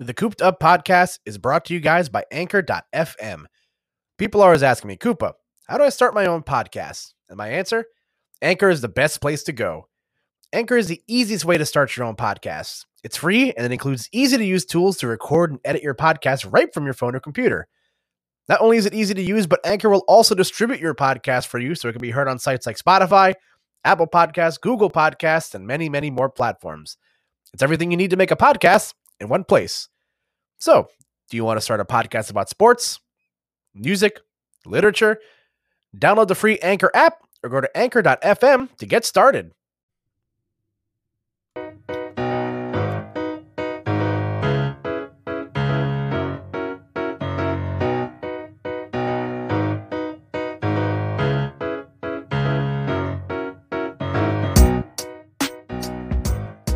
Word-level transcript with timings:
The 0.00 0.14
Cooped 0.14 0.40
Up 0.40 0.60
podcast 0.60 1.18
is 1.26 1.38
brought 1.38 1.64
to 1.64 1.74
you 1.74 1.80
guys 1.80 2.08
by 2.08 2.22
Anchor.fm. 2.30 3.46
People 4.16 4.40
are 4.40 4.44
always 4.44 4.62
asking 4.62 4.86
me, 4.86 4.96
Koopa, 4.96 5.32
how 5.66 5.76
do 5.76 5.82
I 5.82 5.88
start 5.88 6.14
my 6.14 6.26
own 6.26 6.44
podcast? 6.44 7.14
And 7.28 7.36
my 7.36 7.48
answer 7.48 7.84
Anchor 8.40 8.70
is 8.70 8.80
the 8.80 8.88
best 8.88 9.20
place 9.20 9.42
to 9.42 9.52
go. 9.52 9.88
Anchor 10.52 10.76
is 10.76 10.86
the 10.86 11.02
easiest 11.08 11.44
way 11.44 11.58
to 11.58 11.66
start 11.66 11.96
your 11.96 12.06
own 12.06 12.14
podcast. 12.14 12.84
It's 13.02 13.16
free 13.16 13.52
and 13.54 13.66
it 13.66 13.72
includes 13.72 14.08
easy 14.12 14.36
to 14.36 14.44
use 14.44 14.64
tools 14.64 14.98
to 14.98 15.08
record 15.08 15.50
and 15.50 15.60
edit 15.64 15.82
your 15.82 15.96
podcast 15.96 16.46
right 16.48 16.72
from 16.72 16.84
your 16.84 16.94
phone 16.94 17.16
or 17.16 17.20
computer. 17.20 17.66
Not 18.48 18.60
only 18.60 18.76
is 18.76 18.86
it 18.86 18.94
easy 18.94 19.14
to 19.14 19.22
use, 19.22 19.48
but 19.48 19.66
Anchor 19.66 19.88
will 19.88 20.04
also 20.06 20.36
distribute 20.36 20.78
your 20.78 20.94
podcast 20.94 21.48
for 21.48 21.58
you 21.58 21.74
so 21.74 21.88
it 21.88 21.92
can 21.92 22.00
be 22.00 22.12
heard 22.12 22.28
on 22.28 22.38
sites 22.38 22.66
like 22.68 22.78
Spotify, 22.78 23.34
Apple 23.82 24.06
Podcasts, 24.06 24.60
Google 24.60 24.90
Podcasts, 24.90 25.56
and 25.56 25.66
many, 25.66 25.88
many 25.88 26.08
more 26.08 26.30
platforms. 26.30 26.98
It's 27.52 27.64
everything 27.64 27.90
you 27.90 27.96
need 27.96 28.10
to 28.10 28.16
make 28.16 28.30
a 28.30 28.36
podcast 28.36 28.94
in 29.20 29.28
one 29.28 29.44
place. 29.44 29.88
So, 30.58 30.88
do 31.30 31.36
you 31.36 31.44
want 31.44 31.58
to 31.58 31.60
start 31.60 31.80
a 31.80 31.84
podcast 31.84 32.30
about 32.30 32.48
sports, 32.48 33.00
music, 33.74 34.20
literature? 34.64 35.18
Download 35.96 36.28
the 36.28 36.34
free 36.34 36.58
Anchor 36.58 36.90
app 36.94 37.18
or 37.42 37.50
go 37.50 37.60
to 37.60 37.76
anchor.fm 37.76 38.76
to 38.76 38.86
get 38.86 39.04
started. 39.04 39.52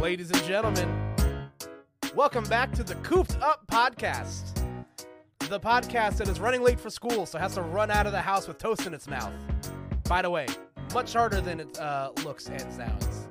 Ladies 0.00 0.30
and 0.30 0.42
gentlemen, 0.44 1.01
welcome 2.14 2.44
back 2.44 2.70
to 2.72 2.84
the 2.84 2.94
Cooped 2.96 3.38
Up 3.40 3.66
Podcast. 3.68 4.62
The 5.48 5.58
podcast 5.58 6.18
that 6.18 6.28
is 6.28 6.40
running 6.40 6.62
late 6.62 6.78
for 6.78 6.90
school, 6.90 7.24
so 7.24 7.38
has 7.38 7.54
to 7.54 7.62
run 7.62 7.90
out 7.90 8.04
of 8.06 8.12
the 8.12 8.20
house 8.20 8.46
with 8.46 8.58
toast 8.58 8.86
in 8.86 8.92
its 8.92 9.08
mouth. 9.08 9.32
By 10.08 10.20
the 10.20 10.28
way, 10.28 10.46
much 10.92 11.14
harder 11.14 11.40
than 11.40 11.60
it 11.60 11.78
uh, 11.80 12.10
looks 12.22 12.48
and 12.48 12.70
sounds. 12.70 13.28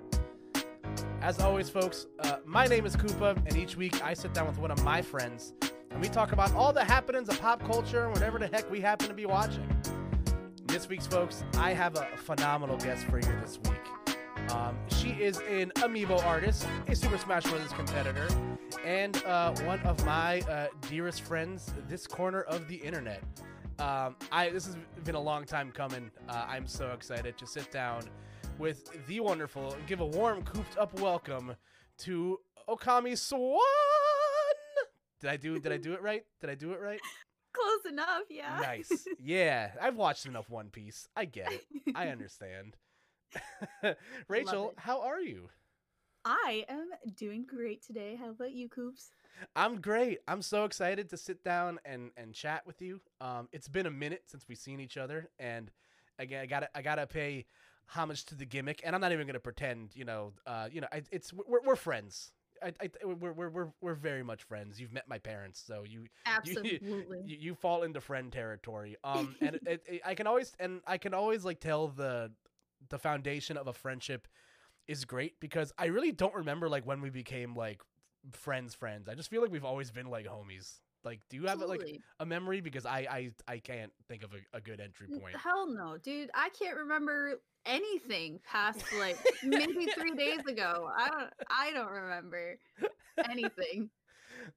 As 1.21 1.39
always, 1.39 1.69
folks, 1.69 2.07
uh, 2.21 2.37
my 2.43 2.65
name 2.65 2.87
is 2.87 2.95
Koopa, 2.95 3.37
and 3.45 3.55
each 3.55 3.77
week 3.77 4.03
I 4.03 4.15
sit 4.15 4.33
down 4.33 4.47
with 4.47 4.57
one 4.57 4.71
of 4.71 4.83
my 4.83 5.01
friends 5.01 5.53
and 5.91 6.01
we 6.01 6.09
talk 6.09 6.31
about 6.31 6.51
all 6.55 6.73
the 6.73 6.83
happenings 6.83 7.29
of 7.29 7.39
pop 7.39 7.63
culture 7.63 8.05
and 8.05 8.13
whatever 8.13 8.39
the 8.39 8.47
heck 8.47 8.69
we 8.71 8.81
happen 8.81 9.07
to 9.07 9.13
be 9.13 9.27
watching. 9.27 9.67
This 10.65 10.89
week's 10.89 11.05
folks, 11.05 11.43
I 11.57 11.73
have 11.73 11.95
a 11.97 12.07
phenomenal 12.17 12.77
guest 12.77 13.05
for 13.05 13.17
you 13.17 13.31
this 13.41 13.59
week. 13.65 14.51
Um, 14.51 14.75
she 14.87 15.09
is 15.11 15.37
an 15.49 15.71
amiibo 15.75 16.25
artist, 16.25 16.65
a 16.87 16.95
Super 16.95 17.17
Smash 17.17 17.43
Bros. 17.43 17.71
competitor, 17.73 18.27
and 18.85 19.23
uh, 19.25 19.53
one 19.63 19.79
of 19.81 20.03
my 20.05 20.41
uh, 20.41 20.67
dearest 20.89 21.21
friends 21.21 21.73
this 21.87 22.07
corner 22.07 22.41
of 22.41 22.67
the 22.67 22.75
internet. 22.75 23.23
Um, 23.79 24.15
I 24.31 24.49
this 24.49 24.65
has 24.65 24.77
been 25.03 25.15
a 25.15 25.21
long 25.21 25.45
time 25.45 25.71
coming. 25.71 26.11
Uh, 26.29 26.45
I'm 26.47 26.67
so 26.67 26.91
excited 26.91 27.37
to 27.37 27.47
sit 27.47 27.71
down 27.71 28.03
with 28.57 29.07
the 29.07 29.19
wonderful, 29.19 29.75
give 29.87 30.01
a 30.01 30.05
warm, 30.05 30.43
cooped 30.43 30.77
up 30.77 30.99
welcome 30.99 31.55
to 31.99 32.39
Okami 32.69 33.17
Swan. 33.17 33.59
Did 35.19 35.29
I 35.29 35.37
do? 35.37 35.59
Did 35.59 35.71
I 35.71 35.77
do 35.77 35.93
it 35.93 36.01
right? 36.01 36.23
Did 36.39 36.49
I 36.49 36.55
do 36.55 36.71
it 36.73 36.79
right? 36.79 36.99
Close 37.53 37.91
enough, 37.91 38.23
yeah. 38.29 38.59
Nice. 38.61 39.05
Yeah, 39.19 39.71
I've 39.81 39.97
watched 39.97 40.25
enough 40.25 40.49
One 40.49 40.69
Piece. 40.69 41.07
I 41.15 41.25
get 41.25 41.51
it. 41.51 41.65
I 41.95 42.07
understand. 42.09 42.77
Rachel, 44.27 44.73
how 44.77 45.01
are 45.01 45.19
you? 45.19 45.49
I 46.25 46.65
am 46.69 46.89
doing 47.15 47.45
great 47.47 47.81
today. 47.85 48.15
How 48.19 48.29
about 48.29 48.51
you, 48.51 48.69
Coops? 48.69 49.09
I'm 49.55 49.81
great. 49.81 50.19
I'm 50.27 50.41
so 50.41 50.65
excited 50.65 51.09
to 51.09 51.17
sit 51.17 51.43
down 51.43 51.79
and 51.85 52.11
and 52.15 52.33
chat 52.33 52.65
with 52.67 52.81
you. 52.81 53.01
Um, 53.19 53.49
it's 53.51 53.67
been 53.67 53.85
a 53.87 53.91
minute 53.91 54.23
since 54.27 54.45
we've 54.47 54.57
seen 54.57 54.79
each 54.79 54.97
other, 54.97 55.29
and 55.39 55.71
again, 56.19 56.41
I 56.43 56.45
gotta 56.45 56.69
I 56.77 56.81
gotta 56.81 57.07
pay 57.07 57.45
homage 57.87 58.25
to 58.25 58.35
the 58.35 58.45
gimmick, 58.45 58.81
and 58.83 58.93
I'm 58.93 59.01
not 59.01 59.11
even 59.11 59.25
gonna 59.25 59.39
pretend. 59.39 59.95
You 59.95 60.05
know, 60.05 60.33
uh, 60.45 60.67
you 60.71 60.81
know, 60.81 60.87
I, 60.91 61.01
it's 61.11 61.33
we're, 61.33 61.61
we're 61.65 61.75
friends. 61.75 62.31
I, 62.63 62.73
I, 62.79 62.89
we're, 63.03 63.31
we're 63.33 63.49
we're 63.49 63.67
we're 63.81 63.93
very 63.95 64.21
much 64.21 64.43
friends. 64.43 64.79
You've 64.79 64.93
met 64.93 65.07
my 65.07 65.17
parents, 65.17 65.63
so 65.65 65.83
you 65.87 66.01
you- 66.01 66.07
Absolutely. 66.27 67.21
you, 67.25 67.37
you 67.39 67.55
fall 67.55 67.81
into 67.81 67.99
friend 67.99 68.31
territory. 68.31 68.95
Um, 69.03 69.35
and 69.41 69.55
it, 69.65 69.81
it- 69.87 70.01
I 70.05 70.13
can 70.13 70.27
always 70.27 70.53
and 70.59 70.81
I 70.85 70.99
can 70.99 71.15
always 71.15 71.43
like 71.43 71.59
tell 71.59 71.87
the 71.87 72.31
the 72.89 72.99
foundation 72.99 73.57
of 73.57 73.67
a 73.67 73.73
friendship 73.73 74.27
is 74.87 75.05
great 75.05 75.39
because 75.39 75.71
I 75.77 75.85
really 75.85 76.11
don't 76.11 76.33
remember 76.33 76.69
like 76.69 76.85
when 76.85 77.01
we 77.01 77.09
became 77.09 77.55
like 77.55 77.81
friends 78.31 78.73
friends. 78.75 79.09
I 79.09 79.15
just 79.15 79.29
feel 79.29 79.41
like 79.41 79.51
we've 79.51 79.65
always 79.65 79.91
been 79.91 80.09
like 80.09 80.25
homies. 80.25 80.79
Like, 81.03 81.21
do 81.29 81.37
you 81.37 81.47
have 81.47 81.59
like 81.59 81.81
a 82.19 82.25
memory? 82.25 82.61
Because 82.61 82.85
I 82.85 83.07
I 83.09 83.31
I 83.47 83.57
can't 83.57 83.91
think 84.07 84.23
of 84.23 84.31
a, 84.33 84.57
a 84.57 84.61
good 84.61 84.79
entry 84.79 85.07
point. 85.07 85.35
Hell 85.35 85.67
no, 85.67 85.97
dude. 85.97 86.29
I 86.33 86.49
can't 86.49 86.77
remember 86.77 87.41
anything 87.65 88.39
past 88.49 88.83
like 88.99 89.17
maybe 89.43 89.87
three 89.97 90.13
days 90.13 90.45
ago. 90.47 90.89
I 90.95 91.09
don't. 91.09 91.33
I 91.49 91.71
don't 91.71 91.91
remember 91.91 92.59
anything. 93.29 93.89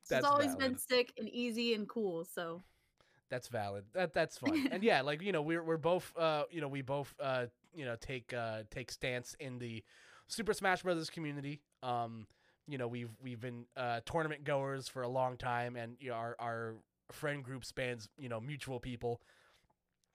That's 0.08 0.24
it's 0.24 0.26
always 0.26 0.46
valid. 0.46 0.58
been 0.58 0.78
sick 0.78 1.12
and 1.18 1.28
easy 1.28 1.74
and 1.74 1.88
cool. 1.88 2.24
So 2.24 2.62
That's 3.30 3.48
valid. 3.48 3.84
That 3.94 4.12
that's 4.12 4.38
fun. 4.38 4.68
and 4.70 4.82
yeah, 4.82 5.00
like 5.00 5.22
you 5.22 5.32
know, 5.32 5.42
we're 5.42 5.62
we're 5.62 5.76
both 5.78 6.12
uh 6.18 6.44
you 6.50 6.60
know 6.60 6.68
we 6.68 6.82
both 6.82 7.14
uh 7.20 7.46
you 7.74 7.86
know 7.86 7.96
take 7.98 8.34
uh 8.34 8.62
take 8.70 8.90
stance 8.90 9.34
in 9.40 9.58
the 9.58 9.82
Super 10.26 10.52
Smash 10.52 10.82
Brothers 10.82 11.10
community. 11.10 11.60
Um, 11.82 12.26
you 12.66 12.78
know 12.78 12.88
we've 12.88 13.10
we've 13.22 13.40
been 13.40 13.66
uh 13.76 14.00
tournament 14.06 14.44
goers 14.44 14.88
for 14.88 15.02
a 15.02 15.08
long 15.08 15.36
time, 15.36 15.76
and 15.76 15.96
you 16.00 16.10
know, 16.10 16.16
our 16.16 16.36
our 16.38 16.74
friend 17.12 17.44
group 17.44 17.64
spans 17.64 18.08
you 18.16 18.28
know 18.28 18.40
mutual 18.40 18.80
people. 18.80 19.20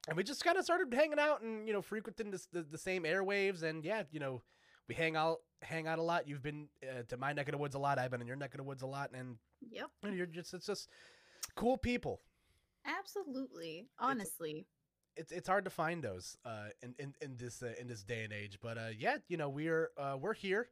And 0.07 0.17
we 0.17 0.23
just 0.23 0.43
kind 0.43 0.57
of 0.57 0.63
started 0.63 0.91
hanging 0.93 1.19
out 1.19 1.41
and 1.41 1.67
you 1.67 1.73
know 1.73 1.81
frequenting 1.81 2.31
this, 2.31 2.47
the 2.51 2.63
the 2.63 2.77
same 2.77 3.03
airwaves, 3.03 3.63
and 3.63 3.83
yeah, 3.83 4.03
you 4.11 4.19
know 4.19 4.41
we 4.87 4.95
hang 4.95 5.15
out 5.15 5.37
hang 5.61 5.87
out 5.87 5.99
a 5.99 6.01
lot. 6.01 6.27
You've 6.27 6.41
been 6.41 6.67
uh, 6.83 7.03
to 7.09 7.17
my 7.17 7.33
neck 7.33 7.47
of 7.47 7.51
the 7.51 7.57
woods 7.57 7.75
a 7.75 7.79
lot. 7.79 7.99
I've 7.99 8.11
been 8.11 8.21
in 8.21 8.27
your 8.27 8.35
neck 8.35 8.53
of 8.53 8.57
the 8.57 8.63
woods 8.63 8.81
a 8.81 8.87
lot, 8.87 9.11
and, 9.13 9.37
yep, 9.61 9.89
and 10.03 10.15
you're 10.17 10.25
just 10.25 10.53
it's 10.53 10.65
just 10.65 10.89
cool 11.55 11.77
people. 11.77 12.21
absolutely. 12.85 13.87
Honestly, 13.99 14.65
it's 15.19 15.31
it's 15.33 15.47
hard 15.47 15.65
to 15.65 15.69
find 15.69 16.01
those 16.01 16.37
uh 16.45 16.69
in 16.81 16.95
in, 16.97 17.13
in 17.21 17.35
this 17.35 17.61
uh, 17.61 17.73
in 17.79 17.87
this 17.87 18.03
day 18.03 18.23
and 18.23 18.31
age 18.31 18.57
but 18.61 18.77
uh 18.77 18.87
yeah 18.97 19.17
you 19.27 19.37
know 19.37 19.49
we're 19.49 19.89
uh 19.97 20.15
we're 20.19 20.33
here 20.33 20.69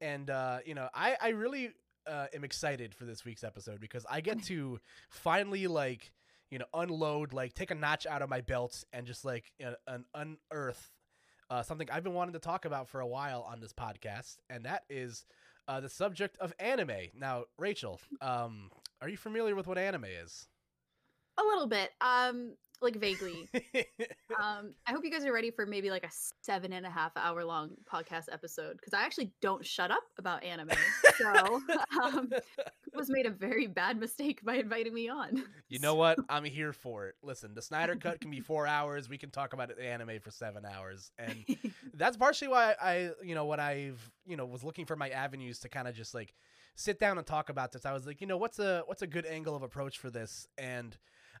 and 0.00 0.30
uh 0.30 0.58
you 0.64 0.74
know 0.74 0.88
i 0.94 1.16
i 1.20 1.28
really 1.28 1.70
uh 2.06 2.26
am 2.34 2.42
excited 2.42 2.94
for 2.94 3.04
this 3.04 3.24
week's 3.24 3.44
episode 3.44 3.80
because 3.80 4.06
i 4.10 4.20
get 4.20 4.42
to 4.42 4.80
finally 5.10 5.66
like 5.66 6.10
you 6.50 6.58
know 6.58 6.64
unload 6.74 7.34
like 7.34 7.54
take 7.54 7.70
a 7.70 7.74
notch 7.74 8.06
out 8.06 8.22
of 8.22 8.30
my 8.30 8.40
belt 8.40 8.82
and 8.92 9.06
just 9.06 9.24
like 9.24 9.52
you 9.58 9.66
know, 9.66 9.74
an 9.86 10.04
unearth 10.14 10.90
something 11.64 11.86
i've 11.92 12.02
been 12.02 12.14
wanting 12.14 12.32
to 12.32 12.38
talk 12.38 12.64
about 12.64 12.88
for 12.88 13.00
a 13.00 13.06
while 13.06 13.46
on 13.46 13.60
this 13.60 13.74
podcast 13.74 14.38
and 14.48 14.64
that 14.64 14.84
is 14.88 15.26
the 15.80 15.88
subject 15.88 16.36
of 16.38 16.52
anime 16.58 17.08
now 17.14 17.44
rachel 17.58 18.00
um 18.22 18.70
are 19.02 19.08
you 19.08 19.18
familiar 19.18 19.54
with 19.54 19.66
what 19.66 19.76
anime 19.76 20.04
is 20.04 20.48
a 21.38 21.42
little 21.42 21.66
bit. 21.66 21.90
Um, 22.00 22.56
like 22.82 22.96
vaguely. 22.96 23.48
um, 24.40 24.74
I 24.86 24.92
hope 24.92 25.04
you 25.04 25.10
guys 25.10 25.24
are 25.24 25.32
ready 25.32 25.50
for 25.50 25.66
maybe 25.66 25.90
like 25.90 26.04
a 26.04 26.10
seven 26.42 26.72
and 26.72 26.84
a 26.84 26.90
half 26.90 27.12
hour 27.16 27.44
long 27.44 27.70
podcast 27.90 28.24
episode 28.30 28.76
because 28.76 28.94
I 28.94 29.02
actually 29.04 29.32
don't 29.40 29.64
shut 29.64 29.90
up 29.90 30.02
about 30.18 30.42
anime. 30.42 30.70
So 31.16 31.60
um, 32.02 32.30
was 32.94 33.10
made 33.10 33.26
a 33.26 33.30
very 33.30 33.66
bad 33.66 33.98
mistake 33.98 34.44
by 34.44 34.56
inviting 34.56 34.94
me 34.94 35.08
on. 35.08 35.44
You 35.68 35.78
know 35.78 35.94
what? 35.94 36.18
I'm 36.28 36.44
here 36.44 36.72
for 36.72 37.08
it. 37.08 37.14
Listen, 37.22 37.54
the 37.54 37.62
Snyder 37.62 37.96
Cut 37.96 38.20
can 38.20 38.30
be 38.30 38.40
four 38.52 38.66
hours. 38.66 39.08
We 39.08 39.18
can 39.18 39.30
talk 39.30 39.52
about 39.52 39.74
the 39.74 39.84
anime 39.84 40.20
for 40.20 40.30
seven 40.30 40.64
hours, 40.64 41.10
and 41.18 41.44
that's 41.94 42.16
partially 42.16 42.48
why 42.48 42.74
I, 42.80 43.10
you 43.22 43.34
know, 43.34 43.46
when 43.46 43.60
I've, 43.60 44.10
you 44.26 44.36
know, 44.36 44.44
was 44.44 44.64
looking 44.64 44.84
for 44.84 44.96
my 44.96 45.08
avenues 45.10 45.60
to 45.60 45.68
kind 45.68 45.88
of 45.88 45.94
just 45.94 46.14
like 46.14 46.34
sit 46.74 46.98
down 46.98 47.18
and 47.18 47.26
talk 47.26 47.48
about 47.48 47.72
this. 47.72 47.86
I 47.86 47.92
was 47.92 48.06
like, 48.06 48.20
you 48.20 48.26
know, 48.26 48.36
what's 48.36 48.58
a 48.58 48.82
what's 48.86 49.02
a 49.02 49.06
good 49.06 49.26
angle 49.26 49.56
of 49.56 49.62
approach 49.62 49.98
for 49.98 50.10
this? 50.10 50.46
And 50.58 50.96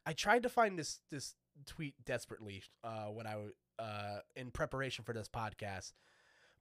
I 0.06 0.12
tried 0.12 0.42
to 0.44 0.48
find 0.48 0.78
this 0.78 1.00
this 1.10 1.34
tweet 1.66 1.94
desperately 2.04 2.62
uh, 2.82 3.06
when 3.06 3.26
I 3.26 3.32
w- 3.32 3.52
uh, 3.78 4.18
in 4.36 4.50
preparation 4.50 5.04
for 5.04 5.12
this 5.12 5.28
podcast. 5.28 5.92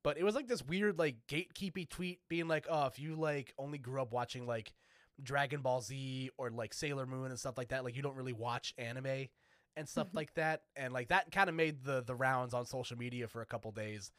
But 0.04 0.18
it 0.18 0.24
was 0.24 0.34
like 0.36 0.48
this 0.48 0.64
weird 0.66 0.98
like 0.98 1.18
gatekeepy 1.28 1.88
tweet 1.90 2.20
being 2.30 2.48
like, 2.48 2.66
"Oh, 2.70 2.88
if 2.88 2.98
you 3.00 3.16
like 3.16 3.54
only 3.58 3.78
grew 3.78 4.02
up 4.02 4.12
watching 4.12 4.46
like 4.48 4.74
Dragon 5.22 5.62
Ball 5.62 5.82
Z 5.82 6.32
or 6.38 6.50
like 6.50 6.74
Sailor 6.74 7.06
Moon 7.06 7.30
and 7.32 7.40
stuff 7.40 7.58
like 7.58 7.70
that, 7.70 7.84
like 7.84 7.96
you 7.96 8.02
don't 8.02 8.16
really 8.16 8.34
watch 8.34 8.74
anime 8.78 9.28
and 9.76 9.88
stuff 9.88 10.08
Mhm. 10.12 10.16
like 10.16 10.34
that." 10.36 10.64
And 10.76 10.92
like 10.94 11.10
that 11.10 11.32
kind 11.32 11.50
of 11.50 11.56
made 11.56 11.84
the 11.84 12.02
the 12.02 12.16
rounds 12.16 12.54
on 12.54 12.66
social 12.66 12.98
media 12.98 13.28
for 13.28 13.42
a 13.42 13.46
couple 13.46 13.72
days. 13.72 14.12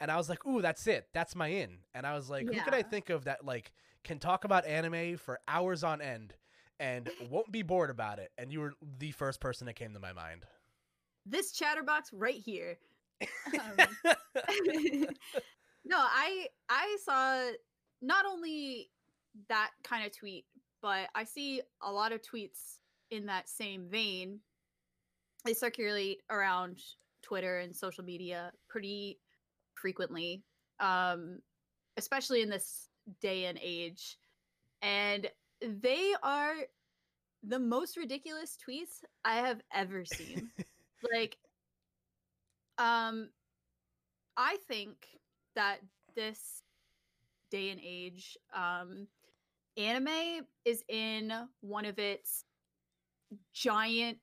And 0.00 0.10
I 0.10 0.16
was 0.16 0.28
like, 0.28 0.46
"Ooh, 0.46 0.62
that's 0.62 0.86
it. 0.86 1.08
That's 1.12 1.34
my 1.34 1.48
in." 1.48 1.78
And 1.92 2.06
I 2.06 2.14
was 2.14 2.30
like, 2.30 2.46
"Who 2.46 2.60
could 2.60 2.74
I 2.74 2.82
think 2.82 3.10
of 3.10 3.24
that 3.24 3.44
like 3.44 3.72
can 4.04 4.18
talk 4.18 4.44
about 4.44 4.64
anime 4.66 5.16
for 5.18 5.40
hours 5.48 5.84
on 5.84 6.00
end 6.00 6.34
and 6.80 7.10
won't 7.30 7.50
be 7.52 7.62
bored 7.62 7.90
about 7.90 8.18
it?" 8.18 8.30
And 8.38 8.52
you 8.52 8.60
were 8.60 8.74
the 8.98 9.10
first 9.12 9.40
person 9.40 9.66
that 9.66 9.74
came 9.74 9.92
to 9.94 10.00
my 10.00 10.12
mind. 10.12 10.44
this 11.26 11.52
chatterbox 11.52 12.12
right 12.12 12.40
here. 12.42 12.78
Um, 13.52 13.86
no, 15.84 15.98
I 15.98 16.46
I 16.68 16.96
saw 17.04 17.50
not 18.00 18.24
only 18.26 18.90
that 19.48 19.70
kind 19.82 20.06
of 20.06 20.16
tweet, 20.16 20.46
but 20.80 21.08
I 21.14 21.24
see 21.24 21.62
a 21.82 21.90
lot 21.90 22.12
of 22.12 22.22
tweets 22.22 22.78
in 23.10 23.26
that 23.26 23.48
same 23.48 23.88
vein. 23.88 24.40
They 25.44 25.54
circulate 25.54 26.22
around 26.30 26.78
Twitter 27.22 27.58
and 27.58 27.74
social 27.74 28.04
media 28.04 28.52
pretty 28.68 29.18
frequently, 29.74 30.42
um, 30.80 31.40
especially 31.96 32.42
in 32.42 32.48
this 32.50 32.88
day 33.20 33.46
and 33.46 33.58
age. 33.62 34.18
And 34.82 35.28
they 35.60 36.14
are 36.22 36.54
the 37.42 37.58
most 37.58 37.96
ridiculous 37.96 38.56
tweets 38.56 39.04
I 39.24 39.36
have 39.36 39.60
ever 39.72 40.04
seen. 40.04 40.50
like, 41.12 41.36
um, 42.78 43.30
I 44.36 44.56
think 44.68 44.96
that 45.54 45.78
this 46.14 46.62
day 47.50 47.70
and 47.70 47.80
age, 47.82 48.36
um, 48.54 49.06
anime 49.76 50.46
is 50.64 50.82
in 50.88 51.32
one 51.60 51.84
of 51.84 51.98
its 51.98 52.44
giant 53.52 54.18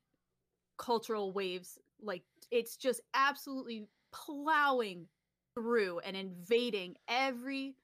cultural 0.77 1.31
waves. 1.33 1.77
Like, 2.01 2.23
it's 2.51 2.77
just 2.77 3.01
absolutely 3.13 3.87
plowing 4.13 5.07
through 5.55 5.99
and 5.99 6.15
invading 6.15 6.95
every 7.07 7.75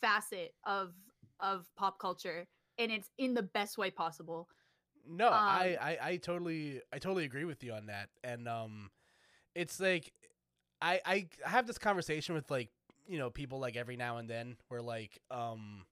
facet 0.00 0.54
of 0.64 0.92
of 1.40 1.66
pop 1.76 1.98
culture 2.00 2.46
and 2.78 2.90
it's 2.92 3.10
in 3.18 3.34
the 3.34 3.42
best 3.42 3.78
way 3.78 3.90
possible 3.90 4.48
No, 5.06 5.28
Um, 5.30 5.44
I, 5.46 5.76
I 5.80 5.98
I 6.10 6.16
totally 6.16 6.82
I 6.92 6.98
totally 6.98 7.24
agree 7.24 7.44
with 7.44 7.64
you 7.64 7.72
on 7.72 7.86
that. 7.86 8.10
And 8.22 8.46
um 8.48 8.90
it's 9.54 9.80
like 9.80 10.12
I 10.82 11.00
I 11.06 11.28
have 11.44 11.66
this 11.66 11.78
conversation 11.78 12.34
with 12.34 12.50
like, 12.50 12.70
you 13.06 13.18
know, 13.18 13.30
people 13.30 13.58
like 13.58 13.76
every 13.76 13.96
now 13.96 14.18
and 14.18 14.28
then 14.28 14.56
where 14.68 14.82
like 14.82 15.18
um 15.30 15.86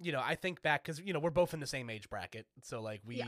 you 0.00 0.12
know, 0.12 0.20
I 0.24 0.34
think 0.34 0.62
back 0.62 0.84
cuz 0.84 1.00
you 1.00 1.12
know, 1.12 1.20
we're 1.20 1.30
both 1.30 1.54
in 1.54 1.60
the 1.60 1.66
same 1.66 1.90
age 1.90 2.08
bracket. 2.10 2.46
So 2.62 2.82
like 2.82 3.00
we 3.06 3.18
Yeah. 3.18 3.26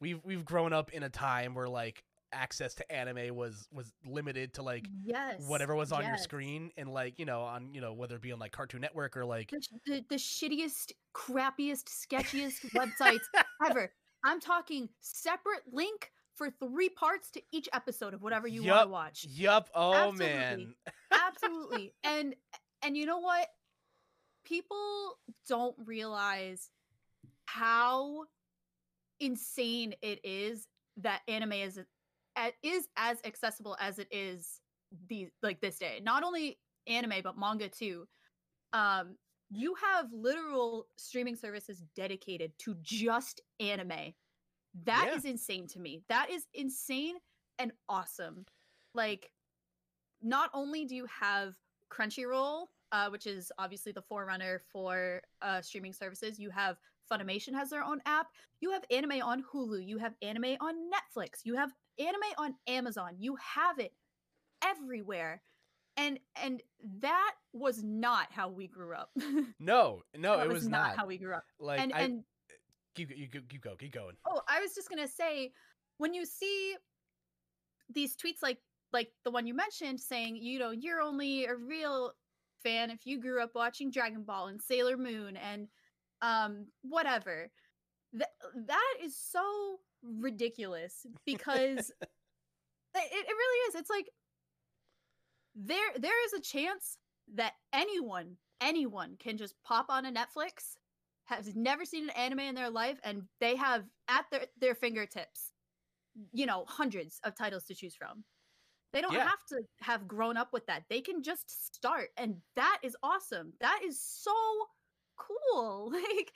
we've 0.00 0.24
we've 0.24 0.44
grown 0.44 0.72
up 0.72 0.90
in 0.92 1.02
a 1.02 1.10
time 1.10 1.54
where 1.54 1.68
like 1.68 2.04
access 2.32 2.74
to 2.74 2.92
anime 2.92 3.34
was 3.34 3.68
was 3.72 3.92
limited 4.04 4.54
to 4.54 4.62
like 4.62 4.86
yes 5.04 5.42
whatever 5.46 5.74
was 5.74 5.92
on 5.92 6.04
your 6.04 6.16
screen 6.16 6.70
and 6.76 6.92
like, 6.92 7.18
you 7.18 7.24
know, 7.24 7.42
on 7.42 7.74
you 7.74 7.80
know, 7.80 7.92
whether 7.92 8.16
it 8.16 8.22
be 8.22 8.32
on 8.32 8.38
like 8.38 8.52
Cartoon 8.52 8.80
Network 8.80 9.16
or 9.16 9.24
like 9.24 9.50
the, 9.50 9.60
the, 9.86 10.04
the 10.10 10.16
shittiest 10.16 10.92
crappiest 11.14 11.84
sketchiest 11.84 12.70
websites 12.72 13.20
ever. 13.68 13.92
I'm 14.24 14.40
talking 14.40 14.88
separate 15.00 15.62
link 15.72 16.10
for 16.36 16.48
three 16.50 16.88
parts 16.88 17.30
to 17.32 17.42
each 17.52 17.68
episode 17.72 18.14
of 18.14 18.22
whatever 18.22 18.46
you 18.46 18.64
want 18.64 18.82
to 18.82 18.88
watch. 18.88 19.26
Yup, 19.28 19.68
oh 19.74 19.92
Absolutely. 19.92 20.26
man. 20.26 20.74
absolutely. 21.12 21.94
And 22.04 22.34
and 22.82 22.96
you 22.96 23.06
know 23.06 23.18
what? 23.18 23.48
People 24.44 25.18
don't 25.48 25.76
realize 25.84 26.70
how 27.46 28.24
insane 29.20 29.94
it 30.02 30.20
is 30.24 30.66
that 30.98 31.20
anime 31.28 31.52
is 31.52 31.78
is 32.62 32.88
as 32.96 33.18
accessible 33.24 33.76
as 33.80 33.98
it 33.98 34.08
is 34.10 34.60
the 35.08 35.28
like 35.42 35.60
this 35.60 35.78
day 35.78 36.00
not 36.02 36.22
only 36.22 36.58
anime 36.86 37.20
but 37.22 37.38
manga 37.38 37.68
too 37.68 38.06
um 38.72 39.16
you 39.50 39.74
have 39.74 40.06
literal 40.12 40.86
streaming 40.96 41.36
services 41.36 41.82
dedicated 41.94 42.52
to 42.58 42.74
just 42.82 43.40
anime 43.60 44.14
That 44.84 45.10
is 45.14 45.24
Yeah. 45.24 45.30
insane 45.30 45.66
to 45.68 45.78
me 45.80 46.02
that 46.08 46.30
is 46.30 46.46
insane 46.54 47.16
and 47.58 47.72
awesome 47.88 48.44
like 48.94 49.30
not 50.22 50.50
only 50.54 50.84
do 50.84 50.94
you 50.94 51.06
have 51.06 51.54
Crunchyroll, 51.90 52.66
uh, 52.92 53.08
which 53.10 53.26
is 53.26 53.52
obviously 53.58 53.92
the 53.92 54.02
forerunner 54.02 54.60
for 54.72 55.20
uh, 55.42 55.60
streaming 55.60 55.92
services, 55.92 56.38
you 56.38 56.50
have 56.50 56.76
Funimation 57.10 57.52
has 57.52 57.68
their 57.68 57.82
own 57.82 58.00
app. 58.06 58.28
You 58.60 58.70
have 58.70 58.84
anime 58.90 59.20
on 59.22 59.42
Hulu. 59.42 59.86
You 59.86 59.98
have 59.98 60.14
anime 60.22 60.56
on 60.60 60.74
Netflix. 60.88 61.40
You 61.44 61.56
have 61.56 61.72
anime 61.98 62.20
on 62.38 62.54
Amazon. 62.66 63.16
You 63.18 63.36
have 63.36 63.78
it 63.78 63.92
everywhere, 64.64 65.42
and 65.96 66.18
and 66.42 66.62
that 67.00 67.32
was 67.52 67.82
not 67.82 68.28
how 68.30 68.48
we 68.48 68.66
grew 68.66 68.94
up. 68.94 69.10
No, 69.58 70.02
no, 70.16 70.40
it 70.40 70.48
was, 70.48 70.66
not 70.66 70.88
not. 70.88 70.96
how 70.96 71.06
we 71.06 71.18
grew 71.18 71.34
up. 71.34 71.44
like 71.60 71.80
and 71.80 71.92
I 71.92 72.00
and 72.00 72.24
keep 72.94 73.10
you 73.16 73.28
keep, 73.28 73.48
keep 73.48 73.62
go 73.62 73.76
keep 73.76 73.92
going. 73.92 74.16
Oh, 74.26 74.40
I 74.48 74.60
was 74.60 74.74
just 74.74 74.88
gonna 74.88 75.08
say, 75.08 75.52
when 75.98 76.14
you 76.14 76.24
see 76.24 76.76
these 77.94 78.16
tweets 78.16 78.42
like 78.42 78.58
like 78.92 79.10
the 79.24 79.30
one 79.30 79.46
you 79.46 79.54
mentioned 79.54 80.00
saying, 80.00 80.36
you 80.36 80.58
know, 80.58 80.70
you're 80.70 81.00
only 81.00 81.46
a 81.46 81.54
real 81.54 82.12
fan 82.62 82.90
if 82.90 83.06
you 83.06 83.20
grew 83.20 83.42
up 83.42 83.50
watching 83.54 83.90
Dragon 83.90 84.22
Ball 84.22 84.48
and 84.48 84.60
Sailor 84.60 84.96
Moon 84.96 85.36
and 85.36 85.68
um 86.20 86.66
whatever. 86.82 87.50
That 88.12 88.30
that 88.66 88.94
is 89.02 89.16
so 89.16 89.78
ridiculous 90.02 91.06
because 91.26 91.90
it, 92.00 92.06
it 92.94 93.26
really 93.28 93.58
is. 93.68 93.74
It's 93.76 93.90
like 93.90 94.08
there 95.54 95.92
there 95.98 96.24
is 96.26 96.32
a 96.32 96.40
chance 96.40 96.96
that 97.34 97.52
anyone 97.72 98.36
anyone 98.60 99.16
can 99.18 99.36
just 99.36 99.54
pop 99.64 99.86
on 99.88 100.06
a 100.06 100.12
Netflix 100.12 100.76
has 101.24 101.54
never 101.54 101.84
seen 101.84 102.04
an 102.04 102.10
anime 102.10 102.40
in 102.40 102.54
their 102.54 102.70
life 102.70 102.98
and 103.04 103.22
they 103.40 103.56
have 103.56 103.84
at 104.08 104.24
their, 104.30 104.46
their 104.60 104.74
fingertips 104.74 105.52
you 106.32 106.46
know 106.46 106.64
hundreds 106.68 107.20
of 107.24 107.34
titles 107.36 107.64
to 107.64 107.74
choose 107.74 107.94
from. 107.94 108.24
They 108.92 109.00
don't 109.00 109.12
Yeah. 109.14 109.24
have 109.28 109.44
to 109.48 109.62
have 109.80 110.06
grown 110.06 110.36
up 110.36 110.52
with 110.52 110.66
that. 110.66 110.84
They 110.90 111.00
can 111.00 111.22
just 111.22 111.74
start 111.74 112.10
and 112.16 112.36
that 112.56 112.78
is 112.82 112.96
awesome. 113.02 113.52
That 113.60 113.80
is 113.84 114.00
so 114.00 114.32
cool. 115.16 115.92
Like 115.92 116.32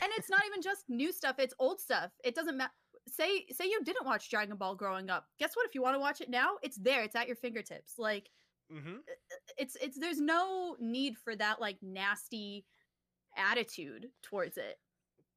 and 0.00 0.10
it's 0.16 0.30
not 0.30 0.42
even 0.46 0.62
just 0.62 0.84
new 0.88 1.12
stuff 1.12 1.36
it's 1.38 1.54
old 1.58 1.80
stuff. 1.80 2.10
It 2.24 2.34
doesn't 2.34 2.56
matter 2.56 2.72
say 3.08 3.44
say 3.50 3.64
you 3.66 3.80
didn't 3.84 4.06
watch 4.06 4.30
dragon 4.30 4.56
ball 4.56 4.74
growing 4.74 5.10
up 5.10 5.26
guess 5.38 5.54
what 5.56 5.66
if 5.66 5.74
you 5.74 5.82
want 5.82 5.94
to 5.94 5.98
watch 6.00 6.20
it 6.20 6.30
now 6.30 6.52
it's 6.62 6.76
there 6.76 7.02
it's 7.02 7.16
at 7.16 7.26
your 7.26 7.36
fingertips 7.36 7.94
like 7.98 8.30
Mm-hmm. 8.72 8.96
it's 9.58 9.76
it's 9.82 9.98
there's 9.98 10.20
no 10.20 10.76
need 10.80 11.18
for 11.18 11.36
that 11.36 11.60
like 11.60 11.76
nasty 11.82 12.64
attitude 13.36 14.08
towards 14.22 14.56
it 14.56 14.78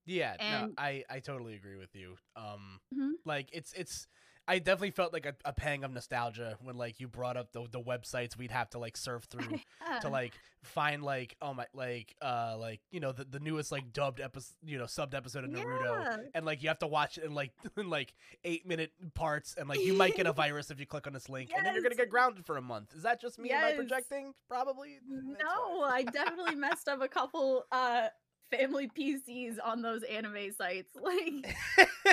Yeah, 0.06 0.36
no, 0.40 0.46
And- 0.46 0.74
I 0.78 1.04
I 1.10 1.20
totally 1.20 1.56
agree 1.56 1.76
with 1.78 1.94
you. 1.96 2.16
Um, 2.38 2.80
Mhm. 2.94 3.14
like 3.26 3.50
it's 3.52 3.74
it's. 3.74 4.08
I 4.48 4.60
definitely 4.60 4.92
felt 4.92 5.12
like 5.14 5.26
a, 5.26 5.34
a 5.44 5.54
pang 5.54 5.84
of 5.84 5.92
nostalgia 5.92 6.58
when 6.62 6.78
like 6.78 7.00
you 7.00 7.08
brought 7.08 7.38
up 7.38 7.52
the 7.52 7.66
the 7.72 7.82
websites 7.82 8.38
we'd 8.38 8.52
have 8.52 8.70
to 8.72 8.80
like 8.80 8.96
surf 8.98 9.24
through 9.30 9.60
Yeah. 9.90 10.00
to 10.00 10.10
like 10.10 10.34
find 10.64 11.04
like 11.04 11.36
oh 11.44 11.54
my 11.54 11.68
like 11.74 12.16
uh 12.24 12.56
like 12.60 12.80
you 12.92 13.00
know 13.00 13.12
the, 13.12 13.24
the 13.24 13.40
newest 13.40 13.72
like 13.72 13.94
dubbed 13.94 14.20
episode 14.20 14.56
you 14.64 14.78
know 14.80 14.86
subbed 14.86 15.14
episode 15.14 15.44
of 15.44 15.52
Naruto 15.52 16.04
Yeah. 16.04 16.18
and 16.34 16.44
like 16.46 16.64
you 16.64 16.70
have 16.70 16.80
to 16.80 16.88
watch 16.88 17.18
it 17.20 17.24
in 17.24 17.34
like 17.36 17.52
in 17.78 17.90
like 17.90 18.14
eight 18.44 18.66
minute 18.68 18.92
parts 19.14 19.56
and 19.58 19.70
like 19.70 19.80
you 19.82 19.94
might 19.94 20.16
get 20.16 20.26
a 20.28 20.34
virus 20.46 20.72
if 20.72 20.80
you 20.80 20.86
click 20.88 21.06
on 21.08 21.14
this 21.14 21.30
link 21.30 21.52
and 21.56 21.66
then 21.66 21.74
you're 21.74 21.84
gonna 21.84 21.96
get 21.96 22.10
grounded 22.10 22.46
for 22.46 22.58
a 22.58 22.62
month. 22.62 22.94
Is 22.96 23.04
that 23.04 23.22
just 23.22 23.38
me? 23.40 23.52
Am 23.52 23.64
I 23.64 23.68
Yes. 23.70 23.78
projecting? 23.78 24.34
Probably. 24.48 24.98
That's 25.08 25.44
no 25.44 25.82
i 25.84 26.04
definitely 26.04 26.56
messed 26.56 26.88
up 26.88 27.02
a 27.02 27.08
couple 27.08 27.66
uh 27.72 28.08
family 28.58 28.90
pcs 28.98 29.58
on 29.64 29.82
those 29.82 30.04
anime 30.04 30.52
sites 30.58 30.92
like 31.02 31.56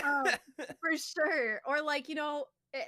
um, 0.04 0.25
for 0.80 0.96
sure. 0.96 1.61
Or 1.66 1.82
like 1.82 2.08
you 2.08 2.14
know 2.14 2.46
it, 2.72 2.87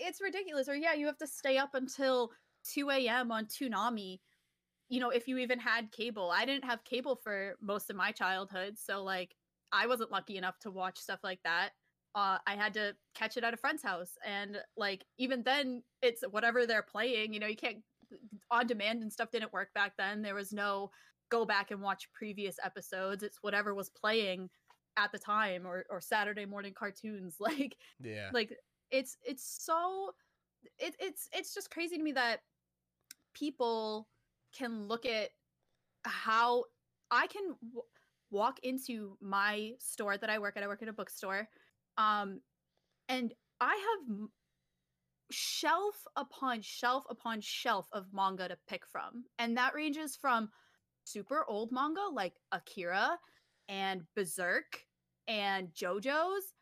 it's 0.00 0.20
ridiculous. 0.20 0.68
Or 0.68 0.74
yeah 0.74 0.94
you 0.94 1.06
have 1.06 1.18
to 1.18 1.26
stay 1.26 1.58
up 1.58 1.74
until 1.74 2.30
2 2.64 2.90
a.m 2.90 3.32
on 3.32 3.46
Toonami. 3.46 4.20
you 4.88 5.00
know 5.00 5.10
if 5.10 5.28
you 5.28 5.38
even 5.38 5.58
had 5.58 5.92
cable. 5.92 6.30
I 6.34 6.44
didn't 6.44 6.64
have 6.64 6.84
cable 6.84 7.16
for 7.16 7.56
most 7.60 7.90
of 7.90 7.96
my 7.96 8.12
childhood 8.12 8.78
so 8.78 9.02
like 9.02 9.34
i 9.72 9.86
wasn't 9.86 10.10
lucky 10.10 10.36
enough 10.36 10.58
to 10.60 10.70
watch 10.70 10.98
stuff 10.98 11.20
like 11.24 11.40
that. 11.44 11.70
Uh, 12.14 12.38
i 12.46 12.54
had 12.56 12.74
to 12.74 12.94
catch 13.14 13.36
it 13.36 13.44
at 13.44 13.54
a 13.54 13.56
friend's 13.56 13.82
house 13.84 14.12
and 14.26 14.58
like 14.76 15.04
even 15.18 15.42
then 15.44 15.82
it's 16.02 16.24
whatever 16.30 16.66
they're 16.66 16.82
playing 16.82 17.32
you 17.32 17.38
know 17.40 17.46
you 17.46 17.56
can't 17.56 17.78
on 18.50 18.66
demand 18.66 19.02
and 19.02 19.12
stuff 19.12 19.30
didn't 19.30 19.52
work 19.52 19.72
back 19.74 19.92
then. 19.96 20.22
There 20.22 20.34
was 20.34 20.52
no 20.52 20.90
go 21.30 21.44
back 21.44 21.70
and 21.70 21.80
watch 21.80 22.08
previous 22.12 22.56
episodes. 22.64 23.22
It's 23.22 23.38
whatever 23.42 23.74
was 23.74 23.90
playing 23.90 24.50
at 24.96 25.12
the 25.12 25.18
time 25.18 25.66
or 25.66 25.84
or 25.90 26.00
saturday 26.00 26.46
morning 26.46 26.74
cartoons. 26.74 27.36
Like 27.40 27.76
yeah. 28.02 28.30
like 28.32 28.56
it's 28.90 29.16
it's 29.22 29.64
so 29.64 30.10
it, 30.78 30.94
it's 30.98 31.28
it's 31.32 31.54
just 31.54 31.70
crazy 31.70 31.96
to 31.96 32.02
me 32.02 32.12
that 32.12 32.40
people 33.34 34.08
can 34.52 34.88
look 34.88 35.06
at 35.06 35.30
how 36.04 36.64
i 37.10 37.26
can 37.28 37.42
w- 37.62 37.82
walk 38.30 38.58
into 38.64 39.16
my 39.20 39.72
store 39.78 40.16
that 40.18 40.28
i 40.28 40.38
work 40.38 40.56
at 40.56 40.62
i 40.64 40.66
work 40.66 40.82
at 40.82 40.88
a 40.88 40.92
bookstore 40.92 41.46
um 41.98 42.40
and 43.08 43.32
i 43.60 43.76
have 44.08 44.28
shelf 45.30 46.06
upon 46.16 46.60
shelf 46.60 47.04
upon 47.08 47.40
shelf 47.40 47.88
of 47.92 48.06
manga 48.12 48.48
to 48.48 48.58
pick 48.68 48.86
from. 48.86 49.24
And 49.38 49.56
that 49.56 49.74
ranges 49.74 50.16
from 50.16 50.50
super 51.04 51.44
old 51.48 51.72
manga 51.72 52.02
like 52.12 52.34
akira 52.52 53.18
and 53.68 54.02
berserk 54.14 54.84
and 55.28 55.68
jojo's 55.74 56.54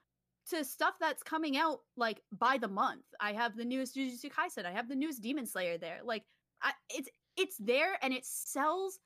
to 0.48 0.64
stuff 0.64 0.94
that's 1.00 1.22
coming 1.22 1.56
out 1.56 1.80
like 1.96 2.22
by 2.38 2.58
the 2.58 2.68
month. 2.68 3.04
I 3.20 3.32
have 3.32 3.56
the 3.56 3.64
newest 3.64 3.96
Jujutsu 3.96 4.30
Kaisen. 4.32 4.64
I 4.64 4.72
have 4.72 4.88
the 4.88 4.96
newest 4.96 5.22
Demon 5.22 5.46
Slayer 5.46 5.78
there. 5.78 6.00
Like 6.04 6.24
I, 6.62 6.72
it's 6.90 7.08
it's 7.36 7.56
there 7.58 7.98
and 8.02 8.12
it 8.12 8.24
sells 8.24 8.98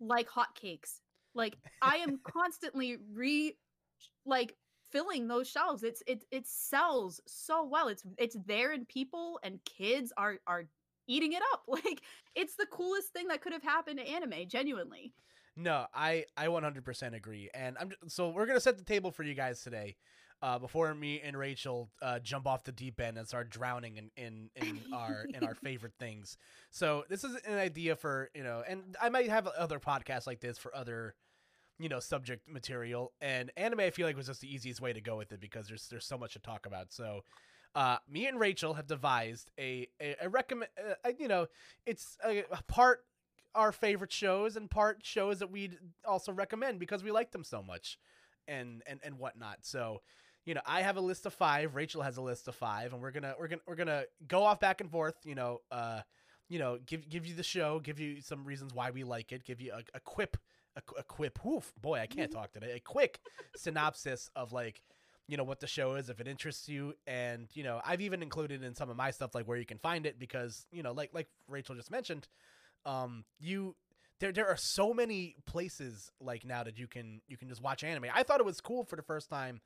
like 0.00 0.28
hotcakes. 0.28 1.00
Like 1.34 1.56
I 1.82 1.96
am 1.96 2.20
constantly 2.24 2.98
re 3.12 3.56
like 4.24 4.54
filling 4.90 5.28
those 5.28 5.48
shelves. 5.48 5.82
It's 5.82 6.02
it 6.06 6.24
it 6.30 6.46
sells 6.46 7.20
so 7.26 7.64
well. 7.64 7.88
It's 7.88 8.04
it's 8.18 8.36
there 8.46 8.72
and 8.72 8.88
people 8.88 9.38
and 9.42 9.60
kids 9.64 10.12
are 10.16 10.38
are 10.46 10.66
eating 11.06 11.32
it 11.32 11.42
up. 11.52 11.62
Like 11.68 12.02
it's 12.34 12.54
the 12.56 12.66
coolest 12.70 13.12
thing 13.12 13.28
that 13.28 13.42
could 13.42 13.52
have 13.52 13.62
happened 13.62 13.98
to 13.98 14.08
anime, 14.08 14.48
genuinely. 14.48 15.12
No, 15.56 15.86
I 15.94 16.24
I 16.36 16.46
100% 16.46 17.14
agree. 17.14 17.50
And 17.54 17.76
I'm 17.78 17.92
so 18.08 18.30
we're 18.30 18.46
going 18.46 18.56
to 18.56 18.60
set 18.60 18.78
the 18.78 18.84
table 18.84 19.10
for 19.10 19.22
you 19.22 19.34
guys 19.34 19.62
today. 19.62 19.96
Uh, 20.42 20.58
before 20.58 20.94
me 20.94 21.18
and 21.24 21.34
Rachel 21.34 21.88
uh, 22.02 22.18
jump 22.18 22.46
off 22.46 22.62
the 22.62 22.70
deep 22.70 23.00
end 23.00 23.16
and 23.16 23.26
start 23.26 23.48
drowning 23.48 23.96
in, 23.96 24.10
in, 24.18 24.50
in 24.54 24.80
our 24.92 25.24
in 25.32 25.42
our 25.42 25.54
favorite 25.64 25.94
things. 25.98 26.36
So 26.70 27.04
this 27.08 27.24
is 27.24 27.36
an 27.46 27.56
idea 27.56 27.96
for 27.96 28.28
you 28.34 28.42
know, 28.42 28.62
and 28.68 28.96
I 29.00 29.08
might 29.08 29.30
have 29.30 29.46
other 29.46 29.80
podcasts 29.80 30.26
like 30.26 30.40
this 30.40 30.58
for 30.58 30.76
other 30.76 31.14
you 31.78 31.88
know 31.88 32.00
subject 32.00 32.48
material. 32.48 33.12
And 33.20 33.50
anime, 33.56 33.80
I 33.80 33.90
feel 33.90 34.06
like 34.06 34.16
was 34.16 34.26
just 34.26 34.42
the 34.42 34.54
easiest 34.54 34.80
way 34.80 34.92
to 34.92 35.00
go 35.00 35.16
with 35.16 35.32
it 35.32 35.40
because 35.40 35.68
there's 35.68 35.88
there's 35.88 36.06
so 36.06 36.18
much 36.18 36.34
to 36.34 36.38
talk 36.38 36.66
about. 36.66 36.92
So 36.92 37.22
uh, 37.74 37.98
me 38.08 38.26
and 38.26 38.38
Rachel 38.38 38.74
have 38.74 38.86
devised 38.86 39.50
a 39.58 39.88
a, 40.00 40.16
a 40.22 40.28
recommend. 40.28 40.70
Uh, 41.04 41.10
you 41.18 41.28
know, 41.28 41.46
it's 41.84 42.16
a, 42.24 42.44
a 42.50 42.62
part 42.68 43.04
our 43.54 43.72
favorite 43.72 44.12
shows 44.12 44.56
and 44.56 44.70
part 44.70 44.98
shows 45.02 45.38
that 45.38 45.50
we'd 45.50 45.78
also 46.04 46.32
recommend 46.32 46.78
because 46.78 47.02
we 47.02 47.10
like 47.10 47.32
them 47.32 47.44
so 47.44 47.62
much, 47.62 47.98
and 48.46 48.82
and 48.86 49.00
and 49.02 49.18
whatnot. 49.18 49.58
So. 49.62 50.02
You 50.44 50.54
know, 50.54 50.60
I 50.64 50.82
have 50.82 50.96
a 50.96 51.00
list 51.00 51.26
of 51.26 51.34
five. 51.34 51.74
Rachel 51.74 52.02
has 52.02 52.18
a 52.18 52.22
list 52.22 52.46
of 52.46 52.54
five, 52.54 52.92
and 52.92 53.02
we're 53.02 53.10
gonna 53.10 53.34
we're 53.36 53.48
gonna 53.48 53.62
we're 53.66 53.74
gonna 53.74 54.04
go 54.28 54.44
off 54.44 54.60
back 54.60 54.80
and 54.80 54.88
forth. 54.88 55.16
You 55.24 55.34
know, 55.34 55.60
uh, 55.72 56.02
you 56.48 56.58
know, 56.58 56.78
give 56.86 57.08
give 57.08 57.26
you 57.26 57.34
the 57.34 57.42
show, 57.42 57.80
give 57.80 57.98
you 57.98 58.20
some 58.20 58.44
reasons 58.44 58.72
why 58.72 58.90
we 58.90 59.04
like 59.04 59.32
it, 59.32 59.44
give 59.44 59.60
you 59.60 59.72
a, 59.72 59.82
a 59.94 60.00
quip, 60.00 60.36
a, 60.76 60.82
a 60.98 61.02
quip. 61.02 61.44
Woof, 61.44 61.72
boy, 61.80 61.98
I 61.98 62.06
can't 62.06 62.30
talk 62.32 62.52
today. 62.52 62.72
A 62.76 62.80
quick 62.80 63.18
synopsis 63.56 64.30
of 64.36 64.52
like 64.52 64.82
you 65.28 65.36
know 65.36 65.44
what 65.44 65.60
the 65.60 65.66
show 65.66 65.94
is 65.94 66.08
if 66.08 66.20
it 66.20 66.28
interests 66.28 66.68
you. 66.68 66.94
And 67.06 67.48
you 67.54 67.62
know 67.62 67.80
i've 67.84 68.00
even 68.00 68.22
included 68.22 68.62
in 68.62 68.74
some 68.74 68.90
of 68.90 68.96
my 68.96 69.10
stuff 69.10 69.34
like 69.34 69.46
where 69.46 69.58
you 69.58 69.66
can 69.66 69.78
find 69.78 70.06
it 70.06 70.18
because 70.18 70.66
you 70.70 70.82
know 70.82 70.92
like 70.92 71.10
like 71.12 71.28
rachel 71.48 71.74
just 71.74 71.90
mentioned 71.90 72.28
um 72.84 73.24
you 73.40 73.74
there 74.20 74.32
there 74.32 74.46
are 74.48 74.56
so 74.56 74.94
many 74.94 75.36
places 75.46 76.10
like 76.20 76.44
now 76.44 76.62
that 76.62 76.78
you 76.78 76.86
can 76.86 77.20
you 77.28 77.36
can 77.36 77.48
just 77.48 77.62
watch 77.62 77.84
anime. 77.84 78.06
I 78.14 78.22
thought 78.22 78.40
it 78.40 78.46
was 78.46 78.60
cool 78.60 78.84
for 78.84 78.96
the 78.96 79.02
first 79.02 79.28
time 79.28 79.60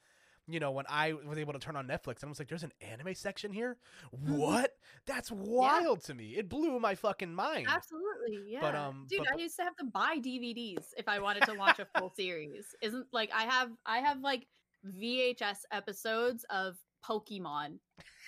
you 0.48 0.58
know 0.58 0.70
when 0.70 0.86
i 0.88 1.12
was 1.12 1.38
able 1.38 1.52
to 1.52 1.58
turn 1.58 1.76
on 1.76 1.86
netflix 1.86 2.22
and 2.22 2.24
i 2.24 2.28
was 2.28 2.38
like 2.38 2.48
there's 2.48 2.64
an 2.64 2.72
anime 2.80 3.14
section 3.14 3.52
here? 3.52 3.76
What? 4.10 4.72
That's 5.06 5.30
wild 5.30 6.02
to 6.04 6.14
me. 6.14 6.30
It 6.36 6.48
blew 6.48 6.78
my 6.80 6.94
fucking 6.94 7.32
mind. 7.34 7.68
Absolutely, 7.70 8.50
yeah. 8.52 8.60
But, 8.60 8.74
um, 8.74 9.06
dude, 9.08 9.20
but- 9.20 9.34
I 9.34 9.36
used 9.36 9.56
to 9.56 9.62
have 9.62 9.76
to 9.76 9.84
buy 9.84 10.16
DVDs 10.18 10.86
if 10.96 11.08
I 11.08 11.18
wanted 11.20 11.44
to 11.44 11.54
watch 11.54 11.78
a 11.78 11.86
full 11.98 12.10
series. 12.16 12.64
Isn't 12.82 13.06
like 13.12 13.30
I 13.34 13.44
have 13.44 13.70
I 13.86 13.98
have 13.98 14.20
like 14.20 14.46
VHS 14.86 15.58
episodes 15.72 16.44
of 16.50 16.76
Pokemon 17.04 17.78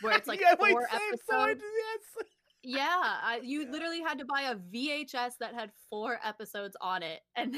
where 0.00 0.16
it's 0.16 0.28
like 0.28 0.40
yeah, 0.40 0.54
four 0.56 0.82
episodes. 0.84 1.22
so 1.28 1.46
yes. 1.46 2.26
Yeah, 2.64 2.86
I, 2.86 3.40
you 3.42 3.68
literally 3.70 4.00
had 4.00 4.18
to 4.20 4.24
buy 4.24 4.42
a 4.42 4.54
VHS 4.54 5.32
that 5.40 5.52
had 5.52 5.72
four 5.90 6.20
episodes 6.24 6.76
on 6.80 7.02
it, 7.02 7.20
and 7.36 7.56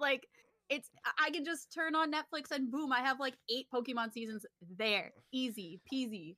like 0.00 0.26
it's 0.68 0.90
I- 1.04 1.26
I 1.26 1.30
can 1.30 1.44
just 1.44 1.72
turn 1.72 1.94
on 1.94 2.12
Netflix 2.12 2.50
and 2.50 2.70
boom, 2.70 2.92
I 2.92 3.00
have 3.00 3.20
like 3.20 3.34
eight 3.48 3.66
Pokemon 3.72 4.12
seasons 4.12 4.44
there, 4.76 5.12
easy 5.32 5.80
peasy. 5.92 6.36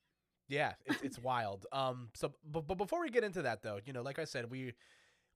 Yeah, 0.49 0.73
it's 0.85 1.02
it's 1.02 1.18
wild. 1.23 1.66
Um, 1.73 2.11
so 2.14 2.32
but, 2.44 2.66
but 2.66 2.76
before 2.76 3.00
we 3.00 3.09
get 3.09 3.25
into 3.25 3.42
that 3.42 3.62
though, 3.62 3.78
you 3.87 3.92
know, 3.94 4.02
like 4.02 4.18
I 4.18 4.25
said, 4.25 4.50
we 4.50 4.75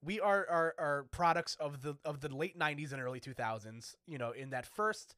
we 0.03 0.19
are 0.19 0.45
are 0.47 0.75
are 0.77 1.05
products 1.11 1.55
of 1.59 1.81
the 1.81 1.95
of 2.05 2.19
the 2.21 2.29
late 2.29 2.59
'90s 2.59 2.93
and 2.93 3.01
early 3.01 3.19
2000s. 3.19 3.95
You 4.05 4.19
know, 4.19 4.31
in 4.31 4.51
that 4.51 4.67
first 4.67 5.15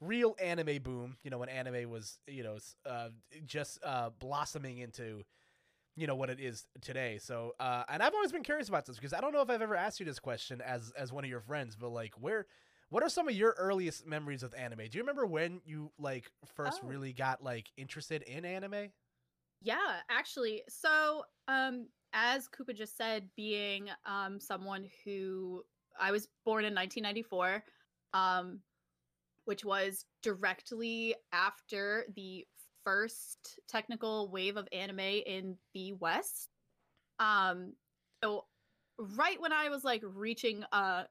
real 0.00 0.36
anime 0.40 0.82
boom. 0.82 1.16
You 1.22 1.30
know, 1.30 1.38
when 1.38 1.48
anime 1.48 1.90
was 1.90 2.18
you 2.26 2.42
know 2.42 2.58
uh, 2.86 3.08
just 3.46 3.78
uh, 3.84 4.10
blossoming 4.18 4.78
into 4.78 5.24
you 5.96 6.06
know 6.06 6.14
what 6.14 6.30
it 6.30 6.40
is 6.40 6.66
today. 6.80 7.18
So, 7.20 7.54
uh, 7.60 7.84
and 7.88 8.02
I've 8.02 8.14
always 8.14 8.32
been 8.32 8.42
curious 8.44 8.68
about 8.68 8.86
this 8.86 8.96
because 8.96 9.12
I 9.12 9.20
don't 9.20 9.32
know 9.32 9.42
if 9.42 9.50
I've 9.50 9.62
ever 9.62 9.76
asked 9.76 10.00
you 10.00 10.06
this 10.06 10.18
question 10.18 10.60
as 10.60 10.92
as 10.96 11.12
one 11.12 11.24
of 11.24 11.30
your 11.30 11.40
friends, 11.40 11.76
but 11.76 11.90
like 11.90 12.14
where. 12.20 12.46
What 12.90 13.02
are 13.02 13.08
some 13.08 13.28
of 13.28 13.34
your 13.34 13.54
earliest 13.58 14.06
memories 14.06 14.42
with 14.42 14.56
anime? 14.56 14.78
Do 14.78 14.98
you 14.98 15.02
remember 15.02 15.26
when 15.26 15.60
you 15.64 15.92
like 15.98 16.30
first 16.54 16.82
Oh. 16.82 16.88
really 16.88 17.12
got 17.12 17.42
like 17.42 17.70
interested 17.76 18.22
in 18.22 18.44
anime? 18.44 18.90
Yeah, 19.60 20.00
actually. 20.08 20.62
So, 20.68 21.24
um, 21.48 21.88
as 22.12 22.48
Koopa 22.48 22.74
just 22.76 22.96
said, 22.96 23.28
being 23.36 23.88
um 24.06 24.40
someone 24.40 24.86
who 25.04 25.64
I 26.00 26.10
was 26.12 26.28
born 26.44 26.64
in 26.64 26.74
1994, 26.74 27.62
um, 28.14 28.60
which 29.48 29.64
was 29.64 30.04
directly 30.22 31.14
after 31.32 32.04
the 32.14 32.46
first 32.84 33.58
technical 33.66 34.30
wave 34.30 34.58
of 34.58 34.68
anime 34.72 35.00
in 35.00 35.56
the 35.72 35.94
West. 35.94 36.50
Um, 37.18 37.72
so 38.22 38.44
right 38.98 39.40
when 39.40 39.54
I 39.54 39.70
was 39.70 39.84
like 39.84 40.02
reaching 40.04 40.64
uh 40.72 41.04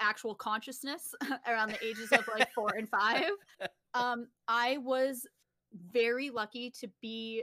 actual 0.00 0.34
consciousness 0.34 1.14
around 1.46 1.70
the 1.72 1.84
ages 1.84 2.10
of 2.12 2.26
like 2.32 2.50
four 2.54 2.70
and 2.78 2.88
five, 2.88 3.30
um, 3.94 4.28
I 4.48 4.78
was 4.78 5.26
very 5.92 6.30
lucky 6.30 6.70
to 6.80 6.88
be 7.02 7.42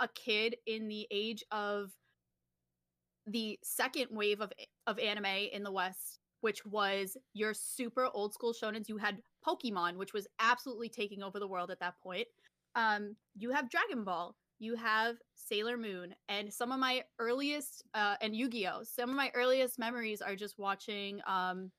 a 0.00 0.08
kid 0.08 0.56
in 0.66 0.88
the 0.88 1.06
age 1.12 1.44
of 1.52 1.92
the 3.28 3.60
second 3.62 4.08
wave 4.10 4.40
of 4.40 4.52
of 4.88 4.98
anime 4.98 5.48
in 5.52 5.62
the 5.62 5.70
West, 5.72 6.19
which 6.40 6.64
was 6.64 7.16
your 7.34 7.54
super 7.54 8.08
old 8.12 8.32
school 8.34 8.52
shonens. 8.52 8.88
You 8.88 8.96
had 8.96 9.18
Pokemon, 9.46 9.96
which 9.96 10.12
was 10.12 10.26
absolutely 10.38 10.88
taking 10.88 11.22
over 11.22 11.38
the 11.38 11.48
world 11.48 11.70
at 11.70 11.80
that 11.80 11.94
point. 12.02 12.26
Um, 12.74 13.16
you 13.36 13.50
have 13.50 13.70
Dragon 13.70 14.04
Ball, 14.04 14.34
you 14.58 14.76
have 14.76 15.16
Sailor 15.34 15.76
Moon, 15.76 16.14
and 16.28 16.52
some 16.52 16.70
of 16.72 16.78
my 16.78 17.02
earliest 17.18 17.82
uh, 17.94 18.16
and 18.20 18.34
Yu 18.36 18.48
Gi 18.48 18.66
Oh. 18.68 18.82
Some 18.84 19.10
of 19.10 19.16
my 19.16 19.30
earliest 19.34 19.78
memories 19.78 20.20
are 20.22 20.36
just 20.36 20.58
watching 20.58 21.20
um, 21.26 21.70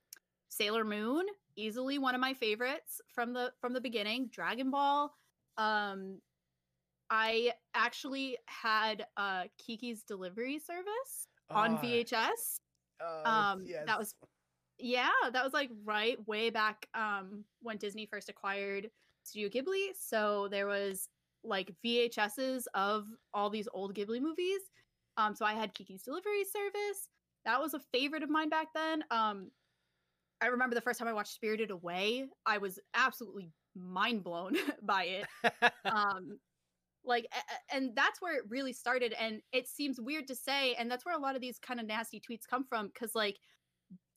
Sailor 0.49 0.83
Moon, 0.83 1.25
easily 1.55 1.97
one 1.99 2.15
of 2.15 2.21
my 2.21 2.33
favorites 2.33 2.99
from 3.13 3.33
the 3.33 3.51
from 3.61 3.73
the 3.73 3.81
beginning. 3.81 4.29
Dragon 4.33 4.69
Ball. 4.71 5.13
Um, 5.57 6.19
I 7.09 7.51
actually 7.73 8.37
had 8.45 9.05
uh, 9.17 9.43
Kiki's 9.57 10.03
Delivery 10.03 10.59
Service 10.59 11.27
on 11.49 11.75
Ah, 11.75 11.81
VHS. 11.81 12.59
uh, 13.01 13.29
Um, 13.29 13.63
yes. 13.65 13.83
that 13.85 13.99
was 13.99 14.15
yeah, 14.81 15.09
that 15.31 15.43
was 15.43 15.53
like 15.53 15.69
right 15.83 16.17
way 16.27 16.49
back 16.49 16.87
um 16.93 17.43
when 17.61 17.77
Disney 17.77 18.05
first 18.05 18.29
acquired 18.29 18.89
Studio 19.23 19.49
Ghibli. 19.49 19.89
So 19.97 20.47
there 20.49 20.67
was 20.67 21.09
like 21.43 21.73
VHSs 21.85 22.63
of 22.73 23.07
all 23.33 23.49
these 23.49 23.67
old 23.73 23.95
Ghibli 23.95 24.21
movies. 24.21 24.61
Um, 25.17 25.35
so 25.35 25.45
I 25.45 25.53
had 25.53 25.73
Kiki's 25.73 26.03
Delivery 26.03 26.43
Service. 26.43 27.09
That 27.45 27.59
was 27.59 27.73
a 27.73 27.79
favorite 27.91 28.23
of 28.23 28.29
mine 28.29 28.49
back 28.49 28.67
then. 28.73 29.03
Um, 29.11 29.51
I 30.41 30.47
remember 30.47 30.75
the 30.75 30.81
first 30.81 30.99
time 30.99 31.07
I 31.07 31.13
watched 31.13 31.33
Spirited 31.33 31.71
Away, 31.71 32.25
I 32.45 32.57
was 32.57 32.79
absolutely 32.93 33.51
mind 33.75 34.23
blown 34.23 34.55
by 34.83 35.03
it 35.03 35.25
um 35.85 36.37
like 37.03 37.25
and 37.73 37.95
that's 37.95 38.21
where 38.21 38.37
it 38.37 38.43
really 38.49 38.73
started 38.73 39.13
and 39.19 39.41
it 39.53 39.67
seems 39.67 39.99
weird 39.99 40.27
to 40.27 40.35
say 40.35 40.75
and 40.75 40.89
that's 40.89 41.05
where 41.05 41.15
a 41.15 41.21
lot 41.21 41.35
of 41.35 41.41
these 41.41 41.57
kind 41.57 41.79
of 41.79 41.87
nasty 41.87 42.19
tweets 42.19 42.47
come 42.47 42.63
from 42.63 42.87
because 42.87 43.15
like 43.15 43.37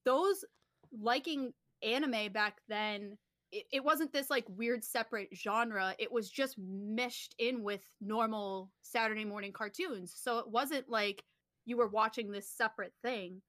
those 0.05 0.45
liking 0.93 1.53
anime 1.83 2.33
back 2.33 2.59
then 2.69 3.17
it, 3.55 3.67
it 3.73 3.85
wasn't 3.85 4.13
this 4.13 4.31
like 4.31 4.45
weird 4.49 4.83
separate 4.83 5.29
genre. 5.33 5.95
It 5.99 6.11
was 6.11 6.29
just 6.29 6.57
meshed 6.59 7.37
in 7.39 7.63
with 7.63 7.83
normal 8.01 8.71
saturday 8.83 9.25
morning 9.25 9.53
cartoons. 9.53 10.13
So 10.17 10.39
it 10.39 10.49
wasn't 10.49 10.89
like 10.89 11.23
you 11.65 11.77
were 11.77 11.89
watching 11.89 12.31
this 12.33 12.51
separate 12.51 12.93
thing. 13.03 13.41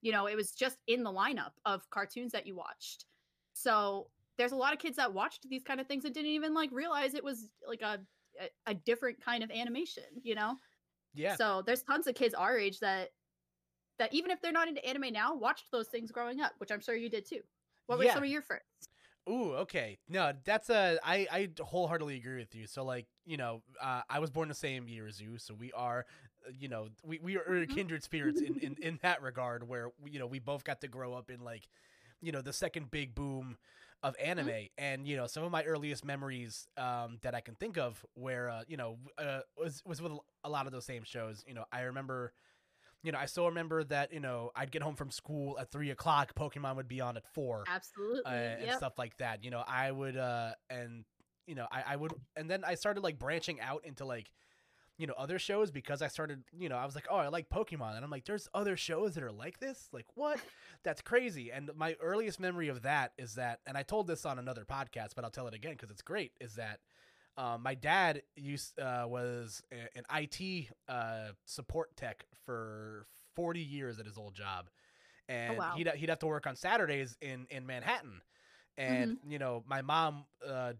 You 0.00 0.12
know 0.12 0.26
it 0.26 0.36
was 0.36 0.52
just 0.52 0.78
in 0.86 1.02
the 1.02 1.12
lineup 1.12 1.52
of 1.66 1.88
cartoons 1.90 2.32
that 2.32 2.46
you 2.46 2.56
watched. 2.56 3.04
So 3.52 4.08
there's 4.38 4.52
a 4.52 4.56
lot 4.56 4.72
of 4.72 4.78
kids 4.78 4.96
that 4.96 5.12
watched 5.12 5.46
these 5.50 5.62
kind 5.62 5.78
of 5.78 5.86
things 5.86 6.06
and 6.06 6.14
didn't 6.14 6.30
even 6.30 6.54
like 6.54 6.70
realize 6.72 7.12
it 7.12 7.22
was 7.22 7.50
like 7.68 7.82
a 7.82 8.00
a, 8.40 8.70
a 8.70 8.74
different 8.74 9.22
kind 9.22 9.44
of 9.44 9.50
animation 9.50 10.04
you 10.22 10.34
know? 10.34 10.56
Yeah. 11.12 11.34
so 11.34 11.62
there's 11.66 11.82
tons 11.82 12.06
of 12.06 12.14
kids 12.14 12.34
our 12.34 12.56
age 12.56 12.78
that 12.80 13.10
that 14.00 14.12
even 14.14 14.32
if 14.32 14.42
they're 14.42 14.52
not 14.52 14.68
into 14.68 14.84
anime 14.86 15.12
now 15.12 15.34
watched 15.36 15.70
those 15.72 15.88
things 15.88 16.12
growing 16.12 16.40
up 16.40 16.54
which 16.58 16.72
i'm 16.72 16.80
sure 16.80 16.96
you 16.96 17.10
did 17.10 17.26
too 17.26 17.42
what 17.86 17.98
were 17.98 18.06
Yeah. 18.06 18.14
some 18.14 18.24
of 18.24 18.30
your 18.30 18.42
first 18.42 18.90
Ooh, 19.28 19.54
okay. 19.54 19.98
No, 20.08 20.32
that's 20.44 20.70
a 20.70 20.98
I 21.04 21.26
I 21.30 21.48
wholeheartedly 21.62 22.16
agree 22.16 22.38
with 22.38 22.54
you. 22.54 22.66
So 22.66 22.84
like, 22.84 23.06
you 23.26 23.36
know, 23.36 23.62
uh, 23.80 24.02
I 24.10 24.18
was 24.18 24.30
born 24.30 24.48
the 24.48 24.54
same 24.54 24.88
year 24.88 25.06
as 25.06 25.20
you, 25.20 25.38
so 25.38 25.54
we 25.54 25.72
are, 25.72 26.06
uh, 26.46 26.52
you 26.58 26.68
know, 26.68 26.88
we 27.04 27.20
we 27.20 27.36
are 27.36 27.66
Mhm. 27.66 27.66
kindred 27.66 28.02
spirits 28.02 28.40
in 28.40 28.56
in 28.56 28.76
in 28.80 28.98
that 29.02 29.22
regard 29.22 29.68
where 29.68 29.90
you 30.04 30.18
know, 30.18 30.26
we 30.26 30.38
both 30.40 30.64
got 30.64 30.80
to 30.82 30.88
grow 30.88 31.14
up 31.14 31.30
in 31.30 31.40
like, 31.44 31.68
you 32.20 32.32
know, 32.32 32.42
the 32.42 32.52
second 32.52 32.90
big 32.90 33.14
boom 33.14 33.56
of 34.02 34.16
anime 34.20 34.68
and 34.78 35.06
you 35.06 35.16
know, 35.16 35.26
some 35.26 35.44
of 35.44 35.52
my 35.52 35.62
earliest 35.64 36.04
memories 36.04 36.66
um 36.76 37.18
that 37.22 37.34
I 37.34 37.40
can 37.40 37.54
think 37.54 37.78
of 37.78 38.04
where 38.14 38.48
uh, 38.50 38.62
you 38.68 38.76
know, 38.76 38.98
uh 39.18 39.40
was 39.56 39.82
was 39.86 40.02
with 40.02 40.12
a 40.44 40.48
lot 40.50 40.66
of 40.66 40.72
those 40.72 40.86
same 40.86 41.04
shows, 41.04 41.44
you 41.46 41.54
know, 41.54 41.64
I 41.72 41.82
remember 41.82 42.32
you 43.02 43.12
know, 43.12 43.18
I 43.18 43.26
still 43.26 43.46
remember 43.46 43.82
that 43.84 44.12
you 44.12 44.20
know 44.20 44.50
I'd 44.54 44.70
get 44.70 44.82
home 44.82 44.94
from 44.94 45.10
school 45.10 45.58
at 45.58 45.70
three 45.70 45.90
o'clock. 45.90 46.34
Pokemon 46.34 46.76
would 46.76 46.88
be 46.88 47.00
on 47.00 47.16
at 47.16 47.26
four, 47.34 47.64
Absolutely. 47.66 48.22
uh, 48.24 48.30
and 48.30 48.66
yep. 48.66 48.76
stuff 48.76 48.98
like 48.98 49.16
that. 49.18 49.44
You 49.44 49.50
know, 49.50 49.62
I 49.66 49.90
would 49.90 50.16
uh 50.16 50.52
and 50.68 51.04
you 51.46 51.54
know 51.54 51.66
I, 51.70 51.82
I 51.88 51.96
would 51.96 52.12
and 52.36 52.50
then 52.50 52.62
I 52.64 52.74
started 52.74 53.02
like 53.02 53.18
branching 53.18 53.60
out 53.60 53.84
into 53.84 54.04
like 54.04 54.30
you 54.98 55.06
know 55.06 55.14
other 55.16 55.38
shows 55.38 55.70
because 55.70 56.02
I 56.02 56.08
started 56.08 56.42
you 56.56 56.68
know 56.68 56.76
I 56.76 56.84
was 56.84 56.94
like 56.94 57.06
oh 57.10 57.16
I 57.16 57.28
like 57.28 57.48
Pokemon 57.48 57.96
and 57.96 58.04
I'm 58.04 58.10
like 58.10 58.26
there's 58.26 58.48
other 58.52 58.76
shows 58.76 59.14
that 59.14 59.24
are 59.24 59.32
like 59.32 59.58
this 59.58 59.88
like 59.92 60.04
what 60.14 60.38
that's 60.84 61.00
crazy 61.00 61.50
and 61.50 61.70
my 61.74 61.96
earliest 62.02 62.38
memory 62.38 62.68
of 62.68 62.82
that 62.82 63.12
is 63.16 63.34
that 63.36 63.60
and 63.66 63.78
I 63.78 63.82
told 63.82 64.06
this 64.06 64.26
on 64.26 64.38
another 64.38 64.66
podcast 64.70 65.14
but 65.16 65.24
I'll 65.24 65.30
tell 65.30 65.48
it 65.48 65.54
again 65.54 65.72
because 65.72 65.90
it's 65.90 66.02
great 66.02 66.32
is 66.38 66.56
that 66.56 66.80
um, 67.36 67.62
my 67.62 67.74
dad 67.74 68.22
used 68.36 68.78
uh, 68.78 69.06
was 69.08 69.62
a- 69.72 69.98
an 69.98 70.04
IT 70.12 70.68
uh, 70.88 71.32
support 71.44 71.96
tech 71.96 72.24
for 72.44 73.06
40 73.36 73.60
years 73.60 73.98
at 73.98 74.06
his 74.06 74.18
old 74.18 74.34
job, 74.34 74.68
and 75.28 75.58
wow. 75.58 75.74
he'd 75.76 75.88
he'd 75.88 76.08
have 76.08 76.18
to 76.20 76.26
work 76.26 76.46
on 76.46 76.56
Saturdays 76.56 77.16
in 77.20 77.46
in 77.50 77.66
Manhattan, 77.66 78.20
and 78.76 79.18
you 79.28 79.38
know 79.38 79.64
my 79.66 79.82
mom 79.82 80.24
uh, 80.46 80.72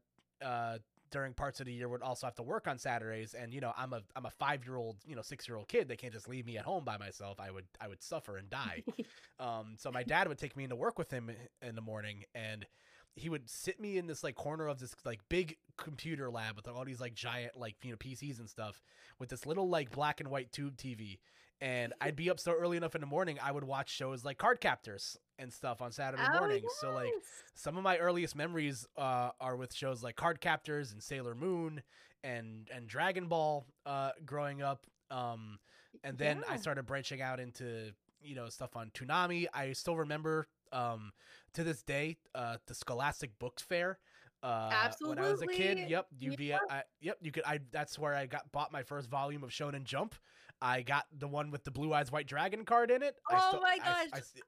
uh, 0.45 0.79
during 1.11 1.35
parts 1.35 1.61
of 1.61 1.67
the 1.67 1.73
year 1.73 1.89
would 1.89 2.03
also 2.03 2.27
have 2.27 2.35
to 2.37 2.43
work 2.43 2.67
on 2.67 2.79
Saturdays, 2.79 3.35
and 3.35 3.53
you 3.53 3.61
know 3.61 3.73
I'm 3.77 3.93
a 3.93 4.03
I'm 4.17 4.27
a 4.27 4.31
five 4.31 4.65
year 4.65 4.77
old 4.77 4.97
you 5.07 5.17
know 5.17 5.23
six 5.23 5.49
year 5.49 5.57
old 5.57 5.69
kid. 5.69 5.89
They 5.89 5.97
can't 5.97 6.13
just 6.13 6.29
leave 6.29 6.47
me 6.47 6.59
at 6.59 6.65
home 6.65 6.85
by 6.85 6.97
myself. 6.97 7.39
I 7.41 7.51
would 7.51 7.67
I 7.81 7.89
would 7.89 8.03
suffer 8.03 8.37
and 8.37 8.49
die. 8.51 8.83
Um, 9.39 9.77
so 9.79 9.91
my 9.91 10.03
dad 10.03 10.29
would 10.29 10.37
take 10.37 10.55
me 10.55 10.65
into 10.65 10.77
work 10.77 10.99
with 10.99 11.11
him 11.11 11.31
in 11.63 11.75
the 11.75 11.81
morning, 11.81 12.25
and 12.35 12.67
he 13.15 13.29
would 13.29 13.49
sit 13.51 13.81
me 13.81 13.99
in 13.99 14.07
this 14.07 14.23
like 14.25 14.35
corner 14.35 14.67
of 14.69 14.79
this 14.79 14.95
like 15.05 15.21
big 15.29 15.57
computer 15.77 16.31
lab 16.31 16.57
with 16.57 16.69
all 16.69 16.85
these 16.85 17.01
like 17.01 17.15
giant 17.15 17.57
like 17.57 17.77
you 17.83 17.91
know 17.91 17.97
PCs 17.97 18.39
and 18.39 18.49
stuff 18.49 18.83
with 19.19 19.29
this 19.29 19.47
little 19.47 19.69
like 19.69 19.91
black 19.91 20.21
and 20.21 20.31
white 20.31 20.53
tube 20.53 20.77
TV. 20.77 21.19
And 21.63 21.93
I'd 22.01 22.17
be 22.17 22.31
up 22.31 22.41
so 22.41 22.53
early 22.53 22.79
enough 22.79 22.95
in 22.95 23.03
the 23.03 23.07
morning, 23.07 23.39
I 23.43 23.53
would 23.53 23.65
watch 23.65 23.91
shows 23.91 24.25
like 24.25 24.39
Card 24.39 24.61
Captors 24.63 25.19
and 25.39 25.53
stuff 25.53 25.83
on 25.83 25.93
Saturday 25.93 26.23
Oh, 26.27 26.39
mornings. 26.39 26.71
So 26.81 26.91
like 26.93 27.13
some 27.55 27.77
of 27.77 27.83
my 27.83 27.99
earliest 27.99 28.35
memories 28.35 28.87
uh, 28.97 29.31
are 29.41 29.57
with 29.57 29.75
shows 29.75 30.03
like 30.03 30.17
Card 30.17 30.41
Captors 30.41 30.93
and 30.93 31.03
Sailor 31.03 31.35
Moon 31.35 31.83
and 32.25 32.69
and 32.75 32.87
Dragon 32.89 33.27
Ball 33.27 33.67
uh, 33.85 34.13
growing 34.25 34.63
up. 34.63 34.87
Um, 35.11 35.59
and 36.05 36.17
then 36.17 36.43
I 36.49 36.57
started 36.57 36.87
branching 36.87 37.21
out 37.21 37.41
into 37.41 37.93
you 38.23 38.35
know 38.35 38.49
stuff 38.49 38.75
on 38.77 38.91
Toonami. 38.91 39.47
I 39.53 39.73
still 39.73 39.97
remember 39.97 40.47
um, 40.73 41.13
to 41.55 41.65
this 41.65 41.83
day 41.83 42.17
uh, 42.35 42.57
the 42.67 42.75
Scholastic 42.75 43.39
Books 43.39 43.63
Fair. 43.63 43.99
Uh, 44.43 44.91
When 45.01 45.19
I 45.19 45.31
was 45.31 45.43
a 45.43 45.47
kid, 45.47 45.79
yep, 45.91 46.07
you'd 46.19 46.37
be 46.39 46.53
at, 46.55 46.61
I, 46.71 46.83
yep, 47.01 47.19
you 47.21 47.31
could. 47.31 47.45
I 47.45 47.61
that's 47.73 47.99
where 47.99 48.15
I 48.15 48.25
got 48.27 48.51
bought 48.53 48.73
my 48.73 48.83
first 48.83 49.11
volume 49.11 49.45
of 49.45 49.51
Shonen 49.51 49.85
Jump. 49.85 50.15
I 50.63 50.81
got 50.83 51.05
the 51.17 51.29
one 51.29 51.51
with 51.51 51.65
the 51.65 51.71
Blue 51.71 51.93
Eyes 51.93 52.11
White 52.11 52.27
Dragon 52.27 52.65
card 52.65 52.91
in 52.91 53.03
it. 53.03 53.17
Oh 53.31 53.49
still- 53.51 53.61
my 53.61 53.79
I- 53.85 53.91
I 53.91 54.05
gosh. 54.17 54.23
st- 54.25 54.45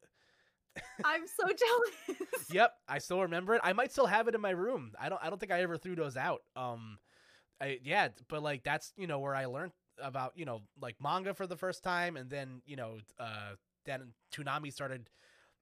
I'm 1.04 1.26
so 1.26 1.46
jealous. 2.08 2.50
yep, 2.50 2.72
I 2.88 2.98
still 2.98 3.20
remember 3.22 3.54
it. 3.54 3.60
I 3.62 3.74
might 3.74 3.92
still 3.92 4.06
have 4.06 4.28
it 4.28 4.34
in 4.34 4.40
my 4.40 4.50
room. 4.50 4.92
I 4.98 5.10
don't 5.10 5.22
I 5.22 5.28
don't 5.28 5.38
think 5.38 5.52
I 5.52 5.60
ever 5.62 5.76
threw 5.76 5.94
those 5.94 6.16
out. 6.16 6.40
Um 6.56 6.98
I 7.60 7.78
yeah, 7.82 8.08
but 8.28 8.42
like 8.42 8.62
that's, 8.64 8.92
you 8.96 9.06
know, 9.06 9.18
where 9.18 9.34
I 9.34 9.44
learned 9.44 9.72
about, 10.02 10.32
you 10.36 10.46
know, 10.46 10.62
like 10.80 10.96
manga 11.02 11.34
for 11.34 11.46
the 11.46 11.56
first 11.56 11.82
time 11.84 12.16
and 12.16 12.30
then, 12.30 12.62
you 12.64 12.76
know, 12.76 12.96
uh 13.20 13.56
then 13.84 14.14
Toonami 14.34 14.72
started, 14.72 15.10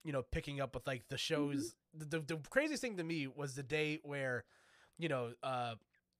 you 0.04 0.12
know, 0.12 0.22
picking 0.32 0.60
up 0.60 0.74
with 0.74 0.86
like 0.86 1.08
the 1.08 1.18
shows. 1.18 1.74
The, 1.94 2.04
the 2.04 2.20
the 2.20 2.36
craziest 2.50 2.80
thing 2.82 2.96
to 2.98 3.04
me 3.04 3.26
was 3.26 3.54
the 3.54 3.62
day 3.62 3.98
where, 4.02 4.44
you 4.98 5.08
know, 5.08 5.32
uh 5.42 5.74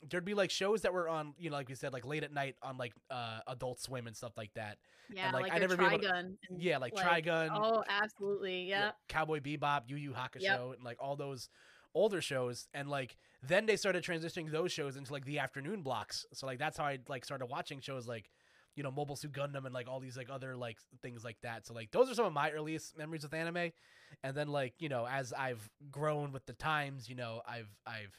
there'd 0.08 0.25
be 0.25 0.32
like 0.34 0.50
shows 0.50 0.80
that 0.80 0.94
were 0.94 1.08
on, 1.08 1.34
you 1.38 1.50
know, 1.50 1.56
like 1.56 1.68
we 1.68 1.75
said, 1.75 1.92
like 1.92 2.06
late 2.06 2.25
at 2.25 2.32
night 2.32 2.56
on 2.62 2.78
like 2.78 2.92
uh 3.10 3.40
Adult 3.46 3.80
Swim 3.80 4.06
and 4.06 4.16
stuff 4.16 4.32
like 4.37 4.52
that. 4.54 4.78
Yeah, 5.12 5.30
like, 5.32 5.42
like, 5.44 5.52
I 5.52 5.58
never 5.58 5.76
be 5.76 5.84
able 5.84 5.99
to- 5.99 6.30
Yeah, 6.56 6.78
like, 6.78 6.94
like, 6.94 7.25
Trigun. 7.26 7.50
Oh, 7.52 7.82
absolutely. 7.88 8.62
you 8.62 8.70
know, 8.70 8.76
Yeah. 8.78 8.90
Cowboy 9.08 9.40
Bebop, 9.40 9.82
Yu 9.88 9.96
Yu 9.96 10.12
Hakusho, 10.12 10.72
and 10.75 10.82
like 10.84 10.96
all 11.00 11.16
those 11.16 11.49
older 11.94 12.20
shows. 12.20 12.68
And 12.72 12.88
like 12.88 13.16
then 13.42 13.66
they 13.66 13.76
started 13.76 14.02
transitioning 14.04 14.50
those 14.50 14.72
shows 14.72 14.96
into 14.96 15.12
like 15.12 15.25
the 15.25 15.38
afternoon 15.38 15.82
blocks. 15.82 16.25
So 16.32 16.46
like 16.46 16.58
that's 16.58 16.78
how 16.78 16.84
I 16.84 16.98
like 17.09 17.24
started 17.24 17.46
watching 17.46 17.81
shows 17.81 18.07
like 18.09 18.31
you 18.76 18.83
know 18.83 18.90
Mobile 18.90 19.16
Suit 19.16 19.33
Gundam 19.33 19.64
and 19.64 19.74
like 19.74 19.88
all 19.88 20.00
these 20.00 20.16
like 20.16 20.28
other 20.30 20.56
like 20.56 20.78
things 21.02 21.24
like 21.24 21.38
that. 21.42 21.66
So 21.66 21.74
like 21.74 21.90
those 21.90 22.11
are 22.11 22.14
some 22.14 22.26
of 22.26 22.33
my 22.33 22.50
earliest 22.50 22.96
memories 22.96 23.22
with 23.22 23.35
anime. 23.35 23.72
And 24.22 24.37
then 24.37 24.48
like 24.48 24.74
you 24.78 24.88
know 24.88 25.06
as 25.11 25.33
I've 25.33 25.68
grown 25.90 26.33
with 26.33 26.46
the 26.46 26.52
times, 26.54 27.09
you 27.09 27.14
know 27.16 27.42
I've 27.46 27.70
I've 27.87 28.18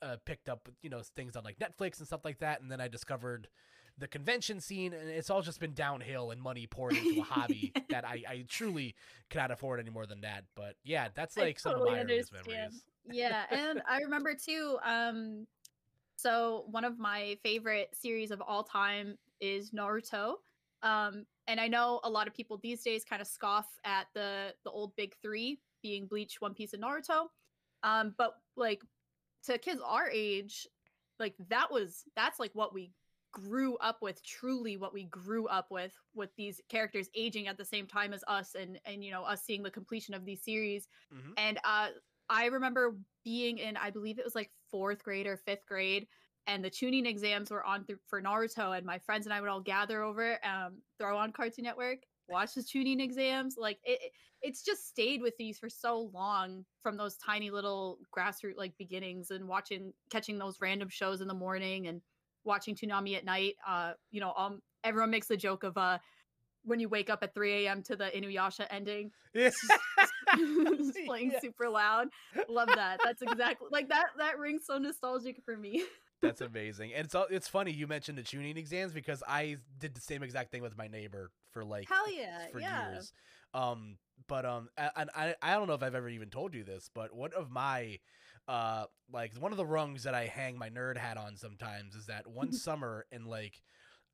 uh, 0.00 0.16
picked 0.24 0.48
up 0.48 0.68
you 0.82 0.90
know 0.90 1.02
things 1.16 1.36
on 1.36 1.44
like 1.44 1.58
Netflix 1.58 1.98
and 1.98 2.06
stuff 2.06 2.24
like 2.24 2.38
that. 2.38 2.60
And 2.60 2.70
then 2.70 2.80
I 2.80 2.88
discovered 2.88 3.48
the 3.98 4.08
convention 4.08 4.60
scene 4.60 4.92
and 4.92 5.08
it's 5.10 5.30
all 5.30 5.42
just 5.42 5.60
been 5.60 5.74
downhill 5.74 6.30
and 6.30 6.40
money 6.40 6.66
poured 6.66 6.94
into 6.96 7.20
a 7.20 7.24
hobby 7.28 7.72
that 7.90 8.06
I, 8.06 8.22
I 8.28 8.44
truly 8.48 8.94
cannot 9.30 9.50
afford 9.50 9.80
any 9.80 9.90
more 9.90 10.06
than 10.06 10.22
that 10.22 10.44
but 10.56 10.76
yeah 10.82 11.08
that's 11.14 11.36
I 11.36 11.42
like 11.42 11.58
some 11.58 11.72
totally 11.72 11.90
of 11.90 11.96
my 11.96 12.02
earliest 12.04 12.32
understand. 12.32 12.58
memories 12.58 12.82
yeah 13.10 13.44
and 13.50 13.82
i 13.88 13.98
remember 14.02 14.34
too 14.34 14.78
um 14.84 15.46
so 16.16 16.64
one 16.70 16.84
of 16.84 16.98
my 16.98 17.36
favorite 17.42 17.90
series 17.92 18.30
of 18.30 18.40
all 18.40 18.62
time 18.62 19.18
is 19.42 19.72
naruto. 19.72 20.36
Um 20.82 21.26
and 21.48 21.60
i 21.60 21.68
know 21.68 22.00
a 22.04 22.10
lot 22.10 22.26
of 22.28 22.34
people 22.34 22.56
these 22.62 22.82
days 22.82 23.04
kind 23.04 23.20
of 23.20 23.28
scoff 23.28 23.66
at 23.84 24.06
the 24.14 24.54
the 24.64 24.70
old 24.70 24.94
big 24.96 25.14
three 25.20 25.60
being 25.82 26.06
bleach 26.06 26.40
one 26.40 26.54
piece 26.54 26.72
and 26.72 26.82
naruto. 26.82 27.26
Um 27.82 28.14
but 28.16 28.36
like 28.56 28.82
to 29.44 29.58
kids 29.58 29.80
our 29.84 30.08
age 30.10 30.66
like 31.18 31.34
that 31.48 31.70
was 31.70 32.04
that's 32.16 32.38
like 32.40 32.52
what 32.54 32.72
we 32.72 32.92
grew 33.32 33.76
up 33.78 34.02
with 34.02 34.22
truly 34.22 34.76
what 34.76 34.92
we 34.92 35.04
grew 35.04 35.46
up 35.48 35.70
with 35.70 35.94
with 36.14 36.30
these 36.36 36.60
characters 36.68 37.08
aging 37.14 37.48
at 37.48 37.56
the 37.56 37.64
same 37.64 37.86
time 37.86 38.12
as 38.12 38.22
us 38.28 38.54
and 38.54 38.78
and 38.84 39.04
you 39.04 39.10
know 39.10 39.22
us 39.24 39.42
seeing 39.42 39.62
the 39.62 39.70
completion 39.70 40.14
of 40.14 40.24
these 40.24 40.42
series. 40.42 40.88
Mhm. 41.12 41.32
and 41.36 41.58
uh 41.64 41.88
i 42.28 42.46
remember 42.46 42.96
being 43.24 43.58
in 43.58 43.76
i 43.78 43.90
believe 43.90 44.18
it 44.18 44.24
was 44.24 44.34
like 44.34 44.50
fourth 44.70 45.02
grade 45.02 45.26
or 45.26 45.36
fifth 45.36 45.66
grade 45.66 46.06
and 46.46 46.64
the 46.64 46.70
chunin 46.70 47.06
exams 47.06 47.50
were 47.50 47.64
on 47.64 47.84
th- 47.84 47.98
for 48.08 48.20
naruto 48.20 48.76
and 48.76 48.84
my 48.86 48.98
friends 48.98 49.26
and 49.26 49.32
i 49.32 49.40
would 49.40 49.48
all 49.50 49.60
gather 49.60 50.02
over 50.02 50.38
um 50.44 50.74
throw 50.98 51.16
on 51.16 51.32
cartoon 51.32 51.64
network 51.64 51.98
watch 52.28 52.54
the 52.54 52.62
chunin 52.62 53.00
exams 53.00 53.56
like 53.58 53.78
it 53.84 53.98
it- 54.02 54.12
it's 54.44 54.64
just 54.64 54.88
stayed 54.88 55.22
with 55.22 55.36
these 55.36 55.56
for 55.56 55.68
so 55.68 56.10
long 56.12 56.64
from 56.82 56.96
those 56.96 57.16
tiny 57.16 57.48
little 57.52 57.98
grassroots 58.12 58.56
like 58.56 58.76
beginnings 58.76 59.30
and 59.30 59.46
watching 59.46 59.92
catching 60.10 60.36
those 60.36 60.60
random 60.60 60.88
shows 60.88 61.20
in 61.20 61.28
the 61.28 61.34
morning 61.34 61.86
and 61.86 62.00
watching 62.42 62.74
Toonami 62.74 63.16
at 63.16 63.24
night. 63.24 63.54
Uh, 63.64 63.92
you 64.10 64.18
know, 64.20 64.32
um, 64.36 64.60
everyone 64.82 65.10
makes 65.10 65.28
the 65.28 65.36
joke 65.36 65.62
of 65.62 65.78
uh, 65.78 65.96
when 66.64 66.80
you 66.80 66.88
wake 66.88 67.08
up 67.08 67.20
at 67.22 67.34
3 67.34 67.66
a.m. 67.66 67.84
to 67.84 67.94
the 67.94 68.06
Inuyasha 68.06 68.66
ending, 68.68 69.12
yeah. 69.32 69.50
it's 70.34 70.98
playing 71.06 71.32
super 71.40 71.68
loud. 71.68 72.08
Love 72.48 72.70
that. 72.74 72.98
That's 73.04 73.22
exactly 73.22 73.68
like 73.70 73.88
that. 73.90 74.06
That 74.18 74.40
rings 74.40 74.64
so 74.66 74.76
nostalgic 74.76 75.40
for 75.44 75.56
me. 75.56 75.84
That's 76.22 76.40
amazing 76.40 76.92
and 76.94 77.04
it's 77.04 77.14
it's 77.30 77.48
funny 77.48 77.72
you 77.72 77.86
mentioned 77.86 78.16
the 78.16 78.22
chunin 78.22 78.56
exams 78.56 78.92
because 78.92 79.22
i 79.26 79.56
did 79.78 79.94
the 79.94 80.00
same 80.00 80.22
exact 80.22 80.52
thing 80.52 80.62
with 80.62 80.76
my 80.76 80.86
neighbor 80.86 81.30
for 81.50 81.64
like 81.64 81.88
Hell 81.88 82.10
yeah, 82.12 82.46
for 82.50 82.60
yeah. 82.60 82.92
years 82.92 83.12
um 83.54 83.96
but 84.28 84.44
um 84.44 84.68
and 84.96 85.10
I, 85.14 85.34
I 85.42 85.54
don't 85.54 85.66
know 85.66 85.74
if 85.74 85.82
i've 85.82 85.94
ever 85.94 86.08
even 86.08 86.30
told 86.30 86.54
you 86.54 86.64
this 86.64 86.88
but 86.94 87.14
one 87.14 87.30
of 87.36 87.50
my 87.50 87.98
uh 88.48 88.84
like 89.12 89.32
one 89.38 89.52
of 89.52 89.58
the 89.58 89.66
rungs 89.66 90.04
that 90.04 90.14
i 90.14 90.26
hang 90.26 90.58
my 90.58 90.70
nerd 90.70 90.96
hat 90.96 91.16
on 91.16 91.36
sometimes 91.36 91.94
is 91.94 92.06
that 92.06 92.26
one 92.26 92.52
summer 92.52 93.06
in 93.12 93.24
like 93.24 93.60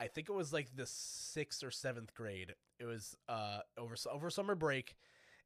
i 0.00 0.06
think 0.06 0.28
it 0.28 0.34
was 0.34 0.52
like 0.52 0.68
the 0.74 0.86
sixth 0.86 1.62
or 1.62 1.70
seventh 1.70 2.14
grade 2.14 2.54
it 2.78 2.84
was 2.84 3.16
uh 3.28 3.60
over 3.76 3.94
over 4.12 4.30
summer 4.30 4.54
break 4.54 4.96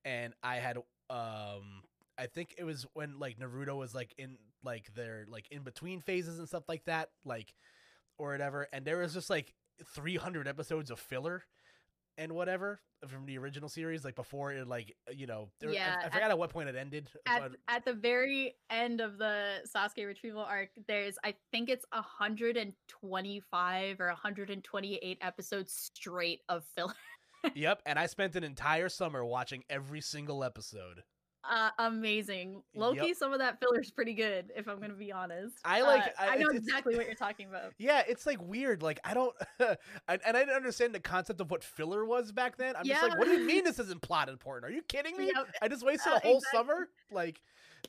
and 0.05 0.33
i 0.43 0.57
had 0.57 0.77
um 1.11 1.83
i 2.19 2.27
think 2.27 2.55
it 2.59 2.65
was 2.65 2.87
when 2.95 3.19
like 3.19 3.39
naruto 3.39 3.77
was 3.77 3.95
like 3.95 4.15
in 4.19 4.37
like 4.65 4.93
their 4.95 5.25
like 5.29 5.47
in 5.51 5.63
between 5.63 6.01
phases 6.01 6.39
and 6.39 6.49
stuff 6.49 6.65
like 6.69 6.85
that 6.85 7.11
like 7.25 7.55
or 8.19 8.31
whatever 8.33 8.69
and 8.73 8.85
there 8.85 8.99
was 8.99 9.15
just 9.15 9.31
like 9.31 9.55
300 9.95 10.47
episodes 10.47 10.91
of 10.91 10.99
filler 11.01 11.43
and 12.19 12.33
whatever 12.33 12.81
from 13.09 13.27
the 13.27 13.37
original 13.39 13.69
series 13.69 14.05
like 14.05 14.15
before 14.15 14.53
it 14.53 14.69
like 14.69 14.95
you 15.13 15.27
know 15.27 15.49
there, 15.61 15.71
I- 15.71 15.73
Yeah, 15.73 15.97
I, 16.01 16.05
at- 16.07 16.13
forgot 16.13 16.31
at 16.31 16.39
what 16.39 16.51
point 16.51 16.69
it 16.69 16.77
ended 16.77 17.09
At, 17.27 17.51
at 17.69 17.85
the 17.85 17.95
very 17.95 18.55
end 18.71 19.01
of 19.01 19.19
the 19.19 19.63
Sasuke 19.75 20.07
retrieval 20.07 20.43
arc, 20.43 20.69
there's 20.87 21.17
I 21.25 21.35
think 21.51 21.69
it's 21.71 21.85
125 21.91 24.01
or 24.01 24.07
128 24.09 25.19
episodes 25.21 25.91
straight 25.95 26.41
of 26.49 26.65
filler. 26.77 26.95
yep 27.57 27.83
and 27.87 27.99
i 27.99 28.07
spent 28.07 28.37
an 28.37 28.45
entire 28.45 28.89
summer 28.89 29.25
watching 29.25 29.65
every 29.69 30.01
single 30.01 30.45
episode 30.45 31.03
Uh, 31.49 31.71
amazing. 31.81 32.63
Loki, 32.75 33.09
Yep. 33.09 33.17
some 33.17 33.33
of 33.33 33.41
that 33.41 33.59
filler 33.59 33.81
is 33.81 33.91
pretty 33.91 34.15
good, 34.15 34.53
if 34.55 34.69
I'm 34.69 34.81
gonna 34.81 34.95
be 34.95 35.11
honest. 35.11 35.57
I 35.65 35.81
like- 35.83 36.05
Uh, 36.07 36.11
I- 36.19 36.29
I 36.29 36.37
know 36.37 36.49
exactly 36.51 36.95
what 36.97 37.07
you're 37.07 37.15
talking 37.17 37.49
about. 37.49 37.73
yeah 37.79 38.03
it's 38.07 38.27
like 38.27 38.41
weird 38.41 38.81
like 38.83 39.01
i 39.05 39.13
don't 39.15 39.35
and, 39.59 39.77
and 40.25 40.37
i 40.37 40.41
didn't 40.41 40.55
understand 40.55 40.95
the 40.95 41.01
concept 41.01 41.41
of 41.41 41.51
what 41.51 41.65
filler 41.65 42.05
was 42.05 42.31
back 42.33 42.57
then 42.57 42.77
i'm 42.77 42.85
just 42.85 43.03
like 43.03 43.13
Yeah. 43.13 43.19
what 43.19 43.25
do 43.27 43.33
you 43.33 43.45
mean 43.47 43.65
this 43.65 43.79
isn't 43.81 44.03
plot 44.03 44.29
important 44.29 44.71
are 44.71 44.75
you 44.75 44.83
kidding 44.83 45.17
me 45.17 45.33
Yep. 45.35 45.49
i 45.63 45.69
just 45.69 45.85
wasted 45.85 46.13
Uh, 46.13 46.17
a 46.17 46.19
whole 46.21 46.37
exactly. 46.39 46.59
summer 46.59 46.89
like 47.11 47.41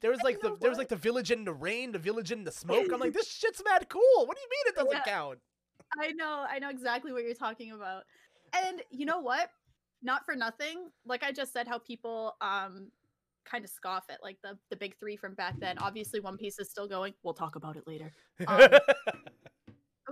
there 0.01 0.09
was 0.09 0.21
like 0.23 0.39
the 0.41 0.49
know 0.49 0.55
there 0.55 0.69
was 0.69 0.79
like 0.79 0.89
the 0.89 0.95
village 0.95 1.29
in 1.31 1.43
the 1.45 1.53
rain 1.53 1.91
the 1.91 1.99
village 1.99 2.31
in 2.31 2.43
the 2.43 2.51
smoke 2.51 2.91
i'm 2.91 2.99
like 2.99 3.13
this 3.19 3.27
shit's 3.31 3.61
mad 3.63 3.87
cool 3.89 4.25
what 4.25 4.35
do 4.35 4.41
you 4.41 4.49
mean 4.49 4.67
it 4.67 4.75
doesn't 4.75 4.91
Yeah. 4.91 5.03
count 5.03 5.39
I 5.99 6.11
know, 6.13 6.43
I 6.49 6.57
know 6.57 6.69
exactly 6.69 7.11
what 7.13 7.23
you're 7.23 7.35
talking 7.35 7.71
about. 7.71 8.05
and 8.51 8.81
you 8.89 9.05
know 9.05 9.19
what? 9.19 9.51
Not 10.01 10.25
for 10.25 10.35
nothing. 10.35 10.89
Like 11.05 11.21
I 11.23 11.31
just 11.31 11.53
said, 11.53 11.67
how 11.67 11.77
people 11.77 12.35
um 12.41 12.91
kind 13.45 13.63
of 13.63 13.69
scoff 13.69 14.05
at 14.09 14.21
like 14.23 14.37
the 14.43 14.57
the 14.69 14.75
big 14.75 14.97
three 14.99 15.15
from 15.15 15.33
back 15.35 15.59
then. 15.59 15.77
Obviously, 15.79 16.19
One 16.19 16.37
Piece 16.37 16.59
is 16.59 16.69
still 16.69 16.87
going. 16.87 17.13
We'll 17.23 17.33
talk 17.33 17.55
about 17.55 17.75
it 17.77 17.87
later. 17.87 18.11
Um, 18.47 18.69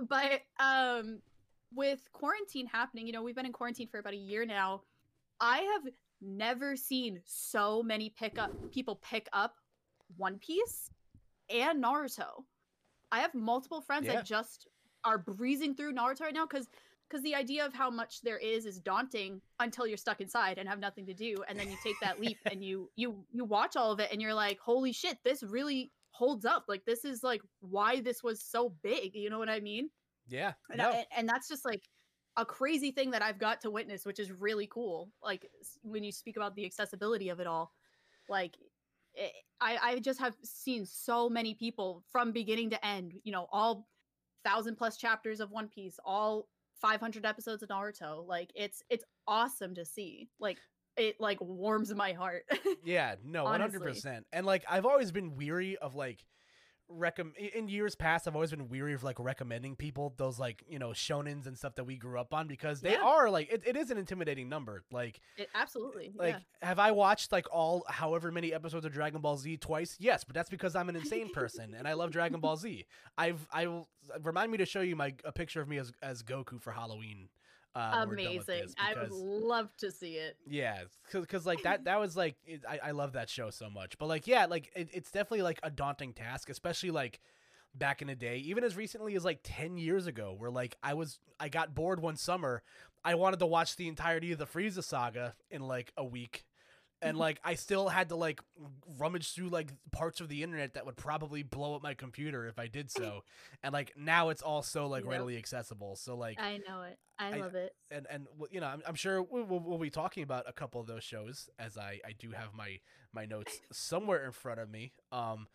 but 0.08 0.40
um, 0.58 1.20
with 1.74 2.00
quarantine 2.12 2.66
happening, 2.66 3.06
you 3.06 3.12
know, 3.12 3.22
we've 3.22 3.34
been 3.36 3.46
in 3.46 3.52
quarantine 3.52 3.88
for 3.88 3.98
about 3.98 4.14
a 4.14 4.16
year 4.16 4.44
now. 4.46 4.82
I 5.40 5.58
have 5.58 5.92
never 6.20 6.76
seen 6.76 7.20
so 7.24 7.82
many 7.82 8.10
pick 8.10 8.38
up 8.38 8.50
people 8.72 8.96
pick 9.02 9.28
up 9.32 9.56
One 10.16 10.38
Piece 10.38 10.88
and 11.50 11.82
Naruto. 11.82 12.44
I 13.10 13.20
have 13.20 13.34
multiple 13.34 13.80
friends 13.80 14.06
Yeah. 14.06 14.14
that 14.14 14.24
just 14.24 14.66
are 15.04 15.18
breezing 15.18 15.74
through 15.74 15.92
Naruto 15.94 16.20
right 16.20 16.34
now 16.34 16.46
because 16.46 16.68
because 17.12 17.22
the 17.22 17.34
idea 17.34 17.66
of 17.66 17.74
how 17.74 17.90
much 17.90 18.22
there 18.22 18.38
is 18.38 18.64
is 18.64 18.80
daunting 18.80 19.42
until 19.60 19.86
you're 19.86 19.98
stuck 19.98 20.20
inside 20.22 20.56
and 20.56 20.66
have 20.68 20.78
nothing 20.78 21.04
to 21.06 21.12
do 21.12 21.36
and 21.46 21.58
then 21.58 21.70
you 21.70 21.76
take 21.84 21.96
that 22.00 22.18
leap 22.18 22.38
and 22.50 22.64
you 22.64 22.90
you 22.96 23.22
you 23.30 23.44
watch 23.44 23.76
all 23.76 23.92
of 23.92 24.00
it 24.00 24.10
and 24.10 24.22
you're 24.22 24.34
like 24.34 24.58
holy 24.58 24.92
shit 24.92 25.18
this 25.24 25.42
really 25.42 25.92
holds 26.10 26.44
up 26.44 26.64
like 26.68 26.84
this 26.86 27.04
is 27.04 27.22
like 27.22 27.42
why 27.60 28.00
this 28.00 28.22
was 28.22 28.42
so 28.42 28.74
big 28.82 29.14
you 29.14 29.28
know 29.28 29.38
what 29.38 29.48
i 29.48 29.60
mean 29.60 29.90
yeah. 30.28 30.52
and, 30.70 30.78
No. 30.78 30.90
I- 30.90 31.06
and 31.16 31.28
that's 31.28 31.48
just 31.48 31.64
like 31.64 31.82
a 32.36 32.46
crazy 32.46 32.90
thing 32.92 33.10
that 33.10 33.20
I've 33.20 33.38
got 33.38 33.60
to 33.60 33.70
witness, 33.70 34.06
which 34.06 34.18
is 34.18 34.32
really 34.32 34.66
cool. 34.66 35.10
Like 35.22 35.46
when 35.82 36.02
you 36.02 36.12
speak 36.12 36.36
about 36.36 36.54
the 36.54 36.64
accessibility 36.64 37.28
of 37.28 37.40
it 37.40 37.46
all, 37.46 37.72
like 38.28 38.56
it, 39.14 39.32
I, 39.60 39.78
I 39.82 39.98
just 39.98 40.18
have 40.20 40.34
seen 40.42 40.86
so 40.86 41.28
many 41.28 41.54
people 41.54 42.02
from 42.10 42.32
beginning 42.32 42.70
to 42.70 42.86
end. 42.86 43.12
You 43.24 43.32
know, 43.32 43.46
all 43.52 43.86
thousand 44.44 44.76
plus 44.76 44.96
chapters 44.96 45.40
of 45.40 45.50
One 45.50 45.68
Piece, 45.68 45.98
all 46.04 46.48
500 46.82 47.24
episodes 47.24 47.62
of 47.62 47.70
Naruto. 47.70 48.26
Like 48.26 48.50
it's 48.54 48.82
it's 48.90 49.04
awesome 49.26 49.74
to 49.76 49.86
see. 49.86 50.28
Like 50.38 50.58
it 50.96 51.16
like 51.20 51.40
warms 51.40 51.94
my 51.94 52.12
heart. 52.12 52.44
Yeah, 52.84 53.14
no, 53.24 53.46
hundred 53.46 53.82
percent. 53.82 54.26
And 54.32 54.44
like, 54.44 54.64
I've 54.68 54.84
always 54.84 55.12
been 55.12 55.36
weary 55.36 55.76
of 55.78 55.94
like, 55.94 56.24
recomm 56.98 57.34
in 57.36 57.68
years 57.68 57.94
past. 57.94 58.26
I've 58.28 58.34
always 58.34 58.50
been 58.50 58.68
weary 58.68 58.94
of 58.94 59.02
like 59.02 59.18
recommending 59.18 59.76
people 59.76 60.14
those 60.16 60.38
like 60.38 60.62
you 60.68 60.78
know 60.78 60.90
shonens 60.90 61.46
and 61.46 61.56
stuff 61.56 61.74
that 61.76 61.84
we 61.84 61.96
grew 61.96 62.18
up 62.20 62.32
on 62.34 62.48
because 62.48 62.80
they 62.80 62.92
Yeah. 62.92 63.02
are 63.02 63.30
like 63.30 63.52
it, 63.52 63.62
it 63.66 63.76
is 63.76 63.90
an 63.90 63.98
intimidating 63.98 64.48
number. 64.48 64.82
Like, 64.92 65.20
it, 65.36 65.48
absolutely. 65.54 66.06
Eh, 66.18 66.22
like 66.22 66.34
yeah. 66.60 66.66
have 66.68 66.78
I 66.78 66.90
watched 66.92 67.32
like 67.32 67.46
all 67.52 67.84
however 67.88 68.30
many 68.30 68.52
episodes 68.52 68.84
of 68.84 68.92
Dragon 68.92 69.20
Ball 69.20 69.36
Z 69.36 69.56
twice? 69.58 69.96
Yes, 69.98 70.24
but 70.24 70.34
that's 70.34 70.50
because 70.50 70.76
I'm 70.76 70.88
an 70.88 70.96
insane 70.96 71.32
person 71.32 71.74
and 71.76 71.86
I 71.88 71.94
love 71.94 72.10
Dragon 72.10 72.40
Ball 72.40 72.56
Z. 72.56 72.84
I've 73.18 73.46
I 73.52 73.66
will 73.66 73.88
remind 74.22 74.50
me 74.52 74.58
to 74.58 74.66
show 74.66 74.80
you 74.80 74.96
my 74.96 75.14
a 75.24 75.32
picture 75.32 75.60
of 75.60 75.68
me 75.68 75.78
as 75.78 75.92
as 76.02 76.22
Goku 76.22 76.60
for 76.60 76.72
Halloween. 76.72 77.28
When 77.74 78.08
we're 78.08 78.16
done 78.16 78.36
with 78.36 78.48
Amazing. 78.48 78.74
I 78.78 78.94
would 79.00 79.12
love 79.12 79.74
to 79.78 79.90
see 79.90 80.14
it. 80.14 80.36
yeah, 80.46 80.82
because 81.12 81.46
like 81.46 81.62
that 81.62 81.84
that 81.84 81.98
was 81.98 82.16
like 82.16 82.36
it, 82.44 82.62
I 82.68 82.88
I 82.88 82.90
love 82.90 83.12
that 83.14 83.30
show 83.30 83.50
so 83.50 83.70
much. 83.70 83.98
But 83.98 84.06
like 84.06 84.26
yeah, 84.26 84.46
like 84.46 84.70
it, 84.74 84.90
it's 84.92 85.10
definitely 85.10 85.42
like 85.42 85.60
a 85.62 85.70
daunting 85.70 86.12
task, 86.12 86.50
especially 86.50 86.90
like 86.90 87.20
back 87.74 88.02
in 88.02 88.08
the 88.08 88.14
day, 88.14 88.38
even 88.38 88.64
as 88.64 88.76
recently 88.76 89.14
as 89.14 89.24
like 89.24 89.40
ten 89.42 89.78
years 89.78 90.06
ago, 90.06 90.34
where 90.36 90.50
like 90.50 90.76
I 90.82 90.94
was 90.94 91.18
I 91.40 91.48
got 91.48 91.74
bored 91.74 92.00
one 92.00 92.16
summer, 92.16 92.62
I 93.04 93.14
wanted 93.14 93.38
to 93.40 93.46
watch 93.46 93.76
the 93.76 93.88
entirety 93.88 94.32
of 94.32 94.38
the 94.38 94.46
Frieza 94.46 94.84
saga 94.84 95.34
in 95.50 95.62
like 95.62 95.92
a 95.96 96.04
week. 96.04 96.44
And 97.02 97.18
like 97.18 97.40
I 97.44 97.54
still 97.54 97.88
had 97.88 98.08
to 98.10 98.16
like 98.16 98.40
rummage 98.98 99.34
through 99.34 99.48
like 99.48 99.72
parts 99.90 100.20
of 100.20 100.28
the 100.28 100.42
internet 100.42 100.74
that 100.74 100.86
would 100.86 100.96
probably 100.96 101.42
blow 101.42 101.74
up 101.74 101.82
my 101.82 101.94
computer 101.94 102.46
if 102.46 102.58
I 102.58 102.68
did 102.68 102.90
so. 102.90 103.24
and 103.62 103.72
like 103.72 103.92
now 103.96 104.28
it's 104.28 104.42
all 104.42 104.62
so 104.62 104.86
like 104.86 105.02
Yep. 105.04 105.10
readily 105.10 105.36
accessible. 105.36 105.96
So 105.96 106.16
like 106.16 106.40
I 106.40 106.58
know 106.68 106.82
it. 106.82 106.98
I, 107.18 107.32
I- 107.34 107.36
love 107.38 107.54
it. 107.54 107.74
and 107.90 108.06
and 108.08 108.26
you 108.50 108.60
know 108.60 108.66
I'm, 108.68 108.82
I'm 108.86 108.94
sure 108.94 109.22
we- 109.22 109.42
we'll, 109.42 109.60
we'll 109.60 109.78
be 109.78 109.90
talking 109.90 110.22
about 110.22 110.44
a 110.48 110.52
couple 110.52 110.80
of 110.80 110.86
those 110.86 111.04
shows 111.04 111.48
as 111.58 111.76
I 111.76 112.00
I 112.06 112.12
do 112.18 112.30
have 112.30 112.54
my 112.54 112.78
my 113.12 113.26
notes 113.26 113.58
somewhere 113.72 114.24
in 114.24 114.32
front 114.32 114.60
of 114.60 114.70
me. 114.70 114.92
Um, 115.10 115.46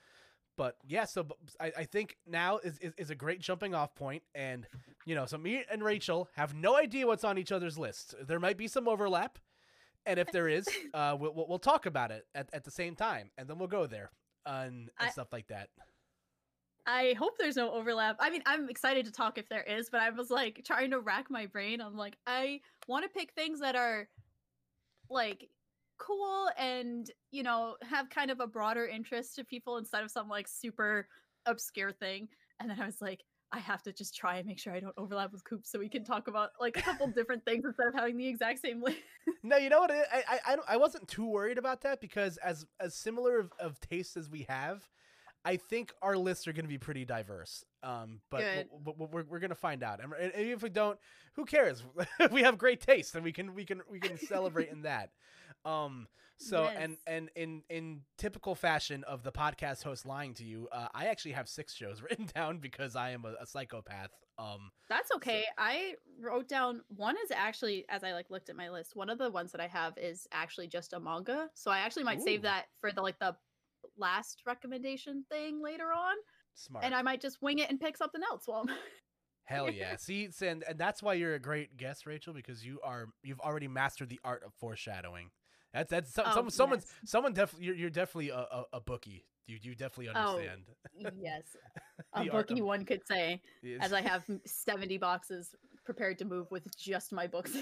but 0.57 0.75
yeah, 0.88 1.05
so 1.05 1.27
I 1.60 1.83
think 1.83 2.17
now 2.25 2.57
is, 2.57 2.79
is 2.79 2.93
is 2.97 3.10
a 3.12 3.15
great 3.15 3.39
jumping 3.41 3.75
off 3.75 3.93
point, 3.93 4.23
and 4.33 4.65
you 5.05 5.13
know, 5.13 5.27
so 5.27 5.38
me 5.38 5.63
and 5.71 5.83
Rachel 5.83 6.29
have 6.36 6.55
no 6.55 6.75
idea 6.75 7.05
what's 7.05 7.23
on 7.23 7.38
each 7.38 7.51
other's 7.51 7.77
list. 7.77 8.15
There 8.27 8.39
might 8.39 8.57
be 8.57 8.67
some 8.67 8.88
overlap, 8.88 9.38
and 10.08 10.20
if 10.20 10.32
there 10.32 10.48
is, 10.48 10.67
uh, 10.93 11.15
we'll 11.20 11.34
we'll, 11.34 11.48
we'll 11.48 11.60
talk 11.60 11.86
about 11.86 12.12
it 12.12 12.26
at, 12.34 12.50
at 12.54 12.63
the 12.63 12.72
same 12.72 12.96
time, 12.96 13.30
and 13.38 13.48
then 13.48 13.60
we'll 13.60 13.67
go 13.67 13.86
there 13.86 14.10
and, 14.46 14.89
and 15.00 15.08
I- 15.08 15.10
stuff 15.10 15.32
like 15.32 15.48
that. 15.48 15.70
I 16.89 17.15
hope 17.20 17.38
there's 17.38 17.58
no 17.58 17.74
overlap. 17.74 18.15
I 18.22 18.30
mean, 18.30 18.41
I'm 18.46 18.70
excited 18.70 19.06
to 19.08 19.12
talk 19.12 19.38
if 19.38 19.50
there 19.50 19.63
is, 19.63 19.89
but 19.89 20.00
I 20.00 20.10
was 20.10 20.30
like 20.30 20.63
trying 20.65 20.91
to 20.91 21.02
rack 21.02 21.30
my 21.30 21.46
brain. 21.46 21.82
I'm 21.82 21.98
like, 21.98 22.15
I 22.26 22.62
want 22.88 23.04
to 23.04 23.10
pick 23.10 23.34
things 23.34 23.60
that 23.60 23.76
are 23.76 24.08
like 25.10 25.50
cool 25.98 26.50
and, 26.58 27.12
you 27.32 27.43
know, 27.43 27.76
have 27.82 28.10
kind 28.10 28.32
of 28.32 28.39
a 28.39 28.48
broader 28.48 28.88
interest 28.88 29.36
to 29.36 29.43
people 29.43 29.76
instead 29.76 30.02
of 30.02 30.12
some 30.12 30.30
like 30.30 30.48
super 30.48 31.10
obscure 31.46 31.91
thing. 31.91 32.30
And 32.62 32.70
then 32.70 32.80
I 32.80 32.86
was 32.86 33.02
like, 33.02 33.22
I 33.51 33.60
have 33.60 33.81
to 33.83 33.93
just 33.93 34.15
try 34.15 34.38
and 34.38 34.47
make 34.47 34.60
sure 34.60 34.73
I 34.73 34.79
don't 34.79 34.93
overlap 34.97 35.31
with 35.31 35.43
Coop 35.45 35.65
so 35.65 35.79
we 35.79 35.88
can 35.88 36.03
talk 36.03 36.27
about 36.27 36.51
like 36.60 36.77
a 36.77 36.81
couple 36.81 37.07
different 37.07 37.45
things 37.45 37.63
instead 37.65 37.88
of 37.88 37.93
having 37.93 38.17
the 38.17 38.27
exact 38.27 38.60
same 38.60 38.81
list. 38.81 38.97
No, 39.43 39.57
you 39.57 39.69
know 39.69 39.79
what? 39.79 39.91
I 39.91 40.03
I 40.12 40.39
I, 40.45 40.57
I 40.69 40.77
wasn't 40.77 41.07
too 41.07 41.25
worried 41.25 41.57
about 41.57 41.81
that 41.81 42.01
because 42.01 42.38
as 42.38 42.65
as 42.79 42.95
similar 42.95 43.39
of, 43.39 43.51
of 43.60 43.79
tastes 43.79 44.17
as 44.17 44.29
we 44.29 44.45
have, 44.49 44.89
I 45.45 45.58
think 45.58 45.93
our 46.02 46.17
lists 46.17 46.47
are 46.47 46.54
going 46.54 46.65
to 46.65 46.69
be 46.69 46.78
pretty 46.78 47.06
diverse. 47.06 47.63
Um, 47.84 48.19
but 48.30 48.41
Good. 48.41 48.69
w- 48.69 48.97
w- 48.97 49.10
we're 49.12 49.23
we're 49.23 49.39
going 49.39 49.50
to 49.50 49.56
find 49.56 49.84
out. 49.84 50.04
And, 50.04 50.13
and 50.13 50.32
if 50.36 50.62
we 50.62 50.69
don't, 50.69 51.00
who 51.36 51.45
cares? 51.45 51.84
we 52.32 52.41
have 52.43 52.58
great 52.58 52.82
taste, 52.82 53.15
and 53.15 53.23
we 53.23 53.32
can 53.32 53.54
we 53.56 53.63
can 53.65 53.82
we 53.89 54.00
can 54.00 54.17
celebrate 54.28 54.69
in 54.69 54.82
that. 54.82 55.12
Um, 55.65 56.08
so 56.39 56.65
and 56.65 56.91
Yes. 56.91 57.00
and 57.08 57.30
in 57.36 57.63
in 57.69 58.02
typical 58.17 58.56
fashion 58.56 59.04
of 59.06 59.23
the 59.23 59.32
podcast 59.32 59.84
host 59.84 60.06
lying 60.06 60.34
to 60.36 60.43
you, 60.43 60.67
uh, 60.71 60.88
I 60.93 61.06
actually 61.06 61.32
have 61.32 61.47
six 61.50 61.73
shows 61.73 62.02
written 62.08 62.28
down 62.36 62.60
because 62.60 62.95
I 62.95 63.12
am 63.12 63.26
a, 63.26 63.34
a 63.41 63.45
psychopath. 63.45 64.12
Um, 64.39 64.69
That's 64.88 65.12
okay. 65.15 65.45
I 65.58 65.95
wrote 66.21 66.47
down 66.47 66.82
one 66.95 67.15
is 67.23 67.32
actually 67.32 67.86
as 67.89 68.04
I 68.04 68.13
like 68.13 68.30
looked 68.30 68.50
at 68.50 68.56
my 68.56 68.69
list, 68.69 68.95
one 68.95 69.10
of 69.10 69.17
the 69.17 69.32
ones 69.32 69.52
that 69.54 69.62
I 69.62 69.67
have 69.67 69.97
is 69.97 70.28
actually 70.32 70.67
just 70.67 70.93
a 70.93 71.00
manga. 71.00 71.50
So 71.56 71.71
I 71.71 71.80
actually 71.80 72.04
might 72.04 72.19
Ooh. 72.19 72.26
save 72.26 72.43
that 72.43 72.65
for 72.80 72.91
the 72.91 73.02
like 73.02 73.17
the 73.17 73.36
last 73.97 74.41
recommendation 74.45 75.23
thing 75.31 75.62
later 75.62 75.86
on. 75.95 76.15
smart. 76.55 76.86
And 76.86 76.93
I 76.95 77.01
might 77.01 77.21
just 77.21 77.41
wing 77.41 77.60
it 77.60 77.69
and 77.69 77.79
pick 77.79 77.97
something 77.97 78.21
else 78.29 78.43
while 78.45 78.65
I'm 78.67 78.75
Hell 79.45 79.69
yeah! 79.71 79.95
See, 79.95 80.27
and 80.41 80.63
and 80.67 80.77
that's 80.77 81.01
why 81.01 81.13
you're 81.13 81.36
a 81.36 81.39
great 81.39 81.77
guest, 81.77 82.05
Rachel, 82.05 82.33
because 82.33 82.65
you 82.65 82.81
are 82.83 83.05
you've 83.23 83.39
already 83.39 83.69
mastered 83.69 84.10
the 84.10 84.19
art 84.25 84.43
of 84.45 84.53
foreshadowing. 84.55 85.29
That's 85.73 85.89
that's 85.89 86.13
some, 86.13 86.25
Oh, 86.27 86.33
some 86.33 86.49
someone's 86.49 86.86
someone 87.05 87.31
definitely 87.33 87.67
you're, 87.67 87.75
you're 87.75 87.89
definitely 87.89 88.29
a, 88.29 88.39
a, 88.39 88.63
a 88.73 88.81
bookie. 88.81 89.23
You 89.45 89.57
you 89.62 89.73
definitely 89.73 90.10
Oh, 90.13 90.36
understand. 90.38 90.63
yes. 91.17 91.43
A 92.13 92.25
bookie 92.25 92.60
of- 92.60 92.65
one 92.65 92.83
could 92.83 93.01
say, 93.07 93.41
Yes. 93.63 93.79
as 93.83 93.93
I 93.93 94.01
have 94.01 94.25
70 94.45 94.97
boxes 94.97 95.55
prepared 95.86 96.17
to 96.19 96.25
move 96.25 96.51
with 96.51 96.67
just 96.75 97.13
my 97.13 97.27
books. 97.27 97.55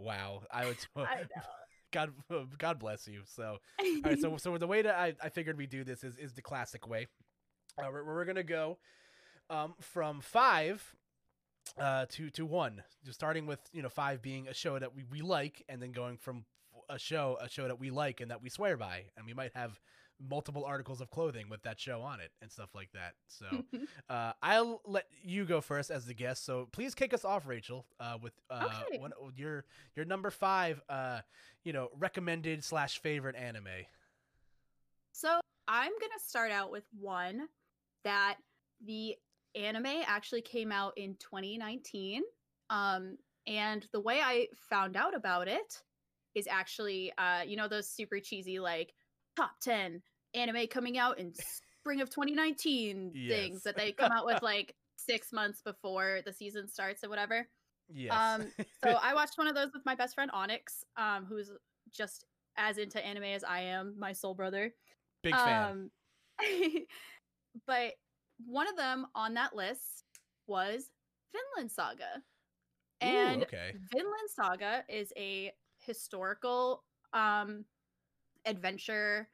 wow, 0.00 0.42
I 0.52 0.66
would. 0.66 0.76
I 0.96 1.22
God 1.90 2.12
God 2.58 2.78
bless 2.78 3.06
you. 3.08 3.22
So 3.24 3.58
all 3.80 4.00
right, 4.04 4.20
so 4.20 4.36
so 4.36 4.56
the 4.58 4.66
way 4.66 4.82
that 4.82 4.94
I, 4.94 5.14
I 5.22 5.28
figured 5.28 5.56
we 5.56 5.66
do 5.66 5.84
this 5.84 6.04
is 6.04 6.16
is 6.16 6.32
the 6.32 6.42
classic 6.42 6.88
way. 6.88 7.06
Uh, 7.78 7.86
we're, 7.90 8.04
we're 8.04 8.24
gonna 8.24 8.42
go 8.42 8.78
um, 9.48 9.74
from 9.80 10.20
five 10.20 10.96
uh, 11.78 12.06
to 12.10 12.30
to 12.30 12.46
one, 12.46 12.82
just 13.04 13.18
starting 13.18 13.46
with 13.46 13.60
you 13.72 13.82
know 13.82 13.88
five 13.88 14.22
being 14.22 14.48
a 14.48 14.54
show 14.54 14.78
that 14.78 14.94
we, 14.94 15.04
we 15.10 15.20
like, 15.22 15.64
and 15.68 15.80
then 15.82 15.92
going 15.92 16.16
from 16.16 16.44
a 16.88 16.98
show 16.98 17.38
a 17.40 17.48
show 17.48 17.66
that 17.68 17.78
we 17.78 17.90
like 17.90 18.20
and 18.20 18.30
that 18.30 18.42
we 18.42 18.48
swear 18.48 18.76
by, 18.76 19.04
and 19.16 19.26
we 19.26 19.34
might 19.34 19.52
have 19.54 19.80
multiple 20.28 20.64
articles 20.64 21.00
of 21.00 21.10
clothing 21.10 21.48
with 21.48 21.62
that 21.62 21.80
show 21.80 22.00
on 22.02 22.20
it 22.20 22.30
and 22.42 22.50
stuff 22.50 22.74
like 22.74 22.90
that. 22.92 23.14
So 23.28 23.46
uh, 24.10 24.32
I'll 24.42 24.82
let 24.86 25.06
you 25.22 25.44
go 25.44 25.60
first 25.60 25.90
as 25.90 26.06
the 26.06 26.14
guest. 26.14 26.44
So 26.44 26.68
please 26.72 26.94
kick 26.94 27.14
us 27.14 27.24
off, 27.24 27.46
Rachel, 27.46 27.86
uh, 27.98 28.18
with 28.20 28.34
uh, 28.50 28.82
Okay. 28.88 28.98
one, 28.98 29.12
your 29.36 29.64
your 29.96 30.04
number 30.04 30.30
five, 30.30 30.80
uh, 30.88 31.20
you 31.64 31.72
know, 31.72 31.88
recommended 31.98 32.62
slash 32.64 33.00
favorite 33.00 33.36
anime. 33.36 33.68
So 35.12 35.40
I'm 35.68 35.92
gonna 35.92 36.12
start 36.24 36.50
out 36.50 36.70
with 36.70 36.84
one 36.98 37.48
that 38.04 38.36
the 38.84 39.16
anime 39.54 40.02
actually 40.06 40.42
came 40.42 40.72
out 40.72 40.92
in 40.96 41.16
2019. 41.16 42.22
Um, 42.70 43.16
and 43.46 43.86
the 43.92 44.00
way 44.00 44.20
I 44.22 44.46
found 44.54 44.96
out 44.96 45.14
about 45.14 45.48
it 45.48 45.82
is 46.34 46.46
actually, 46.46 47.12
uh, 47.18 47.42
you 47.46 47.56
know, 47.56 47.68
those 47.68 47.88
super 47.88 48.20
cheesy 48.20 48.58
like 48.60 48.94
top 49.36 49.52
10 49.60 50.02
anime 50.34 50.66
coming 50.68 50.98
out 50.98 51.18
in 51.18 51.32
spring 51.80 52.00
of 52.00 52.10
2019 52.10 53.12
Yes. 53.14 53.38
things 53.38 53.62
that 53.62 53.76
they 53.76 53.92
come 53.92 54.12
out 54.12 54.26
with 54.26 54.42
like 54.42 54.74
six 54.96 55.32
months 55.32 55.62
before 55.62 56.20
the 56.24 56.32
season 56.32 56.68
starts 56.68 57.02
or 57.02 57.08
whatever. 57.08 57.48
Yes. 57.88 58.12
Um, 58.12 58.46
So 58.84 58.90
I 59.02 59.14
watched 59.14 59.36
one 59.36 59.46
of 59.46 59.54
those 59.54 59.72
with 59.72 59.84
my 59.84 59.94
best 59.94 60.14
friend 60.14 60.30
Onyx, 60.32 60.84
um, 60.96 61.26
who's 61.26 61.50
just 61.92 62.24
as 62.56 62.78
into 62.78 63.04
anime 63.04 63.24
as 63.24 63.44
I 63.44 63.60
am, 63.60 63.94
my 63.98 64.12
soul 64.12 64.34
brother. 64.34 64.74
Big 65.22 65.34
fan. 65.34 65.70
Um, 65.70 65.90
but 67.66 67.92
one 68.46 68.68
of 68.68 68.76
them 68.76 69.06
on 69.14 69.34
that 69.34 69.54
list 69.54 70.04
was 70.46 70.90
Vinland 71.32 71.70
Saga. 71.70 72.22
And 73.00 73.42
okay. 73.42 73.72
Vinland 73.92 74.28
Saga 74.28 74.84
is 74.88 75.12
a 75.16 75.52
historical 75.78 76.84
um 77.12 77.64
adventure 78.44 79.28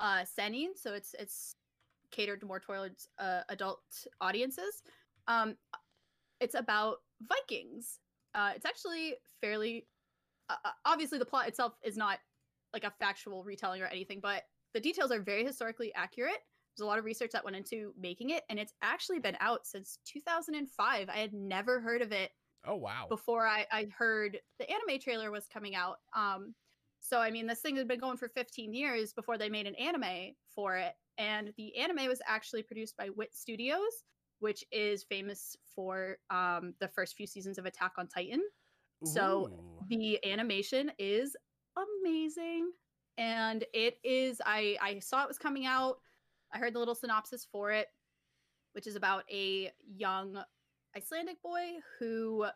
uh 0.00 0.24
so 0.24 0.94
it's 0.94 1.14
it's 1.18 1.54
catered 2.10 2.40
to 2.40 2.46
more 2.46 2.58
towards 2.58 3.08
uh, 3.18 3.42
adult 3.48 3.82
audiences. 4.20 4.82
Um 5.28 5.56
it's 6.40 6.54
about 6.54 6.98
Vikings. 7.22 8.00
Uh 8.34 8.52
it's 8.56 8.64
actually 8.66 9.16
fairly 9.40 9.86
uh, 10.48 10.56
uh, 10.64 10.70
obviously 10.84 11.18
the 11.18 11.24
plot 11.24 11.48
itself 11.48 11.74
is 11.82 11.96
not 11.96 12.18
like 12.72 12.84
a 12.84 12.90
factual 12.90 13.44
retelling 13.44 13.82
or 13.82 13.86
anything, 13.86 14.20
but 14.20 14.44
the 14.74 14.80
details 14.80 15.10
are 15.10 15.20
very 15.20 15.44
historically 15.44 15.94
accurate. 15.94 16.38
There's 16.76 16.84
a 16.84 16.86
lot 16.86 16.98
of 16.98 17.04
research 17.04 17.32
that 17.32 17.44
went 17.44 17.56
into 17.56 17.92
making 17.98 18.30
it, 18.30 18.44
and 18.48 18.58
it's 18.58 18.74
actually 18.82 19.18
been 19.18 19.36
out 19.40 19.66
since 19.66 19.98
2005. 20.04 21.08
I 21.08 21.16
had 21.16 21.32
never 21.32 21.80
heard 21.80 22.02
of 22.02 22.12
it 22.12 22.32
Oh 22.64 22.76
wow. 22.76 23.06
before 23.08 23.46
I, 23.46 23.66
I 23.72 23.86
heard 23.96 24.40
the 24.58 24.70
anime 24.70 25.00
trailer 25.00 25.30
was 25.30 25.46
coming 25.46 25.74
out. 25.74 25.98
Um, 26.14 26.54
so 27.00 27.18
I 27.18 27.30
mean, 27.30 27.46
this 27.46 27.60
thing 27.60 27.76
had 27.76 27.88
been 27.88 27.98
going 27.98 28.16
for 28.16 28.28
15 28.28 28.74
years 28.74 29.12
before 29.12 29.38
they 29.38 29.48
made 29.48 29.66
an 29.66 29.74
anime 29.76 30.34
for 30.54 30.76
it, 30.76 30.92
and 31.18 31.52
the 31.56 31.76
anime 31.76 32.06
was 32.06 32.20
actually 32.26 32.62
produced 32.62 32.96
by 32.96 33.08
Wit 33.10 33.34
Studios, 33.34 34.04
which 34.38 34.64
is 34.70 35.04
famous 35.04 35.56
for 35.74 36.18
um, 36.30 36.74
the 36.80 36.88
first 36.88 37.16
few 37.16 37.26
seasons 37.26 37.58
of 37.58 37.66
Attack 37.66 37.92
on 37.98 38.06
Titan. 38.06 38.42
So 39.02 39.50
the 39.88 40.22
animation 40.30 40.92
is 40.98 41.34
amazing, 42.02 42.70
and 43.16 43.64
it 43.72 43.98
is. 44.04 44.40
I 44.44 44.76
I 44.80 44.98
saw 44.98 45.22
it 45.22 45.28
was 45.28 45.38
coming 45.38 45.64
out. 45.64 45.96
I 46.52 46.58
heard 46.58 46.74
the 46.74 46.78
little 46.78 46.94
synopsis 46.94 47.46
for 47.50 47.70
it, 47.72 47.86
which 48.72 48.86
is 48.86 48.96
about 48.96 49.24
a 49.30 49.72
young 49.96 50.42
Icelandic 50.94 51.40
boy 51.42 51.76
who 51.98 52.46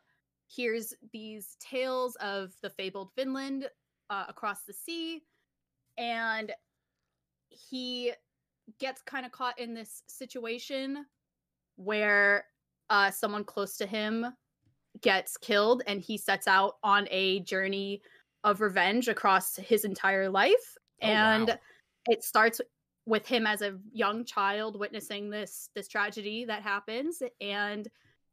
hears 0.46 0.92
these 1.12 1.56
tales 1.60 2.16
of 2.16 2.52
the 2.62 2.70
fabled 2.70 3.10
Vinland 3.16 3.68
uh, 4.10 4.24
across 4.28 4.64
the 4.64 4.72
sea, 4.72 5.22
and 5.98 6.52
he 7.48 8.12
gets 8.80 9.02
kind 9.02 9.26
of 9.26 9.32
caught 9.32 9.58
in 9.58 9.74
this 9.74 10.02
situation 10.06 11.04
where 11.76 12.44
uh, 12.90 13.10
someone 13.10 13.44
close 13.44 13.76
to 13.76 13.86
him 13.86 14.26
gets 15.00 15.36
killed, 15.36 15.82
and 15.86 16.00
he 16.00 16.16
sets 16.16 16.46
out 16.46 16.74
on 16.82 17.08
a 17.10 17.40
journey 17.40 18.02
of 18.44 18.60
revenge 18.60 19.08
across 19.08 19.56
his 19.56 19.84
entire 19.84 20.28
life. 20.28 20.76
Oh, 21.02 21.06
and 21.06 21.48
wow. 21.48 21.58
it 22.08 22.22
starts 22.22 22.60
with 23.06 23.26
him 23.26 23.46
as 23.46 23.62
a 23.62 23.78
young 23.92 24.24
child 24.24 24.78
witnessing 24.78 25.30
this 25.30 25.68
this 25.74 25.88
tragedy 25.88 26.44
that 26.44 26.62
happens 26.62 27.22
and 27.40 27.88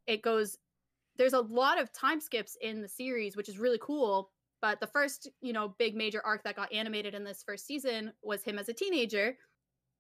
it 0.08 0.22
goes 0.22 0.58
there's 1.18 1.34
a 1.34 1.42
lot 1.42 1.80
of 1.80 1.92
time 1.92 2.22
skips 2.22 2.58
in 2.62 2.82
the 2.82 2.88
series 2.88 3.36
which 3.36 3.50
is 3.50 3.60
really 3.60 3.80
cool 3.82 4.32
but 4.62 4.80
the 4.80 4.88
first 4.88 5.28
you 5.42 5.54
know 5.54 5.76
big 5.78 5.96
major 5.96 6.22
arc 6.26 6.44
that 6.44 6.56
got 6.56 6.72
animated 6.74 7.14
in 7.14 7.24
this 7.24 7.44
first 7.44 7.66
season 7.66 8.12
was 8.22 8.44
him 8.44 8.60
as 8.60 8.70
a 8.70 8.74
teenager 8.74 9.36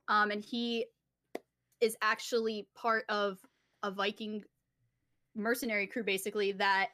um 0.08 0.32
and 0.32 0.44
he 0.44 0.86
is 1.80 1.98
actually 2.02 2.68
part 2.76 3.04
of 3.10 3.40
a 3.84 3.92
viking 3.92 4.44
mercenary 5.36 5.88
crew 5.88 6.04
basically 6.04 6.52
that 6.52 6.90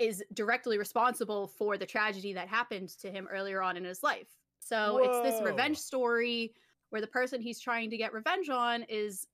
is 0.00 0.24
directly 0.32 0.78
responsible 0.78 1.46
for 1.46 1.76
the 1.76 1.84
tragedy 1.84 2.32
that 2.32 2.48
happened 2.48 2.88
to 2.88 3.10
him 3.10 3.28
earlier 3.30 3.62
on 3.62 3.76
in 3.76 3.84
his 3.84 4.02
life. 4.02 4.28
So 4.58 4.98
it's 5.02 5.20
this 5.20 5.42
revenge 5.42 5.76
story 5.76 6.54
where 6.88 7.02
the 7.02 7.06
person 7.06 7.40
he's 7.40 7.60
trying 7.60 7.90
to 7.90 7.98
get 7.98 8.14
revenge 8.14 8.48
on 8.48 8.84
is 8.88 9.26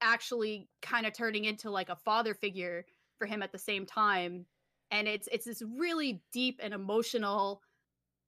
actually 0.00 0.68
kind 0.82 1.06
of 1.06 1.12
turning 1.12 1.44
into 1.44 1.70
like 1.70 1.90
a 1.90 1.96
father 1.96 2.34
figure 2.34 2.84
for 3.18 3.26
him 3.26 3.40
at 3.40 3.52
the 3.52 3.58
same 3.58 3.86
time 3.86 4.44
and 4.90 5.08
it's 5.08 5.28
it's 5.32 5.46
this 5.46 5.62
really 5.76 6.22
deep 6.32 6.60
and 6.62 6.74
emotional 6.74 7.62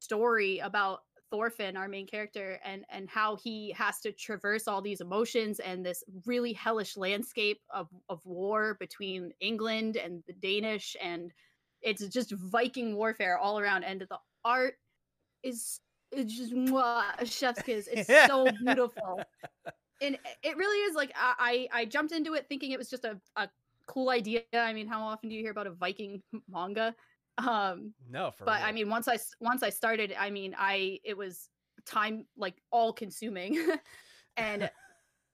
story 0.01 0.59
about 0.59 1.01
Thorfinn 1.31 1.77
our 1.77 1.89
main 1.89 2.07
character 2.07 2.59
and 2.65 2.85
and 2.91 3.09
how 3.09 3.37
he 3.37 3.73
has 3.73 4.01
to 4.01 4.13
traverse 4.13 4.67
all 4.67 4.83
these 4.83 5.01
emotions 5.01 5.61
and 5.61 5.87
this 5.87 6.03
really 6.27 6.53
hellish 6.53 6.97
landscape 6.97 7.61
of 7.73 7.89
of 8.09 8.21
war 8.25 8.77
between 8.81 9.33
England 9.41 9.97
and 9.97 10.23
the 10.27 10.33
Danish 10.33 10.97
and 11.01 11.33
it's 11.83 12.07
just 12.09 12.33
Viking 12.33 12.97
warfare 12.97 13.39
all 13.39 13.59
around 13.59 13.85
and 13.85 14.01
the 14.01 14.19
art 14.45 14.75
is 15.43 15.81
it's 16.13 16.37
just 16.37 16.53
mwah, 16.53 17.05
chef's 17.25 17.63
kiss. 17.63 17.89
It's 17.91 18.09
so 18.27 18.47
beautiful. 18.65 19.23
And 20.03 20.17
it 20.43 20.57
really 20.57 20.79
is 20.89 20.97
like 20.97 21.13
I, 21.15 21.69
I 21.71 21.85
jumped 21.85 22.13
into 22.13 22.33
it 22.33 22.47
thinking 22.49 22.71
it 22.71 22.79
was 22.79 22.89
just 22.89 23.05
a, 23.05 23.21
a 23.37 23.51
cool 23.91 24.11
idea. 24.11 24.43
I 24.55 24.73
mean, 24.73 24.87
how 24.87 25.03
often 25.03 25.29
do 25.29 25.35
you 25.35 25.43
hear 25.43 25.51
about 25.51 25.67
a 25.67 25.73
Viking 25.73 26.23
manga? 26.49 26.95
Um, 27.39 27.95
No, 28.09 28.31
for 28.31 28.45
but 28.45 28.59
real. 28.59 28.67
I 28.69 28.73
mean, 28.73 28.89
once 28.89 29.09
I 29.09 29.19
once 29.41 29.63
I 29.63 29.71
started, 29.71 30.15
I 30.19 30.31
mean, 30.31 30.55
I 30.57 31.01
it 31.05 31.17
was 31.17 31.49
time 31.87 32.27
like 32.37 32.63
all 32.71 32.93
consuming, 32.93 33.59
and 34.37 34.71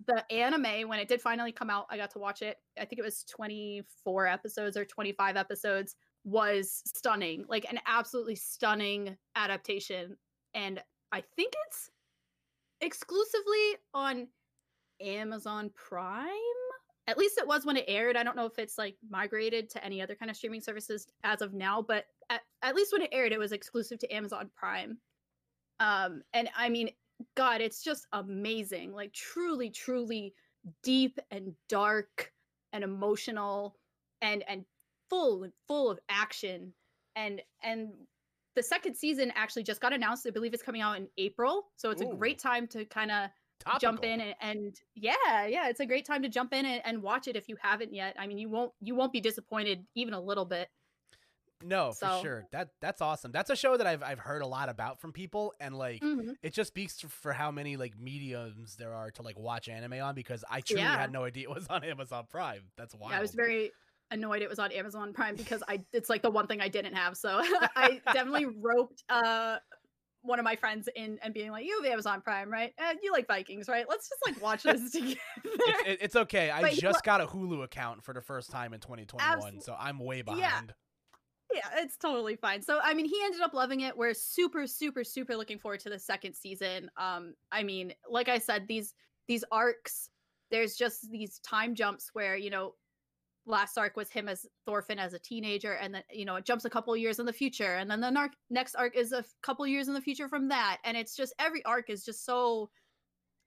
the 0.07 0.33
anime 0.33 0.89
when 0.89 0.99
it 0.99 1.09
did 1.09 1.21
finally 1.21 1.53
come 1.53 1.71
out, 1.71 1.87
I 1.91 1.97
got 1.97 2.11
to 2.13 2.19
watch 2.19 2.43
it. 2.43 2.59
I 2.79 2.85
think 2.85 2.99
it 2.99 3.05
was 3.05 3.25
twenty 3.25 3.83
four 4.05 4.27
episodes 4.27 4.77
or 4.77 4.85
twenty 4.85 5.13
five 5.13 5.37
episodes. 5.37 5.97
Was 6.25 6.83
stunning, 6.85 7.45
like 7.49 7.71
an 7.71 7.79
absolutely 7.87 8.35
stunning 8.35 9.17
adaptation, 9.37 10.17
and 10.55 10.83
I 11.13 11.21
think 11.21 11.53
it's 11.69 11.91
exclusively 12.81 13.77
on 13.95 14.29
Amazon 15.01 15.71
Prime. 15.75 16.66
At 17.09 17.19
least 17.19 17.39
it 17.39 17.47
was 17.47 17.65
when 17.65 17.77
it 17.77 17.85
aired. 17.87 18.17
I 18.17 18.23
don't 18.23 18.37
know 18.37 18.47
if 18.47 18.59
it's 18.59 18.79
like 18.79 18.97
migrated 19.09 19.71
to 19.71 19.85
any 19.85 20.03
other 20.03 20.15
kind 20.15 20.31
of 20.31 20.37
streaming 20.37 20.61
services 20.61 21.07
as 21.23 21.41
of 21.41 21.55
now, 21.55 21.81
but 21.81 22.07
at, 22.31 22.41
at 22.63 22.75
least 22.75 22.93
when 22.93 23.03
it 23.03 23.11
aired, 23.13 23.33
it 23.33 23.39
was 23.39 23.53
exclusive 23.53 23.99
to 24.01 24.15
Amazon 24.15 24.51
Prime. 24.57 24.99
Um, 25.79 26.23
and 26.33 26.49
I 26.57 26.69
mean, 26.69 26.91
God, 27.37 27.61
it's 27.61 27.83
just 27.83 28.07
amazing. 28.13 28.93
Like 28.93 29.13
truly, 29.13 29.71
truly 29.71 30.35
deep 30.83 31.19
and 31.31 31.53
dark 31.69 32.33
and 32.73 32.83
emotional 32.83 33.77
and 34.21 34.43
and 34.49 34.65
full 35.09 35.47
full 35.69 35.91
of 35.91 35.99
action. 36.09 36.73
And 37.15 37.41
and 37.63 37.91
the 38.57 38.63
second 38.63 38.97
season 38.97 39.33
actually 39.37 39.63
just 39.63 39.81
got 39.81 39.93
announced. 39.93 40.27
I 40.27 40.31
believe 40.31 40.55
it's 40.55 40.63
coming 40.63 40.83
out 40.83 40.97
in 40.97 41.09
April. 41.19 41.67
So 41.77 41.91
it's 41.91 42.03
Ooh. 42.03 42.11
a 42.11 42.17
great 42.17 42.39
time 42.39 42.67
to 42.69 42.85
kind 42.87 43.11
of 43.11 43.31
Topical. 43.59 43.81
jump 43.81 44.05
in 44.05 44.21
and, 44.21 44.35
and 44.41 44.81
yeah 44.95 45.47
yeah 45.47 45.69
it's 45.69 45.81
a 45.81 45.87
great 45.87 46.05
time 46.05 46.23
to 46.23 46.29
jump 46.29 46.53
in 46.53 46.65
and, 46.67 46.83
and 46.85 47.03
watch 47.03 47.27
it 47.27 47.37
if 47.37 47.49
you 47.49 47.57
haven't 47.61 47.93
yet 47.93 48.15
i 48.19 48.27
mean 48.27 48.39
you 48.39 48.49
won't 48.49 48.73
you 48.81 48.95
won't 48.95 49.13
be 49.13 49.21
disappointed 49.21 49.87
even 49.95 50.15
a 50.15 50.21
little 50.21 50.45
bit 50.45 50.69
No, 51.63 51.95
for 51.95 52.09
sure. 52.11 52.45
That 52.53 52.71
that's 52.81 53.01
awesome. 53.01 53.33
That's 53.33 53.49
a 53.49 53.57
show 53.57 53.77
that 53.77 53.87
I've 53.87 54.03
I've 54.03 54.19
heard 54.19 54.43
a 54.43 54.47
lot 54.47 54.69
about 54.69 55.01
from 55.01 55.13
people, 55.13 55.55
and 55.59 55.75
like 55.77 56.03
Mhm. 56.05 56.37
it 56.43 56.53
just 56.53 56.69
speaks 56.69 56.99
to, 56.99 57.09
for 57.09 57.33
how 57.33 57.51
many 57.51 57.77
like 57.79 57.99
mediums 57.99 58.77
there 58.77 58.93
are 58.95 59.11
to 59.13 59.23
like 59.23 59.39
watch 59.39 59.69
anime 59.69 59.95
on. 59.95 60.15
Because 60.15 60.45
I 60.51 60.61
truly 60.61 60.85
Yeah. 60.85 60.97
had 60.97 61.11
no 61.11 61.25
idea 61.25 61.45
it 61.49 61.55
was 61.55 61.67
on 61.69 61.83
Amazon 61.85 62.27
Prime. 62.29 62.71
That's 62.77 62.95
why 62.95 63.13
Yeah, 63.13 63.19
i 63.19 63.21
was 63.21 63.33
very 63.35 63.73
annoyed 64.13 64.41
it 64.41 64.49
was 64.49 64.61
on 64.61 64.71
amazon 64.71 65.13
prime 65.13 65.35
because 65.35 65.65
i 65.67 65.85
it's 65.93 66.09
like 66.09 66.23
the 66.23 66.31
one 66.31 66.47
thing 66.47 66.61
i 66.61 66.69
didn't 66.69 66.95
have 66.95 67.17
so 67.17 67.41
i 67.77 68.01
definitely 68.13 68.47
roped 68.47 69.03
uh 69.09 69.59
one 70.27 70.39
of 70.39 70.45
my 70.45 70.57
friends 70.57 70.89
in 70.97 71.19
and 71.23 71.33
being 71.33 71.51
like 71.51 71.65
you 71.65 71.81
have 71.83 71.91
amazon 71.93 72.21
prime 72.21 72.51
right 72.51 72.73
uh, 72.79 72.95
you 73.03 73.13
like 73.13 73.27
vikings 73.27 73.69
right 73.69 73.87
let's 73.89 74.09
just 74.09 74.21
like 74.27 74.43
watch 74.43 74.63
this 74.63 74.91
together 74.93 75.17
It's, 75.87 76.03
it's 76.03 76.17
okay. 76.17 76.51
I 76.51 76.63
But 76.63 76.73
just 76.73 77.05
got 77.05 77.21
a 77.21 77.27
Hulu 77.27 77.63
account 77.63 78.05
for 78.05 78.13
the 78.13 78.21
first 78.21 78.51
time 78.51 78.75
in 78.75 78.81
2021, 78.81 79.39
Absol- 79.39 79.63
so 79.63 79.77
I'm 79.79 79.99
way 79.99 80.23
behind. 80.23 80.41
Yeah. 80.41 81.63
yeah, 81.75 81.83
it's 81.83 81.97
totally 81.97 82.37
fine. 82.37 82.63
So 82.63 82.81
I 82.83 82.95
mean, 82.95 83.07
he 83.07 83.19
ended 83.25 83.41
up 83.41 83.55
loving 83.55 83.81
it. 83.81 83.97
We're 83.97 84.15
super, 84.15 84.67
super, 84.67 85.05
super 85.05 85.37
looking 85.37 85.59
forward 85.59 85.81
to 85.81 85.91
the 85.91 85.99
second 85.99 86.35
season. 86.35 86.91
Um, 86.97 87.35
I 87.53 87.63
mean, 87.63 87.93
like 88.11 88.29
I 88.29 88.39
said, 88.39 88.67
these 88.69 88.95
these 89.29 89.45
arcs, 89.53 90.11
there's 90.51 90.77
just 90.77 91.11
these 91.11 91.39
time 91.41 91.75
jumps 91.75 92.11
where 92.13 92.37
you 92.37 92.51
know, 92.51 92.75
last 93.47 93.79
arc 93.79 93.97
was 93.97 94.11
him 94.11 94.29
as 94.29 94.47
Thorfinn 94.67 94.99
as 94.99 95.15
a 95.15 95.19
teenager, 95.19 95.73
and 95.75 95.95
then 95.95 96.03
you 96.11 96.25
know 96.25 96.37
it 96.37 96.45
jumps 96.45 96.65
a 96.65 96.71
couple 96.71 96.97
years 96.97 97.19
in 97.19 97.27
the 97.27 97.33
future, 97.33 97.77
and 97.77 97.91
then 97.91 98.01
the 98.01 98.09
narc- 98.09 98.35
next 98.51 98.75
arc 98.75 98.97
is 98.97 99.13
a 99.13 99.19
f- 99.19 99.35
couple 99.43 99.67
years 99.67 99.89
in 99.89 99.95
the 99.95 100.01
future 100.01 100.29
from 100.29 100.49
that, 100.49 100.79
and 100.85 100.97
it's 100.97 101.17
just 101.17 101.35
every 101.39 101.65
arc 101.65 101.89
is 101.89 102.05
just 102.05 102.25
so 102.25 102.71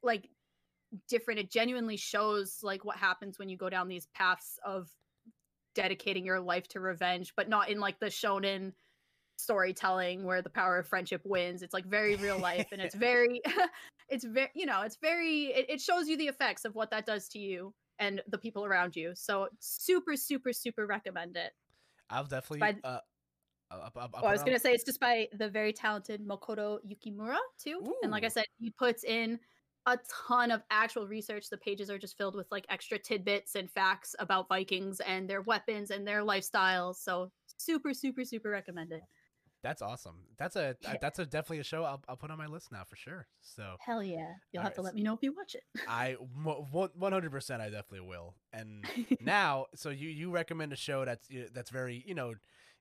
like 0.01 0.29
different. 1.07 1.39
It 1.39 1.51
genuinely 1.51 1.97
shows 1.97 2.59
like 2.63 2.85
what 2.85 2.97
happens 2.97 3.38
when 3.38 3.49
you 3.49 3.57
go 3.57 3.69
down 3.69 3.88
these 3.88 4.07
paths 4.15 4.59
of 4.65 4.89
dedicating 5.75 6.25
your 6.25 6.39
life 6.39 6.67
to 6.69 6.79
revenge, 6.79 7.33
but 7.35 7.49
not 7.49 7.69
in 7.69 7.79
like 7.79 7.99
the 7.99 8.07
shonen 8.07 8.73
storytelling 9.38 10.25
where 10.25 10.41
the 10.41 10.49
power 10.49 10.77
of 10.77 10.88
friendship 10.88 11.21
wins. 11.25 11.62
It's 11.62 11.73
like 11.73 11.85
very 11.85 12.15
real 12.15 12.38
life 12.39 12.67
and 12.71 12.81
it's 12.81 12.95
very 13.09 13.41
it's 14.09 14.25
very 14.25 14.49
you 14.55 14.65
know, 14.65 14.81
it's 14.81 14.97
very 15.01 15.47
it, 15.47 15.69
it 15.69 15.81
shows 15.81 16.07
you 16.07 16.17
the 16.17 16.27
effects 16.27 16.65
of 16.65 16.75
what 16.75 16.91
that 16.91 17.05
does 17.05 17.27
to 17.29 17.39
you 17.39 17.73
and 17.99 18.21
the 18.27 18.38
people 18.38 18.65
around 18.65 18.95
you. 18.95 19.12
So 19.15 19.47
super, 19.59 20.15
super, 20.15 20.53
super 20.53 20.88
recommend 20.88 21.38
it. 21.38 21.51
I'll 22.09 22.23
definitely. 22.23 22.59
By- 22.59 22.88
uh, 22.88 22.99
I'll, 23.71 23.81
I'll, 23.81 23.91
I'll 23.95 24.09
Well, 24.21 24.29
I 24.29 24.31
was 24.31 24.43
gonna 24.43 24.59
say 24.59 24.71
it's 24.73 24.83
just 24.83 24.99
by 24.99 25.27
the 25.38 25.47
very 25.47 25.71
talented 25.71 26.25
Makoto 26.25 26.79
Yukimura 26.88 27.38
too. 27.62 27.93
And 28.01 28.12
like 28.12 28.23
I 28.23 28.29
said, 28.29 28.45
he 28.59 28.71
puts 28.71 29.03
in 29.03 29.39
a 29.85 29.97
ton 30.27 30.51
of 30.51 30.63
actual 30.71 31.07
research. 31.07 31.49
The 31.49 31.57
pages 31.57 31.89
are 31.89 31.97
just 31.97 32.17
filled 32.17 32.35
with 32.35 32.47
like 32.51 32.65
extra 32.69 32.97
tidbits 32.97 33.55
and 33.55 33.69
facts 33.69 34.15
about 34.19 34.47
Vikings 34.49 34.99
and 35.01 35.29
their 35.29 35.41
weapons 35.41 35.91
and 35.91 36.07
their 36.07 36.21
lifestyles. 36.21 36.95
So 36.95 37.31
super, 37.57 37.93
super, 37.93 38.25
super 38.25 38.49
recommended. 38.49 39.01
That's 39.62 39.82
awesome. 39.82 40.24
That's 40.38 40.56
a 40.56 40.78
Yeah. 40.82 40.95
that's 41.02 41.19
a 41.19 41.26
definitely 41.26 41.60
a 41.60 41.63
show 41.63 41.84
I'll, 41.84 42.02
I'll 42.08 42.15
put 42.15 42.32
on 42.32 42.38
my 42.38 42.45
list 42.45 42.72
now 42.72 42.84
for 42.86 42.95
sure. 42.95 43.28
So 43.41 43.76
Hell 43.80 44.02
yeah. 44.02 44.34
You'll 44.52 44.63
have 44.63 44.74
to 44.76 44.82
let 44.82 44.95
me 44.95 45.04
know 45.04 45.13
if 45.13 45.19
you 45.22 45.34
watch 45.36 45.56
it. 45.56 45.63
I 45.88 46.13
one 46.13 47.12
hundred 47.12 47.32
percent 47.32 47.62
I 47.62 47.65
definitely 47.65 48.08
will. 48.08 48.36
And 48.54 48.86
now, 49.19 49.65
so 49.76 49.89
you 49.89 50.08
you 50.10 50.32
recommend 50.32 50.72
a 50.72 50.78
show 50.78 51.04
that's 51.06 51.28
that's 51.54 51.69
very 51.69 52.04
you 52.08 52.15
know, 52.15 52.36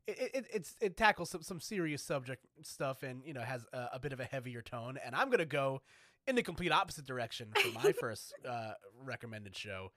it, 0.07 0.31
it 0.35 0.47
it's 0.53 0.77
it 0.81 0.97
tackles 0.97 1.31
some 1.31 1.43
some 1.43 1.61
serious 1.61 2.03
subject 2.03 2.47
stuff 2.62 3.03
and 3.03 3.23
you 3.25 3.35
know 3.35 3.43
has 3.43 3.64
a, 3.73 3.88
a 3.95 3.99
bit 3.99 4.12
of 4.12 4.21
a 4.21 4.25
heavier 4.25 4.62
tone. 4.62 4.99
And 5.05 5.17
I'm 5.17 5.31
gonna 5.31 5.45
go 5.45 5.83
in 6.29 6.37
the 6.37 6.43
complete 6.43 6.71
opposite 6.71 7.07
direction 7.07 7.49
for 7.57 7.73
my 7.73 7.93
first 8.01 8.33
uh, 8.49 8.73
recommended 9.03 9.57
show. 9.57 9.91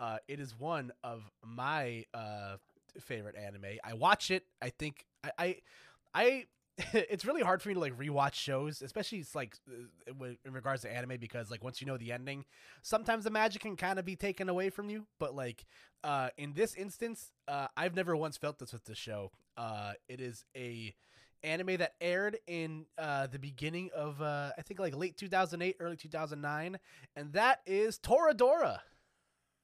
Uh, 0.00 0.16
it 0.26 0.40
is 0.40 0.58
one 0.58 0.90
of 1.04 1.30
my 1.44 2.04
uh, 2.12 2.56
favorite 3.00 3.36
anime. 3.36 3.78
I 3.84 3.94
watch 3.94 4.32
it. 4.32 4.44
I 4.60 4.70
think 4.70 5.04
I 5.22 5.30
I. 5.38 5.56
I 6.14 6.46
it's 6.92 7.24
really 7.24 7.42
hard 7.42 7.62
for 7.62 7.68
me 7.68 7.74
to 7.74 7.80
like 7.80 7.96
rewatch 7.96 8.34
shows, 8.34 8.82
especially 8.82 9.18
it's 9.18 9.34
like 9.34 9.56
uh, 9.68 10.24
in 10.44 10.52
regards 10.52 10.82
to 10.82 10.92
anime 10.92 11.18
because 11.20 11.50
like 11.50 11.62
once 11.62 11.80
you 11.80 11.86
know 11.86 11.96
the 11.96 12.12
ending, 12.12 12.44
sometimes 12.82 13.24
the 13.24 13.30
magic 13.30 13.62
can 13.62 13.76
kind 13.76 13.98
of 13.98 14.04
be 14.04 14.16
taken 14.16 14.48
away 14.48 14.70
from 14.70 14.90
you. 14.90 15.06
But 15.20 15.34
like 15.34 15.64
uh, 16.02 16.30
in 16.36 16.54
this 16.54 16.74
instance, 16.74 17.30
uh, 17.46 17.68
I've 17.76 17.94
never 17.94 18.16
once 18.16 18.36
felt 18.36 18.58
this 18.58 18.72
with 18.72 18.84
the 18.84 18.94
show. 18.94 19.30
Uh, 19.56 19.92
it 20.08 20.20
is 20.20 20.44
a 20.56 20.94
anime 21.44 21.76
that 21.76 21.94
aired 22.00 22.38
in 22.46 22.86
uh, 22.98 23.26
the 23.28 23.38
beginning 23.38 23.90
of 23.94 24.20
uh, 24.20 24.50
I 24.58 24.62
think 24.62 24.80
like 24.80 24.96
late 24.96 25.16
2008, 25.16 25.76
early 25.78 25.96
2009, 25.96 26.78
and 27.14 27.32
that 27.34 27.60
is 27.66 27.98
Toradora. 27.98 28.80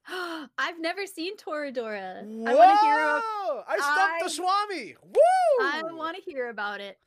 I've 0.58 0.80
never 0.80 1.06
seen 1.06 1.36
Toradora. 1.36 2.18
I 2.46 2.54
want 2.54 2.70
to 2.70 2.86
hear. 2.86 2.98
a- 2.98 3.20
Whoa! 3.20 3.62
I 3.68 3.76
stumped 3.76 3.98
I- 3.98 4.20
the 4.24 4.30
Swami. 4.30 4.94
Woo! 5.02 5.64
I 5.66 5.82
want 5.92 6.16
to 6.16 6.22
hear 6.22 6.48
about 6.48 6.80
it. 6.80 6.98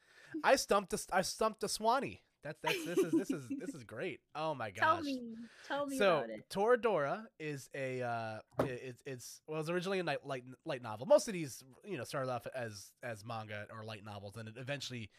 I 0.44 0.56
stumped 0.56 0.90
the 0.92 1.04
I 1.12 1.22
stumped 1.22 1.62
the 1.62 1.70
Swanee. 1.70 2.22
That's 2.44 2.60
that's 2.62 2.86
this 2.86 2.98
is 2.98 3.12
this 3.14 3.30
is 3.32 3.48
this 3.60 3.70
is 3.76 3.84
great. 3.84 4.20
Oh 4.36 4.54
my 4.54 4.72
gosh. 4.72 4.84
Tell 4.84 5.02
me. 5.02 5.22
Tell 5.68 5.86
me 5.86 5.98
so 5.98 6.18
about 6.18 6.30
it. 6.30 6.50
Toradora 6.50 7.26
is 7.40 7.70
a 7.74 8.02
uh, 8.02 8.40
it's 8.66 9.02
it's 9.06 9.42
well, 9.48 9.60
it's 9.62 9.70
originally 9.70 10.00
a 10.00 10.04
light, 10.04 10.26
light 10.26 10.44
light 10.66 10.82
novel. 10.84 11.06
Most 11.06 11.28
of 11.28 11.34
these 11.34 11.64
you 11.86 11.98
know 11.98 12.04
started 12.04 12.30
off 12.32 12.46
as 12.54 12.92
as 13.02 13.24
manga 13.26 13.66
or 13.76 13.86
light 13.86 14.04
novels, 14.04 14.36
and 14.38 14.50
it 14.50 14.56
eventually 14.58 15.10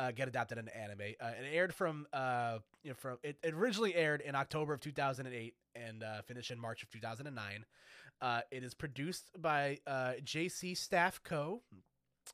uh, 0.00 0.10
get 0.12 0.28
adapted 0.28 0.56
into 0.56 0.74
anime. 0.76 1.14
Uh, 1.20 1.26
it 1.38 1.54
aired 1.54 1.74
from 1.74 2.06
uh 2.12 2.58
you 2.82 2.90
know 2.90 2.96
from 2.96 3.18
it, 3.22 3.36
it 3.42 3.52
originally 3.52 3.94
aired 3.94 4.22
in 4.22 4.34
October 4.34 4.72
of 4.72 4.80
2008 4.80 5.54
and 5.74 6.02
uh, 6.02 6.22
finished 6.22 6.50
in 6.50 6.58
March 6.58 6.82
of 6.82 6.90
2009. 6.90 7.64
Uh, 8.22 8.40
it 8.50 8.64
is 8.64 8.74
produced 8.74 9.30
by 9.38 9.78
uh, 9.86 10.12
JC 10.24 10.76
Staff 10.76 11.20
Co. 11.22 11.62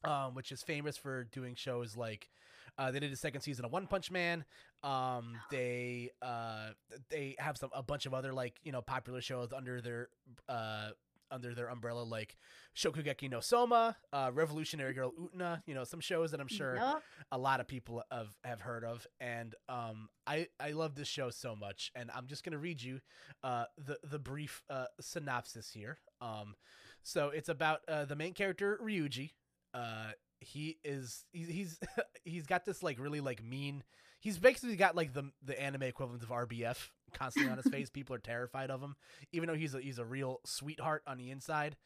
Um, 0.05 0.35
which 0.35 0.53
is 0.53 0.63
famous 0.63 0.97
for 0.99 1.25
doing 1.25 1.55
shows 1.55 1.97
like 1.97 2.29
uh, 2.77 2.91
they 2.91 3.01
did 3.01 3.13
a 3.13 3.17
second 3.17 3.41
season 3.41 3.65
of 3.65 3.73
One 3.73 3.87
Punch 3.87 4.11
Man. 4.11 4.45
Um, 4.83 5.37
they 5.51 6.11
uh, 6.21 6.71
they 7.09 7.35
have 7.39 7.57
some 7.57 7.71
a 7.73 7.83
bunch 7.83 8.05
of 8.05 8.13
other 8.13 8.33
like 8.35 8.61
you 8.63 8.73
know 8.73 8.83
popular 8.83 9.23
shows 9.23 9.53
under 9.55 9.81
their 9.81 10.09
uh 10.49 10.91
under 11.31 11.55
their 11.55 11.69
umbrella 11.69 12.03
like 12.03 12.37
Shokugeki 12.77 13.31
no 13.31 13.41
Soma, 13.41 13.97
uh, 14.13 14.31
Revolutionary 14.33 14.93
Girl 14.93 15.13
Utena. 15.13 15.63
You 15.67 15.75
know 15.75 15.85
some 15.85 16.01
shows 16.01 16.31
that 16.33 16.41
I'm 16.41 16.49
sure 16.49 16.77
Yup. 16.77 17.03
a 17.33 17.39
lot 17.39 17.61
of 17.61 17.67
people 17.69 18.03
have 18.11 18.37
have 18.45 18.61
heard 18.61 18.85
of, 18.85 19.07
and 19.21 19.55
um, 19.69 20.09
I 20.27 20.49
I 20.61 20.73
love 20.73 20.95
this 20.95 21.09
show 21.09 21.31
so 21.31 21.57
much, 21.57 21.91
and 21.95 22.11
I'm 22.15 22.27
just 22.27 22.45
gonna 22.45 22.59
read 22.59 22.83
you 22.83 23.01
uh 23.43 23.65
the 23.79 23.99
the 24.05 24.19
brief 24.19 24.63
uh 24.71 24.87
synopsis 25.01 25.71
here. 25.73 25.99
Um, 26.21 26.55
so 27.03 27.29
it's 27.29 27.49
about 27.49 27.81
uh 27.89 28.05
the 28.05 28.17
main 28.17 28.35
character 28.35 28.79
Ryuji. 28.83 29.33
Uh, 29.73 30.13
he 30.41 30.79
is 30.85 31.25
he, 31.33 31.45
he's 31.45 31.79
he's 32.25 32.47
got 32.47 32.65
this 32.65 32.83
like 32.83 32.99
really 32.99 33.21
like 33.21 33.43
mean. 33.43 33.83
He's 34.19 34.39
basically 34.39 34.77
got 34.77 34.97
like 34.97 35.13
the 35.13 35.31
the 35.45 35.61
anime 35.61 35.83
equivalent 35.83 36.23
of 36.23 36.31
RBF 36.31 36.91
constantly 37.13 37.51
on 37.51 37.59
his 37.59 37.67
face. 37.73 37.91
People 37.91 38.15
are 38.17 38.21
terrified 38.21 38.71
of 38.71 38.81
him, 38.81 38.97
even 39.33 39.49
though 39.49 39.55
he's 39.55 39.75
a 39.75 39.81
he's 39.81 39.99
a 39.99 40.05
real 40.05 40.41
sweetheart 40.45 41.03
on 41.07 41.19
the 41.19 41.31
inside. 41.31 41.77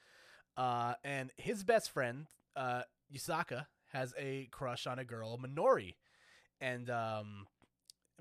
Uh, 0.57 0.95
and 1.05 1.31
his 1.37 1.63
best 1.65 1.91
friend, 1.91 2.27
uh, 2.57 2.83
Yusaku, 3.15 3.65
has 3.93 4.13
a 4.19 4.49
crush 4.51 4.87
on 4.87 4.99
a 4.99 5.05
girl, 5.05 5.39
Minori, 5.39 5.95
and 6.61 6.91
um, 6.91 7.47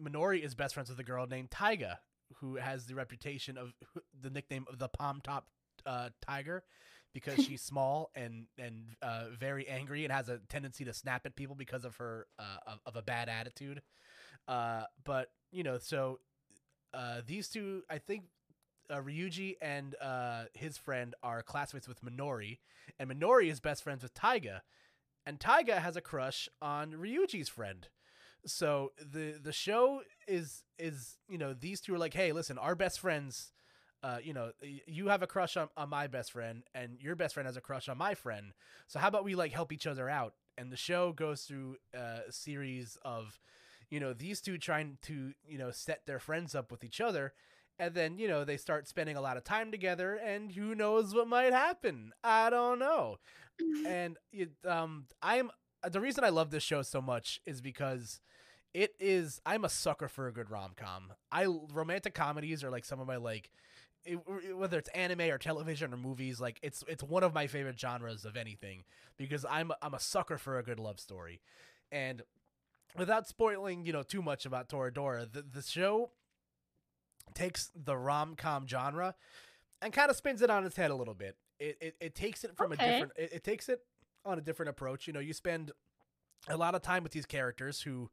Minori 0.01 0.43
is 0.43 0.55
best 0.55 0.73
friends 0.73 0.89
with 0.89 0.99
a 0.99 1.03
girl 1.03 1.27
named 1.27 1.51
Taiga, 1.51 1.99
who 2.37 2.55
has 2.55 2.85
the 2.85 2.95
reputation 2.95 3.57
of 3.57 3.73
the 4.19 4.29
nickname 4.29 4.65
of 4.71 4.79
the 4.79 4.87
Palm 4.87 5.21
Top 5.23 5.47
uh, 5.85 6.09
Tiger 6.25 6.63
because 7.13 7.43
she's 7.43 7.61
small 7.61 8.11
and 8.15 8.45
and 8.57 8.95
uh, 9.01 9.25
very 9.37 9.67
angry 9.67 10.03
and 10.03 10.13
has 10.13 10.29
a 10.29 10.39
tendency 10.49 10.85
to 10.85 10.93
snap 10.93 11.25
at 11.25 11.35
people 11.35 11.55
because 11.55 11.85
of 11.85 11.95
her 11.97 12.27
uh, 12.37 12.57
of, 12.67 12.79
of 12.85 12.95
a 12.95 13.01
bad 13.01 13.29
attitude. 13.29 13.81
Uh, 14.47 14.83
but 15.03 15.29
you 15.51 15.63
know, 15.63 15.77
so 15.77 16.19
uh, 16.93 17.21
these 17.25 17.49
two, 17.49 17.83
I 17.89 17.97
think. 17.97 18.23
Uh, 18.91 18.95
Ryuji 18.95 19.55
and 19.61 19.93
uh, 20.01 20.45
his 20.55 20.75
friend 20.75 21.13
are 21.21 21.43
classmates 21.43 21.87
with 21.87 22.03
Minori, 22.03 22.57
and 22.97 23.07
Minori 23.07 23.51
is 23.51 23.59
best 23.59 23.83
friends 23.83 24.01
with 24.01 24.15
Taiga, 24.15 24.63
and 25.27 25.39
Taiga 25.39 25.79
has 25.79 25.95
a 25.95 26.01
crush 26.01 26.49
on 26.59 26.93
Ryuji's 26.93 27.49
friend. 27.49 27.87
So 28.47 28.93
the 28.99 29.39
the 29.39 29.51
show 29.51 30.01
is 30.27 30.63
is 30.79 31.17
you 31.27 31.37
know 31.37 31.53
these 31.53 31.81
two 31.81 31.93
are 31.93 31.99
like, 31.99 32.15
hey, 32.15 32.31
listen, 32.31 32.57
our 32.57 32.73
best 32.73 32.99
friends, 32.99 33.51
uh, 34.03 34.17
you 34.23 34.33
know, 34.33 34.51
you 34.61 35.07
have 35.07 35.21
a 35.21 35.27
crush 35.27 35.57
on, 35.57 35.69
on 35.75 35.89
my 35.89 36.07
best 36.07 36.31
friend, 36.31 36.63
and 36.73 36.97
your 37.01 37.15
best 37.15 37.33
friend 37.33 37.47
has 37.47 37.57
a 37.57 37.61
crush 37.61 37.89
on 37.89 37.97
my 37.97 38.13
friend. 38.15 38.53
So 38.87 38.99
how 38.99 39.07
about 39.07 39.23
we 39.23 39.35
like 39.35 39.51
help 39.51 39.71
each 39.71 39.87
other 39.87 40.09
out? 40.09 40.33
And 40.57 40.71
the 40.71 40.77
show 40.77 41.13
goes 41.13 41.43
through 41.43 41.77
uh, 41.95 42.19
a 42.27 42.31
series 42.31 42.97
of, 43.03 43.39
you 43.89 43.99
know, 43.99 44.13
these 44.13 44.41
two 44.41 44.57
trying 44.57 44.97
to 45.03 45.33
you 45.47 45.57
know 45.57 45.71
set 45.71 46.05
their 46.05 46.19
friends 46.19 46.55
up 46.55 46.71
with 46.71 46.83
each 46.83 47.01
other. 47.01 47.33
And 47.77 47.93
then 47.93 48.17
you 48.17 48.27
know 48.27 48.43
they 48.43 48.57
start 48.57 48.87
spending 48.87 49.15
a 49.15 49.21
lot 49.21 49.37
of 49.37 49.43
time 49.43 49.71
together, 49.71 50.15
and 50.15 50.51
who 50.51 50.75
knows 50.75 51.13
what 51.15 51.27
might 51.27 51.53
happen? 51.53 52.11
I 52.23 52.49
don't 52.49 52.79
know 52.79 53.17
and 53.85 54.17
it, 54.31 54.49
um 54.65 55.05
i'm 55.21 55.49
the 55.91 55.99
reason 55.99 56.23
i 56.23 56.29
love 56.29 56.51
this 56.51 56.63
show 56.63 56.81
so 56.81 57.01
much 57.01 57.39
is 57.45 57.61
because 57.61 58.19
it 58.73 58.93
is 58.99 59.41
i'm 59.45 59.65
a 59.65 59.69
sucker 59.69 60.07
for 60.07 60.27
a 60.27 60.33
good 60.33 60.49
rom-com 60.49 61.11
i 61.31 61.45
romantic 61.73 62.13
comedies 62.13 62.63
are 62.63 62.69
like 62.71 62.85
some 62.85 62.99
of 62.99 63.07
my 63.07 63.17
like 63.17 63.49
it, 64.09 64.55
whether 64.57 64.77
it's 64.77 64.89
anime 64.89 65.21
or 65.21 65.37
television 65.37 65.93
or 65.93 65.97
movies 65.97 66.39
like 66.39 66.59
it's 66.63 66.83
it's 66.87 67.03
one 67.03 67.23
of 67.23 67.33
my 67.33 67.47
favorite 67.47 67.79
genres 67.79 68.25
of 68.25 68.35
anything 68.35 68.83
because 69.17 69.45
i'm 69.49 69.71
i'm 69.81 69.93
a 69.93 69.99
sucker 69.99 70.37
for 70.37 70.57
a 70.57 70.63
good 70.63 70.79
love 70.79 70.99
story 70.99 71.41
and 71.91 72.21
without 72.97 73.27
spoiling 73.27 73.85
you 73.85 73.93
know 73.93 74.03
too 74.03 74.21
much 74.21 74.45
about 74.45 74.69
toradora 74.69 75.31
the, 75.31 75.41
the 75.41 75.61
show 75.61 76.11
takes 77.33 77.71
the 77.75 77.95
rom-com 77.97 78.67
genre 78.67 79.15
and 79.81 79.93
kind 79.93 80.09
of 80.09 80.17
spins 80.17 80.41
it 80.41 80.49
on 80.49 80.65
its 80.65 80.75
head 80.75 80.91
a 80.91 80.95
little 80.95 81.13
bit. 81.13 81.37
It 81.59 81.77
it, 81.81 81.95
it 81.99 82.15
takes 82.15 82.43
it 82.43 82.55
from 82.57 82.71
Okay. 82.71 82.73
a 82.73 82.77
different 82.91 83.13
it, 83.15 83.33
it 83.33 83.43
takes 83.43 83.69
it 83.69 83.81
on 84.25 84.37
a 84.37 84.41
different 84.41 84.69
approach. 84.69 85.07
You 85.07 85.13
know, 85.13 85.19
you 85.19 85.33
spend 85.33 85.71
a 86.49 86.57
lot 86.57 86.75
of 86.75 86.81
time 86.81 87.03
with 87.03 87.11
these 87.11 87.25
characters 87.25 87.81
who, 87.81 88.09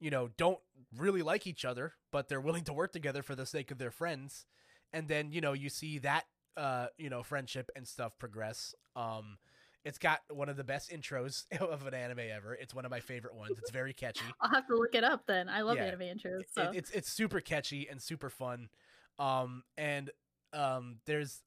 you 0.00 0.10
know, 0.10 0.30
don't 0.36 0.58
really 0.96 1.22
like 1.22 1.46
each 1.46 1.64
other, 1.64 1.94
but 2.10 2.28
they're 2.28 2.40
willing 2.40 2.64
to 2.64 2.72
work 2.72 2.92
together 2.92 3.22
for 3.22 3.34
the 3.34 3.46
sake 3.46 3.70
of 3.70 3.78
their 3.78 3.90
friends. 3.90 4.46
And 4.94 5.08
then, 5.08 5.30
you 5.32 5.40
know, 5.42 5.52
you 5.52 5.68
see 5.68 5.98
that 5.98 6.24
uh, 6.56 6.86
you 6.98 7.10
know, 7.10 7.22
friendship 7.22 7.70
and 7.76 7.86
stuff 7.86 8.18
progress. 8.18 8.74
Um 8.96 9.38
it's 9.84 9.98
got 9.98 10.20
one 10.30 10.48
of 10.48 10.56
the 10.56 10.64
best 10.64 10.90
intros 10.90 11.44
of 11.60 11.86
an 11.86 11.92
anime 11.94 12.20
ever. 12.34 12.54
It's 12.54 12.74
one 12.74 12.86
of 12.86 12.90
my 12.90 13.00
favorite 13.00 13.34
ones. 13.34 13.58
It's 13.58 13.70
very 13.70 13.92
catchy. 13.92 14.22
I'll 14.40 14.50
have 14.50 14.66
to 14.68 14.76
look 14.76 14.94
it 14.94 15.04
up 15.04 15.26
then. 15.26 15.48
I 15.50 15.60
love 15.62 15.76
Yeah. 15.76 15.84
anime 15.84 16.00
intros. 16.00 16.40
It- 16.56 16.76
it's 16.76 16.90
it's 16.90 17.12
super 17.12 17.40
catchy 17.40 17.88
and 17.90 18.00
super 18.00 18.30
fun 18.30 18.68
um 19.18 19.62
and 19.76 20.10
um 20.52 20.96
there's 21.06 21.42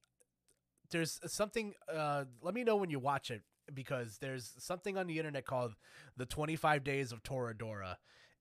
there's 0.92 1.20
something 1.28 1.74
uh 1.94 2.26
let 2.42 2.54
me 2.54 2.64
know 2.64 2.76
when 2.78 2.90
you 2.90 3.00
watch 3.00 3.30
it 3.32 3.42
because 3.74 4.18
there's 4.20 4.54
something 4.58 4.98
on 4.98 5.08
the 5.08 5.18
internet 5.18 5.46
called 5.46 5.74
the 6.16 6.26
25 6.26 6.84
days 6.84 7.12
of 7.12 7.22
toradora 7.24 7.96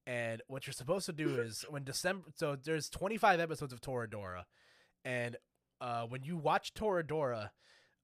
and 0.06 0.42
what 0.46 0.66
you're 0.66 0.72
supposed 0.72 1.06
to 1.06 1.12
do 1.12 1.40
is 1.40 1.64
when 1.70 1.82
december 1.84 2.28
so 2.36 2.56
there's 2.56 2.88
25 2.90 3.40
episodes 3.40 3.72
of 3.72 3.80
toradora 3.80 4.44
and 5.06 5.36
uh 5.80 6.02
when 6.02 6.22
you 6.22 6.36
watch 6.36 6.74
toradora 6.74 7.48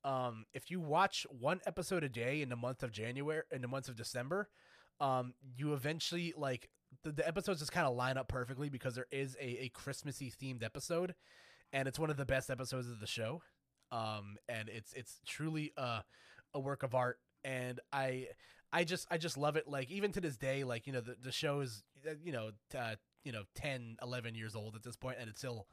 um 0.05 0.47
if 0.55 0.71
you 0.71 0.81
watch 0.81 1.27
one 1.29 1.61
episode 1.67 2.03
a 2.03 2.09
day 2.09 2.41
in 2.41 2.49
the 2.49 2.57
month 2.57 2.83
of 2.83 2.91
january 2.91 3.43
in 3.51 3.61
the 3.61 3.69
month 3.69 3.89
of 3.89 3.97
december 3.97 4.49
um 5.01 5.35
you 5.57 5.75
eventually 5.75 6.33
like 6.37 6.71
the, 7.03 7.13
the 7.13 7.27
episodes 7.27 7.61
just 7.61 7.73
kind 7.73 7.87
of 7.87 7.95
line 7.95 8.17
up 8.17 8.29
perfectly 8.29 8.69
because 8.71 8.95
there 8.95 9.07
is 9.11 9.37
a, 9.41 9.65
a 9.65 9.69
christmassy 9.71 10.33
themed 10.41 10.63
episode 10.63 11.15
and 11.73 11.89
it's 11.89 11.99
one 11.99 12.11
of 12.11 12.17
the 12.17 12.27
best 12.27 12.51
episodes 12.51 12.89
of 12.89 13.01
the 13.01 13.07
show. 13.07 13.43
Um 13.91 14.37
and 14.49 14.69
it's 14.69 14.93
it's 14.93 15.21
truly 15.27 15.73
a, 15.77 16.03
a 16.55 16.61
work 16.61 16.83
of 16.83 16.95
art. 16.95 17.19
And 17.45 17.81
i 17.93 18.29
i 18.73 18.85
just 18.85 19.07
i 19.11 19.19
just 19.19 19.37
love 19.37 19.57
it. 19.57 19.67
Like 19.67 19.91
even 19.91 20.13
to 20.13 20.21
this 20.21 20.37
day 20.37 20.65
like 20.65 20.87
you 20.87 20.93
know 20.93 21.01
the, 21.01 21.17
the 21.21 21.33
show 21.33 21.61
is 21.61 21.83
uh, 22.09 22.15
you 22.23 22.33
know 22.33 22.51
uh, 22.79 22.95
you 23.25 23.33
know 23.33 23.43
10 23.55 23.97
11 24.03 24.35
years 24.35 24.55
old 24.55 24.75
at 24.77 24.83
this 24.83 24.97
point 24.97 25.17
and 25.21 25.29
it's 25.29 25.39
still 25.39 25.67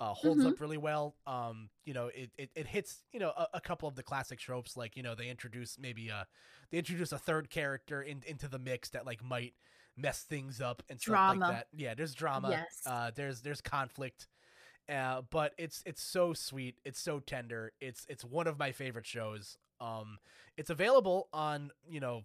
uh, 0.00 0.12
holds 0.14 0.44
Mhm. 0.44 0.46
up 0.46 0.60
really 0.60 0.76
well 0.76 1.16
um 1.26 1.68
you 1.84 1.94
know 1.94 2.08
it, 2.08 2.30
it, 2.36 2.50
it 2.54 2.66
hits 2.66 3.02
you 3.12 3.20
know 3.20 3.30
a, 3.30 3.46
a 3.54 3.60
couple 3.60 3.88
of 3.88 3.94
the 3.94 4.02
classic 4.02 4.38
tropes 4.38 4.76
like 4.76 4.96
you 4.96 5.02
know 5.02 5.14
they 5.14 5.28
introduce 5.28 5.78
maybe 5.78 6.08
a 6.08 6.26
they 6.70 6.78
introduce 6.78 7.12
a 7.12 7.18
third 7.18 7.50
character 7.50 8.02
in, 8.02 8.22
into 8.26 8.48
the 8.48 8.58
mix 8.58 8.90
that 8.90 9.06
like 9.06 9.22
might 9.22 9.54
mess 9.96 10.22
things 10.22 10.60
up 10.60 10.82
and 10.88 11.00
stuff 11.00 11.22
like 11.26 11.44
that 11.46 11.66
yeah 11.72 11.94
there's 11.94 12.14
drama 12.14 12.60
Yes. 12.60 12.86
uh 12.86 13.10
there's 13.14 13.42
there's 13.42 13.60
conflict 13.60 14.28
uh, 14.88 15.22
but 15.30 15.52
it's 15.58 15.82
it's 15.86 16.02
so 16.02 16.32
sweet. 16.32 16.78
It's 16.84 17.00
so 17.00 17.20
tender. 17.20 17.72
It's 17.80 18.04
it's 18.08 18.24
one 18.24 18.46
of 18.46 18.58
my 18.58 18.72
favorite 18.72 19.06
shows. 19.06 19.56
Um, 19.80 20.18
it's 20.56 20.70
available 20.70 21.28
on 21.32 21.70
you 21.88 22.00
know 22.00 22.22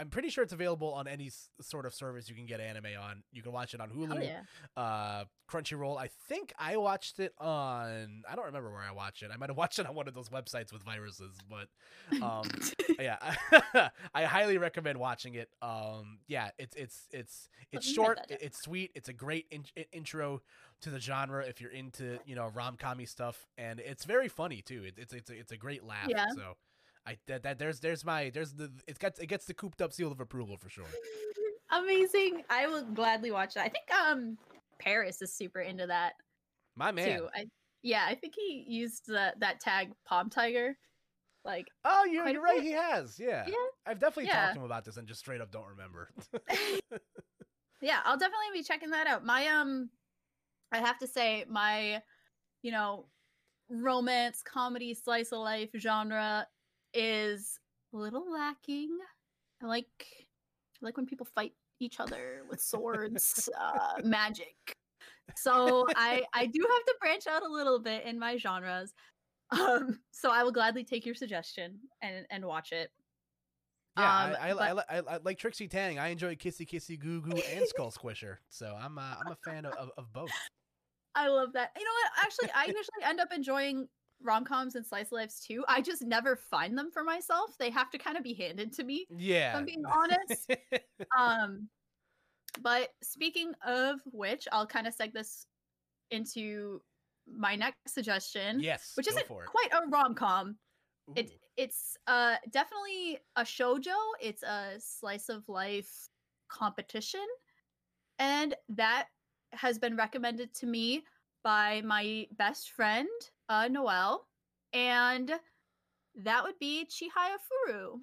I'm 0.00 0.08
pretty 0.08 0.30
sure 0.30 0.42
it's 0.42 0.52
available 0.52 0.92
on 0.94 1.06
any 1.06 1.26
s- 1.26 1.50
sort 1.60 1.84
of 1.86 1.92
service 1.94 2.28
you 2.28 2.34
can 2.34 2.46
get 2.46 2.58
anime 2.60 2.86
on. 3.00 3.22
You 3.32 3.42
can 3.42 3.52
watch 3.52 3.74
it 3.74 3.80
on 3.80 3.90
Hulu, 3.90 4.24
yeah. 4.24 4.40
uh, 4.82 5.24
Crunchyroll. 5.50 5.98
I 5.98 6.08
think 6.28 6.52
I 6.58 6.76
watched 6.78 7.18
it 7.20 7.34
on. 7.38 8.22
I 8.28 8.34
don't 8.34 8.46
remember 8.46 8.70
where 8.70 8.80
I 8.82 8.92
watched 8.92 9.22
it. 9.22 9.30
I 9.32 9.36
might 9.36 9.50
have 9.50 9.56
watched 9.64 9.78
it 9.78 9.86
on 9.86 9.94
one 9.94 10.08
of 10.08 10.14
those 10.14 10.30
websites 10.30 10.72
with 10.72 10.82
viruses, 10.82 11.36
but 11.48 11.68
um, 12.22 12.44
yeah, 12.98 13.18
I 14.14 14.24
highly 14.24 14.58
recommend 14.58 14.98
watching 14.98 15.34
it. 15.34 15.50
Um, 15.60 16.20
yeah, 16.28 16.50
it's 16.58 16.74
it's 16.76 17.06
it's 17.12 17.48
it's 17.72 17.86
short, 17.86 18.16
that 18.16 18.28
down. 18.28 18.38
it- 18.40 18.44
it's 18.46 18.62
sweet, 18.62 18.90
it's 18.94 19.08
a 19.08 19.12
great 19.12 19.46
in- 19.50 19.64
intro 19.92 20.40
to 20.80 20.90
the 20.90 20.98
genre 21.00 21.44
if 21.44 21.60
you're 21.60 21.70
into 21.72 22.18
you 22.24 22.34
know 22.34 22.50
rom 22.54 22.76
commy 22.78 23.06
stuff, 23.08 23.46
and 23.58 23.80
it's 23.80 24.04
very 24.04 24.28
funny 24.28 24.62
too. 24.62 24.84
It, 24.84 24.94
it's 24.96 25.12
it's 25.12 25.30
a, 25.30 25.38
it's 25.38 25.52
a 25.52 25.56
great 25.56 25.84
laugh. 25.84 26.08
Yeah. 26.08 26.26
So, 26.34 26.56
I 27.06 27.16
that, 27.26 27.42
that 27.44 27.58
there's 27.58 27.80
there's 27.80 28.04
my 28.04 28.30
there's 28.30 28.52
the 28.54 28.70
it 28.86 28.98
gets 28.98 29.18
it 29.18 29.26
gets 29.26 29.46
the 29.46 29.54
cooped 29.54 29.80
up 29.80 29.92
seal 29.92 30.12
of 30.12 30.20
approval 30.20 30.56
for 30.56 30.68
sure. 30.68 30.84
Amazing. 31.72 32.42
I 32.50 32.66
will 32.66 32.84
gladly 32.84 33.30
watch 33.30 33.54
that. 33.54 33.64
I 33.64 33.68
think 33.68 33.90
um 33.92 34.36
Paris 34.78 35.22
is 35.22 35.32
super 35.32 35.60
into 35.60 35.86
that 35.86 36.14
My 36.76 36.90
man. 36.90 37.18
too. 37.18 37.28
I 37.34 37.46
yeah, 37.82 38.04
I 38.06 38.14
think 38.14 38.34
he 38.36 38.64
used 38.68 39.04
the, 39.06 39.32
that 39.38 39.60
tag 39.60 39.92
Palm 40.06 40.28
Tiger. 40.28 40.76
Like 41.44 41.66
Oh, 41.84 42.04
you're, 42.04 42.28
you're 42.28 42.42
right. 42.42 42.56
bit. 42.56 42.64
He 42.64 42.72
has. 42.72 43.18
Yeah. 43.18 43.44
Yeah. 43.46 43.54
I've 43.86 43.98
definitely 43.98 44.26
Yeah. 44.26 44.42
talked 44.42 44.54
to 44.54 44.58
him 44.60 44.66
about 44.66 44.84
this 44.84 44.96
and 44.98 45.08
just 45.08 45.20
straight 45.20 45.40
up 45.40 45.50
don't 45.50 45.68
remember. 45.68 46.10
yeah, 47.80 48.00
I'll 48.04 48.18
definitely 48.18 48.52
be 48.52 48.62
checking 48.62 48.90
that 48.90 49.06
out. 49.06 49.24
My 49.24 49.46
um 49.46 49.88
I 50.72 50.78
have 50.78 50.98
to 50.98 51.06
say 51.06 51.46
my 51.48 52.02
you 52.62 52.72
know 52.72 53.06
romance 53.70 54.42
comedy 54.42 54.92
slice 54.92 55.32
of 55.32 55.38
life 55.38 55.70
genre 55.78 56.46
is 56.94 57.58
a 57.92 57.96
little 57.96 58.30
lacking. 58.30 58.96
I 59.62 59.66
like 59.66 59.86
I 60.08 60.86
like 60.86 60.96
when 60.96 61.06
people 61.06 61.26
fight 61.34 61.52
each 61.80 62.00
other 62.00 62.42
with 62.48 62.60
swords, 62.60 63.48
uh 63.58 64.00
magic. 64.04 64.76
So 65.36 65.86
I 65.96 66.24
I 66.34 66.46
do 66.46 66.60
have 66.60 66.84
to 66.86 66.94
branch 67.00 67.26
out 67.26 67.42
a 67.42 67.48
little 67.48 67.78
bit 67.78 68.04
in 68.04 68.18
my 68.18 68.36
genres. 68.36 68.92
Um 69.50 70.00
so 70.10 70.30
I 70.30 70.42
will 70.42 70.52
gladly 70.52 70.84
take 70.84 71.04
your 71.06 71.14
suggestion 71.14 71.78
and 72.02 72.26
and 72.30 72.44
watch 72.44 72.72
it. 72.72 72.90
yeah, 73.96 74.24
Um, 74.24 74.36
I, 74.40 74.48
I, 74.48 74.50
I, 74.70 74.74
but- 74.74 74.86
I, 74.90 74.98
I 75.14 75.18
like 75.24 75.38
Trixie 75.38 75.68
Tang. 75.68 75.98
I 75.98 76.08
enjoy 76.08 76.34
Kissy 76.36 76.68
Kissy 76.68 76.98
Goo 76.98 77.20
Goo 77.20 77.40
and 77.52 77.66
Skull 77.66 77.90
Squisher. 77.98 78.36
So 78.48 78.76
I'm 78.80 78.98
uh, 78.98 79.14
I'm 79.24 79.32
a 79.32 79.36
fan 79.44 79.64
of, 79.64 79.74
of, 79.74 79.90
of 79.98 80.12
both. 80.12 80.30
I 81.16 81.26
love 81.28 81.52
that. 81.54 81.72
You 81.76 81.84
know 81.84 81.90
what? 81.90 82.24
Actually, 82.24 82.50
I 82.54 82.66
usually 82.66 83.02
end 83.04 83.18
up 83.20 83.32
enjoying 83.34 83.88
rom 84.22 84.44
coms 84.44 84.74
and 84.74 84.86
slice 84.86 85.06
of 85.06 85.12
lives 85.12 85.40
too. 85.40 85.64
I 85.68 85.80
just 85.80 86.02
never 86.02 86.36
find 86.36 86.76
them 86.76 86.90
for 86.92 87.02
myself. 87.02 87.50
They 87.58 87.70
have 87.70 87.90
to 87.90 87.98
kind 87.98 88.16
of 88.16 88.22
be 88.22 88.34
handed 88.34 88.72
to 88.74 88.84
me. 88.84 89.06
Yeah. 89.10 89.54
I'm 89.56 89.64
being 89.64 89.84
honest. 89.86 90.50
Um, 91.18 91.68
but 92.62 92.90
speaking 93.02 93.52
of 93.66 94.00
which, 94.12 94.46
I'll 94.52 94.66
kind 94.66 94.86
of 94.86 94.96
seg 94.96 95.12
this 95.12 95.46
into 96.10 96.82
my 97.26 97.54
next 97.56 97.76
suggestion, 97.88 98.60
yes. 98.60 98.92
which 98.96 99.08
isn't 99.08 99.26
quite 99.28 99.68
a 99.72 99.88
rom 99.88 100.14
com. 100.14 100.56
It 101.16 101.32
it's 101.56 101.96
uh 102.06 102.36
definitely 102.50 103.18
a 103.36 103.42
shojo. 103.42 103.96
It's 104.20 104.42
a 104.42 104.74
slice 104.78 105.28
of 105.28 105.48
life 105.48 105.90
competition, 106.48 107.26
and 108.18 108.54
that 108.70 109.08
has 109.52 109.78
been 109.78 109.96
recommended 109.96 110.54
to 110.54 110.66
me 110.66 111.02
by 111.42 111.82
my 111.84 112.26
best 112.36 112.70
friend, 112.72 113.08
uh, 113.50 113.68
Noelle, 113.68 114.26
and 114.72 115.32
that 116.22 116.44
would 116.44 116.58
be 116.58 116.86
Chihaya 116.88 117.36
Furu. 117.68 117.98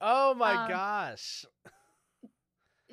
Oh 0.00 0.34
my 0.34 0.54
um, 0.54 0.68
gosh. 0.68 1.44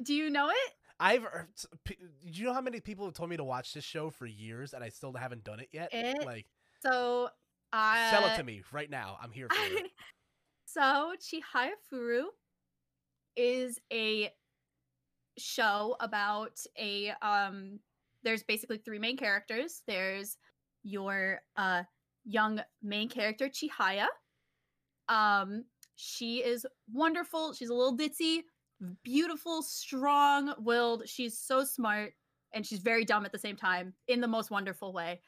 Do 0.01 0.13
you 0.13 0.29
know 0.29 0.49
it? 0.49 0.73
I've 0.99 1.23
heard- 1.23 1.47
do 1.85 1.95
you 2.25 2.45
know 2.45 2.53
how 2.53 2.61
many 2.61 2.79
people 2.79 3.05
have 3.05 3.13
told 3.13 3.29
me 3.29 3.37
to 3.37 3.43
watch 3.43 3.73
this 3.73 3.83
show 3.83 4.09
for 4.09 4.25
years 4.25 4.73
and 4.73 4.83
I 4.83 4.89
still 4.89 5.13
haven't 5.13 5.43
done 5.43 5.59
it 5.59 5.69
yet? 5.71 5.89
It- 5.93 6.25
like 6.25 6.45
So 6.81 7.29
I 7.71 8.11
sell 8.11 8.25
it 8.27 8.35
to 8.37 8.43
me 8.43 8.63
right 8.71 8.89
now. 8.89 9.17
I'm 9.21 9.31
here 9.31 9.47
for 9.49 9.77
it. 9.77 9.91
so 10.65 11.13
Chihaya 11.19 11.71
Furu 11.91 12.25
is 13.35 13.79
a 13.91 14.29
show 15.37 15.95
about 15.99 16.59
a 16.77 17.11
um 17.21 17.79
there's 18.23 18.43
basically 18.43 18.77
three 18.77 18.99
main 18.99 19.17
characters. 19.17 19.81
There's 19.87 20.37
your 20.84 21.41
uh 21.57 21.84
young 22.25 22.61
main 22.81 23.09
character 23.09 23.49
Chihaya. 23.49 24.07
Um 25.09 25.65
she 25.95 26.38
is 26.38 26.65
wonderful. 26.91 27.53
She's 27.53 27.69
a 27.69 27.73
little 27.73 27.95
ditzy, 27.95 28.43
beautiful, 29.03 29.61
strong-willed. 29.61 31.07
She's 31.07 31.38
so 31.38 31.63
smart 31.63 32.13
and 32.53 32.65
she's 32.65 32.79
very 32.79 33.05
dumb 33.05 33.25
at 33.25 33.31
the 33.31 33.39
same 33.39 33.55
time 33.55 33.93
in 34.07 34.21
the 34.21 34.27
most 34.27 34.51
wonderful 34.51 34.91
way. 34.93 35.21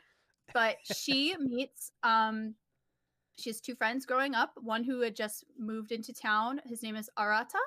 But 0.54 0.78
she 0.84 1.36
meets 1.40 1.92
um 2.04 2.56
she 3.38 3.50
has 3.50 3.60
two 3.60 3.76
friends 3.76 4.06
growing 4.06 4.34
up 4.34 4.54
one 4.62 4.84
who 4.84 5.02
had 5.02 5.16
just 5.16 5.44
moved 5.60 5.92
into 5.92 6.14
town 6.14 6.62
his 6.66 6.82
name 6.82 6.96
is 6.96 7.10
arata 7.20 7.60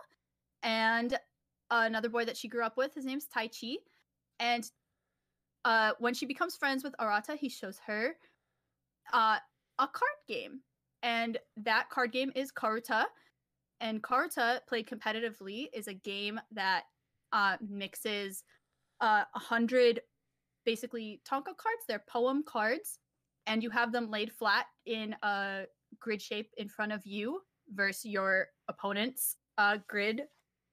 and 0.62 1.18
another 1.70 2.08
boy 2.08 2.24
that 2.24 2.36
she 2.36 2.48
grew 2.48 2.64
up 2.64 2.76
with 2.76 2.94
his 2.94 3.04
name's 3.04 3.26
Taichi 3.26 3.76
and 4.40 4.70
uh, 5.64 5.92
when 5.98 6.14
she 6.14 6.26
becomes 6.26 6.56
friends 6.56 6.84
with 6.84 6.94
arata 7.00 7.36
he 7.36 7.48
shows 7.48 7.78
her 7.86 8.16
uh, 9.12 9.38
a 9.78 9.86
card 9.86 10.18
game 10.26 10.60
and 11.02 11.38
that 11.56 11.88
card 11.90 12.12
game 12.12 12.32
is 12.34 12.52
karuta 12.52 13.04
and 13.80 14.02
karuta 14.02 14.60
played 14.68 14.86
competitively 14.86 15.66
is 15.72 15.88
a 15.88 15.94
game 15.94 16.40
that 16.50 16.84
uh, 17.32 17.56
mixes 17.68 18.44
uh, 19.00 19.24
a 19.34 19.38
hundred 19.38 20.00
basically 20.64 21.20
tanka 21.24 21.54
cards 21.54 21.84
they're 21.88 22.04
poem 22.08 22.42
cards 22.46 22.98
and 23.48 23.62
you 23.62 23.70
have 23.70 23.92
them 23.92 24.10
laid 24.10 24.30
flat 24.30 24.66
in 24.86 25.16
a 25.22 25.64
grid 26.00 26.20
shape 26.20 26.50
in 26.58 26.68
front 26.68 26.92
of 26.92 27.04
you 27.04 27.40
versus 27.74 28.04
your 28.04 28.48
opponent's 28.68 29.36
uh, 29.56 29.78
grid. 29.88 30.22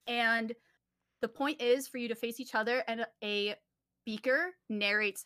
And 0.07 0.53
the 1.21 1.27
point 1.27 1.61
is 1.61 1.87
for 1.87 1.97
you 1.97 2.07
to 2.09 2.15
face 2.15 2.39
each 2.39 2.53
other, 2.53 2.83
and 2.87 3.05
a 3.23 3.55
beaker 4.05 4.51
narrates 4.69 5.25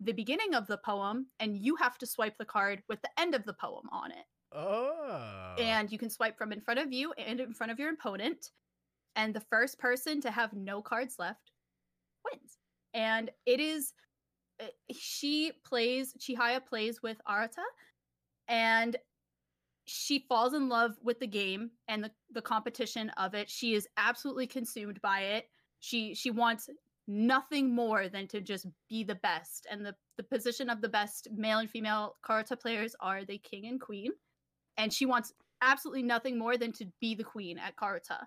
the 0.00 0.12
beginning 0.12 0.54
of 0.54 0.66
the 0.66 0.78
poem, 0.78 1.26
and 1.40 1.56
you 1.56 1.76
have 1.76 1.96
to 1.98 2.06
swipe 2.06 2.36
the 2.38 2.44
card 2.44 2.82
with 2.88 3.00
the 3.02 3.10
end 3.18 3.34
of 3.34 3.44
the 3.44 3.54
poem 3.54 3.86
on 3.90 4.10
it. 4.10 4.26
Oh. 4.52 5.54
And 5.58 5.90
you 5.90 5.98
can 5.98 6.10
swipe 6.10 6.36
from 6.36 6.52
in 6.52 6.60
front 6.60 6.80
of 6.80 6.92
you 6.92 7.12
and 7.14 7.40
in 7.40 7.52
front 7.52 7.72
of 7.72 7.78
your 7.78 7.92
opponent. 7.92 8.50
And 9.14 9.34
the 9.34 9.42
first 9.50 9.78
person 9.78 10.20
to 10.22 10.30
have 10.30 10.52
no 10.52 10.82
cards 10.82 11.16
left 11.18 11.52
wins. 12.30 12.58
And 12.94 13.30
it 13.46 13.60
is 13.60 13.92
uh, 14.60 14.66
she 14.90 15.52
plays 15.66 16.14
Chihaya 16.18 16.64
plays 16.64 17.02
with 17.02 17.18
Arata 17.28 17.64
and 18.48 18.96
she 19.84 20.24
falls 20.28 20.54
in 20.54 20.68
love 20.68 20.96
with 21.02 21.20
the 21.20 21.26
game 21.26 21.70
and 21.88 22.02
the, 22.02 22.10
the 22.32 22.42
competition 22.42 23.10
of 23.10 23.34
it. 23.34 23.48
She 23.48 23.74
is 23.74 23.86
absolutely 23.96 24.46
consumed 24.46 25.00
by 25.00 25.20
it. 25.20 25.48
She 25.80 26.14
she 26.14 26.30
wants 26.30 26.68
nothing 27.08 27.74
more 27.74 28.08
than 28.08 28.26
to 28.28 28.40
just 28.40 28.66
be 28.88 29.04
the 29.04 29.14
best. 29.16 29.66
And 29.70 29.84
the, 29.84 29.94
the 30.16 30.22
position 30.24 30.68
of 30.68 30.80
the 30.80 30.88
best 30.88 31.28
male 31.34 31.58
and 31.58 31.70
female 31.70 32.16
Karuta 32.24 32.60
players 32.60 32.94
are 33.00 33.24
the 33.24 33.38
king 33.38 33.66
and 33.66 33.80
queen. 33.80 34.12
And 34.76 34.92
she 34.92 35.06
wants 35.06 35.32
absolutely 35.62 36.02
nothing 36.02 36.38
more 36.38 36.56
than 36.56 36.72
to 36.72 36.86
be 37.00 37.14
the 37.14 37.24
queen 37.24 37.58
at 37.58 37.76
Karuta. 37.76 38.24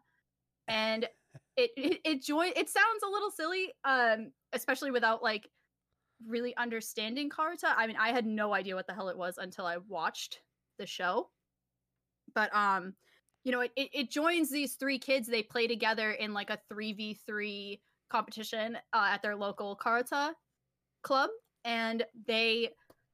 And 0.68 1.08
it 1.58 1.72
it, 1.76 2.00
it 2.06 2.24
join 2.24 2.52
it 2.56 2.70
sounds 2.70 3.04
a 3.06 3.10
little 3.10 3.32
silly, 3.32 3.72
um, 3.84 4.32
especially 4.54 4.92
without 4.92 5.22
like 5.22 5.50
really 6.28 6.56
understanding 6.58 7.30
Karuta. 7.30 7.74
I 7.76 7.88
mean, 7.88 7.98
I 7.98 8.10
had 8.10 8.26
no 8.26 8.54
idea 8.54 8.76
what 8.76 8.88
the 8.88 8.94
hell 8.94 9.10
it 9.10 9.18
was 9.18 9.38
until 9.38 9.66
I 9.66 9.78
watched 9.88 10.40
the 10.78 10.86
show. 10.86 11.30
But 12.34 12.54
um, 12.56 12.94
you 13.44 13.52
know, 13.52 13.62
it, 13.62 13.72
it, 13.76 13.90
it 13.94 14.12
joins 14.12 14.50
these 14.50 14.76
three 14.76 15.00
kids. 15.00 15.28
They 15.28 15.44
play 15.44 15.68
together 15.68 16.12
in 16.12 16.34
like 16.34 16.50
a 16.50 16.60
3v3 16.72 17.80
competition 18.10 18.78
uh, 18.94 19.08
at 19.12 19.22
their 19.22 19.36
local 19.36 19.78
Karuta 19.78 20.34
club, 21.04 21.30
and 21.64 22.06
they 22.28 22.70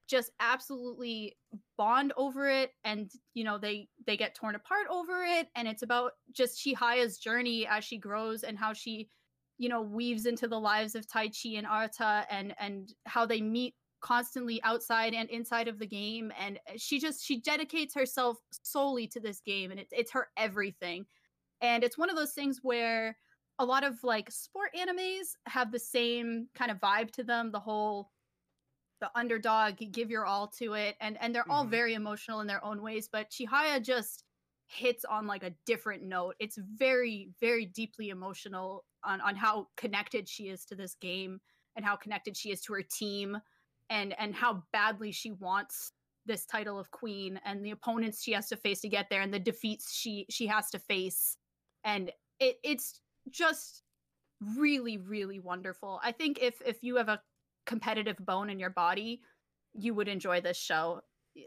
just 0.08 0.32
absolutely 0.39 1.36
bond 1.78 2.14
over 2.16 2.48
it 2.48 2.72
and 2.84 3.10
you 3.34 3.43
know 3.43 3.58
they 3.58 3.88
they 4.06 4.16
get 4.16 4.36
torn 4.36 4.54
apart 4.54 4.86
over 4.91 5.24
it 5.24 5.48
and 5.56 5.68
it's 5.68 5.82
about 5.82 6.12
just 6.32 6.64
Chihaya's 6.64 7.18
journey 7.18 7.66
as 7.68 7.84
she 7.84 7.98
grows 7.98 8.43
and 8.43 8.56
how 8.56 8.72
she 8.72 9.10
you 9.58 9.68
know 9.68 9.82
weaves 9.82 10.28
into 10.28 10.48
the 10.48 10.60
lives 10.60 10.93
of 10.93 11.08
Taichi 11.08 11.58
and 11.58 11.66
Arata 11.66 12.26
and 12.30 12.54
and 12.60 12.93
how 13.08 13.26
they 13.26 13.41
meet 13.41 13.74
constantly 14.06 14.62
outside 14.62 15.16
and 15.16 15.28
inside 15.32 15.68
of 15.68 15.80
the 15.80 15.88
game 15.88 16.32
and 16.39 16.60
she 16.78 17.00
just 17.00 17.26
she 17.26 17.41
dedicates 17.41 17.96
herself 17.96 18.38
solely 18.62 19.08
to 19.08 19.20
this 19.20 19.41
game 19.41 19.72
and 19.72 19.80
it, 19.80 19.88
it's 19.91 20.12
her 20.12 20.28
everything. 20.38 21.06
And 21.62 21.84
it's 21.84 21.98
one 21.98 22.12
of 22.12 22.16
those 22.16 22.34
things 22.34 22.60
where 22.62 23.18
a 23.60 23.66
lot 23.66 23.84
of 23.84 24.03
like 24.03 24.32
sport 24.32 24.72
animes 24.76 25.36
have 25.47 25.72
the 25.72 25.80
same 25.80 26.49
kind 26.53 26.72
of 26.72 26.80
vibe 26.80 27.12
to 27.12 27.24
them 27.24 27.51
the 27.51 27.60
whole 27.60 28.12
the 29.01 29.12
underdog 29.18 29.78
give 29.91 30.10
your 30.10 30.26
all 30.26 30.47
to 30.47 30.74
it 30.74 30.95
and 31.01 31.18
and 31.22 31.36
they're 31.36 31.49
all 31.51 31.66
Mhm. 31.66 31.70
very 31.70 31.93
emotional 31.93 32.39
in 32.41 32.47
their 32.47 32.64
own 32.64 32.82
ways 32.82 33.10
but 33.12 33.30
chihaya 33.30 33.82
just 33.82 34.24
hits 34.68 35.06
on 35.06 35.28
like 35.28 35.43
a 35.43 35.56
different 35.66 36.03
note 36.03 36.36
it's 36.39 36.58
very 36.58 37.34
very 37.39 37.66
deeply 37.66 38.10
emotional 38.10 38.86
on 39.03 39.22
on 39.22 39.36
how 39.36 39.68
connected 39.78 40.28
she 40.30 40.47
is 40.49 40.66
to 40.66 40.76
this 40.76 40.95
game 40.95 41.39
and 41.76 41.86
how 41.86 41.95
connected 41.95 42.36
she 42.38 42.51
is 42.51 42.62
to 42.62 42.74
her 42.74 42.82
team 42.84 43.38
and 43.89 44.14
and 44.20 44.34
how 44.36 44.64
badly 44.72 45.12
she 45.12 45.32
wants 45.32 45.91
this 46.26 46.45
title 46.45 46.80
of 46.80 46.89
queen 46.91 47.39
and 47.45 47.64
the 47.64 47.72
opponents 47.72 48.24
she 48.24 48.32
has 48.32 48.47
to 48.49 48.58
face 48.58 48.82
to 48.82 48.89
get 48.89 49.10
there 49.10 49.22
and 49.22 49.34
the 49.34 49.39
defeats 49.39 49.93
she 49.93 50.26
she 50.30 50.47
has 50.47 50.70
to 50.72 50.80
face 50.80 51.38
and 51.84 52.12
it 52.39 52.58
it's 52.64 53.01
just 53.30 53.84
really 54.58 54.98
really 54.98 55.40
wonderful. 55.40 56.00
I 56.04 56.12
think 56.12 56.40
if 56.42 56.62
if 56.66 56.84
you 56.84 56.96
have 56.98 57.10
a 57.10 57.22
competitive 57.66 58.18
bone 58.20 58.50
in 58.50 58.60
your 58.60 58.70
body 58.70 59.22
you 59.76 59.94
would 59.94 60.08
enjoy 60.08 60.42
this 60.42 60.58
show. 60.58 61.02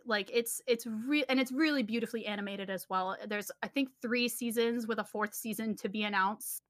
Like 0.05 0.31
it's 0.33 0.61
it's 0.67 0.87
real 0.87 1.25
and 1.29 1.41
it's 1.41 1.51
really 1.51 1.83
beautifully 1.83 2.27
animated 2.27 2.69
as 2.69 2.87
well. 2.91 3.17
There's 3.27 3.51
i 3.63 3.69
think 3.69 3.89
three 4.03 4.29
seasons 4.29 4.87
with 4.87 4.99
a 4.99 5.05
fourth 5.05 5.35
season 5.35 5.77
to 5.77 5.89
be 5.89 6.03
announced. 6.03 6.61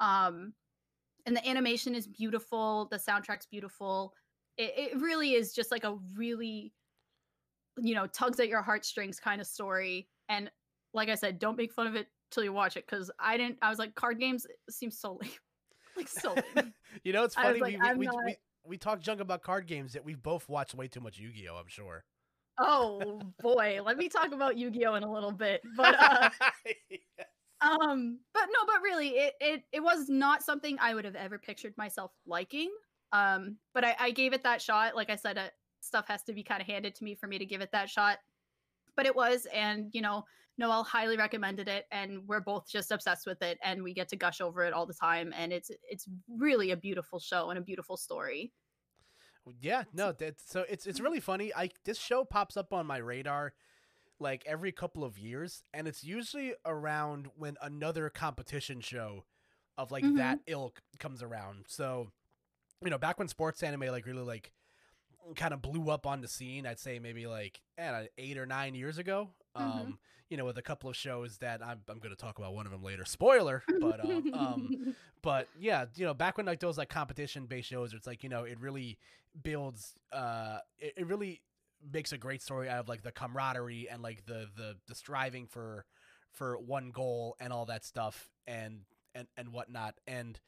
Um 0.00 0.54
and 1.26 1.36
the 1.36 1.48
animation 1.48 1.94
is 1.94 2.06
beautiful 2.08 2.88
the 2.90 2.96
soundtrack's 2.96 3.46
beautiful. 3.46 4.14
It, 4.56 4.72
it 4.76 5.00
really 5.00 5.34
is 5.34 5.52
just 5.52 5.70
like 5.70 5.84
a 5.84 5.96
really 6.16 6.72
you 7.78 7.94
know 7.94 8.08
tugs 8.08 8.40
at 8.40 8.48
your 8.48 8.62
heartstrings 8.62 9.20
kind 9.20 9.40
of 9.40 9.46
story. 9.46 10.08
And 10.28 10.50
like 10.92 11.08
i 11.08 11.14
said 11.14 11.38
don't 11.38 11.56
make 11.56 11.72
fun 11.72 11.86
of 11.86 11.94
it 11.94 12.08
till 12.30 12.44
you 12.44 12.52
watch 12.52 12.76
it 12.76 12.86
because 12.86 13.10
i 13.18 13.36
didn't 13.36 13.58
i 13.62 13.68
was 13.70 13.78
like 13.78 13.94
card 13.94 14.18
games 14.18 14.46
seems 14.68 14.98
so 14.98 15.18
lame 15.20 15.30
like 15.96 16.08
so 16.08 16.34
lame 16.56 16.72
you 17.04 17.12
know, 17.12 17.24
it's 17.24 17.34
funny. 17.34 17.60
like, 17.60 17.78
we, 17.94 17.98
we, 17.98 18.06
not- 18.06 18.24
we, 18.24 18.36
we 18.64 18.76
talk 18.78 19.00
junk 19.00 19.20
about 19.20 19.42
card 19.42 19.66
games 19.66 19.92
that 19.92 20.04
we've 20.04 20.22
both 20.22 20.48
watched 20.48 20.74
way 20.74 20.88
too 20.88 21.00
much 21.00 21.18
Yu 21.18 21.30
Gi 21.30 21.48
Oh. 21.48 21.56
I'm 21.56 21.68
sure. 21.68 22.04
oh 22.58 23.20
boy 23.40 23.80
let 23.84 23.96
me 23.96 24.08
talk 24.08 24.32
about 24.32 24.56
yu-gi-oh 24.58 24.94
in 24.94 25.02
a 25.02 25.10
little 25.10 25.32
bit 25.32 25.62
but 25.76 25.94
uh 25.98 26.28
um 27.62 28.18
but 28.34 28.42
no 28.52 28.66
but 28.66 28.82
really 28.82 29.10
it, 29.10 29.34
it 29.40 29.62
it 29.72 29.80
was 29.80 30.08
not 30.08 30.42
something 30.42 30.76
i 30.80 30.94
would 30.94 31.04
have 31.04 31.14
ever 31.14 31.38
pictured 31.38 31.72
myself 31.78 32.10
liking 32.26 32.70
um 33.12 33.56
but 33.72 33.84
i, 33.84 33.94
I 33.98 34.10
gave 34.10 34.32
it 34.32 34.42
that 34.42 34.60
shot 34.60 34.94
like 34.94 35.10
i 35.10 35.16
said 35.16 35.38
uh, 35.38 35.48
stuff 35.80 36.06
has 36.08 36.22
to 36.24 36.32
be 36.32 36.42
kind 36.42 36.60
of 36.60 36.66
handed 36.66 36.94
to 36.96 37.04
me 37.04 37.14
for 37.14 37.26
me 37.26 37.38
to 37.38 37.46
give 37.46 37.60
it 37.62 37.70
that 37.72 37.88
shot 37.88 38.18
but 38.96 39.06
it 39.06 39.16
was 39.16 39.46
and 39.54 39.88
you 39.92 40.02
know 40.02 40.24
noel 40.58 40.84
highly 40.84 41.16
recommended 41.16 41.68
it 41.68 41.86
and 41.90 42.26
we're 42.28 42.40
both 42.40 42.68
just 42.68 42.90
obsessed 42.90 43.26
with 43.26 43.42
it 43.42 43.58
and 43.62 43.82
we 43.82 43.94
get 43.94 44.08
to 44.08 44.16
gush 44.16 44.40
over 44.40 44.62
it 44.64 44.72
all 44.72 44.86
the 44.86 44.94
time 44.94 45.32
and 45.36 45.52
it's 45.52 45.70
it's 45.88 46.06
really 46.28 46.70
a 46.70 46.76
beautiful 46.76 47.18
show 47.18 47.50
and 47.50 47.58
a 47.58 47.62
beautiful 47.62 47.96
story 47.96 48.52
Yeah, 49.60 49.84
no, 49.92 50.12
that 50.12 50.40
so 50.40 50.64
it's 50.68 50.86
it's 50.86 51.00
really 51.00 51.20
funny. 51.20 51.52
I 51.54 51.70
this 51.84 51.98
show 51.98 52.24
pops 52.24 52.56
up 52.56 52.72
on 52.72 52.86
my 52.86 52.98
radar 52.98 53.54
like 54.20 54.44
every 54.46 54.72
couple 54.72 55.04
of 55.04 55.18
years, 55.18 55.64
and 55.74 55.88
it's 55.88 56.04
usually 56.04 56.54
around 56.66 57.28
when 57.36 57.56
another 57.62 58.10
competition 58.10 58.80
show 58.80 59.24
of 59.78 59.90
like 59.92 60.06
Mhm. 60.06 60.16
that 60.16 60.40
ilk 60.46 60.82
comes 60.98 61.22
around. 61.22 61.66
So, 61.68 62.12
you 62.84 62.90
know, 62.90 62.98
back 62.98 63.18
when 63.18 63.28
sports 63.28 63.62
anime 63.62 63.82
like 63.82 64.06
really 64.06 64.22
like 64.22 64.52
kind 65.36 65.54
of 65.54 65.62
blew 65.62 65.90
up 65.90 66.06
on 66.06 66.22
the 66.22 66.28
scene, 66.28 66.66
I'd 66.66 66.80
say 66.80 66.98
maybe 67.00 67.26
like 67.26 67.62
eh, 67.78 68.08
eight 68.18 68.38
or 68.38 68.46
nine 68.46 68.74
years 68.74 68.98
ago. 68.98 69.30
Mhm. 69.58 69.62
Um, 69.62 69.98
you 70.28 70.36
know, 70.36 70.44
with 70.44 70.58
a 70.58 70.62
couple 70.62 70.88
of 70.88 70.96
shows 70.96 71.38
that 71.38 71.60
I'm 71.64 71.80
I'm 71.88 71.98
going 71.98 72.14
to 72.14 72.20
talk 72.20 72.38
about 72.38 72.54
one 72.54 72.66
of 72.66 72.72
them 72.72 72.82
later. 72.82 73.04
Spoiler, 73.04 73.62
but 73.80 74.00
uh, 74.00 74.20
um, 74.32 74.94
but 75.22 75.48
yeah, 75.58 75.86
you 75.96 76.06
know, 76.06 76.14
back 76.14 76.36
when 76.36 76.46
like 76.46 76.60
those 76.60 76.78
like 76.78 76.88
competition 76.88 77.46
based 77.46 77.68
shows, 77.68 77.92
it's 77.92 78.06
like 78.06 78.22
you 78.22 78.28
know, 78.28 78.44
it 78.44 78.58
really 78.60 78.98
builds, 79.42 79.94
uh, 80.12 80.58
it, 80.78 80.94
it 80.98 81.06
really 81.06 81.40
makes 81.92 82.12
a 82.12 82.18
great 82.18 82.42
story 82.42 82.68
out 82.68 82.78
of 82.78 82.88
like 82.88 83.02
the 83.02 83.10
camaraderie 83.12 83.88
and 83.90 84.02
like 84.02 84.24
the 84.26 84.48
the 84.56 84.76
the 84.86 84.94
striving 84.94 85.46
for 85.46 85.84
for 86.32 86.58
one 86.58 86.90
goal 86.90 87.36
and 87.40 87.52
all 87.52 87.64
that 87.66 87.84
stuff 87.84 88.28
and 88.46 88.80
and 89.14 89.26
and 89.36 89.48
whatnot 89.52 89.94
and 90.06 90.38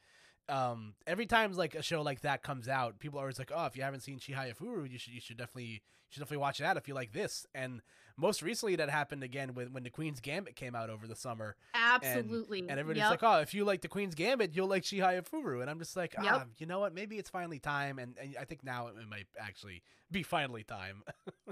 um 0.49 0.93
every 1.07 1.25
time 1.25 1.51
like 1.53 1.75
a 1.75 1.81
show 1.81 2.01
like 2.01 2.21
that 2.21 2.43
comes 2.43 2.67
out 2.67 2.99
people 2.99 3.19
are 3.19 3.23
always 3.23 3.39
like 3.39 3.51
oh 3.53 3.65
if 3.65 3.75
you 3.75 3.83
haven't 3.83 4.01
seen 4.01 4.19
chihaya 4.19 4.55
furu 4.55 4.89
you 4.89 4.97
should 4.97 5.13
you 5.13 5.19
should 5.21 5.37
definitely 5.37 5.65
you 5.65 5.79
should 6.09 6.19
definitely 6.19 6.37
watch 6.37 6.59
that 6.59 6.77
if 6.77 6.87
you 6.87 6.93
like 6.93 7.11
this 7.13 7.45
and 7.55 7.81
most 8.17 8.41
recently 8.41 8.75
that 8.75 8.89
happened 8.89 9.23
again 9.23 9.53
when 9.53 9.73
when 9.73 9.83
the 9.83 9.89
queen's 9.89 10.19
gambit 10.19 10.55
came 10.55 10.75
out 10.75 10.89
over 10.89 11.07
the 11.07 11.15
summer 11.15 11.55
absolutely 11.73 12.59
and 12.69 12.79
everybody's 12.79 13.01
Yep. 13.01 13.09
like, 13.09 13.23
"Oh, 13.23 13.39
if 13.39 13.53
you 13.53 13.65
like 13.65 13.81
the 13.81 13.87
Queen's 13.89 14.15
Gambit, 14.15 14.55
you'll 14.55 14.67
like 14.67 14.83
Chihaya 14.83 15.27
Furu." 15.27 15.61
And 15.61 15.69
I'm 15.69 15.79
just 15.79 15.97
like, 15.97 16.15
Yep. 16.17 16.43
"Ah, 16.43 16.45
you 16.57 16.65
know 16.65 16.79
what? 16.79 16.93
Maybe 16.93 17.17
it's 17.17 17.29
finally 17.29 17.59
time." 17.59 17.99
And, 17.99 18.17
and 18.17 18.37
I 18.37 18.45
think 18.45 18.63
now 18.63 18.87
it 18.87 18.95
might 19.09 19.27
actually 19.39 19.83
be 20.11 20.23
finally 20.23 20.63
time. 20.63 21.03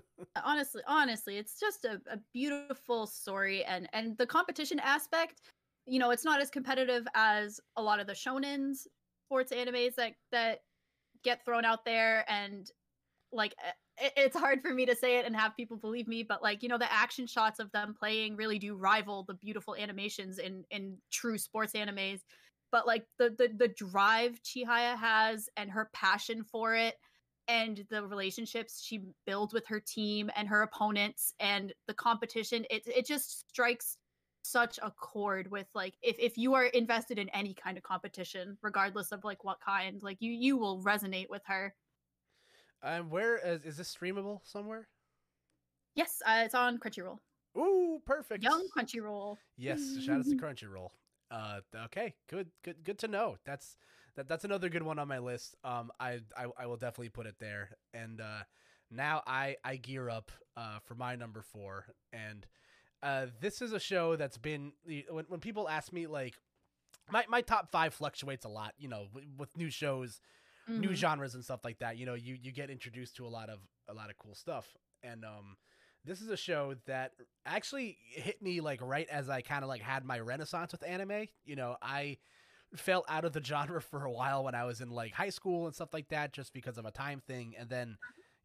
honestly 0.43 0.81
honestly 0.87 1.37
it's 1.37 1.59
just 1.59 1.83
a, 1.83 2.01
a 2.09 2.17
beautiful 2.33 3.05
story 3.05 3.63
and 3.65 3.89
and 3.93 4.17
the 4.17 4.25
competition 4.25 4.79
aspect 4.79 5.41
you 5.85 5.99
know 5.99 6.11
it's 6.11 6.23
not 6.23 6.39
as 6.39 6.49
competitive 6.49 7.05
as 7.15 7.59
a 7.75 7.81
lot 7.81 7.99
of 7.99 8.07
the 8.07 8.13
shonens 8.13 8.87
sports 9.27 9.51
animes 9.51 9.95
that 9.95 10.13
that 10.31 10.59
get 11.23 11.43
thrown 11.45 11.65
out 11.65 11.85
there 11.85 12.25
and 12.31 12.71
like 13.31 13.55
it, 14.01 14.13
it's 14.17 14.35
hard 14.35 14.61
for 14.61 14.73
me 14.73 14.85
to 14.85 14.95
say 14.95 15.17
it 15.19 15.25
and 15.25 15.35
have 15.35 15.55
people 15.55 15.77
believe 15.77 16.07
me 16.07 16.23
but 16.23 16.41
like 16.41 16.63
you 16.63 16.69
know 16.69 16.77
the 16.77 16.91
action 16.91 17.27
shots 17.27 17.59
of 17.59 17.71
them 17.71 17.95
playing 17.97 18.35
really 18.35 18.59
do 18.59 18.75
rival 18.75 19.23
the 19.23 19.33
beautiful 19.35 19.75
animations 19.75 20.39
in 20.39 20.63
in 20.71 20.97
true 21.11 21.37
sports 21.37 21.73
animes. 21.73 22.21
But 22.71 22.87
like 22.87 23.05
the 23.19 23.29
the, 23.29 23.49
the 23.55 23.67
drive 23.67 24.41
chihaya 24.43 24.97
has 24.97 25.49
and 25.57 25.69
her 25.71 25.89
passion 25.93 26.43
for 26.43 26.75
it 26.75 26.95
and 27.47 27.85
the 27.89 28.05
relationships 28.05 28.81
she 28.83 29.01
builds 29.25 29.53
with 29.53 29.67
her 29.67 29.79
team 29.79 30.29
and 30.35 30.47
her 30.47 30.61
opponents 30.61 31.33
and 31.39 31.73
the 31.87 31.93
competition 31.93 32.65
it 32.69 32.83
it 32.85 33.05
just 33.05 33.49
strikes 33.49 33.97
such 34.43 34.79
a 34.81 34.91
chord 34.91 35.51
with 35.51 35.67
like 35.75 35.95
if 36.01 36.17
if 36.17 36.37
you 36.37 36.53
are 36.53 36.65
invested 36.65 37.19
in 37.19 37.29
any 37.29 37.53
kind 37.53 37.77
of 37.77 37.83
competition 37.83 38.57
regardless 38.61 39.11
of 39.11 39.23
like 39.23 39.43
what 39.43 39.59
kind 39.59 40.01
like 40.01 40.17
you 40.19 40.31
you 40.31 40.57
will 40.57 40.81
resonate 40.81 41.29
with 41.29 41.41
her 41.45 41.73
and 42.83 43.09
where 43.11 43.37
is, 43.37 43.61
is 43.63 43.77
this 43.77 43.95
streamable 43.95 44.39
somewhere? 44.43 44.87
yes 45.95 46.21
uh, 46.25 46.41
it's 46.45 46.55
on 46.55 46.77
crunchyroll 46.77 47.17
Ooh, 47.57 48.01
perfect. 48.05 48.43
young 48.43 48.67
crunchyroll 48.75 49.37
Yes, 49.57 49.81
shout 50.05 50.19
out 50.19 50.25
to 50.25 50.35
Crunchyroll. 50.37 50.89
Uh, 51.29 51.59
okay, 51.85 52.13
good, 52.29 52.49
good, 52.63 52.83
good 52.83 52.97
to 52.99 53.07
know. 53.07 53.37
That's 53.45 53.77
that. 54.15 54.27
That's 54.27 54.43
another 54.43 54.69
good 54.69 54.83
one 54.83 54.99
on 54.99 55.07
my 55.07 55.19
list. 55.19 55.55
Um, 55.63 55.91
I, 55.99 56.19
I, 56.35 56.47
I 56.59 56.65
will 56.65 56.77
definitely 56.77 57.09
put 57.09 57.25
it 57.25 57.35
there. 57.39 57.71
And 57.93 58.19
uh, 58.19 58.43
now 58.89 59.21
I, 59.27 59.57
I 59.63 59.75
gear 59.77 60.09
up 60.09 60.31
uh 60.57 60.79
for 60.83 60.95
my 60.95 61.15
number 61.15 61.41
four. 61.41 61.85
And 62.11 62.45
uh, 63.03 63.27
this 63.39 63.61
is 63.61 63.71
a 63.73 63.79
show 63.79 64.15
that's 64.15 64.37
been 64.37 64.73
when 65.09 65.25
when 65.27 65.39
people 65.39 65.69
ask 65.69 65.93
me 65.93 66.07
like, 66.07 66.35
my 67.11 67.25
my 67.29 67.41
top 67.41 67.69
five 67.71 67.93
fluctuates 67.93 68.45
a 68.45 68.49
lot. 68.49 68.73
You 68.77 68.89
know, 68.89 69.07
with, 69.13 69.25
with 69.37 69.57
new 69.57 69.69
shows, 69.69 70.19
new 70.77 70.91
Mhm. 70.91 70.95
genres 70.95 71.35
and 71.35 71.43
stuff 71.43 71.61
like 71.63 71.79
that. 71.79 71.97
You 71.97 72.05
know, 72.05 72.13
you 72.15 72.35
you 72.41 72.51
get 72.51 72.69
introduced 72.69 73.15
to 73.17 73.25
a 73.25 73.29
lot 73.29 73.49
of 73.49 73.59
a 73.87 73.93
lot 73.93 74.09
of 74.09 74.17
cool 74.17 74.35
stuff. 74.35 74.75
And 75.03 75.25
um, 75.25 75.57
this 76.05 76.21
is 76.21 76.29
a 76.29 76.37
show 76.37 76.75
that 76.85 77.13
actually 77.45 77.97
hit 78.09 78.41
me 78.41 78.61
like 78.61 78.81
right 78.81 79.07
as 79.09 79.29
I 79.29 79.41
kind 79.41 79.63
of 79.63 79.69
like 79.69 79.81
had 79.81 80.05
my 80.05 80.19
renaissance 80.19 80.71
with 80.71 80.83
anime. 80.83 81.27
You 81.43 81.55
know, 81.55 81.77
I 81.81 82.17
fell 82.75 83.03
out 83.07 83.25
of 83.25 83.33
the 83.33 83.43
genre 83.43 83.81
for 83.81 84.05
a 84.05 84.11
while 84.11 84.43
when 84.43 84.55
I 84.55 84.63
was 84.65 84.81
in 84.81 84.89
like 84.89 85.13
high 85.13 85.29
school 85.29 85.65
and 85.65 85.75
stuff 85.75 85.93
like 85.93 86.09
that, 86.09 86.33
just 86.33 86.53
because 86.53 86.77
of 86.77 86.85
a 86.85 86.91
time 86.91 87.21
thing. 87.21 87.55
And 87.57 87.69
then, 87.69 87.97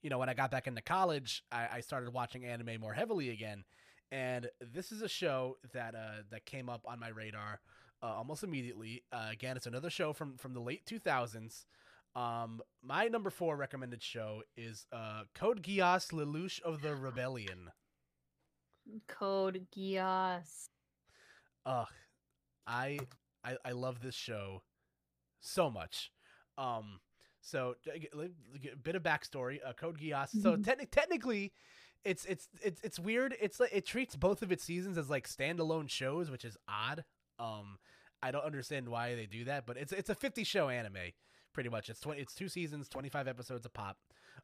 you 0.03 0.11
know, 0.11 0.19
when 0.19 0.29
I 0.29 0.35
got 0.35 0.51
back 0.51 0.67
into 0.67 0.83
college, 0.83 1.43
I, 1.51 1.69
I 1.75 1.81
started 1.81 2.13
watching 2.13 2.45
anime 2.45 2.81
more 2.81 2.95
heavily 2.95 3.31
again. 3.31 3.65
And 4.11 4.49
this 4.61 4.93
is 4.93 5.03
a 5.03 5.09
show 5.09 5.57
that 5.73 5.95
uh, 5.95 6.23
that 6.31 6.47
came 6.47 6.69
up 6.69 6.83
on 6.87 6.99
my 7.01 7.09
radar 7.09 7.61
uh, 8.03 8.07
almost 8.07 8.43
immediately. 8.45 9.03
Uh, 9.13 9.29
again, 9.31 9.57
it's 9.57 9.67
another 9.67 9.91
show 9.91 10.13
from 10.13 10.37
from 10.37 10.55
the 10.55 10.61
late 10.61 10.87
two 10.87 10.99
thousands. 10.99 11.67
Um, 12.17 12.63
my 12.83 13.09
number 13.09 13.29
four 13.31 13.57
recommended 13.57 14.03
show 14.03 14.43
is 14.57 14.87
uh, 14.91 15.25
Code 15.35 15.63
Geass 15.63 16.13
Lelouch 16.13 16.61
of 16.63 16.81
the 16.81 16.97
Rebellion. 16.97 17.71
code 19.09 19.67
geass 19.77 20.69
Ugh, 21.67 21.87
I, 22.67 22.99
I 23.45 23.57
I 23.65 23.73
love 23.73 24.01
this 24.01 24.15
show 24.15 24.63
so 25.41 25.69
much. 25.71 26.11
Um, 26.57 27.01
so 27.43 27.75
a 27.87 28.77
bit 28.83 28.95
of 28.97 29.03
backstory. 29.03 29.59
Uh, 29.67 29.73
Code 29.75 29.99
Geass. 29.99 30.29
So 30.41 30.57
Mhm. 30.57 30.65
techni- 30.65 30.91
technically, 30.91 31.53
it's 32.05 32.25
it's 32.25 32.49
it's 32.63 32.81
it's 32.83 32.99
weird. 32.99 33.37
It's 33.41 33.59
like 33.61 33.71
it 33.75 33.85
treats 33.85 34.17
both 34.17 34.43
of 34.43 34.51
its 34.53 34.63
seasons 34.65 34.97
as 34.97 35.11
like 35.11 35.29
standalone 35.29 35.91
shows, 35.91 36.31
which 36.31 36.45
is 36.45 36.57
odd. 36.69 37.05
Um, 37.39 37.79
I 38.23 38.31
don't 38.31 38.45
understand 38.45 38.89
why 38.89 39.15
they 39.17 39.27
do 39.27 39.45
that, 39.45 39.67
but 39.67 39.77
it's 39.77 39.93
it's 39.93 40.09
a 40.09 40.15
50 40.15 40.45
show 40.45 40.69
anime, 40.69 41.13
pretty 41.57 41.71
much. 41.71 41.89
It's 41.89 42.01
20, 42.01 42.21
it's 42.21 42.35
two 42.35 42.49
seasons, 42.49 42.87
25 42.87 43.27
episodes 43.27 43.65
a 43.65 43.71
pop, 43.71 43.97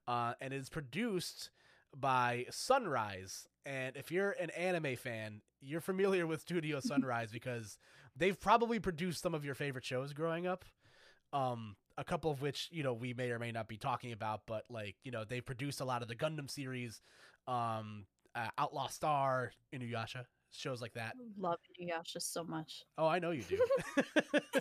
uh, 0.08 0.32
and 0.40 0.54
it's 0.54 0.70
produced 0.70 1.50
by 1.94 2.46
Sunrise. 2.50 3.46
And 3.66 3.98
if 3.98 4.10
you're 4.10 4.30
an 4.40 4.48
anime 4.48 4.96
fan, 4.96 5.42
you're 5.60 5.82
familiar 5.82 6.26
with 6.26 6.40
Studio 6.48 6.80
Sunrise 6.80 7.30
because 7.30 7.76
they've 8.16 8.40
probably 8.40 8.80
produced 8.80 9.22
some 9.22 9.34
of 9.34 9.44
your 9.44 9.54
favorite 9.54 9.84
shows 9.84 10.14
growing 10.14 10.46
up. 10.46 10.64
Um, 11.34 11.76
a 11.98 12.04
couple 12.04 12.30
of 12.30 12.40
which 12.40 12.70
you 12.72 12.82
know 12.82 12.94
we 12.94 13.12
may 13.12 13.30
or 13.30 13.38
may 13.38 13.52
not 13.52 13.68
be 13.68 13.76
talking 13.76 14.12
about, 14.12 14.46
but 14.46 14.64
like 14.70 14.96
you 15.04 15.12
know 15.12 15.24
they 15.24 15.42
produced 15.42 15.82
a 15.82 15.84
lot 15.84 16.00
of 16.00 16.08
the 16.08 16.16
Gundam 16.16 16.50
series, 16.50 17.02
um, 17.46 18.06
uh, 18.34 18.48
Outlaw 18.56 18.88
Star, 18.88 19.52
Inuyasha, 19.74 20.24
shows 20.54 20.80
like 20.80 20.94
that. 20.94 21.14
Love 21.38 21.58
Inuyasha 21.80 22.20
so 22.20 22.44
much. 22.44 22.84
Oh, 22.98 23.06
I 23.06 23.18
know 23.18 23.30
you 23.30 23.42
do. 23.42 23.58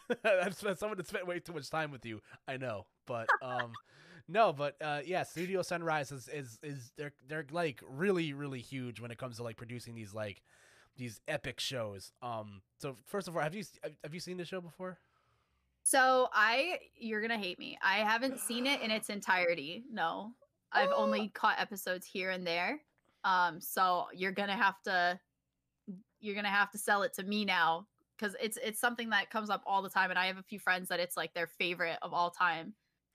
I've 0.24 0.54
spent 0.54 0.78
someone 0.78 0.96
that 0.96 1.06
spent 1.06 1.26
way 1.26 1.38
too 1.40 1.52
much 1.52 1.70
time 1.70 1.90
with 1.90 2.04
you. 2.04 2.20
I 2.46 2.56
know, 2.56 2.86
but 3.06 3.28
um, 3.42 3.72
no, 4.28 4.52
but 4.52 4.76
uh, 4.80 5.00
yeah, 5.04 5.22
Studio 5.22 5.62
Sunrise 5.62 6.12
is, 6.12 6.28
is 6.28 6.58
is 6.62 6.92
they're 6.96 7.12
they're 7.28 7.46
like 7.50 7.80
really 7.88 8.32
really 8.32 8.60
huge 8.60 9.00
when 9.00 9.10
it 9.10 9.18
comes 9.18 9.36
to 9.36 9.42
like 9.42 9.56
producing 9.56 9.94
these 9.94 10.14
like 10.14 10.42
these 10.96 11.20
epic 11.28 11.60
shows. 11.60 12.12
Um, 12.22 12.62
so 12.78 12.96
first 13.06 13.28
of 13.28 13.36
all, 13.36 13.42
have 13.42 13.54
you 13.54 13.64
have 14.02 14.14
you 14.14 14.20
seen 14.20 14.36
the 14.36 14.44
show 14.44 14.60
before? 14.60 14.98
So 15.84 16.28
I, 16.32 16.78
you're 16.94 17.20
gonna 17.20 17.38
hate 17.38 17.58
me. 17.58 17.76
I 17.82 17.98
haven't 17.98 18.38
seen 18.38 18.66
it 18.66 18.80
in 18.82 18.90
its 18.90 19.08
entirety. 19.08 19.84
No, 19.90 20.32
I've 20.70 20.92
only 20.96 21.28
caught 21.28 21.60
episodes 21.60 22.06
here 22.06 22.30
and 22.30 22.46
there. 22.46 22.80
Um, 23.24 23.60
so 23.60 24.06
you're 24.14 24.32
gonna 24.32 24.56
have 24.56 24.80
to, 24.82 25.18
you're 26.20 26.34
gonna 26.34 26.48
have 26.48 26.70
to 26.72 26.78
sell 26.78 27.02
it 27.02 27.12
to 27.14 27.22
me 27.22 27.44
now 27.44 27.86
because 28.16 28.36
it's 28.40 28.58
it's 28.62 28.80
something 28.80 29.10
that 29.10 29.30
comes 29.30 29.50
up 29.50 29.62
all 29.66 29.82
the 29.82 29.88
time, 29.90 30.10
and 30.10 30.18
I 30.18 30.26
have 30.26 30.38
a 30.38 30.42
few 30.42 30.58
friends 30.58 30.88
that 30.88 31.00
it's 31.00 31.16
like 31.16 31.34
their 31.34 31.46
favorite 31.46 31.98
of 32.02 32.12
all 32.12 32.30
time. 32.30 32.74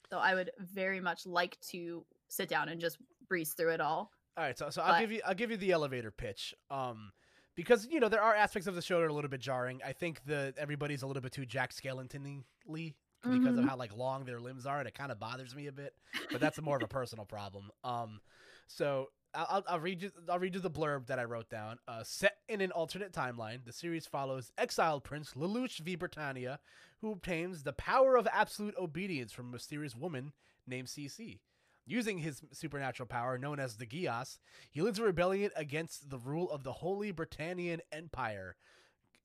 So 0.10 0.18
I 0.20 0.36
would 0.36 0.51
very 0.60 1.01
much 1.01 1.26
like 1.26 1.60
to 1.72 2.05
sit 2.30 2.47
down 2.49 2.70
and 2.70 2.80
just 2.80 2.97
breeze 3.28 3.53
through 3.53 3.74
it 3.74 3.82
all. 3.82 4.12
All 4.38 4.43
right, 4.43 4.58
so 4.58 4.70
so 4.70 4.82
I'll 4.82 4.99
give 5.01 5.12
you 5.12 5.22
I'll 5.26 5.36
give 5.36 5.51
you 5.51 5.58
the 5.58 5.72
elevator 5.72 6.12
pitch. 6.12 6.53
Um, 6.70 7.12
because 7.55 7.88
you 7.89 7.99
know 7.99 8.08
there 8.08 8.22
are 8.22 8.36
aspects 8.36 8.68
of 8.68 8.76
the 8.76 8.82
show 8.82 8.99
that 8.99 9.05
are 9.05 9.10
a 9.10 9.14
little 9.14 9.30
bit 9.30 9.41
jarring. 9.41 9.82
I 9.86 9.93
think 9.93 10.22
the 10.26 10.53
everybody's 10.58 11.01
a 11.01 11.08
little 11.08 11.22
bit 11.22 11.32
too 11.34 11.45
Jack 11.45 11.74
Skellington-ly 11.74 12.93
because 13.30 13.58
of 13.58 13.66
Mhm. 13.66 13.68
how 13.68 13.76
like 13.76 13.95
long 13.95 14.26
their 14.26 14.39
limbs 14.39 14.66
are, 14.66 14.80
and 14.80 14.88
it 14.88 14.93
kind 14.93 15.12
of 15.12 15.20
bothers 15.20 15.55
me 15.55 15.68
a 15.68 15.72
bit. 15.72 15.93
But 16.32 16.39
that's 16.39 16.62
more 16.62 16.78
of 16.78 16.84
a 16.84 16.88
personal 16.88 17.26
problem. 17.26 17.72
Um, 17.84 18.22
so 18.68 19.08
I'll, 19.38 19.47
I'll, 19.49 19.63
I'll 19.67 19.79
read 19.79 20.01
you 20.01 20.11
I'll 20.27 20.39
read 20.39 20.55
you 20.55 20.59
the 20.59 20.71
blurb 20.71 21.05
that 21.07 21.19
I 21.19 21.23
wrote 21.23 21.49
down. 21.49 21.77
Uh, 21.88 22.03
set 22.03 22.38
in 22.49 22.59
an 22.59 22.71
alternate 22.71 23.13
timeline, 23.13 23.63
the 23.63 23.71
series 23.71 24.07
follows 24.07 24.51
exiled 24.57 25.03
prince 25.03 25.33
Lelouch 25.35 25.79
V. 25.79 25.95
Britannia, 25.95 26.59
who 27.01 27.11
obtains 27.11 27.63
the 27.63 27.73
power 27.73 28.17
of 28.17 28.27
absolute 28.33 28.75
obedience 28.77 29.31
from 29.31 29.49
a 29.49 29.51
mysterious 29.51 29.95
woman 29.95 30.33
named 30.65 30.88
CC. 30.88 31.39
Using 31.85 32.17
his 32.17 32.41
supernatural 32.51 33.07
power, 33.07 33.38
known 33.38 33.59
as 33.59 33.77
the 33.77 33.85
Geass, 33.85 34.39
he 34.71 34.81
leads 34.81 34.99
a 34.99 35.03
rebellion 35.03 35.51
against 35.55 36.09
the 36.09 36.17
rule 36.17 36.51
of 36.51 36.63
the 36.63 36.73
Holy 36.73 37.11
Britannian 37.11 37.79
Empire. 37.93 38.57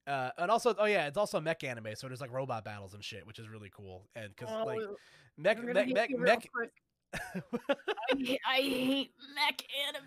Uh, 0.07 0.29
and 0.37 0.49
also, 0.49 0.75
oh 0.77 0.85
yeah, 0.85 1.07
it's 1.07 1.17
also 1.17 1.41
mech 1.41 1.63
anime, 1.63 1.95
so 1.95 2.07
there's 2.07 2.21
like 2.21 2.31
robot 2.31 2.63
battles 2.63 2.93
and 2.93 3.03
shit, 3.03 3.25
which 3.25 3.39
is 3.39 3.49
really 3.49 3.71
cool. 3.75 4.07
And 4.15 4.29
because 4.29 4.53
like 4.65 4.79
mech, 5.37 5.61
mech, 5.61 5.87
mech, 5.93 6.11
mech. 6.17 6.49
I, 7.13 8.15
hate- 8.17 8.39
I 8.47 8.55
hate 8.57 9.11
mech 9.35 9.63
anime. 9.87 10.03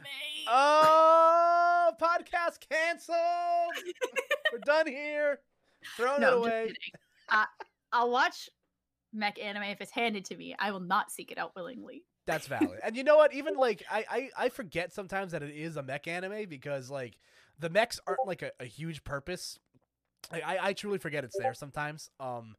oh, 0.48 1.92
podcast 2.00 2.68
canceled. 2.68 3.16
We're 4.52 4.58
done 4.64 4.86
here. 4.86 5.40
Throwing 5.96 6.20
no, 6.20 6.28
it 6.28 6.36
away. 6.38 6.62
kidding. 6.66 6.76
I, 7.28 7.46
I'll 7.92 8.10
watch 8.10 8.48
mech 9.12 9.38
anime 9.38 9.64
if 9.64 9.80
it's 9.80 9.92
handed 9.92 10.24
to 10.26 10.36
me. 10.36 10.54
I 10.58 10.70
will 10.70 10.80
not 10.80 11.10
seek 11.10 11.30
it 11.30 11.38
out 11.38 11.52
willingly. 11.56 12.04
That's 12.26 12.48
valid. 12.48 12.80
and 12.82 12.96
you 12.96 13.04
know 13.04 13.16
what? 13.16 13.32
Even 13.34 13.54
like 13.56 13.84
I, 13.90 14.04
I 14.10 14.30
I 14.36 14.48
forget 14.48 14.92
sometimes 14.92 15.32
that 15.32 15.42
it 15.42 15.54
is 15.54 15.76
a 15.76 15.82
mech 15.82 16.08
anime 16.08 16.48
because 16.48 16.90
like 16.90 17.16
the 17.58 17.70
mechs 17.70 18.00
aren't 18.06 18.26
like 18.26 18.42
a, 18.42 18.50
a 18.60 18.64
huge 18.64 19.04
purpose. 19.04 19.58
Like, 20.32 20.42
I 20.44 20.58
I 20.60 20.72
truly 20.72 20.98
forget 20.98 21.22
it's 21.24 21.36
there 21.38 21.54
sometimes. 21.54 22.10
Um, 22.18 22.56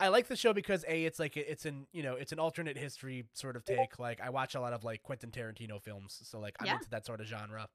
I 0.00 0.08
like 0.08 0.26
the 0.28 0.36
show 0.36 0.52
because 0.52 0.84
a 0.88 1.04
it's 1.04 1.18
like 1.18 1.36
it's 1.36 1.66
an 1.66 1.86
you 1.92 2.02
know 2.02 2.14
it's 2.14 2.32
an 2.32 2.38
alternate 2.38 2.76
history 2.78 3.26
sort 3.34 3.54
of 3.56 3.64
take. 3.64 3.98
Like 3.98 4.20
I 4.20 4.30
watch 4.30 4.54
a 4.54 4.60
lot 4.60 4.72
of 4.72 4.82
like 4.82 5.02
Quentin 5.02 5.30
Tarantino 5.30 5.80
films, 5.80 6.18
so 6.24 6.40
like 6.40 6.56
I'm 6.60 6.66
Yeah. 6.66 6.74
into 6.74 6.88
that 6.90 7.06
sort 7.06 7.20
of 7.20 7.26
genre. 7.26 7.68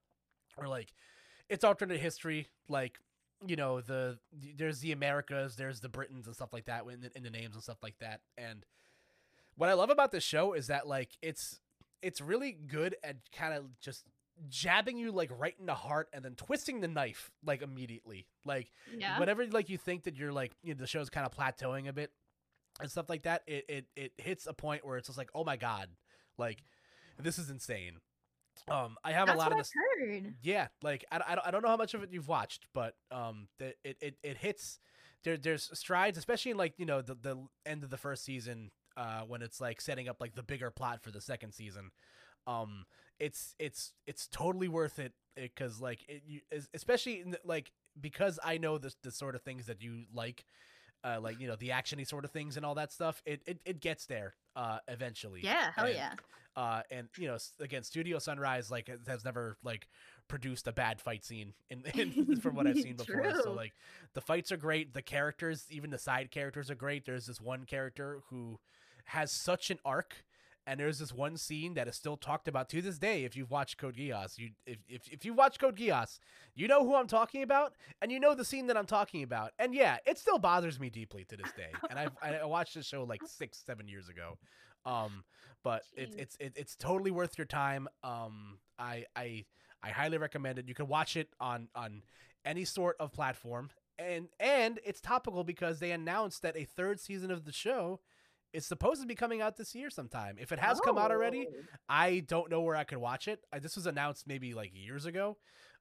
Or 0.57 0.67
like 0.67 0.93
it's 1.49 1.63
alternate 1.63 1.99
history, 1.99 2.47
like 2.67 2.99
you 3.45 3.55
know 3.55 3.79
the 3.81 4.17
there's 4.33 4.79
the 4.79 4.91
Americas, 4.91 5.55
there's 5.55 5.81
the 5.81 5.89
Britons 5.89 6.25
and 6.25 6.35
stuff 6.35 6.51
like 6.51 6.65
that 6.65 6.83
in 6.91 7.01
the, 7.01 7.11
in 7.15 7.23
the 7.23 7.29
names 7.29 7.53
and 7.53 7.63
stuff 7.63 7.83
like 7.83 7.99
that. 7.99 8.21
And 8.37 8.65
what 9.55 9.69
I 9.69 9.73
love 9.73 9.89
about 9.89 10.11
this 10.11 10.23
show 10.23 10.53
is 10.53 10.67
that 10.67 10.87
like 10.87 11.17
it's 11.21 11.59
it's 12.01 12.21
really 12.21 12.51
good 12.53 12.95
at 13.03 13.17
kind 13.31 13.53
of 13.53 13.79
just 13.79 14.05
jabbing 14.49 14.97
you 14.97 15.11
like 15.11 15.31
right 15.37 15.55
in 15.59 15.65
the 15.65 15.73
heart 15.75 16.07
and 16.13 16.23
then 16.23 16.35
twisting 16.35 16.81
the 16.81 16.87
knife 16.87 17.31
like 17.45 17.61
immediately. 17.61 18.27
Like 18.43 18.71
Yeah. 18.97 19.19
whenever 19.19 19.45
like 19.47 19.69
you 19.69 19.77
think 19.77 20.03
that 20.03 20.15
you're 20.17 20.33
like 20.33 20.51
you 20.63 20.73
know, 20.73 20.79
the 20.79 20.87
show's 20.87 21.09
kind 21.09 21.25
of 21.25 21.31
plateauing 21.33 21.87
a 21.87 21.93
bit 21.93 22.11
and 22.81 22.91
stuff 22.91 23.09
like 23.09 23.23
that, 23.23 23.43
it, 23.47 23.65
it 23.69 23.85
it 23.95 24.11
hits 24.17 24.47
a 24.47 24.53
point 24.53 24.85
where 24.85 24.97
it's 24.97 25.07
just 25.07 25.17
like, 25.17 25.29
oh 25.33 25.43
my 25.43 25.55
god, 25.57 25.89
like 26.37 26.63
this 27.17 27.39
is 27.39 27.49
insane. 27.49 27.99
Um, 28.69 28.95
I 29.03 29.11
have 29.11 29.27
That's 29.27 29.35
a 29.35 29.39
lot 29.39 29.51
of 29.51 29.57
this. 29.57 29.71
Heard. 29.99 30.35
Yeah, 30.41 30.67
like 30.81 31.05
I, 31.11 31.19
I, 31.27 31.35
don't- 31.35 31.47
I 31.47 31.51
don't 31.51 31.61
know 31.61 31.69
how 31.69 31.77
much 31.77 31.93
of 31.93 32.03
it 32.03 32.09
you've 32.11 32.27
watched, 32.27 32.65
but 32.73 32.95
um, 33.11 33.47
it, 33.59 33.77
it 34.01 34.15
it 34.23 34.37
hits 34.37 34.79
there. 35.23 35.37
There's 35.37 35.69
strides, 35.77 36.17
especially 36.17 36.51
in 36.51 36.57
like 36.57 36.73
you 36.77 36.85
know 36.85 37.01
the 37.01 37.15
the 37.15 37.37
end 37.65 37.83
of 37.83 37.89
the 37.89 37.97
first 37.97 38.23
season, 38.23 38.71
uh, 38.97 39.21
when 39.21 39.41
it's 39.41 39.59
like 39.61 39.81
setting 39.81 40.07
up 40.09 40.17
like 40.21 40.35
the 40.35 40.43
bigger 40.43 40.71
plot 40.71 41.01
for 41.03 41.11
the 41.11 41.21
second 41.21 41.51
season. 41.53 41.91
Um, 42.47 42.85
it's 43.19 43.55
it's 43.59 43.93
it's 44.07 44.27
totally 44.27 44.67
worth 44.67 44.99
it 44.99 45.13
because 45.35 45.79
like 45.81 46.03
it, 46.07 46.23
you, 46.27 46.41
especially 46.73 47.21
in 47.21 47.31
the, 47.31 47.39
like 47.43 47.71
because 47.99 48.39
I 48.43 48.57
know 48.57 48.77
the 48.77 48.93
the 49.03 49.11
sort 49.11 49.35
of 49.35 49.41
things 49.41 49.65
that 49.67 49.81
you 49.81 50.03
like. 50.13 50.45
Uh, 51.03 51.19
like 51.21 51.39
you 51.39 51.47
know 51.47 51.55
the 51.55 51.69
actiony 51.69 52.07
sort 52.07 52.25
of 52.25 52.31
things 52.31 52.57
and 52.57 52.65
all 52.65 52.73
that 52.73 52.91
stuff. 52.91 53.21
It 53.27 53.39
it, 53.45 53.59
it 53.63 53.79
gets 53.79 54.07
there 54.07 54.33
uh, 54.55 54.79
eventually. 54.87 55.41
Yeah, 55.43 55.69
hell 55.75 55.85
And- 55.85 55.93
yeah. 55.93 56.13
uh, 56.55 56.81
and 56.89 57.07
you 57.15 57.27
know, 57.27 57.37
again, 57.59 57.83
Studio 57.83 58.17
Sunrise 58.17 58.71
like 58.71 58.87
has- 58.87 59.05
has 59.05 59.23
never 59.23 59.55
like 59.63 59.87
produced 60.27 60.67
a 60.67 60.71
bad 60.71 60.99
fight 60.99 61.23
scene 61.23 61.53
in, 61.69 61.83
in 61.93 62.37
from 62.41 62.55
what 62.55 62.65
I've 62.65 62.79
seen 62.79 62.95
before. 62.97 63.31
So 63.43 63.53
like, 63.53 63.73
the 64.15 64.21
fights 64.21 64.51
are 64.51 64.57
great. 64.57 64.95
The 64.95 65.03
characters, 65.03 65.65
even 65.69 65.91
the 65.91 65.99
side 65.99 66.31
characters, 66.31 66.71
are 66.71 66.75
great. 66.75 67.05
There's 67.05 67.27
this 67.27 67.39
one 67.39 67.65
character 67.65 68.21
who 68.31 68.57
has 69.03 69.31
such 69.31 69.69
an 69.69 69.77
arc, 69.85 70.24
and 70.67 70.79
there's 70.79 70.99
this 70.99 71.13
one 71.13 71.37
scene 71.37 71.75
that 71.75 71.87
is 71.87 71.95
still 71.95 72.17
talked 72.17 72.47
about 72.47 72.69
to 72.69 72.81
this 72.81 72.97
day. 72.97 73.23
If 73.23 73.35
you've 73.35 73.51
watched 73.51 73.77
Code 73.77 73.95
Geass, 73.95 74.37
you 74.37 74.49
if 74.65 74.79
if 74.87 75.07
if 75.11 75.25
you 75.25 75.33
watch 75.33 75.59
Code 75.59 75.77
Geass, 75.77 76.19
you 76.55 76.67
know 76.67 76.83
who 76.83 76.95
I'm 76.95 77.07
talking 77.07 77.43
about, 77.43 77.73
and 78.01 78.11
you 78.11 78.19
know 78.19 78.33
the 78.33 78.45
scene 78.45 78.67
that 78.67 78.77
I'm 78.77 78.85
talking 78.85 79.23
about. 79.23 79.51
And 79.59 79.75
yeah, 79.75 79.97
it 80.05 80.17
still 80.17 80.39
bothers 80.39 80.79
me 80.79 80.89
deeply 80.89 81.23
to 81.25 81.37
this 81.37 81.51
day. 81.53 81.71
And 81.89 81.99
I've 81.99 82.11
I 82.21 82.43
watched 82.45 82.75
this 82.75 82.85
show 82.85 83.03
like 83.03 83.21
six 83.25 83.61
seven 83.65 83.87
years 83.87 84.09
ago. 84.09 84.37
Um, 84.85 85.23
but 85.63 85.83
it's 85.95 86.15
it's 86.15 86.37
it, 86.39 86.53
it's 86.55 86.75
totally 86.75 87.11
worth 87.11 87.37
your 87.37 87.45
time. 87.45 87.87
Um, 88.03 88.59
I 88.79 89.05
I 89.15 89.45
I 89.83 89.89
highly 89.89 90.17
recommend 90.17 90.59
it. 90.59 90.67
You 90.67 90.75
can 90.75 90.87
watch 90.87 91.15
it 91.15 91.29
on 91.39 91.67
on 91.75 92.01
any 92.43 92.65
sort 92.65 92.95
of 92.99 93.11
platform, 93.11 93.69
and 93.97 94.29
and 94.39 94.79
it's 94.83 95.01
topical 95.01 95.43
because 95.43 95.79
they 95.79 95.91
announced 95.91 96.41
that 96.41 96.55
a 96.55 96.65
third 96.65 96.99
season 96.99 97.31
of 97.31 97.45
the 97.45 97.51
show 97.51 97.99
is 98.55 98.65
supposed 98.65 99.01
to 99.01 99.07
be 99.07 99.15
coming 99.15 99.41
out 99.41 99.57
this 99.57 99.75
year 99.75 99.89
sometime. 99.89 100.37
If 100.39 100.51
it 100.51 100.59
has 100.59 100.79
come 100.79 100.97
out 100.97 101.11
already, 101.11 101.47
Oh. 101.49 101.61
I 101.89 102.21
don't 102.21 102.49
know 102.49 102.61
where 102.61 102.75
I 102.75 102.83
could 102.85 102.97
watch 102.97 103.27
it. 103.27 103.41
I, 103.53 103.59
this 103.59 103.75
was 103.75 103.85
announced 103.85 104.25
maybe 104.27 104.53
like 104.53 104.71
years 104.73 105.05
ago, 105.05 105.37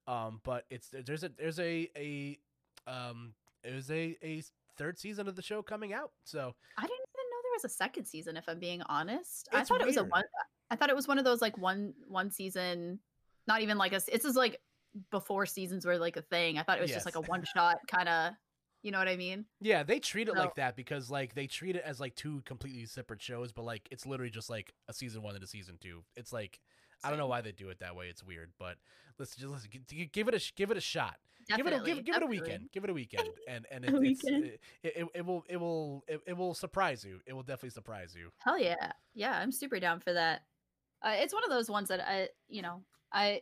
um, 0.07 0.41
but 0.45 0.64
it's 0.70 0.89
there's 0.91 1.25
a 1.25 1.31
there's 1.39 1.59
a 1.61 1.89
a 1.97 2.39
um 2.87 3.35
there's 3.62 3.91
a 3.91 4.16
a 4.22 4.43
third 4.77 4.99
season 4.99 5.29
of 5.29 5.37
the 5.37 5.43
show 5.43 5.62
coming 5.62 5.93
out. 5.93 6.11
So 6.25 6.55
I 6.77 6.83
didn't 6.83 6.93
even 6.93 7.31
know 7.31 7.39
there 7.43 7.53
was 7.57 7.64
a 7.64 7.68
second 7.75 8.05
season. 8.07 8.37
If 8.37 8.45
I'm 8.49 8.59
being 8.59 8.83
honest, 8.83 9.49
I 9.53 9.61
It's 9.61 9.68
thought 9.68 9.81
it 9.81 9.87
was 9.87 9.97
a 9.97 10.05
one. 10.05 10.25
I 10.70 10.77
thought 10.77 10.91
it 10.91 10.97
was 10.97 11.07
one 11.09 11.18
of 11.18 11.25
those 11.25 11.41
like 11.41 11.57
one 11.57 11.95
one 12.09 12.31
season, 12.31 12.99
not 13.47 13.62
even 13.62 13.79
like 13.79 13.93
a. 13.93 14.01
It's 14.09 14.25
just 14.25 14.37
like 14.37 14.61
before 15.11 15.47
seasons 15.47 15.85
were 15.87 15.99
like 15.99 16.16
a 16.16 16.22
thing. 16.22 16.59
I 16.59 16.62
thought 16.62 16.79
it 16.79 16.83
was 16.83 16.91
just 16.91 17.07
like 17.07 17.16
a 17.16 17.20
one 17.31 17.45
shot 17.55 17.79
kind 17.89 18.09
of. 18.09 18.33
You 18.85 18.93
know 18.93 18.99
what 18.99 19.09
I 19.09 19.16
mean? 19.16 19.47
Yeah, 19.62 19.82
they 19.82 19.99
treat 19.99 20.28
it 20.28 20.37
like 20.37 20.57
that 20.57 20.76
because 20.76 21.11
like 21.11 21.35
they 21.35 21.47
treat 21.47 21.74
it 21.74 21.82
as 21.87 22.01
like 22.01 22.14
two 22.14 22.43
completely 22.45 22.85
separate 22.85 23.22
shows, 23.22 23.51
but 23.51 23.64
like 23.64 23.89
it's 23.91 24.05
literally 24.05 24.30
just 24.30 24.51
like 24.51 24.74
a 24.89 24.93
season 24.93 25.22
one 25.22 25.35
and 25.35 25.43
a 25.43 25.47
season 25.47 25.78
two. 25.80 26.05
It's 26.16 26.35
like 26.35 26.61
I 27.03 27.09
don't 27.09 27.18
know 27.18 27.26
why 27.26 27.41
they 27.41 27.53
do 27.53 27.70
it 27.70 27.80
that 27.80 27.97
way. 27.97 28.09
It's 28.09 28.22
weird, 28.22 28.53
but 28.59 28.76
let's 29.18 29.37
just 29.37 29.70
give 29.89 30.28
it 30.28 30.35
a 30.35 30.53
give 30.55 30.70
it 30.70 30.76
a 30.76 30.80
shot. 30.82 31.16
Definitely. 31.49 31.72
give 31.72 31.97
it 31.97 32.01
a 32.01 32.03
give, 32.03 32.05
give 32.05 32.16
it 32.16 32.22
a 32.22 32.26
weekend. 32.26 32.68
Give 32.72 32.85
it 32.85 32.91
a 32.91 32.93
weekend, 32.93 33.28
and 33.49 33.66
and 33.70 33.85
it, 33.87 33.95
it's, 33.95 34.22
weekend. 34.22 34.45
it, 34.45 34.61
it, 34.82 35.07
it 35.14 35.26
will 35.26 35.45
it 35.49 35.57
will 35.57 36.05
it, 36.07 36.20
it 36.26 36.37
will 36.37 36.53
surprise 36.53 37.05
you. 37.05 37.20
It 37.26 37.32
will 37.32 37.43
definitely 37.43 37.70
surprise 37.70 38.14
you. 38.14 38.32
Hell 38.39 38.59
yeah, 38.59 38.93
yeah, 39.14 39.39
I'm 39.39 39.51
super 39.51 39.80
down 39.80 40.01
for 40.01 40.12
that. 40.12 40.43
Uh, 41.03 41.14
it's 41.16 41.32
one 41.32 41.45
of 41.45 41.51
those 41.51 41.70
ones 41.70 41.89
that 41.89 42.01
I, 42.01 42.28
you 42.49 42.61
know, 42.61 42.82
I. 43.11 43.41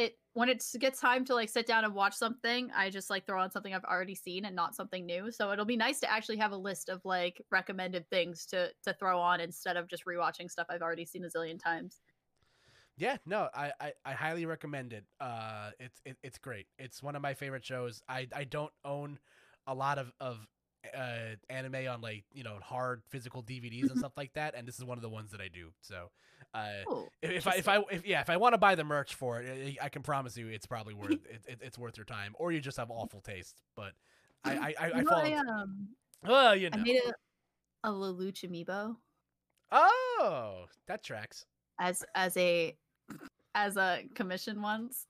it 0.00 0.18
when 0.32 0.48
it 0.48 0.64
gets 0.78 1.00
time 1.00 1.24
to 1.26 1.34
like 1.34 1.48
sit 1.48 1.66
down 1.66 1.84
and 1.84 1.94
watch 1.94 2.14
something, 2.14 2.70
I 2.74 2.90
just 2.90 3.10
like 3.10 3.26
throw 3.26 3.40
on 3.40 3.50
something 3.50 3.74
I've 3.74 3.84
already 3.84 4.14
seen 4.14 4.44
and 4.44 4.54
not 4.54 4.74
something 4.74 5.04
new. 5.04 5.30
So 5.30 5.52
it'll 5.52 5.64
be 5.64 5.76
nice 5.76 6.00
to 6.00 6.10
actually 6.10 6.36
have 6.38 6.52
a 6.52 6.56
list 6.56 6.88
of 6.88 7.00
like 7.04 7.42
recommended 7.50 8.08
things 8.10 8.46
to 8.46 8.70
to 8.84 8.92
throw 8.94 9.20
on 9.20 9.40
instead 9.40 9.76
of 9.76 9.88
just 9.88 10.06
rewatching 10.06 10.50
stuff 10.50 10.66
I've 10.70 10.82
already 10.82 11.04
seen 11.04 11.24
a 11.24 11.28
zillion 11.28 11.62
times. 11.62 12.00
Yeah, 12.96 13.16
no, 13.24 13.48
I, 13.54 13.72
I, 13.80 13.92
I 14.04 14.12
highly 14.12 14.44
recommend 14.44 14.92
it. 14.92 15.04
Uh, 15.20 15.70
it's 15.80 16.00
it, 16.04 16.16
it's 16.22 16.38
great. 16.38 16.66
It's 16.78 17.02
one 17.02 17.16
of 17.16 17.22
my 17.22 17.34
favorite 17.34 17.64
shows. 17.64 18.02
I, 18.08 18.28
I 18.34 18.44
don't 18.44 18.72
own 18.84 19.18
a 19.66 19.74
lot 19.74 19.98
of 19.98 20.12
of 20.20 20.46
uh, 20.96 21.36
anime 21.48 21.88
on 21.88 22.00
like 22.00 22.24
you 22.32 22.42
know 22.42 22.58
hard 22.62 23.02
physical 23.08 23.42
DVDs 23.42 23.90
and 23.90 23.98
stuff 23.98 24.12
like 24.16 24.32
that, 24.34 24.54
and 24.56 24.66
this 24.66 24.78
is 24.78 24.84
one 24.84 24.98
of 24.98 25.02
the 25.02 25.08
ones 25.08 25.30
that 25.32 25.40
I 25.40 25.48
do. 25.48 25.70
So, 25.82 26.10
uh, 26.54 26.68
Oh, 26.88 27.08
if, 27.22 27.30
if 27.30 27.46
I 27.46 27.54
if 27.56 27.68
I 27.68 27.82
if 27.90 28.06
yeah 28.06 28.20
if 28.20 28.30
I 28.30 28.36
want 28.36 28.54
to 28.54 28.58
buy 28.58 28.74
the 28.74 28.84
merch 28.84 29.14
for 29.14 29.40
it, 29.40 29.76
I 29.82 29.88
can 29.88 30.02
promise 30.02 30.36
you 30.36 30.48
it's 30.48 30.66
probably 30.66 30.94
worth 30.94 31.12
it, 31.30 31.42
it, 31.46 31.58
it's 31.62 31.78
worth 31.78 31.96
your 31.96 32.06
time, 32.06 32.34
or 32.38 32.52
you 32.52 32.60
just 32.60 32.76
have 32.78 32.90
awful 32.90 33.20
taste. 33.20 33.60
But 33.76 33.92
I 34.44 34.52
I, 34.52 34.74
I, 34.80 34.90
I 34.94 35.00
know, 35.02 35.10
follow. 35.10 35.24
I, 35.24 35.34
um, 35.34 35.88
oh, 36.26 36.52
you 36.52 36.70
I 36.72 36.76
made 36.76 37.00
a 37.06 37.88
a 37.88 37.90
Lelouch 37.90 38.44
amiibo 38.44 38.96
Oh, 39.72 40.66
that 40.86 41.02
tracks. 41.02 41.46
as 41.78 42.04
as 42.14 42.36
a 42.36 42.76
as 43.54 43.76
a 43.76 44.04
commission 44.14 44.60
once 44.60 45.06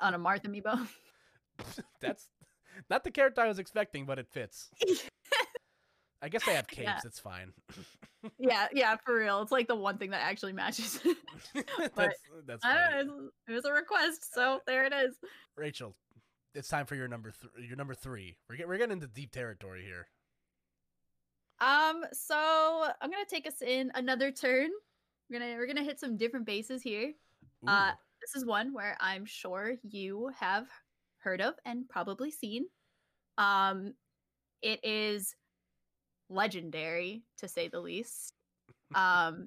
on 0.00 0.14
a 0.14 0.18
Marth 0.18 0.42
amiibo. 0.44 0.86
That's 2.00 2.28
not 2.88 3.04
the 3.04 3.10
character 3.10 3.40
I 3.40 3.48
was 3.48 3.58
expecting, 3.58 4.06
but 4.06 4.18
it 4.18 4.28
fits. 4.30 4.70
I 6.22 6.28
guess 6.28 6.44
they 6.44 6.54
have 6.54 6.66
capes. 6.68 6.86
Yeah. 6.86 7.00
It's 7.04 7.18
fine. 7.18 7.52
yeah, 8.38 8.68
yeah, 8.74 8.96
for 9.04 9.16
real. 9.16 9.40
It's 9.42 9.52
like 9.52 9.68
the 9.68 9.74
one 9.74 9.96
thing 9.96 10.10
that 10.10 10.20
actually 10.22 10.52
matches. 10.52 11.00
that's 11.96 12.18
that's 12.46 12.64
I 12.64 12.90
don't 12.92 13.06
know. 13.06 13.28
It 13.48 13.52
was 13.52 13.64
a 13.64 13.72
request, 13.72 14.32
so 14.34 14.60
there 14.66 14.84
it 14.84 14.92
is. 14.92 15.16
Rachel, 15.56 15.96
it's 16.54 16.68
time 16.68 16.84
for 16.84 16.94
your 16.94 17.08
number 17.08 17.30
three. 17.30 17.66
your 17.66 17.76
number 17.76 17.94
three. 17.94 18.36
We're 18.48 18.56
get- 18.56 18.68
we're 18.68 18.76
getting 18.76 18.92
into 18.92 19.06
deep 19.06 19.32
territory 19.32 19.82
here. 19.82 20.08
Um, 21.60 22.04
so 22.12 22.36
I'm 23.00 23.10
gonna 23.10 23.24
take 23.28 23.46
us 23.46 23.62
in 23.62 23.90
another 23.94 24.30
turn. 24.30 24.70
We're 25.30 25.38
gonna 25.38 25.54
we're 25.56 25.66
gonna 25.66 25.84
hit 25.84 26.00
some 26.00 26.16
different 26.16 26.44
bases 26.46 26.82
here. 26.82 27.12
Uh, 27.66 27.92
this 28.20 28.34
is 28.34 28.46
one 28.46 28.72
where 28.72 28.96
I'm 29.00 29.26
sure 29.26 29.74
you 29.82 30.30
have 30.38 30.66
heard 31.20 31.40
of 31.40 31.54
and 31.64 31.88
probably 31.88 32.30
seen. 32.30 32.66
Um, 33.38 33.94
it 34.62 34.80
is 34.84 35.34
legendary 36.28 37.22
to 37.38 37.48
say 37.48 37.68
the 37.68 37.80
least. 37.80 38.34
Um, 38.92 39.46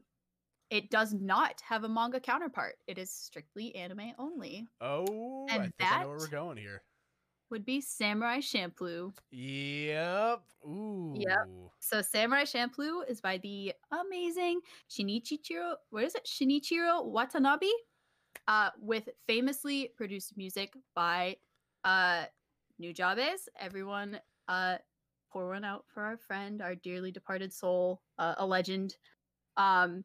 it 0.69 0.89
does 0.89 1.13
not 1.13 1.61
have 1.67 1.83
a 1.83 1.89
manga 1.89 2.19
counterpart. 2.19 2.75
It 2.87 2.97
is 2.97 3.11
strictly 3.11 3.75
anime 3.75 4.13
only. 4.17 4.69
oh, 4.79 5.45
I 5.49 5.55
and 5.55 5.73
think 5.77 5.91
I 5.91 6.01
know 6.01 6.07
where 6.07 6.17
we're 6.17 6.27
going 6.27 6.55
here. 6.55 6.81
Would 7.49 7.65
be 7.65 7.81
Samurai 7.81 8.39
Champloo. 8.39 9.13
Yep. 9.31 10.41
Ooh. 10.65 11.15
So 11.79 12.01
Samurai 12.01 12.45
Champloo 12.45 13.01
is 13.07 13.21
by 13.21 13.37
the 13.39 13.73
amazing 13.91 14.61
Shinichiro. 14.89 15.75
What 15.89 16.05
is 16.05 16.15
it? 16.15 16.25
Shinichiro 16.25 17.05
Watanabe, 17.05 17.67
uh, 18.47 18.69
with 18.79 19.09
famously 19.27 19.91
produced 19.95 20.37
music 20.37 20.73
by 20.95 21.35
uh, 21.83 22.25
Nujabes 22.81 23.47
Everyone, 23.59 24.19
uh, 24.47 24.77
pour 25.31 25.49
one 25.49 25.65
out 25.65 25.85
for 25.93 26.03
our 26.03 26.17
friend, 26.17 26.61
our 26.61 26.75
dearly 26.75 27.11
departed 27.11 27.53
soul, 27.53 28.01
uh, 28.19 28.35
a 28.37 28.45
legend. 28.45 28.95
Um, 29.57 30.03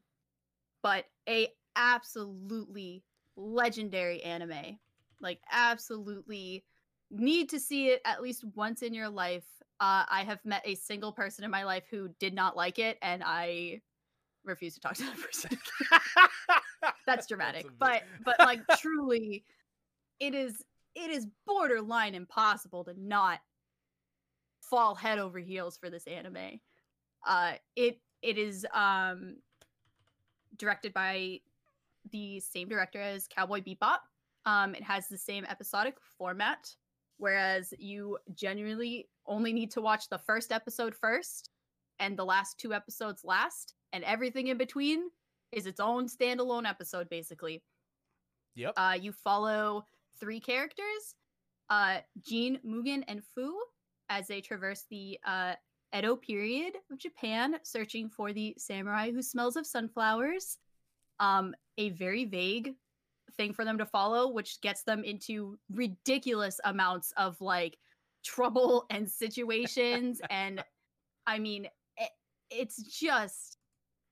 but 0.82 1.06
a 1.28 1.48
absolutely 1.76 3.02
legendary 3.36 4.22
anime, 4.22 4.78
like 5.20 5.40
absolutely 5.50 6.64
need 7.10 7.48
to 7.50 7.58
see 7.58 7.88
it 7.88 8.00
at 8.04 8.22
least 8.22 8.44
once 8.54 8.82
in 8.82 8.94
your 8.94 9.08
life. 9.08 9.44
Uh, 9.80 10.04
I 10.10 10.24
have 10.24 10.44
met 10.44 10.62
a 10.64 10.74
single 10.74 11.12
person 11.12 11.44
in 11.44 11.50
my 11.50 11.64
life 11.64 11.84
who 11.90 12.08
did 12.18 12.34
not 12.34 12.56
like 12.56 12.78
it, 12.78 12.98
and 13.02 13.22
I 13.24 13.80
refuse 14.44 14.74
to 14.74 14.80
talk 14.80 14.94
to 14.94 15.04
that 15.04 15.18
person. 15.20 15.50
That's 17.06 17.26
dramatic, 17.26 17.64
bit- 17.64 17.78
but 17.78 18.02
but 18.24 18.38
like 18.40 18.60
truly, 18.78 19.44
it 20.20 20.34
is 20.34 20.64
it 20.94 21.10
is 21.10 21.26
borderline 21.46 22.14
impossible 22.14 22.84
to 22.84 22.94
not 22.98 23.40
fall 24.60 24.94
head 24.94 25.18
over 25.18 25.38
heels 25.38 25.76
for 25.76 25.90
this 25.90 26.06
anime. 26.06 26.60
Uh, 27.26 27.52
it 27.76 28.00
it 28.22 28.38
is 28.38 28.66
um 28.74 29.36
directed 30.56 30.92
by 30.92 31.40
the 32.10 32.40
same 32.40 32.68
director 32.68 33.00
as 33.00 33.28
Cowboy 33.28 33.60
Bebop. 33.60 33.98
Um, 34.46 34.74
it 34.74 34.82
has 34.82 35.08
the 35.08 35.18
same 35.18 35.44
episodic 35.44 35.96
format, 36.16 36.74
whereas 37.18 37.74
you 37.78 38.18
genuinely 38.34 39.08
only 39.26 39.52
need 39.52 39.70
to 39.72 39.80
watch 39.80 40.08
the 40.08 40.18
first 40.18 40.52
episode 40.52 40.94
first 40.94 41.50
and 41.98 42.16
the 42.16 42.24
last 42.24 42.58
two 42.58 42.72
episodes 42.72 43.24
last, 43.24 43.74
and 43.92 44.04
everything 44.04 44.48
in 44.48 44.56
between 44.56 45.10
is 45.52 45.66
its 45.66 45.80
own 45.80 46.06
standalone 46.08 46.68
episode, 46.68 47.08
basically. 47.08 47.62
yep. 48.54 48.72
Uh, 48.76 48.96
you 48.98 49.12
follow 49.12 49.84
three 50.20 50.40
characters, 50.40 51.14
uh, 51.70 51.98
Jin, 52.22 52.58
Mugen, 52.66 53.04
and 53.08 53.22
Fu, 53.34 53.58
as 54.08 54.26
they 54.26 54.40
traverse 54.40 54.84
the 54.90 55.18
uh, 55.26 55.54
Edo 55.96 56.16
period 56.16 56.74
of 56.90 56.98
Japan, 56.98 57.56
searching 57.62 58.08
for 58.08 58.32
the 58.32 58.54
samurai 58.58 59.10
who 59.10 59.22
smells 59.22 59.56
of 59.56 59.66
sunflowers. 59.66 60.58
Um, 61.20 61.54
a 61.78 61.90
very 61.90 62.24
vague 62.24 62.74
thing 63.36 63.52
for 63.52 63.64
them 63.64 63.78
to 63.78 63.86
follow, 63.86 64.28
which 64.28 64.60
gets 64.60 64.82
them 64.82 65.04
into 65.04 65.58
ridiculous 65.72 66.60
amounts 66.64 67.12
of 67.16 67.40
like 67.40 67.78
trouble 68.24 68.86
and 68.90 69.08
situations. 69.08 70.20
and 70.30 70.62
I 71.26 71.38
mean, 71.38 71.66
it, 71.96 72.10
it's 72.50 72.82
just 72.82 73.58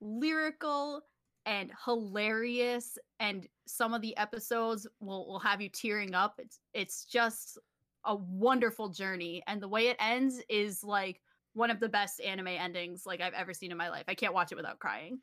lyrical 0.01 1.01
and 1.47 1.71
hilarious 1.85 2.97
and 3.19 3.47
some 3.65 3.93
of 3.93 4.01
the 4.01 4.15
episodes 4.17 4.85
will, 4.99 5.25
will 5.27 5.39
have 5.39 5.61
you 5.61 5.69
tearing 5.69 6.13
up 6.13 6.35
it's 6.37 6.59
it's 6.73 7.05
just 7.05 7.57
a 8.05 8.15
wonderful 8.15 8.89
journey 8.89 9.41
and 9.47 9.61
the 9.61 9.67
way 9.67 9.87
it 9.87 9.97
ends 9.99 10.41
is 10.49 10.83
like 10.83 11.21
one 11.53 11.71
of 11.71 11.79
the 11.79 11.89
best 11.89 12.21
anime 12.21 12.47
endings 12.47 13.05
like 13.05 13.21
i've 13.21 13.33
ever 13.33 13.53
seen 13.53 13.71
in 13.71 13.77
my 13.77 13.89
life 13.89 14.03
i 14.07 14.13
can't 14.13 14.33
watch 14.33 14.51
it 14.51 14.55
without 14.55 14.77
crying 14.77 15.19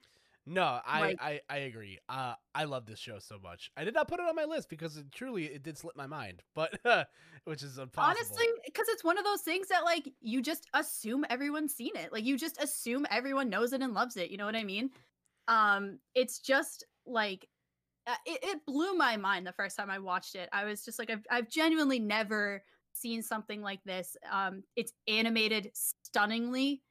No, 0.47 0.79
I, 0.85 1.01
like- 1.01 1.23
I 1.23 1.41
I 1.49 1.57
agree. 1.71 1.97
Uh, 2.07 2.35
I 2.55 2.65
love 2.65 2.85
this 2.85 2.99
show 2.99 3.19
so 3.19 3.39
much. 3.43 3.71
I 3.79 3.85
did 3.85 3.95
not 3.95 4.09
put 4.09 4.21
it 4.21 4.27
on 4.29 4.37
my 4.37 4.45
list 4.45 4.69
because 4.69 4.99
it 4.99 5.11
truly 5.11 5.45
it 5.47 5.63
did 5.63 5.79
slip 5.79 5.97
my 5.97 6.07
mind, 6.07 6.43
but 6.55 6.71
which 7.45 7.63
is 7.63 7.79
impossible. 7.79 8.11
honestly 8.11 8.47
because 8.67 8.87
it's 8.89 9.03
one 9.03 9.17
of 9.17 9.25
those 9.25 9.41
things 9.41 9.69
that 9.69 9.85
like 9.85 10.13
you 10.21 10.43
just 10.43 10.67
assume 10.75 11.25
everyone's 11.31 11.75
seen 11.75 11.97
it 11.97 12.13
like 12.13 12.25
you 12.27 12.37
just 12.37 12.63
assume 12.63 13.07
everyone 13.11 13.49
knows 13.49 13.73
it 13.73 13.81
and 13.81 13.95
loves 13.95 14.19
it 14.19 14.31
you 14.31 14.37
know 14.37 14.45
what 14.45 14.55
i 14.55 14.65
mean 14.65 14.91
um 15.49 15.99
it's 16.15 16.39
just 16.39 16.85
like 17.07 17.49
uh, 18.07 18.15
it, 18.27 18.39
it 18.43 18.67
blew 18.67 18.95
my 18.95 19.17
mind 19.17 19.47
the 19.47 19.53
first 19.53 19.77
time 19.77 19.91
i 19.91 19.99
watched 19.99 20.35
it. 20.35 20.49
I 20.53 20.65
was 20.65 20.85
just 20.85 20.99
like 20.99 21.11
I've, 21.11 21.27
I've 21.31 21.49
genuinely 21.49 21.99
never 21.99 22.63
seen 22.93 23.23
something 23.23 23.63
like 23.63 23.83
this. 23.85 24.17
Um 24.31 24.63
it's 24.77 24.93
animated 25.09 25.71
stunningly. 25.75 26.83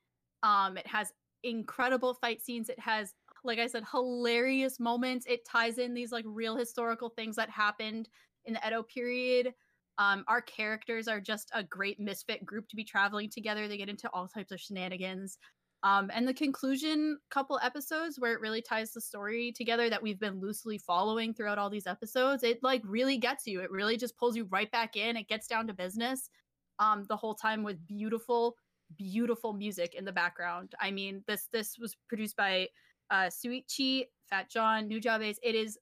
Um 0.44 0.78
it 0.78 0.88
has 0.88 1.14
incredible 1.44 2.14
fight 2.14 2.42
scenes. 2.42 2.70
It 2.70 2.80
has 2.80 3.14
like 3.44 3.60
i 3.60 3.68
said 3.68 3.84
hilarious 3.92 4.80
moments. 4.80 5.26
It 5.28 5.46
ties 5.46 5.78
in 5.78 5.94
these 5.94 6.12
like 6.12 6.26
real 6.28 6.56
historical 6.56 7.10
things 7.10 7.36
that 7.36 7.50
happened 7.50 8.10
in 8.46 8.54
the 8.54 8.68
edo 8.68 8.84
period. 8.84 9.54
Um, 10.00 10.24
our 10.28 10.42
characters 10.42 11.08
are 11.08 11.22
just 11.22 11.52
a 11.54 11.64
great 11.64 12.00
misfit 12.00 12.46
group 12.46 12.68
to 12.70 12.76
be 12.76 12.84
traveling 12.84 13.30
together. 13.30 13.68
They 13.68 13.78
get 13.78 13.90
into 13.90 14.10
all 14.12 14.28
types 14.28 14.52
of 14.52 14.60
shenanigans. 14.60 15.38
Um, 15.84 16.10
and 16.14 16.26
the 16.26 16.34
conclusion 16.34 17.18
couple 17.30 17.60
episodes 17.62 18.18
where 18.18 18.32
it 18.32 18.40
really 18.40 18.62
ties 18.62 18.94
the 18.94 19.02
story 19.02 19.52
together 19.52 19.90
that 19.90 20.02
we've 20.02 20.20
been 20.20 20.40
loosely 20.40 20.78
following 20.78 21.34
throughout 21.34 21.58
all 21.58 21.70
these 21.70 21.88
episodes, 21.88 22.44
it 22.44 22.64
like 22.64 22.82
really 22.86 23.18
gets 23.18 23.46
you. 23.46 23.60
It 23.60 23.70
really 23.70 23.98
just 23.98 24.18
pulls 24.18 24.38
you 24.38 24.46
right 24.46 24.72
back 24.72 24.96
in. 24.96 25.18
It 25.18 25.28
gets 25.28 25.46
down 25.46 25.68
to 25.68 25.74
business 25.74 26.30
um, 26.80 27.06
the 27.10 27.18
whole 27.18 27.36
time 27.36 27.64
with 27.64 27.86
beautiful, 27.86 28.56
beautiful 28.98 29.52
music 29.52 29.94
in 29.94 30.06
the 30.06 30.12
background. 30.12 30.74
I 30.80 30.90
mean, 30.90 31.22
this 31.28 31.50
this 31.52 31.78
was 31.78 31.98
produced 32.08 32.38
by 32.38 32.70
uh, 33.12 33.28
Tsutchie, 33.28 34.06
Fat 34.30 34.50
Jon, 34.50 34.88
New 34.88 35.02
Nujabes. 35.02 35.36
It 35.44 35.54
is 35.54 35.78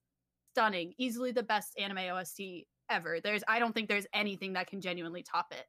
stunning, 0.53 0.93
easily 0.97 1.31
the 1.31 1.43
best 1.43 1.77
anime 1.77 2.11
OST 2.11 2.41
ever. 2.89 3.19
There's 3.19 3.43
I 3.47 3.59
don't 3.59 3.73
think 3.73 3.87
there's 3.87 4.07
anything 4.13 4.53
that 4.53 4.65
can 4.65 4.81
genuinely 4.81 5.21
top 5.21 5.53
it. 5.53 5.65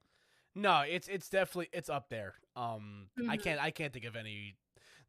No, 0.54 0.80
it's 0.82 1.08
it's 1.08 1.28
definitely 1.30 1.68
it's 1.72 1.88
up 1.88 2.08
there. 2.08 2.34
Um, 2.56 3.10
I 3.26 3.36
Mhm. 3.36 3.42
can't 3.42 3.60
I 3.60 3.70
can't 3.70 3.92
think 3.92 4.04
of 4.04 4.16
any, 4.16 4.58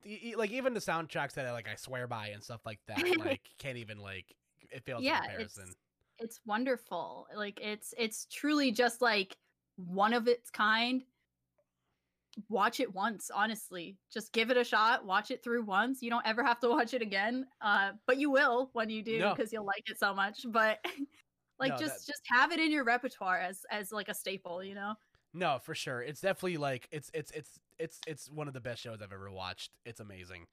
the, 0.01 0.35
like 0.37 0.51
even 0.51 0.73
the 0.73 0.79
soundtracks 0.79 1.33
that 1.33 1.45
I 1.45 1.51
like 1.51 1.67
I 1.67 1.75
swear 1.75 2.07
by 2.07 2.27
and 2.29 2.43
stuff 2.43 2.65
like 2.65 2.81
that. 2.87 3.09
Like 3.17 3.49
can't 3.57 3.77
even 3.77 3.99
like 3.99 4.35
it 4.71 4.85
fails 4.85 5.03
Yeah, 5.03 5.21
comparison. 5.21 5.65
it's 5.65 5.75
it's 6.19 6.39
wonderful. 6.45 7.27
Like 7.35 7.59
it's 7.61 7.93
it's 7.97 8.25
truly 8.27 8.71
just 8.71 9.01
like 9.01 9.37
one 9.75 10.13
of 10.13 10.27
its 10.27 10.49
kind. 10.49 11.05
Watch 12.49 12.79
it 12.79 12.91
once, 12.93 13.29
honestly. 13.29 13.99
Just 14.11 14.33
give 14.33 14.49
it 14.49 14.57
a 14.57 14.63
shot. 14.63 15.05
Watch 15.05 15.29
it 15.29 15.43
through 15.43 15.63
once. 15.65 16.01
You 16.01 16.09
don't 16.09 16.25
ever 16.25 16.43
have 16.43 16.59
to 16.61 16.69
watch 16.69 16.93
it 16.95 17.01
again. 17.03 17.47
Uh, 17.61 17.93
but 18.07 18.17
you 18.17 18.31
will 18.31 18.71
when 18.73 18.89
you 18.89 19.03
do 19.03 19.19
No. 19.19 19.29
because 19.29 19.53
you'll 19.53 19.65
like 19.65 19.87
it 19.87 19.99
so 19.99 20.13
much. 20.13 20.45
But 20.49 20.83
Like 21.59 21.69
No, 21.69 21.77
just 21.77 22.07
just 22.07 22.21
have 22.27 22.51
it 22.51 22.59
in 22.59 22.71
your 22.71 22.83
repertoire 22.85 23.39
as 23.39 23.65
as 23.71 23.91
like 23.91 24.09
a 24.09 24.13
staple, 24.15 24.63
you 24.63 24.75
know. 24.75 24.95
No, 25.33 25.57
for 25.61 25.73
sure. 25.73 26.01
It's 26.01 26.21
definitely 26.21 26.57
like 26.57 26.87
it's 26.91 27.09
it's 27.13 27.31
it's 27.31 27.59
it's 27.79 27.99
it's 28.07 28.29
one 28.29 28.47
of 28.47 28.53
the 28.53 28.61
best 28.61 28.81
shows 28.81 29.01
I've 29.01 29.11
ever 29.11 29.31
watched. 29.31 29.71
It's 29.85 29.99
amazing. 29.99 30.45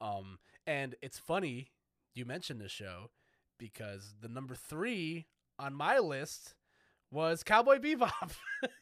Um 0.00 0.38
and 0.66 0.94
it's 1.02 1.18
funny 1.18 1.72
you 2.14 2.24
mentioned 2.24 2.60
this 2.60 2.72
show 2.72 3.10
because 3.58 4.14
the 4.20 4.28
number 4.28 4.54
3 4.54 5.26
on 5.58 5.74
my 5.74 5.98
list 5.98 6.54
was 7.10 7.42
Cowboy 7.42 7.78
Bebop. 7.78 8.32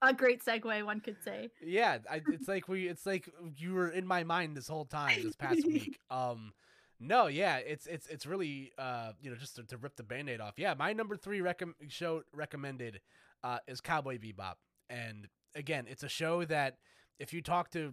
A 0.00 0.14
great 0.14 0.44
segue, 0.44 0.84
one 0.84 1.00
could 1.00 1.16
say. 1.24 1.48
yeah, 1.60 1.98
I, 2.08 2.20
it's 2.32 2.46
like 2.48 2.68
we 2.68 2.86
it's 2.86 3.04
like 3.04 3.28
you 3.56 3.74
were 3.74 3.88
in 3.88 4.06
my 4.06 4.22
mind 4.22 4.56
this 4.56 4.68
whole 4.68 4.84
time 4.84 5.22
this 5.22 5.34
past 5.36 5.60
week. 5.66 5.98
Um 6.10 6.52
no, 7.00 7.26
yeah, 7.26 7.56
it's 7.58 7.86
it's 7.86 8.06
it's 8.06 8.24
really 8.24 8.72
uh 8.78 9.12
you 9.20 9.30
know 9.30 9.36
just 9.36 9.56
to, 9.56 9.64
to 9.64 9.76
rip 9.76 9.96
the 9.96 10.02
band-aid 10.04 10.40
off. 10.40 10.54
Yeah, 10.56 10.74
my 10.78 10.92
number 10.92 11.16
3 11.16 11.40
recom- 11.40 11.74
show 11.88 12.22
recommended 12.32 13.00
uh 13.44 13.58
is 13.66 13.80
Cowboy 13.80 14.18
Bebop. 14.18 14.54
And 14.90 15.28
again, 15.54 15.86
it's 15.88 16.02
a 16.02 16.08
show 16.08 16.44
that 16.46 16.78
if 17.18 17.32
you 17.32 17.42
talk 17.42 17.70
to 17.72 17.92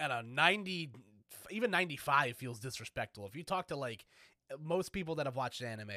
I 0.00 0.08
don't 0.08 0.34
know, 0.34 0.42
90 0.42 0.90
even 1.50 1.70
95 1.70 2.36
feels 2.36 2.58
disrespectful. 2.60 3.26
If 3.26 3.36
you 3.36 3.42
talk 3.42 3.68
to 3.68 3.76
like 3.76 4.04
most 4.60 4.92
people 4.92 5.14
that 5.16 5.26
have 5.26 5.36
watched 5.36 5.62
anime, 5.62 5.90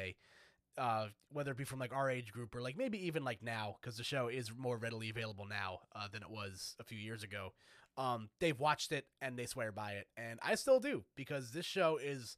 uh, 0.78 1.06
whether 1.32 1.52
it 1.52 1.56
be 1.56 1.64
from 1.64 1.78
like 1.78 1.92
our 1.94 2.10
age 2.10 2.32
group 2.32 2.54
or 2.54 2.62
like 2.62 2.76
maybe 2.76 3.04
even 3.06 3.24
like 3.24 3.42
now, 3.42 3.76
because 3.80 3.96
the 3.96 4.04
show 4.04 4.28
is 4.28 4.50
more 4.56 4.76
readily 4.78 5.10
available 5.10 5.46
now 5.46 5.80
uh, 5.94 6.08
than 6.10 6.22
it 6.22 6.30
was 6.30 6.76
a 6.80 6.84
few 6.84 6.98
years 6.98 7.22
ago. 7.22 7.52
Um, 7.96 8.30
they've 8.40 8.58
watched 8.58 8.92
it 8.92 9.06
and 9.20 9.38
they 9.38 9.46
swear 9.46 9.72
by 9.72 9.92
it, 9.92 10.06
and 10.16 10.38
I 10.42 10.54
still 10.54 10.80
do 10.80 11.04
because 11.16 11.50
this 11.52 11.66
show 11.66 11.98
is, 12.02 12.36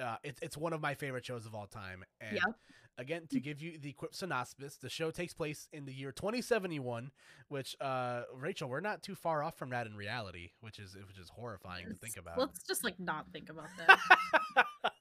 uh, 0.00 0.16
it's 0.24 0.40
it's 0.42 0.56
one 0.56 0.72
of 0.72 0.80
my 0.80 0.94
favorite 0.94 1.26
shows 1.26 1.46
of 1.46 1.54
all 1.54 1.66
time. 1.66 2.04
And 2.20 2.36
Yeah. 2.36 2.52
Again, 2.98 3.26
to 3.30 3.40
give 3.40 3.60
you 3.60 3.78
the 3.78 3.92
quick 3.92 4.14
synopsis, 4.14 4.76
the 4.76 4.88
show 4.88 5.10
takes 5.10 5.34
place 5.34 5.68
in 5.72 5.84
the 5.84 5.92
year 5.92 6.12
2071, 6.12 7.10
which 7.48 7.76
uh, 7.80 8.22
Rachel, 8.34 8.68
we're 8.68 8.80
not 8.80 9.02
too 9.02 9.14
far 9.14 9.42
off 9.42 9.56
from 9.56 9.70
that 9.70 9.86
in 9.86 9.96
reality, 9.96 10.50
which 10.60 10.78
is 10.78 10.96
which 11.06 11.18
is 11.18 11.28
horrifying 11.28 11.86
to 11.88 11.94
think 11.94 12.16
about. 12.16 12.38
Let's 12.38 12.62
just 12.62 12.84
like 12.84 12.98
not 12.98 13.26
think 13.32 13.50
about 13.50 13.68
that. 13.78 13.98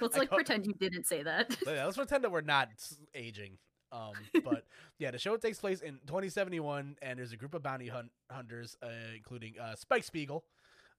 Let's 0.00 0.16
like 0.16 0.30
pretend 0.30 0.66
you 0.66 0.74
didn't 0.74 1.06
say 1.06 1.22
that. 1.22 1.56
Yeah, 1.66 1.84
let's 1.84 1.96
pretend 1.96 2.24
that 2.24 2.30
we're 2.30 2.40
not 2.40 2.68
aging. 3.14 3.58
Um, 3.92 4.12
but 4.44 4.64
yeah, 4.98 5.10
the 5.10 5.18
show 5.18 5.36
takes 5.36 5.58
place 5.58 5.80
in 5.80 6.00
2071, 6.06 6.96
and 7.00 7.18
there's 7.18 7.32
a 7.32 7.36
group 7.36 7.54
of 7.54 7.62
bounty 7.62 7.88
hunt- 7.88 8.10
hunters, 8.30 8.76
uh, 8.82 8.88
including 9.14 9.54
uh, 9.60 9.76
Spike 9.76 10.04
Spiegel, 10.04 10.44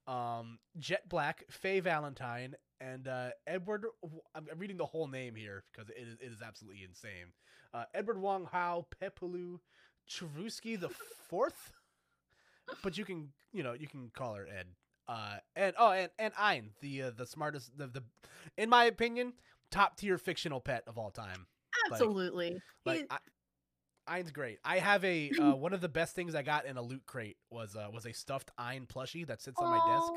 um, 0.08 0.60
Jet 0.80 1.08
Black, 1.10 1.44
Faye 1.50 1.82
Valentine, 1.82 2.56
and 2.80 3.08
uh, 3.08 3.30
Edward. 3.48 3.86
I'm 4.36 4.48
reading 4.58 4.78
the 4.78 4.86
whole 4.86 5.08
name 5.08 5.36
here 5.36 5.64
because 5.72 5.90
it 5.90 5.98
is, 5.98 6.18
it 6.22 6.32
is 6.32 6.42
absolutely 6.46 6.84
insane. 6.84 7.34
Uh, 7.74 7.86
Edward 7.94 8.20
Wong 8.20 8.46
Hau 8.46 8.86
Pepelu 9.02 9.60
Tivrusky 10.10 10.80
the 10.80 10.90
fourth, 11.30 11.72
but 12.84 12.98
you 12.98 13.06
can 13.06 13.30
you 13.52 13.64
know 13.64 13.74
you 13.74 13.88
can 13.88 14.12
call 14.14 14.36
her 14.36 14.48
Ed. 14.48 14.68
Uh, 15.08 15.38
and 15.56 15.76
oh, 15.78 15.92
and 15.92 16.10
and 16.18 16.34
Ein, 16.40 16.72
the 16.82 17.04
uh, 17.04 17.12
the 17.16 17.26
smartest, 17.26 17.78
the 17.78 17.88
the, 17.88 18.04
in 18.58 18.70
my 18.70 18.86
opinion, 18.86 19.34
top 19.72 19.98
tier 19.98 20.18
fictional 20.18 20.60
pet 20.60 20.84
of 20.88 20.98
all 20.98 21.12
time. 21.12 21.48
Absolutely. 21.92 22.58
Like 22.86 23.00
He- 23.00 23.06
I, 23.10 23.18
Ein's 24.08 24.32
great. 24.32 24.60
I 24.64 24.78
have 24.78 25.04
a 25.04 25.32
uh, 25.42 25.56
one 25.56 25.74
of 25.74 25.82
the 25.82 25.90
best 25.90 26.16
things 26.16 26.36
I 26.36 26.44
got 26.44 26.66
in 26.66 26.78
a 26.78 26.82
loot 26.82 27.04
crate 27.06 27.38
was 27.50 27.76
uh, 27.76 27.88
was 27.94 28.06
a 28.06 28.14
stuffed 28.14 28.52
Ein 28.58 28.86
plushie 28.86 29.26
that 29.28 29.42
sits 29.42 29.60
on 29.60 29.70
my 29.70 29.94
desk. 29.96 30.14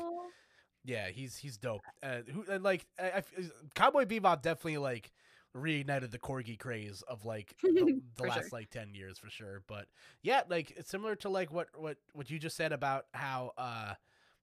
Yeah, 0.85 1.09
he's 1.09 1.37
he's 1.37 1.57
dope. 1.57 1.81
Uh, 2.01 2.19
who 2.31 2.45
and 2.49 2.63
like 2.63 2.85
I, 2.99 3.17
I 3.17 3.23
Cowboy 3.75 4.05
Bebop 4.05 4.41
definitely 4.41 4.77
like 4.77 5.11
reignited 5.55 6.11
the 6.11 6.19
corgi 6.19 6.57
craze 6.57 7.03
of 7.07 7.25
like 7.25 7.55
the, 7.63 8.01
the 8.17 8.23
last 8.23 8.35
sure. 8.35 8.49
like 8.51 8.69
10 8.69 8.93
years 8.93 9.17
for 9.17 9.29
sure 9.29 9.63
but 9.67 9.87
yeah 10.21 10.41
like 10.47 10.71
it's 10.77 10.91
similar 10.91 11.15
to 11.15 11.27
like 11.27 11.51
what 11.51 11.67
what 11.75 11.97
what 12.13 12.29
you 12.29 12.37
just 12.37 12.55
said 12.55 12.71
about 12.71 13.05
how 13.13 13.51
uh 13.57 13.93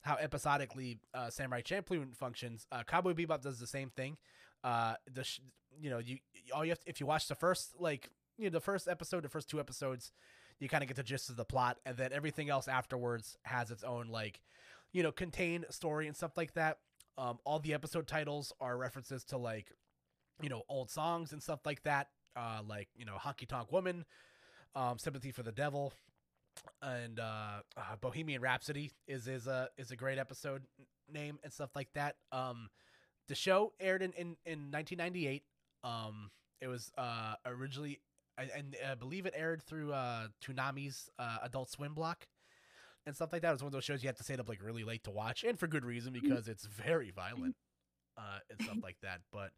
how 0.01 0.17
episodically 0.17 0.99
uh 1.15 1.31
samurai 1.31 1.61
champloo 1.63 2.13
functions 2.17 2.67
uh 2.73 2.83
cowboy 2.83 3.13
bebop 3.13 3.41
does 3.41 3.61
the 3.61 3.67
same 3.69 3.91
thing 3.91 4.17
uh 4.65 4.95
the 5.13 5.23
sh- 5.23 5.41
you 5.79 5.91
know 5.91 5.99
you 5.99 6.19
all 6.53 6.65
you 6.65 6.71
have 6.71 6.81
to, 6.81 6.89
if 6.89 6.99
you 6.99 7.07
watch 7.07 7.29
the 7.29 7.35
first 7.37 7.75
like 7.79 8.11
you 8.37 8.45
know 8.45 8.51
the 8.51 8.61
first 8.61 8.89
episode 8.89 9.23
the 9.23 9.29
first 9.29 9.49
two 9.49 9.61
episodes 9.61 10.11
you 10.59 10.69
kind 10.69 10.83
of 10.83 10.89
get 10.89 10.97
the 10.97 11.03
gist 11.03 11.29
of 11.29 11.37
the 11.37 11.45
plot 11.45 11.79
and 11.87 11.97
then 11.97 12.13
everything 12.13 12.51
else 12.51 12.67
afterwards 12.67 13.37
has 13.45 13.71
its 13.71 13.85
own 13.85 14.09
like 14.09 14.41
you 14.93 15.03
know 15.03 15.13
contained 15.13 15.67
story 15.71 16.07
and 16.07 16.17
stuff 16.17 16.37
like 16.37 16.55
that. 16.55 16.79
Um 17.19 17.39
all 17.45 17.59
the 17.59 17.75
episode 17.75 18.07
titles 18.07 18.53
are 18.61 18.77
references 18.77 19.25
to 19.25 19.39
like 19.39 19.73
you 20.43 20.49
know 20.49 20.63
old 20.69 20.91
songs 20.91 21.33
and 21.33 21.43
stuff 21.43 21.61
like 21.65 21.83
that 21.85 22.09
uh 22.37 22.61
like 22.67 22.89
you 22.95 23.05
know 23.05 23.15
honky 23.15 23.47
tonk 23.49 23.73
woman 23.73 24.05
um 24.75 24.99
sympathy 24.99 25.33
for 25.33 25.43
the 25.43 25.53
devil 25.53 25.93
and 26.83 27.21
uh, 27.21 27.61
uh 27.77 27.97
bohemian 28.01 28.41
rhapsody 28.41 28.93
is 29.07 29.29
is 29.29 29.47
a 29.47 29.69
is 29.79 29.91
a 29.91 29.97
great 29.97 30.19
episode 30.19 30.63
name 31.13 31.39
and 31.45 31.53
stuff 31.53 31.71
like 31.75 31.89
that. 31.95 32.17
Um 32.33 32.69
the 33.29 33.35
show 33.35 33.73
aired 33.81 34.03
in 34.03 34.13
in, 34.13 34.37
in 34.45 34.71
1998 34.71 35.43
um 35.85 36.31
it 36.61 36.69
was 36.69 36.93
uh 36.99 37.35
originally 37.45 38.01
I, 38.39 38.45
and 38.55 38.77
I 38.91 38.95
believe 38.95 39.25
it 39.27 39.35
aired 39.37 39.63
through 39.63 39.93
uh 39.93 40.29
Toonami's 40.45 41.09
uh, 41.19 41.39
Adult 41.43 41.71
Swim 41.71 41.95
block 41.95 42.27
and 43.07 43.15
stuff 43.15 43.33
like 43.33 43.43
that. 43.43 43.51
It 43.51 43.53
was 43.53 43.63
one 43.63 43.69
of 43.69 43.73
those 43.73 43.85
shows 43.85 44.03
you 44.03 44.09
have 44.09 44.17
to 44.17 44.25
stay 44.25 44.35
up 44.35 44.49
like 44.49 44.63
really 44.63 44.85
late 44.85 45.05
to 45.05 45.11
watch, 45.11 45.45
and 45.45 45.59
for 45.59 45.67
good 45.67 45.85
reason 45.85 46.13
because 46.13 46.49
it's 46.49 46.65
very 46.67 47.11
violent 47.11 47.55
uh, 48.19 48.39
and 48.51 48.61
stuff 48.63 48.79
like 48.83 48.97
that. 49.03 49.21
But 49.33 49.51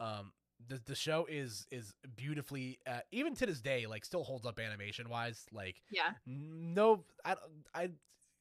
um, 0.00 0.32
the 0.68 0.80
the 0.86 0.94
show 0.94 1.26
is 1.28 1.66
is 1.70 1.92
beautifully 2.16 2.78
uh, 2.86 3.00
even 3.10 3.34
to 3.36 3.46
this 3.46 3.60
day 3.60 3.86
like 3.86 4.04
still 4.04 4.24
holds 4.24 4.46
up 4.46 4.58
animation 4.58 5.08
wise. 5.08 5.44
Like 5.52 5.82
yeah. 5.90 6.12
no, 6.26 7.04
I 7.24 7.30
don't- 7.34 7.40
I 7.74 7.90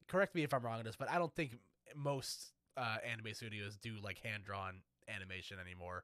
correct 0.07 0.36
me 0.36 0.43
if 0.43 0.53
I'm 0.53 0.64
wrong 0.64 0.80
on 0.80 0.86
this, 0.86 0.95
but 0.95 1.09
I 1.09 1.18
don't 1.18 1.34
think 1.36 1.57
most 1.95 2.51
uh, 2.78 2.97
anime 3.09 3.34
studios 3.34 3.78
do 3.78 3.95
like 4.03 4.20
hand 4.20 4.43
drawn 4.43 4.82
animation 5.07 5.57
anymore 5.59 6.03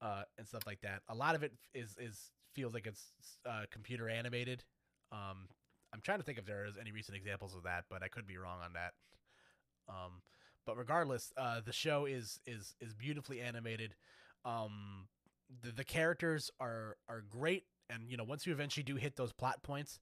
uh, 0.00 0.22
and 0.38 0.46
stuff 0.46 0.62
like 0.66 0.80
that. 0.82 1.02
A 1.08 1.14
lot 1.14 1.34
of 1.34 1.42
it 1.42 1.52
is 1.74 1.96
is 1.98 2.30
feels 2.54 2.74
like 2.74 2.86
it's 2.86 3.12
uh, 3.48 3.62
computer 3.70 4.08
animated. 4.08 4.64
Um, 5.12 5.48
I'm 5.92 6.00
trying 6.00 6.18
to 6.18 6.24
think 6.24 6.38
if 6.38 6.46
there 6.46 6.66
is 6.66 6.76
any 6.80 6.92
recent 6.92 7.16
examples 7.16 7.54
of 7.54 7.64
that, 7.64 7.84
but 7.90 8.02
I 8.02 8.08
could 8.08 8.26
be 8.26 8.38
wrong 8.38 8.60
on 8.64 8.72
that. 8.74 8.92
Um, 9.88 10.22
but 10.66 10.76
regardless, 10.76 11.32
uh, 11.36 11.60
the 11.64 11.72
show 11.72 12.04
is 12.06 12.40
is 12.46 12.74
is 12.80 12.94
beautifully 12.94 13.40
animated. 13.40 13.94
Um, 14.44 15.08
the 15.62 15.72
the 15.72 15.84
characters 15.84 16.50
are 16.60 16.96
are 17.08 17.22
great, 17.28 17.64
and 17.88 18.08
you 18.08 18.16
know 18.16 18.24
once 18.24 18.46
you 18.46 18.52
eventually 18.52 18.84
do 18.84 18.96
hit 18.96 19.16
those 19.16 19.32
plot 19.32 19.62
points, 19.62 19.98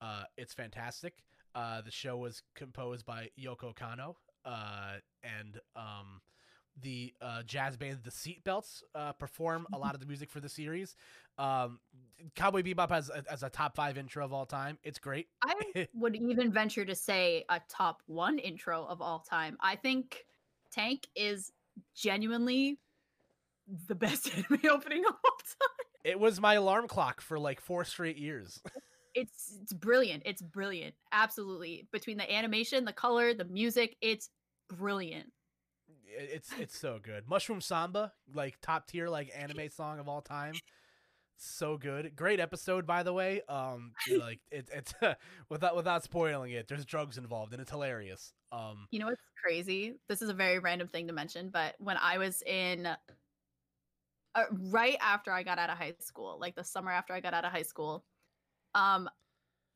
uh, 0.00 0.24
it's 0.36 0.52
fantastic. 0.52 1.14
Uh, 1.54 1.80
the 1.80 1.90
show 1.90 2.16
was 2.16 2.42
composed 2.54 3.06
by 3.06 3.30
Yoko 3.40 3.74
Kanno, 3.74 4.16
uh, 4.44 4.96
and 5.22 5.60
um, 5.76 6.20
the 6.80 7.14
uh, 7.20 7.42
jazz 7.42 7.76
band 7.76 8.00
The 8.02 8.10
Seatbelts 8.10 8.82
uh, 8.94 9.12
perform 9.12 9.66
a 9.72 9.78
lot 9.78 9.94
of 9.94 10.00
the 10.00 10.06
music 10.06 10.30
for 10.30 10.40
the 10.40 10.48
series. 10.48 10.96
Um, 11.38 11.78
Cowboy 12.34 12.62
Bebop 12.62 12.90
has 12.90 13.10
a, 13.10 13.24
as 13.30 13.42
a 13.42 13.48
top 13.48 13.76
five 13.76 13.98
intro 13.98 14.24
of 14.24 14.32
all 14.32 14.46
time. 14.46 14.78
It's 14.82 14.98
great. 14.98 15.28
I 15.42 15.88
would 15.94 16.16
even 16.16 16.52
venture 16.52 16.84
to 16.84 16.94
say 16.94 17.44
a 17.48 17.60
top 17.68 18.02
one 18.06 18.38
intro 18.38 18.84
of 18.84 19.00
all 19.00 19.20
time. 19.20 19.56
I 19.60 19.76
think 19.76 20.24
Tank 20.72 21.06
is 21.14 21.52
genuinely 21.94 22.78
the 23.86 23.94
best 23.94 24.30
anime 24.36 24.60
opening 24.70 25.04
of 25.04 25.12
all 25.12 25.38
time. 25.38 25.86
It 26.04 26.20
was 26.20 26.40
my 26.40 26.54
alarm 26.54 26.86
clock 26.86 27.20
for 27.20 27.38
like 27.38 27.60
four 27.60 27.84
straight 27.84 28.18
years. 28.18 28.60
It's 29.16 29.56
it's 29.62 29.72
brilliant. 29.72 30.24
It's 30.26 30.42
brilliant. 30.42 30.96
Absolutely. 31.12 31.86
Between 31.92 32.16
the 32.16 32.28
animation, 32.34 32.84
the 32.84 32.92
color, 32.92 33.32
the 33.32 33.44
music, 33.44 33.96
it's 34.00 34.28
brilliant. 34.68 35.30
It- 36.16 36.30
it's 36.32 36.52
it's 36.58 36.78
so 36.78 36.98
good. 37.02 37.28
Mushroom 37.28 37.60
Samba, 37.60 38.12
like 38.32 38.60
top 38.60 38.86
tier 38.86 39.08
like 39.08 39.30
anime 39.36 39.68
song 39.70 39.98
of 39.98 40.08
all 40.08 40.22
time. 40.22 40.54
So 41.36 41.76
good. 41.76 42.14
Great 42.16 42.40
episode 42.40 42.86
by 42.86 43.02
the 43.02 43.12
way. 43.12 43.42
Um 43.48 43.92
like 44.18 44.40
it, 44.50 44.68
it's 44.72 44.94
without 45.48 45.76
without 45.76 46.02
spoiling 46.04 46.52
it, 46.52 46.68
there's 46.68 46.84
drugs 46.84 47.18
involved 47.18 47.52
and 47.52 47.60
it's 47.60 47.70
hilarious. 47.70 48.32
Um 48.52 48.86
You 48.90 49.00
know 49.00 49.06
what's 49.06 49.20
crazy? 49.42 49.94
This 50.08 50.22
is 50.22 50.28
a 50.28 50.34
very 50.34 50.58
random 50.58 50.88
thing 50.88 51.06
to 51.08 51.12
mention, 51.12 51.50
but 51.50 51.74
when 51.78 51.96
I 51.96 52.18
was 52.18 52.42
in 52.42 52.86
uh, 52.86 54.44
right 54.50 54.96
after 55.00 55.30
I 55.30 55.42
got 55.42 55.58
out 55.58 55.70
of 55.70 55.78
high 55.78 55.94
school, 56.00 56.38
like 56.40 56.54
the 56.56 56.64
summer 56.64 56.90
after 56.90 57.12
I 57.12 57.20
got 57.20 57.34
out 57.34 57.44
of 57.44 57.52
high 57.52 57.62
school, 57.62 58.04
um 58.74 59.08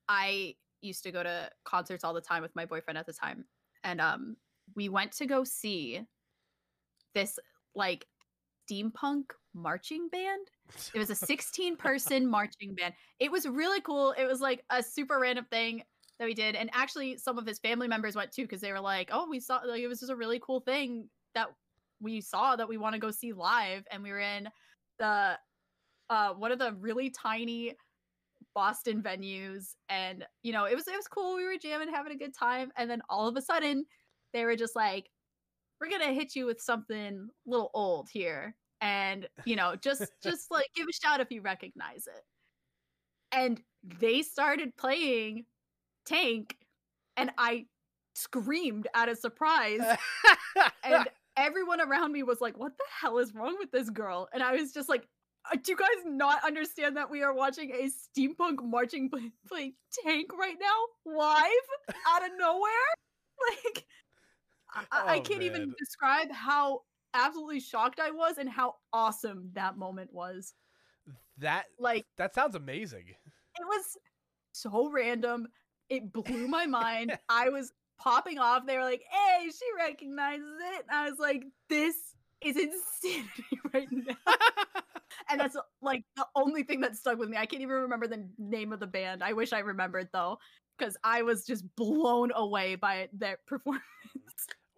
I 0.08 0.54
used 0.80 1.02
to 1.04 1.12
go 1.12 1.22
to 1.22 1.50
concerts 1.64 2.04
all 2.04 2.14
the 2.14 2.20
time 2.20 2.42
with 2.42 2.54
my 2.54 2.64
boyfriend 2.66 2.98
at 2.98 3.06
the 3.06 3.12
time. 3.12 3.44
And 3.84 4.00
um 4.00 4.36
we 4.74 4.88
went 4.88 5.12
to 5.12 5.26
go 5.26 5.44
see 5.44 6.02
this 7.14 7.38
like 7.74 8.06
steampunk 8.70 9.24
marching 9.54 10.08
band. 10.08 10.48
It 10.94 10.98
was 10.98 11.10
a 11.10 11.14
16 11.14 11.76
person 11.76 12.28
marching 12.28 12.74
band. 12.74 12.94
It 13.18 13.32
was 13.32 13.46
really 13.46 13.80
cool. 13.80 14.14
It 14.18 14.26
was 14.26 14.40
like 14.40 14.64
a 14.70 14.82
super 14.82 15.18
random 15.18 15.46
thing 15.50 15.82
that 16.18 16.26
we 16.26 16.34
did. 16.34 16.54
And 16.54 16.68
actually, 16.74 17.16
some 17.16 17.38
of 17.38 17.46
his 17.46 17.58
family 17.58 17.88
members 17.88 18.14
went 18.14 18.32
too 18.32 18.42
because 18.42 18.60
they 18.60 18.72
were 18.72 18.80
like, 18.80 19.08
oh, 19.12 19.26
we 19.30 19.40
saw, 19.40 19.60
like, 19.66 19.80
it 19.80 19.88
was 19.88 20.00
just 20.00 20.12
a 20.12 20.16
really 20.16 20.40
cool 20.44 20.60
thing 20.60 21.08
that 21.34 21.48
we 22.00 22.20
saw 22.20 22.56
that 22.56 22.68
we 22.68 22.76
want 22.76 22.94
to 22.94 22.98
go 22.98 23.10
see 23.10 23.32
live. 23.32 23.84
And 23.90 24.02
we 24.02 24.10
were 24.10 24.20
in 24.20 24.48
the 24.98 25.38
uh, 26.10 26.34
one 26.34 26.52
of 26.52 26.58
the 26.58 26.72
really 26.80 27.10
tiny 27.10 27.74
Boston 28.54 29.02
venues, 29.02 29.74
and 29.88 30.24
you 30.42 30.52
know, 30.52 30.64
it 30.64 30.74
was 30.74 30.88
it 30.88 30.96
was 30.96 31.06
cool. 31.06 31.36
We 31.36 31.44
were 31.44 31.56
jamming, 31.60 31.92
having 31.92 32.12
a 32.12 32.18
good 32.18 32.34
time, 32.34 32.70
and 32.76 32.90
then 32.90 33.02
all 33.08 33.28
of 33.28 33.36
a 33.36 33.42
sudden, 33.42 33.84
they 34.32 34.44
were 34.44 34.56
just 34.56 34.74
like, 34.74 35.10
"We're 35.80 35.90
gonna 35.90 36.12
hit 36.12 36.34
you 36.36 36.46
with 36.46 36.60
something 36.60 37.28
a 37.46 37.50
little 37.50 37.70
old 37.74 38.08
here," 38.10 38.54
and 38.80 39.28
you 39.44 39.56
know, 39.56 39.76
just 39.76 40.02
just 40.22 40.50
like 40.50 40.66
give 40.74 40.86
a 40.88 40.92
shout 40.92 41.20
if 41.20 41.30
you 41.30 41.40
recognize 41.42 42.06
it. 42.06 42.24
And 43.32 43.60
they 44.00 44.22
started 44.22 44.76
playing 44.76 45.44
Tank, 46.06 46.56
and 47.16 47.30
I 47.38 47.66
screamed 48.14 48.88
out 48.94 49.08
of 49.08 49.18
surprise, 49.18 49.80
and 50.82 51.08
everyone 51.36 51.80
around 51.80 52.12
me 52.12 52.22
was 52.22 52.40
like, 52.40 52.58
"What 52.58 52.76
the 52.76 52.84
hell 53.00 53.18
is 53.18 53.34
wrong 53.34 53.56
with 53.58 53.70
this 53.70 53.90
girl?" 53.90 54.28
And 54.32 54.42
I 54.42 54.52
was 54.52 54.72
just 54.72 54.88
like, 54.88 55.06
uh, 55.52 55.56
"Do 55.62 55.72
you 55.72 55.76
guys 55.78 56.04
not 56.06 56.44
understand 56.44 56.96
that 56.96 57.10
we 57.10 57.22
are 57.22 57.34
watching 57.34 57.70
a 57.72 57.88
steampunk 57.90 58.62
marching 58.64 59.10
play, 59.10 59.30
play 59.46 59.74
tank 60.04 60.32
right 60.38 60.56
now, 60.60 61.14
live 61.14 61.94
out 62.08 62.24
of 62.24 62.30
nowhere?" 62.38 62.70
Like, 63.64 63.86
I, 64.74 64.86
I 65.06 65.20
Oh, 65.20 65.20
can't 65.20 65.42
even 65.42 65.74
describe 65.78 66.30
how 66.30 66.82
absolutely 67.14 67.60
shocked 67.60 68.00
I 68.00 68.10
was 68.10 68.38
and 68.38 68.48
how 68.48 68.76
awesome 68.92 69.52
that 69.54 69.76
moment 69.76 70.12
was. 70.12 70.54
that 71.38 71.66
Like, 71.78 72.06
that 72.16 72.34
sounds 72.34 72.54
amazing. 72.54 73.14
it 73.58 73.64
was 73.66 73.96
so 74.52 74.90
random. 74.90 75.48
It 75.88 76.12
blew 76.12 76.48
my 76.48 76.66
mind. 76.66 77.18
I 77.28 77.48
was 77.50 77.72
popping 77.98 78.38
off. 78.38 78.66
They 78.66 78.76
were 78.76 78.84
like, 78.84 79.04
"Hey, 79.10 79.50
she 79.50 79.66
recognizes 79.76 80.58
it." 80.60 80.82
And 80.88 80.92
I 80.92 81.10
was 81.10 81.18
like, 81.18 81.44
"This 81.68 82.14
is 82.42 82.56
insanity 82.56 83.60
right 83.74 83.88
now." 83.90 84.16
and 85.30 85.40
that's 85.40 85.56
like 85.82 86.04
the 86.16 86.26
only 86.36 86.62
thing 86.64 86.80
that 86.82 86.96
stuck 86.96 87.18
with 87.18 87.28
me. 87.30 87.36
I 87.36 87.46
can't 87.46 87.62
even 87.62 87.76
remember 87.76 88.06
the 88.08 88.30
name 88.38 88.72
of 88.72 88.80
the 88.80 88.86
band. 88.86 89.22
I 89.24 89.32
wish 89.34 89.52
I 89.52 89.60
remembered 89.60 90.10
though, 90.12 90.38
because 90.78 90.96
I 91.04 91.22
was 91.22 91.46
just 91.46 91.74
blown 91.76 92.32
away 92.34 92.76
by 92.76 93.08
their 93.12 93.38
performance. 93.46 93.82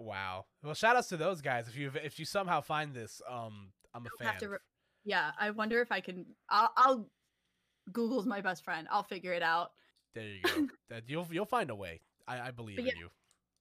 Wow. 0.00 0.46
Well, 0.64 0.74
shout 0.74 0.96
outs 0.96 1.08
to 1.10 1.16
those 1.16 1.40
guys. 1.40 1.68
If 1.68 1.76
you 1.76 1.92
if 2.02 2.18
you 2.18 2.24
somehow 2.24 2.60
find 2.60 2.92
this, 2.94 3.22
um, 3.28 3.70
I'm 3.94 4.06
a 4.06 4.08
fan. 4.18 4.28
have 4.32 4.38
to 4.38 4.48
re- 4.48 4.58
yeah, 5.04 5.30
I 5.38 5.50
wonder 5.50 5.80
if 5.80 5.92
I 5.92 6.00
can. 6.00 6.26
I'll, 6.48 6.70
I'll 6.76 7.10
Google's 7.92 8.26
my 8.26 8.40
best 8.40 8.64
friend. 8.64 8.88
I'll 8.90 9.02
figure 9.04 9.32
it 9.32 9.42
out. 9.42 9.70
there 10.14 10.24
you 10.24 10.42
go. 10.42 10.66
that 10.90 11.04
you'll 11.08 11.28
you'll 11.30 11.44
find 11.46 11.70
a 11.70 11.74
way. 11.74 12.00
I, 12.26 12.48
I 12.48 12.50
believe 12.50 12.76
But 12.76 12.82
in 12.86 12.86
yeah. 12.88 13.00
you. 13.02 13.08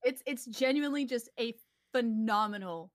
it's 0.04 0.24
it's 0.26 0.46
genuinely 0.46 1.06
just 1.06 1.30
a 1.40 1.54
phenomenal 1.94 2.92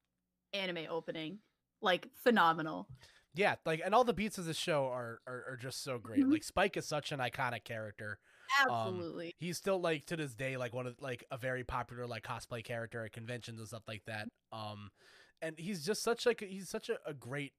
anime 0.52 0.86
opening 0.88 1.38
like 1.82 2.06
phenomenal 2.22 2.88
Yeah, 3.34 3.56
like 3.66 3.80
and 3.84 3.94
all 3.94 4.04
the 4.04 4.12
beats 4.14 4.38
of 4.38 4.44
the 4.44 4.54
show 4.54 4.86
are 4.86 5.20
are, 5.26 5.44
are 5.50 5.56
just 5.60 5.82
so 5.82 5.98
great. 5.98 6.20
Mhm. 6.24 6.32
Like 6.32 6.44
Spike 6.44 6.76
is 6.76 6.86
such 6.86 7.12
an 7.12 7.18
iconic 7.20 7.64
character. 7.64 8.18
Absolutely 8.62 9.34
He's 9.38 9.56
still 9.56 9.80
like 9.80 10.06
to 10.06 10.16
this 10.16 10.34
day 10.34 10.56
like 10.56 10.72
one 10.72 10.86
of 10.86 11.00
like 11.00 11.24
a 11.30 11.36
very 11.36 11.64
popular 11.64 12.06
like 12.06 12.24
cosplay 12.24 12.64
character 12.64 13.04
at 13.04 13.12
conventions 13.12 13.58
and 13.58 13.68
stuff 13.68 13.82
like 13.88 14.04
that. 14.06 14.28
Um 14.52 14.90
and 15.42 15.58
he's 15.58 15.84
just 15.84 16.02
such 16.02 16.26
like 16.26 16.40
he's 16.40 16.68
such 16.68 16.88
a, 16.88 16.98
a 17.06 17.14
great 17.14 17.52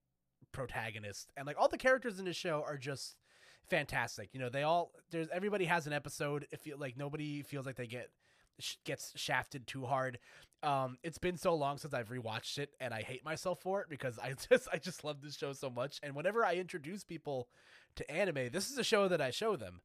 protagonist 0.52 1.32
and 1.36 1.46
like 1.46 1.58
all 1.60 1.68
the 1.68 1.78
characters 1.78 2.20
in 2.20 2.26
the 2.26 2.34
show 2.34 2.64
are 2.66 2.78
just 2.78 3.18
fantastic. 3.70 4.30
You 4.34 4.40
know, 4.40 4.50
they 4.50 4.64
all 4.64 4.92
there's 5.12 5.28
everybody 5.34 5.66
has 5.66 5.88
an 5.88 5.94
episode. 5.94 6.48
If 6.52 6.66
you 6.66 6.76
like 6.78 6.98
nobody 6.98 7.42
feels 7.42 7.66
like 7.66 7.76
they 7.76 7.88
get 7.88 8.10
sh- 8.60 8.76
gets 8.86 9.12
shafted 9.16 9.68
too 9.68 9.86
hard. 9.86 10.20
Um 10.64 10.98
it's 11.04 11.18
been 11.18 11.38
so 11.38 11.54
long 11.56 11.78
since 11.78 11.94
I've 11.94 12.10
rewatched 12.10 12.58
it 12.58 12.70
and 12.80 12.94
I 12.94 13.02
hate 13.02 13.26
myself 13.26 13.60
for 13.60 13.82
it 13.82 13.90
because 13.90 14.18
I 14.20 14.34
just 14.50 14.68
I 14.72 14.78
just 14.78 15.04
love 15.04 15.22
this 15.22 15.36
show 15.36 15.54
so 15.54 15.70
much 15.70 16.00
and 16.04 16.16
whenever 16.16 16.46
I 16.46 16.56
introduce 16.56 17.04
people 17.04 17.50
to 17.96 18.10
anime, 18.12 18.50
this 18.52 18.70
is 18.70 18.78
a 18.78 18.84
show 18.84 19.08
that 19.08 19.22
I 19.22 19.32
show 19.32 19.56
them 19.56 19.82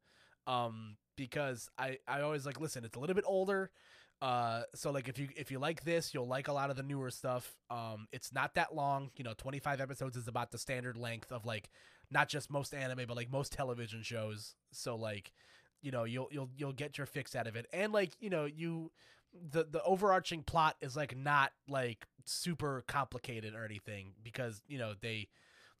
um 0.47 0.95
because 1.17 1.69
i 1.77 1.97
i 2.07 2.21
always 2.21 2.45
like 2.45 2.59
listen 2.59 2.83
it's 2.83 2.95
a 2.95 2.99
little 2.99 3.15
bit 3.15 3.25
older 3.27 3.71
uh 4.21 4.61
so 4.75 4.91
like 4.91 5.07
if 5.07 5.17
you 5.17 5.27
if 5.35 5.49
you 5.49 5.57
like 5.57 5.83
this 5.83 6.13
you'll 6.13 6.27
like 6.27 6.47
a 6.47 6.53
lot 6.53 6.69
of 6.69 6.75
the 6.75 6.83
newer 6.83 7.09
stuff. 7.09 7.55
Um 7.69 8.07
it's 8.11 8.31
not 8.31 8.53
that 8.53 8.75
long 8.75 9.09
you 9.17 9.23
know 9.23 9.33
25 9.35 9.81
episodes 9.81 10.15
is 10.15 10.27
about 10.27 10.51
the 10.51 10.59
standard 10.59 10.95
length 10.95 11.31
of 11.31 11.45
like 11.45 11.69
not 12.11 12.29
just 12.29 12.51
most 12.51 12.73
anime 12.73 13.05
but 13.07 13.15
like 13.17 13.31
most 13.31 13.51
television 13.51 14.03
shows. 14.03 14.55
So 14.71 14.95
like 14.95 15.31
you 15.81 15.91
know 15.91 16.03
you'll 16.03 16.27
you'll 16.31 16.49
you'll 16.55 16.73
get 16.73 16.97
your 16.99 17.07
fix 17.07 17.35
out 17.35 17.47
of 17.47 17.55
it. 17.55 17.65
And 17.73 17.91
like 17.91 18.11
you 18.19 18.29
know 18.29 18.45
you 18.45 18.91
the 19.33 19.63
the 19.63 19.81
overarching 19.83 20.43
plot 20.43 20.75
is 20.81 20.95
like 20.95 21.17
not 21.17 21.51
like 21.67 22.05
super 22.25 22.83
complicated 22.87 23.55
or 23.55 23.65
anything 23.65 24.13
because 24.23 24.61
you 24.67 24.77
know 24.77 24.93
they 25.01 25.29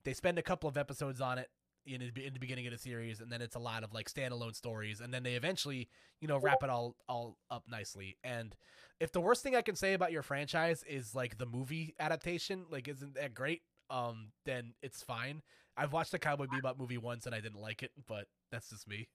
they 0.03 0.13
spend 0.13 0.39
a 0.39 0.41
couple 0.41 0.67
of 0.67 0.77
episodes 0.77 1.21
on 1.21 1.37
it 1.37 1.49
in 1.85 2.11
the, 2.13 2.25
in 2.27 2.33
the 2.33 2.39
beginning 2.39 2.67
of 2.67 2.73
the 2.73 2.77
series, 2.79 3.19
and 3.19 3.31
then 3.31 3.41
it's 3.41 3.55
a 3.55 3.59
lot 3.59 3.83
of 3.83 3.93
like 3.93 4.09
standalone 4.09 4.55
stories, 4.55 5.01
and 5.01 5.13
then 5.13 5.23
they 5.23 5.33
eventually, 5.35 5.89
you 6.19 6.27
know, 6.27 6.37
wrap 6.37 6.63
it 6.63 6.69
all 6.69 6.95
all 7.07 7.37
up 7.49 7.63
nicely. 7.69 8.17
And 8.23 8.55
if 8.99 9.11
the 9.11 9.21
worst 9.21 9.43
thing 9.43 9.55
I 9.55 9.61
can 9.61 9.75
say 9.75 9.93
about 9.93 10.11
your 10.11 10.23
franchise 10.23 10.83
is 10.87 11.15
like 11.15 11.37
the 11.37 11.45
movie 11.45 11.95
adaptation, 11.99 12.65
like 12.69 12.87
isn't 12.87 13.15
that 13.15 13.33
great? 13.33 13.61
Um, 13.89 14.31
then 14.45 14.73
it's 14.81 15.03
fine. 15.03 15.41
I've 15.77 15.93
watched 15.93 16.11
the 16.11 16.19
Cowboy 16.19 16.45
Bebop 16.47 16.77
movie 16.77 16.97
once 16.97 17.25
and 17.25 17.33
I 17.35 17.39
didn't 17.41 17.59
like 17.61 17.83
it, 17.83 17.91
but 18.07 18.27
that's 18.51 18.69
just 18.69 18.87
me. 18.87 19.07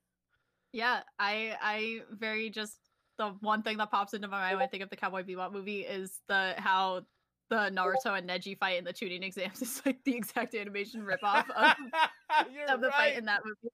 yeah 0.73 1.01
i 1.19 1.57
i 1.63 2.01
very 2.11 2.51
just 2.51 2.77
the 3.19 3.29
one 3.41 3.63
thing 3.63 3.79
that 3.79 3.91
pops 3.91 4.15
into 4.15 4.29
my 4.29 4.41
mind 4.41 4.57
when 4.57 4.65
i 4.65 4.67
think 4.67 4.83
of 4.83 4.91
the 4.91 4.97
cowboy 4.97 5.23
bebop 5.23 5.53
movie 5.53 5.81
is 5.81 6.21
the 6.29 6.55
how 6.59 7.03
the 7.49 7.71
naruto 7.71 8.17
and 8.19 8.29
neji 8.29 8.59
fight 8.59 8.79
in 8.79 8.85
the 8.85 8.93
chunin 8.93 9.23
exams 9.23 9.63
is 9.63 9.83
like 9.87 10.03
the 10.05 10.15
exact 10.15 10.55
animation 10.55 11.03
ripoff 11.03 11.49
of, 11.51 11.75
of 12.69 12.81
the 12.81 12.89
right. 12.89 12.95
fight 12.95 13.19
in 13.19 13.25
that 13.25 13.41
movie 13.45 13.73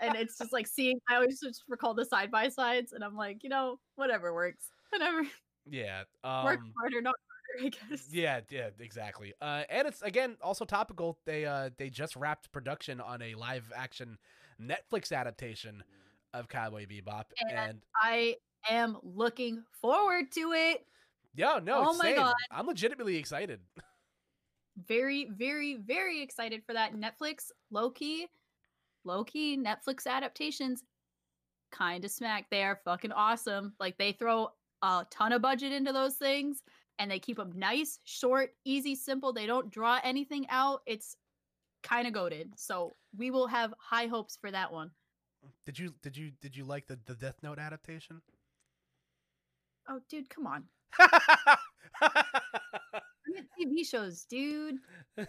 and 0.00 0.14
it's 0.16 0.38
just 0.38 0.52
like 0.52 0.66
seeing 0.66 0.98
i 1.08 1.16
always 1.16 1.38
just 1.40 1.64
recall 1.68 1.92
the 1.94 2.04
side 2.04 2.30
by 2.30 2.48
sides 2.48 2.92
and 2.92 3.04
i'm 3.04 3.14
like 3.16 3.42
you 3.42 3.50
know 3.50 3.78
whatever 3.96 4.32
works 4.32 4.70
whatever 4.90 5.22
yeah. 5.70 6.00
work 6.44 6.60
Um, 6.60 6.72
harder 6.78 7.02
not 7.02 7.14
harder 7.54 7.66
i 7.66 7.68
guess 7.90 8.06
Yeah, 8.10 8.40
yeah, 8.48 8.70
exactly. 8.78 9.34
Uh, 9.42 9.64
and 9.68 9.86
it's 9.86 10.02
again 10.02 10.36
also 10.40 10.64
topical. 10.64 11.18
They 11.26 11.44
uh 11.44 11.70
they 11.76 11.90
just 11.90 12.14
wrapped 12.16 12.50
production 12.52 13.00
on 13.00 13.20
a 13.22 13.34
live 13.34 13.70
action 13.76 14.18
Netflix 14.60 15.12
adaptation 15.12 15.82
of 16.32 16.48
Cowboy 16.48 16.86
Bebop, 16.86 17.24
And- 17.40 17.50
and 17.58 17.82
I 17.94 18.36
am 18.70 18.98
looking 19.02 19.64
forward 19.80 20.30
to 20.32 20.52
it. 20.52 20.86
Yeah, 21.34 21.60
no, 21.62 21.84
Oh 21.88 21.96
my 21.96 22.04
same. 22.04 22.16
God. 22.16 22.34
I'm 22.50 22.66
legitimately 22.66 23.16
excited. 23.16 23.60
Very, 24.86 25.28
very, 25.36 25.76
very 25.76 26.22
excited 26.22 26.62
for 26.64 26.72
that. 26.72 26.94
Netflix, 26.94 27.50
low 27.70 27.90
key, 27.90 28.28
low 29.04 29.24
key 29.24 29.58
Netflix 29.58 30.06
adaptations 30.06 30.84
kind 31.70 32.04
of 32.04 32.10
smack. 32.10 32.46
They 32.50 32.62
are 32.62 32.80
fucking 32.84 33.12
awesome. 33.12 33.74
Like 33.78 33.98
they 33.98 34.12
throw 34.12 34.48
a 34.82 35.06
ton 35.10 35.32
of 35.32 35.42
budget 35.42 35.72
into 35.72 35.92
those 35.92 36.16
things 36.16 36.62
and 36.98 37.10
they 37.10 37.18
keep 37.18 37.36
them 37.36 37.52
nice, 37.54 37.98
short, 38.04 38.50
easy, 38.64 38.94
simple. 38.94 39.32
They 39.32 39.46
don't 39.46 39.70
draw 39.70 40.00
anything 40.02 40.46
out. 40.50 40.80
It's 40.86 41.16
kind 41.82 42.06
of 42.06 42.12
goaded. 42.12 42.52
So 42.56 42.94
we 43.16 43.30
will 43.30 43.46
have 43.46 43.74
high 43.78 44.06
hopes 44.06 44.36
for 44.40 44.50
that 44.50 44.72
one. 44.72 44.90
Did 45.64 45.78
you 45.78 45.94
did 46.02 46.16
you 46.16 46.32
did 46.42 46.54
you 46.54 46.64
like 46.64 46.86
the 46.86 46.98
the 47.06 47.14
Death 47.14 47.36
Note 47.42 47.58
adaptation? 47.58 48.20
Oh, 49.90 50.00
dude, 50.08 50.30
come 50.30 50.46
on. 50.46 50.64
I'm 51.00 51.56
at 53.36 53.44
TV 53.60 53.84
shows, 53.86 54.24
dude. 54.30 54.76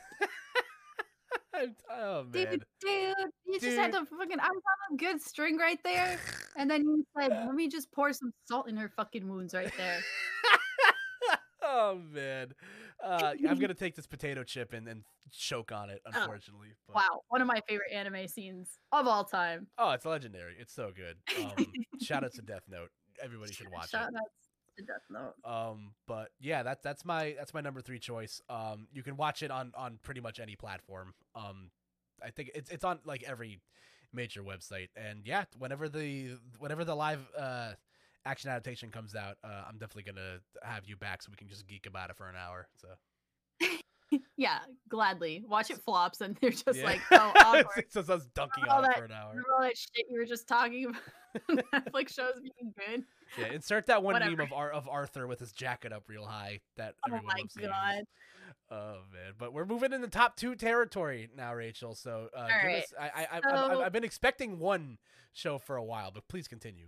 oh 1.89 2.23
Dude, 2.31 2.33
man. 2.33 2.51
dude, 2.51 2.63
dude 2.81 3.15
you 3.45 3.59
just 3.59 3.77
had 3.77 3.91
to 3.93 4.05
fucking. 4.05 4.39
I 4.39 4.47
was 4.49 4.61
on 4.89 4.93
a 4.93 4.97
good 4.97 5.21
string 5.21 5.57
right 5.57 5.79
there, 5.83 6.19
and 6.57 6.69
then 6.69 6.83
you 6.83 7.03
said, 7.19 7.29
"Let 7.31 7.53
me 7.55 7.67
just 7.67 7.91
pour 7.91 8.13
some 8.13 8.31
salt 8.47 8.69
in 8.69 8.77
her 8.77 8.89
fucking 8.95 9.27
wounds 9.27 9.53
right 9.53 9.71
there." 9.77 9.99
oh 11.63 11.99
man. 12.11 12.53
Uh, 13.03 13.33
I'm 13.49 13.57
gonna 13.57 13.73
take 13.73 13.95
this 13.95 14.05
potato 14.05 14.43
chip 14.43 14.73
and, 14.73 14.85
then 14.85 15.03
choke 15.31 15.71
on 15.71 15.89
it, 15.89 16.01
unfortunately. 16.05 16.67
but- 16.87 16.97
Oh, 16.97 16.99
Wow, 16.99 17.21
one 17.29 17.41
of 17.41 17.47
my 17.47 17.59
favorite 17.67 17.91
anime 17.91 18.27
scenes 18.27 18.77
of 18.91 19.07
all 19.07 19.23
time. 19.23 19.65
Oh, 19.79 19.89
it's 19.91 20.05
legendary. 20.05 20.55
It's 20.59 20.73
so 20.73 20.91
good. 20.95 21.17
Um, 21.43 21.65
shout 22.01 22.23
out 22.23 22.33
to 22.33 22.41
Death 22.43 22.63
Note. 22.69 22.89
Everybody 23.23 23.53
should 23.53 23.69
watch 23.71 23.89
Shout 23.89 24.09
it. 24.09 24.15
outs 24.15 24.40
Note. 25.09 25.33
Um, 25.45 25.93
but 26.07 26.29
yeah, 26.39 26.63
that's 26.63 26.81
that's 26.83 27.05
my 27.05 27.35
that's 27.37 27.53
my 27.53 27.61
number 27.61 27.81
three 27.81 27.99
choice. 27.99 28.41
Um, 28.49 28.87
you 28.93 29.03
can 29.03 29.17
watch 29.17 29.43
it 29.43 29.51
on 29.51 29.71
on 29.75 29.99
pretty 30.01 30.21
much 30.21 30.39
any 30.39 30.55
platform. 30.55 31.13
Um, 31.35 31.71
I 32.23 32.29
think 32.29 32.51
it's 32.55 32.69
it's 32.69 32.83
on 32.83 32.99
like 33.05 33.23
every 33.23 33.59
major 34.13 34.41
website. 34.41 34.89
And 34.95 35.21
yeah, 35.25 35.45
whenever 35.57 35.89
the 35.89 36.37
whenever 36.59 36.83
the 36.83 36.95
live 36.95 37.27
uh 37.37 37.73
action 38.25 38.49
adaptation 38.49 38.89
comes 38.89 39.15
out, 39.15 39.37
uh, 39.43 39.63
I'm 39.67 39.77
definitely 39.77 40.11
gonna 40.11 40.39
have 40.63 40.85
you 40.85 40.95
back 40.95 41.21
so 41.21 41.29
we 41.31 41.37
can 41.37 41.47
just 41.47 41.67
geek 41.67 41.85
about 41.85 42.09
it 42.09 42.15
for 42.15 42.29
an 42.29 42.35
hour. 42.35 42.67
So 42.79 42.87
Yeah, 44.37 44.59
gladly. 44.89 45.43
Watch 45.47 45.69
it 45.69 45.77
flops, 45.85 46.21
and 46.21 46.35
they're 46.41 46.49
just 46.51 46.79
Yeah. 46.79 46.83
like, 46.83 47.01
"Oh, 47.11 47.31
awkward." 47.45 47.65
it's 47.77 47.93
just 47.93 48.09
us 48.09 48.25
dunking 48.35 48.63
on 48.65 48.85
it 48.85 48.97
for 48.97 49.05
an 49.05 49.11
hour. 49.11 49.33
All 49.57 49.61
that 49.63 49.77
shit 49.77 50.05
you 50.09 50.19
were 50.19 50.25
just 50.25 50.47
talking 50.47 50.85
about? 50.85 51.01
Netflix 51.73 52.13
shows 52.13 52.33
being 52.41 52.73
good. 52.77 53.03
Yeah, 53.37 53.53
insert 53.53 53.85
that 53.87 54.03
one 54.03 54.19
meme 54.19 54.39
of 54.41 54.51
Ar- 54.51 54.71
of 54.71 54.89
Arthur 54.89 55.27
with 55.27 55.39
his 55.39 55.51
jacket 55.53 55.93
up 55.93 56.03
real 56.09 56.25
high 56.25 56.59
that 56.77 56.95
Oh 57.07 57.13
everyone 57.13 57.25
my 57.27 57.39
loves 57.41 57.53
to 57.53 57.61
use. 57.61 57.69
god! 57.69 58.03
Oh 58.69 58.97
man, 59.13 59.33
but 59.37 59.53
we're 59.53 59.65
moving 59.65 59.93
in 59.93 60.01
the 60.01 60.07
top 60.09 60.35
two 60.35 60.55
territory 60.55 61.29
now, 61.37 61.53
Rachel. 61.53 61.93
So, 61.95 62.27
uh, 62.35 62.47
right. 62.63 62.83
us, 62.83 62.93
I, 62.99 63.05
I, 63.05 63.27
I, 63.37 63.39
So- 63.41 63.71
I've, 63.71 63.77
I've 63.85 63.93
been 63.93 64.03
expecting 64.03 64.59
one 64.59 64.97
show 65.33 65.57
for 65.57 65.77
a 65.77 65.83
while, 65.83 66.11
but 66.11 66.27
please 66.27 66.47
continue. 66.49 66.87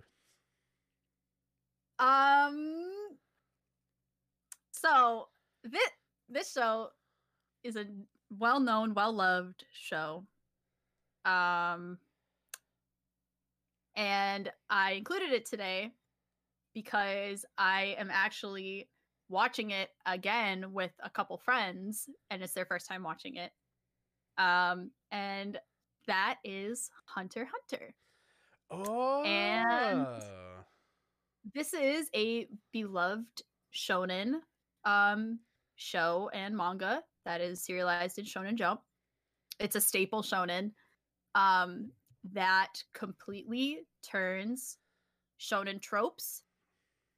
Um. 2.00 2.90
So 4.72 5.30
this 5.64 5.90
this 6.28 6.52
show 6.52 6.90
is 7.64 7.76
a 7.76 7.86
well 8.38 8.60
known, 8.60 8.94
well 8.94 9.14
loved 9.14 9.66
show. 9.74 10.26
Um. 11.26 11.98
And 13.96 14.52
I 14.72 14.94
included 14.94 15.32
it 15.32 15.46
today 15.46 15.92
because 16.74 17.46
I 17.60 17.96
am 18.00 18.10
actually 18.12 18.90
watching 19.30 19.72
it 19.72 19.90
again 20.06 20.74
with 20.74 20.92
a 21.04 21.10
couple 21.10 21.38
friends, 21.38 22.10
and 22.32 22.42
it's 22.42 22.54
their 22.54 22.66
first 22.66 22.88
time 22.88 23.04
watching 23.04 23.36
it. 23.36 23.52
Um, 24.38 24.92
and 25.12 25.60
that 26.08 26.40
is 26.44 26.90
Hunter 27.06 27.48
Hunter. 27.52 27.94
Oh, 28.72 29.24
and 29.24 30.08
this 31.54 31.74
is 31.74 32.10
a 32.16 32.48
beloved 32.72 33.44
shonen 33.76 34.36
um 34.86 35.40
show 35.76 36.30
and 36.34 36.56
manga 36.56 37.02
that 37.26 37.42
is 37.42 37.64
serialized 37.64 38.20
in 38.20 38.26
shonen 38.26 38.56
jump. 38.56 38.82
It's 39.60 39.76
a 39.76 39.82
staple 39.82 40.22
shonen 40.22 40.72
um 41.36 41.92
that 42.34 42.84
completely 42.94 43.80
turns 44.04 44.78
shonen 45.40 45.82
tropes 45.82 46.44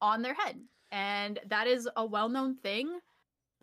on 0.02 0.22
their 0.22 0.34
head. 0.34 0.60
And 0.92 1.40
that 1.48 1.68
is 1.68 1.90
a 1.96 2.06
well-known 2.06 2.56
thing. 2.58 3.00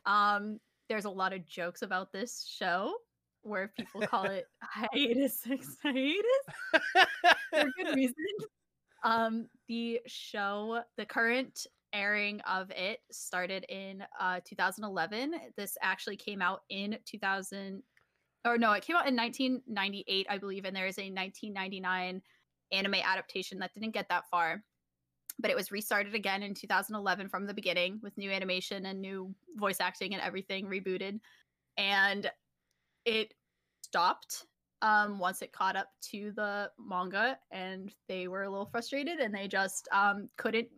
Um 0.07 0.61
there's 0.89 1.05
a 1.05 1.11
lot 1.11 1.33
of 1.33 1.47
jokes 1.47 1.83
about 1.83 2.13
this 2.13 2.47
show 2.47 2.95
where 3.43 3.73
people 3.77 4.03
call 4.03 4.25
it 4.25 4.47
hiatus 4.63 5.43
hiatus 5.83 6.45
for 7.51 7.65
good 7.77 7.95
reason. 7.95 8.15
Um, 9.05 9.49
the 9.67 10.01
show, 10.07 10.83
the 10.97 11.05
current 11.05 11.67
airing 11.93 12.41
of 12.43 12.71
it 12.71 13.01
started 13.11 13.65
in 13.69 14.05
uh 14.21 14.41
2011. 14.45 15.35
This 15.57 15.77
actually 15.83 16.17
came 16.17 16.43
out 16.43 16.61
in 16.71 16.99
2000 17.05 17.83
or 18.45 18.59
no, 18.59 18.73
it 18.73 18.85
came 18.85 18.97
out 18.97 19.07
in 19.07 19.17
1998, 19.17 20.27
I 20.29 20.39
believe, 20.39 20.65
and 20.65 20.75
there 20.75 20.87
is 20.87 20.99
a 20.99 21.03
1999 21.03 22.23
anime 22.73 22.95
adaptation 22.95 23.59
that 23.59 23.73
didn't 23.75 23.95
get 23.95 24.09
that 24.09 24.25
far. 24.31 24.63
But 25.39 25.51
it 25.51 25.57
was 25.57 25.71
restarted 25.71 26.15
again 26.15 26.43
in 26.43 26.55
2011 26.55 27.29
from 27.29 27.47
the 27.47 27.55
beginning 27.55 28.01
with 28.03 28.17
new 28.19 28.31
animation 28.31 28.87
and 28.87 29.01
new 29.01 29.35
voice 29.57 29.81
acting 29.81 30.13
and 30.13 30.23
everything 30.23 30.67
rebooted. 30.67 31.21
And 31.77 32.31
it 33.05 33.33
stopped 33.83 34.47
um, 34.83 35.19
once 35.19 35.43
it 35.43 35.53
caught 35.53 35.77
up 35.77 35.89
to 36.11 36.33
the 36.33 36.71
manga 36.79 37.39
and 37.51 37.95
they 38.09 38.29
were 38.29 38.43
a 38.43 38.51
little 38.51 38.67
frustrated 38.67 39.21
and 39.21 39.35
they 39.35 39.49
just 39.49 39.89
um, 39.93 40.29
couldn't 40.37 40.69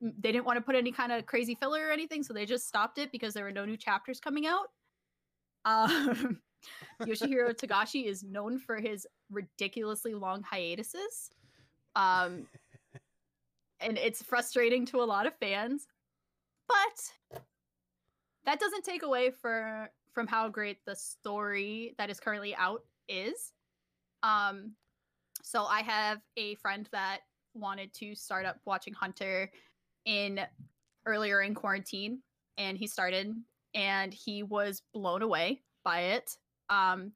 they 0.00 0.32
didn't 0.32 0.44
want 0.44 0.56
to 0.56 0.62
put 0.62 0.74
any 0.74 0.92
kind 0.92 1.12
of 1.12 1.26
crazy 1.26 1.54
filler 1.54 1.86
or 1.86 1.90
anything 1.90 2.22
so 2.22 2.32
they 2.32 2.46
just 2.46 2.68
stopped 2.68 2.98
it 2.98 3.10
because 3.10 3.34
there 3.34 3.44
were 3.44 3.52
no 3.52 3.64
new 3.64 3.76
chapters 3.76 4.20
coming 4.20 4.46
out 4.46 4.68
um, 5.64 6.40
yoshihiro 7.02 7.54
togashi 7.54 8.06
is 8.06 8.22
known 8.22 8.58
for 8.58 8.76
his 8.76 9.06
ridiculously 9.30 10.14
long 10.14 10.42
hiatuses 10.42 11.30
um, 11.96 12.46
and 13.80 13.98
it's 13.98 14.22
frustrating 14.22 14.86
to 14.86 15.00
a 15.00 15.04
lot 15.04 15.26
of 15.26 15.34
fans 15.38 15.88
but 16.68 17.40
that 18.44 18.60
doesn't 18.60 18.84
take 18.84 19.02
away 19.02 19.30
for 19.30 19.90
from 20.12 20.26
how 20.26 20.48
great 20.48 20.78
the 20.84 20.96
story 20.96 21.94
that 21.98 22.10
is 22.10 22.18
currently 22.18 22.54
out 22.56 22.82
is. 23.08 23.52
Um, 24.22 24.72
so 25.42 25.64
I 25.64 25.80
have 25.82 26.20
a 26.36 26.54
friend 26.56 26.88
that 26.92 27.20
wanted 27.54 27.92
to 27.94 28.14
start 28.14 28.46
up 28.46 28.58
watching 28.64 28.92
Hunter 28.94 29.50
in 30.04 30.40
earlier 31.06 31.42
in 31.42 31.54
quarantine, 31.54 32.20
and 32.56 32.76
he 32.76 32.86
started, 32.86 33.34
and 33.74 34.12
he 34.12 34.42
was 34.42 34.82
blown 34.92 35.22
away 35.22 35.62
by 35.84 36.00
it. 36.00 36.36
Um, 36.68 37.12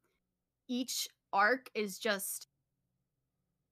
each 0.68 1.08
arc 1.32 1.70
is 1.74 1.98
just 1.98 2.48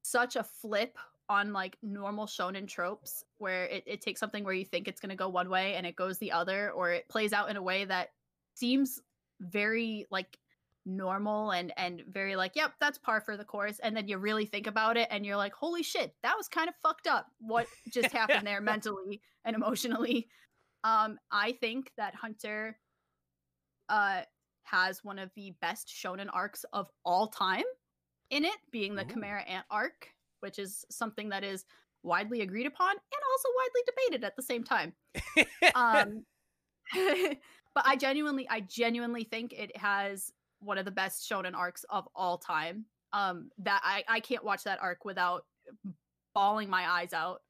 such 0.02 0.36
a 0.36 0.42
flip 0.42 0.98
on 1.28 1.52
like 1.52 1.76
normal 1.82 2.26
shonen 2.26 2.66
tropes 2.66 3.24
where 3.38 3.66
it, 3.66 3.84
it 3.86 4.00
takes 4.00 4.18
something 4.18 4.42
where 4.42 4.52
you 4.52 4.64
think 4.64 4.88
it's 4.88 5.00
going 5.00 5.10
to 5.10 5.16
go 5.16 5.28
one 5.28 5.48
way 5.48 5.74
and 5.76 5.86
it 5.86 5.94
goes 5.94 6.18
the 6.18 6.32
other 6.32 6.72
or 6.72 6.90
it 6.90 7.08
plays 7.08 7.32
out 7.32 7.48
in 7.48 7.56
a 7.56 7.62
way 7.62 7.84
that 7.84 8.08
seems 8.56 9.00
very 9.40 10.06
like 10.10 10.38
normal 10.86 11.50
and 11.50 11.72
and 11.76 12.02
very 12.08 12.36
like 12.36 12.52
yep 12.54 12.72
that's 12.80 12.98
par 12.98 13.20
for 13.20 13.36
the 13.36 13.44
course 13.44 13.78
and 13.80 13.94
then 13.94 14.08
you 14.08 14.16
really 14.16 14.46
think 14.46 14.66
about 14.66 14.96
it 14.96 15.06
and 15.10 15.26
you're 15.26 15.36
like 15.36 15.52
holy 15.52 15.82
shit 15.82 16.14
that 16.22 16.36
was 16.36 16.48
kind 16.48 16.68
of 16.68 16.74
fucked 16.82 17.06
up. 17.06 17.26
What 17.40 17.66
just 17.92 18.10
happened 18.12 18.46
there 18.46 18.60
mentally 18.60 19.20
and 19.44 19.54
emotionally? 19.54 20.28
Um 20.82 21.18
i 21.30 21.52
think 21.52 21.92
that 21.96 22.14
hunter 22.14 22.78
uh 23.88 24.22
has 24.62 25.04
one 25.04 25.18
of 25.18 25.30
the 25.34 25.52
best 25.60 25.88
shonen 25.88 26.28
arcs 26.32 26.64
of 26.72 26.88
all 27.04 27.26
time 27.26 27.64
in 28.30 28.44
it 28.44 28.56
being 28.70 28.94
the 28.94 29.02
Ooh. 29.02 29.08
chimera 29.08 29.42
ant 29.42 29.66
arc 29.70 30.08
which 30.40 30.58
is 30.58 30.84
something 30.90 31.28
that 31.28 31.44
is 31.44 31.64
widely 32.02 32.40
agreed 32.40 32.66
upon 32.66 32.90
and 32.90 33.22
also 33.30 33.48
widely 33.56 33.82
debated 33.86 34.24
at 34.24 34.36
the 34.36 34.42
same 34.42 34.64
time. 34.64 34.92
Um 35.74 36.24
but 37.74 37.84
i 37.86 37.94
genuinely 37.94 38.48
i 38.50 38.60
genuinely 38.60 39.22
think 39.22 39.52
it 39.52 39.76
has 39.76 40.32
one 40.60 40.78
of 40.78 40.84
the 40.84 40.90
best 40.90 41.28
shonen 41.28 41.54
arcs 41.54 41.84
of 41.90 42.08
all 42.14 42.38
time. 42.38 42.86
Um 43.12 43.50
that 43.58 43.80
i 43.84 44.04
i 44.08 44.20
can't 44.20 44.44
watch 44.44 44.64
that 44.64 44.80
arc 44.80 45.04
without 45.04 45.44
bawling 46.34 46.70
my 46.70 46.88
eyes 46.88 47.12
out. 47.12 47.40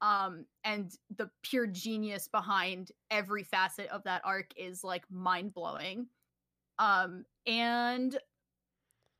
Um 0.00 0.46
and 0.64 0.92
the 1.16 1.30
pure 1.42 1.66
genius 1.66 2.28
behind 2.28 2.92
every 3.10 3.44
facet 3.44 3.88
of 3.88 4.02
that 4.04 4.22
arc 4.24 4.50
is 4.56 4.82
like 4.82 5.04
mind 5.10 5.54
blowing 5.54 6.06
um 6.78 7.24
and 7.46 8.18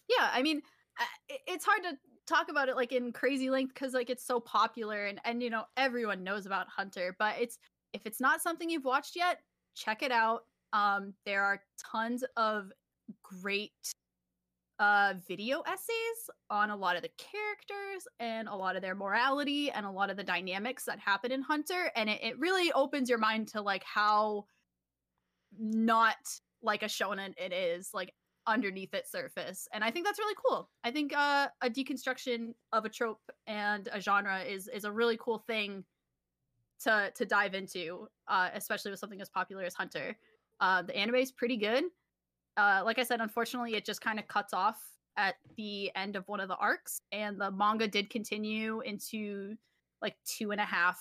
yeah 0.08 0.30
i 0.32 0.42
mean 0.42 0.62
it's 1.46 1.64
hard 1.66 1.82
to 1.82 1.92
talk 2.26 2.48
about 2.50 2.68
it 2.68 2.76
like 2.76 2.92
in 2.92 3.12
crazy 3.12 3.50
length 3.50 3.74
because 3.74 3.92
like 3.92 4.08
it's 4.08 4.24
so 4.24 4.40
popular 4.40 5.04
and 5.06 5.20
and 5.24 5.42
you 5.42 5.50
know 5.50 5.64
everyone 5.76 6.24
knows 6.24 6.46
about 6.46 6.66
hunter 6.68 7.14
but 7.18 7.34
it's 7.38 7.58
if 7.92 8.06
it's 8.06 8.20
not 8.20 8.40
something 8.40 8.70
you've 8.70 8.84
watched 8.86 9.14
yet 9.16 9.38
check 9.74 10.02
it 10.02 10.12
out. 10.12 10.42
Um 10.72 11.14
there 11.24 11.42
are 11.42 11.60
tons 11.78 12.24
of 12.36 12.72
great 13.22 13.72
uh 14.78 15.14
video 15.28 15.60
essays 15.62 16.30
on 16.50 16.70
a 16.70 16.76
lot 16.76 16.96
of 16.96 17.02
the 17.02 17.10
characters 17.18 18.08
and 18.20 18.48
a 18.48 18.54
lot 18.54 18.74
of 18.74 18.82
their 18.82 18.94
morality 18.94 19.70
and 19.70 19.84
a 19.84 19.90
lot 19.90 20.10
of 20.10 20.16
the 20.16 20.24
dynamics 20.24 20.84
that 20.84 20.98
happen 20.98 21.30
in 21.30 21.42
hunter 21.42 21.90
and 21.94 22.08
it, 22.08 22.20
it 22.22 22.38
really 22.38 22.72
opens 22.72 23.08
your 23.08 23.18
mind 23.18 23.46
to 23.46 23.60
like 23.60 23.84
how 23.84 24.44
not 25.58 26.16
like 26.62 26.82
a 26.82 26.86
shonen 26.86 27.34
it 27.36 27.52
is 27.52 27.90
like 27.92 28.14
underneath 28.46 28.92
its 28.94 29.12
surface 29.12 29.68
and 29.72 29.84
i 29.84 29.90
think 29.90 30.04
that's 30.04 30.18
really 30.18 30.34
cool. 30.44 30.68
I 30.82 30.90
think 30.90 31.16
uh, 31.16 31.48
a 31.60 31.70
deconstruction 31.70 32.54
of 32.72 32.84
a 32.84 32.88
trope 32.88 33.20
and 33.46 33.88
a 33.92 34.00
genre 34.00 34.40
is 34.40 34.68
is 34.68 34.84
a 34.84 34.90
really 34.90 35.16
cool 35.20 35.38
thing 35.38 35.84
to 36.80 37.12
to 37.14 37.24
dive 37.24 37.54
into 37.54 38.08
uh, 38.28 38.50
especially 38.54 38.90
with 38.90 39.00
something 39.00 39.20
as 39.20 39.28
popular 39.28 39.62
as 39.62 39.74
hunter. 39.74 40.16
Uh, 40.60 40.82
the 40.82 40.96
anime 40.96 41.16
is 41.16 41.32
pretty 41.32 41.56
good 41.56 41.84
uh, 42.56 42.82
like 42.84 42.98
i 42.98 43.02
said 43.02 43.20
unfortunately 43.20 43.74
it 43.74 43.84
just 43.84 44.00
kind 44.00 44.18
of 44.18 44.28
cuts 44.28 44.52
off 44.52 44.80
at 45.16 45.36
the 45.56 45.90
end 45.94 46.16
of 46.16 46.26
one 46.28 46.40
of 46.40 46.48
the 46.48 46.56
arcs 46.56 47.00
and 47.12 47.40
the 47.40 47.50
manga 47.50 47.86
did 47.86 48.08
continue 48.08 48.80
into 48.80 49.54
like 50.00 50.16
two 50.24 50.50
and 50.50 50.60
a 50.60 50.64
half 50.64 51.00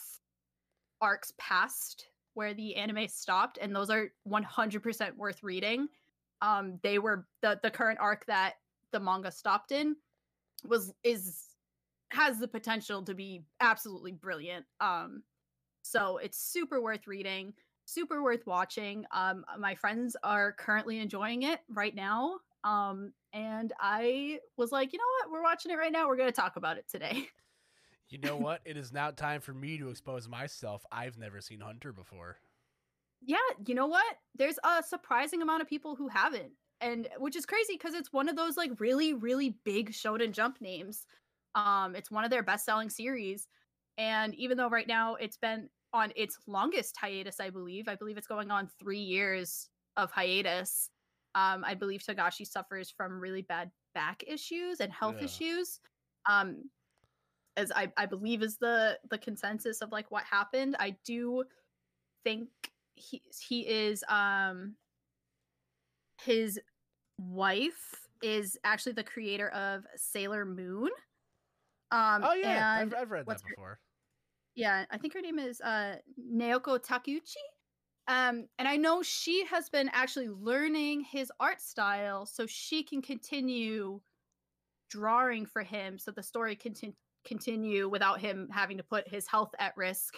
arcs 1.01 1.33
past 1.37 2.05
where 2.33 2.53
the 2.53 2.75
anime 2.75 3.07
stopped 3.07 3.57
and 3.61 3.75
those 3.75 3.89
are 3.89 4.11
100% 4.29 5.17
worth 5.17 5.43
reading. 5.43 5.87
Um 6.41 6.79
they 6.81 6.99
were 6.99 7.27
the 7.41 7.59
the 7.61 7.71
current 7.71 7.99
arc 7.99 8.25
that 8.27 8.53
the 8.91 8.99
manga 8.99 9.31
stopped 9.31 9.71
in 9.71 9.95
was 10.63 10.93
is 11.03 11.47
has 12.09 12.39
the 12.39 12.47
potential 12.47 13.03
to 13.03 13.13
be 13.13 13.43
absolutely 13.59 14.11
brilliant. 14.11 14.65
Um 14.79 15.23
so 15.83 16.17
it's 16.17 16.37
super 16.37 16.81
worth 16.81 17.07
reading 17.07 17.53
super 17.93 18.23
worth 18.23 18.45
watching 18.45 19.05
um 19.11 19.43
my 19.59 19.75
friends 19.75 20.15
are 20.23 20.53
currently 20.53 20.99
enjoying 20.99 21.43
it 21.43 21.59
right 21.69 21.95
now 21.95 22.37
um 22.63 23.11
and 23.33 23.73
i 23.79 24.39
was 24.57 24.71
like 24.71 24.93
you 24.93 24.99
know 24.99 25.03
what 25.19 25.31
we're 25.31 25.43
watching 25.43 25.71
it 25.71 25.75
right 25.75 25.91
now 25.91 26.07
we're 26.07 26.15
going 26.15 26.29
to 26.29 26.41
talk 26.41 26.55
about 26.55 26.77
it 26.77 26.85
today 26.89 27.27
You 28.09 28.17
know 28.17 28.35
what? 28.35 28.59
It 28.65 28.75
is 28.75 28.91
now 28.91 29.11
time 29.11 29.39
for 29.39 29.53
me 29.53 29.77
to 29.77 29.89
expose 29.89 30.27
myself. 30.27 30.83
I've 30.91 31.17
never 31.17 31.39
seen 31.39 31.61
Hunter 31.61 31.93
before. 31.93 32.39
yeah 33.21 33.37
you 33.65 33.75
know 33.75 33.87
what 33.87 34.17
there's 34.35 34.59
a 34.65 34.83
surprising 34.83 35.41
amount 35.41 35.61
of 35.61 35.67
people 35.69 35.95
who 35.95 36.07
haven't 36.07 36.51
and 36.81 37.07
which 37.19 37.35
is 37.35 37.45
crazy 37.45 37.73
because 37.73 37.93
it's 37.93 38.11
one 38.11 38.27
of 38.27 38.35
those 38.35 38.57
like 38.57 38.71
really 38.79 39.13
really 39.13 39.55
big 39.63 39.91
shonen 39.91 40.31
jump 40.31 40.59
names 40.59 41.05
um 41.55 41.95
it's 41.95 42.11
one 42.11 42.23
of 42.25 42.31
their 42.31 42.43
best 42.43 42.65
selling 42.65 42.89
series 42.89 43.47
and 43.97 44.33
even 44.35 44.57
though 44.57 44.69
right 44.69 44.87
now 44.87 45.15
it's 45.15 45.37
been 45.37 45.69
on 45.93 46.11
its 46.15 46.37
longest 46.47 46.95
hiatus 46.97 47.39
i 47.39 47.49
believe 47.49 47.87
i 47.87 47.95
believe 47.95 48.17
it's 48.17 48.27
going 48.27 48.49
on 48.51 48.69
three 48.79 48.99
years 48.99 49.69
of 49.97 50.11
hiatus. 50.11 50.89
Um, 51.35 51.63
I 51.65 51.75
believe 51.75 52.01
Togashi 52.01 52.45
suffers 52.45 52.91
from 52.91 53.19
really 53.19 53.41
bad 53.41 53.71
back 53.93 54.23
issues 54.27 54.79
and 54.79 54.91
health 54.91 55.15
Yeah. 55.19 55.25
issues. 55.25 55.79
Um, 56.29 56.69
as 57.57 57.71
I, 57.75 57.91
I 57.97 58.05
believe 58.05 58.41
is 58.41 58.57
the 58.57 58.97
the 59.09 59.17
consensus 59.17 59.81
of 59.81 59.91
like 59.91 60.09
what 60.11 60.23
happened. 60.23 60.75
I 60.79 60.95
do 61.05 61.43
think 62.23 62.49
he 62.95 63.21
he 63.47 63.67
is 63.67 64.03
um 64.09 64.75
his 66.21 66.59
wife 67.17 68.07
is 68.21 68.57
actually 68.63 68.93
the 68.93 69.03
creator 69.03 69.49
of 69.49 69.83
Sailor 69.95 70.45
Moon. 70.45 70.89
Um, 71.91 72.23
oh 72.23 72.33
yeah, 72.33 72.73
I've, 72.77 72.93
I've 72.93 73.11
read 73.11 73.25
that 73.25 73.41
her- 73.41 73.49
before. 73.49 73.79
Yeah, 74.55 74.85
I 74.91 74.97
think 74.97 75.13
her 75.13 75.21
name 75.21 75.39
is 75.39 75.61
uh 75.61 75.97
Naoko 76.19 76.79
Takeuchi. 76.79 77.35
Um, 78.07 78.47
and 78.57 78.67
I 78.67 78.77
know 78.77 79.03
she 79.03 79.45
has 79.45 79.69
been 79.69 79.89
actually 79.93 80.27
learning 80.27 81.05
his 81.09 81.31
art 81.39 81.61
style 81.61 82.25
so 82.25 82.45
she 82.45 82.83
can 82.83 83.01
continue 83.01 84.01
drawing 84.89 85.45
for 85.45 85.61
him 85.61 85.97
so 85.97 86.11
the 86.11 86.23
story 86.23 86.55
can 86.55 86.73
contin- 86.73 86.95
continue 87.25 87.87
without 87.87 88.19
him 88.19 88.49
having 88.51 88.77
to 88.77 88.83
put 88.83 89.07
his 89.07 89.27
health 89.27 89.51
at 89.59 89.77
risk. 89.77 90.15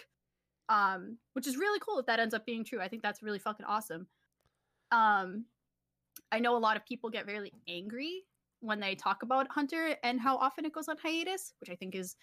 Um, 0.70 1.18
which 1.34 1.46
is 1.46 1.58
really 1.58 1.78
cool 1.78 1.98
if 1.98 2.06
that 2.06 2.18
ends 2.18 2.32
up 2.32 2.46
being 2.46 2.64
true. 2.64 2.80
I 2.80 2.88
think 2.88 3.02
that's 3.02 3.22
really 3.22 3.38
fucking 3.38 3.66
awesome. 3.66 4.06
Um, 4.90 5.44
I 6.32 6.38
know 6.38 6.56
a 6.56 6.58
lot 6.58 6.76
of 6.76 6.86
people 6.86 7.10
get 7.10 7.26
really 7.26 7.52
angry 7.68 8.24
when 8.60 8.80
they 8.80 8.94
talk 8.94 9.22
about 9.22 9.46
Hunter 9.50 9.94
and 10.02 10.18
how 10.18 10.38
often 10.38 10.64
it 10.64 10.72
goes 10.72 10.88
on 10.88 10.96
hiatus, 10.96 11.52
which 11.60 11.68
I 11.68 11.74
think 11.74 11.94
is 11.94 12.16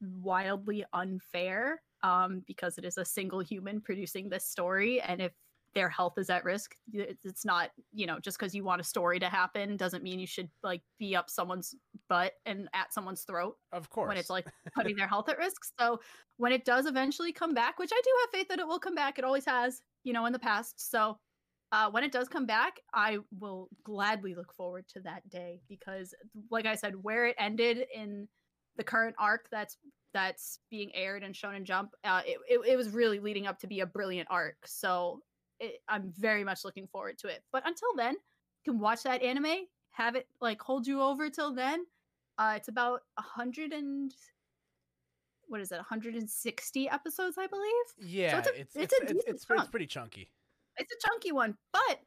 wildly 0.00 0.84
unfair 0.92 1.80
um, 2.02 2.42
because 2.46 2.78
it 2.78 2.84
is 2.84 2.98
a 2.98 3.04
single 3.04 3.40
human 3.40 3.80
producing 3.80 4.28
this 4.28 4.44
story. 4.48 5.00
And 5.00 5.20
if 5.20 5.32
their 5.74 5.88
health 5.90 6.14
is 6.16 6.30
at 6.30 6.44
risk, 6.44 6.74
it's 6.92 7.44
not, 7.44 7.70
you 7.92 8.06
know, 8.06 8.18
just 8.18 8.38
because 8.38 8.54
you 8.54 8.64
want 8.64 8.80
a 8.80 8.84
story 8.84 9.18
to 9.20 9.28
happen 9.28 9.76
doesn't 9.76 10.02
mean 10.02 10.18
you 10.18 10.26
should 10.26 10.48
like 10.62 10.80
be 10.98 11.14
up 11.14 11.28
someone's 11.28 11.74
butt 12.08 12.32
and 12.46 12.68
at 12.72 12.94
someone's 12.94 13.22
throat 13.22 13.56
Of 13.72 13.90
course. 13.90 14.08
when 14.08 14.16
it's 14.16 14.30
like 14.30 14.46
putting 14.74 14.96
their 14.96 15.08
health 15.08 15.28
at 15.28 15.36
risk. 15.36 15.62
So 15.78 16.00
when 16.38 16.52
it 16.52 16.64
does 16.64 16.86
eventually 16.86 17.32
come 17.32 17.52
back, 17.52 17.78
which 17.78 17.90
I 17.92 18.00
do 18.02 18.10
have 18.22 18.30
faith 18.40 18.48
that 18.48 18.58
it 18.58 18.66
will 18.66 18.78
come 18.78 18.94
back, 18.94 19.18
it 19.18 19.24
always 19.24 19.44
has, 19.44 19.82
you 20.02 20.12
know, 20.14 20.24
in 20.26 20.32
the 20.32 20.38
past. 20.38 20.90
So 20.90 21.18
uh, 21.72 21.90
when 21.90 22.04
it 22.04 22.12
does 22.12 22.28
come 22.28 22.46
back, 22.46 22.80
I 22.94 23.18
will 23.38 23.68
gladly 23.84 24.34
look 24.34 24.54
forward 24.54 24.86
to 24.94 25.00
that 25.00 25.28
day 25.28 25.60
because, 25.68 26.14
like 26.50 26.64
I 26.64 26.74
said, 26.76 26.94
where 27.02 27.26
it 27.26 27.36
ended 27.38 27.84
in 27.94 28.28
the 28.76 28.84
current 28.84 29.14
arc 29.18 29.48
that's 29.50 29.76
that's 30.14 30.60
being 30.70 30.90
aired 30.94 31.22
and 31.22 31.36
shown 31.36 31.54
in 31.54 31.64
Jump, 31.64 31.90
uh, 32.04 32.22
it, 32.26 32.38
it 32.48 32.60
it 32.72 32.76
was 32.76 32.90
really 32.90 33.18
leading 33.20 33.46
up 33.46 33.58
to 33.60 33.66
be 33.66 33.80
a 33.80 33.86
brilliant 33.86 34.28
arc. 34.30 34.56
So 34.66 35.20
it, 35.60 35.80
I'm 35.88 36.12
very 36.18 36.44
much 36.44 36.64
looking 36.64 36.86
forward 36.86 37.18
to 37.18 37.28
it. 37.28 37.42
But 37.52 37.66
until 37.66 37.88
then, 37.96 38.14
you 38.64 38.72
can 38.72 38.80
watch 38.80 39.02
that 39.04 39.22
anime, 39.22 39.66
have 39.90 40.14
it 40.16 40.26
like 40.40 40.60
hold 40.60 40.86
you 40.86 41.02
over 41.02 41.28
till 41.30 41.54
then. 41.54 41.84
Uh, 42.38 42.54
it's 42.56 42.68
about 42.68 43.00
a 43.18 43.22
hundred 43.22 43.72
and 43.72 44.12
what 45.48 45.60
is 45.60 45.70
it, 45.70 45.76
160 45.76 46.88
episodes, 46.90 47.38
I 47.38 47.46
believe. 47.46 47.72
yeah, 48.00 48.38
it's 48.38 48.48
a- 48.48 48.60
it's 48.60 48.76
it's 48.76 48.92
it's 48.92 48.92
a 49.12 49.16
it's, 49.16 49.24
it's, 49.26 49.44
pretty, 49.44 49.60
it's 49.62 49.70
pretty 49.70 49.86
chunky. 49.86 50.28
It's 50.76 50.92
a 50.92 51.08
chunky 51.08 51.32
one, 51.32 51.56
but 51.72 52.00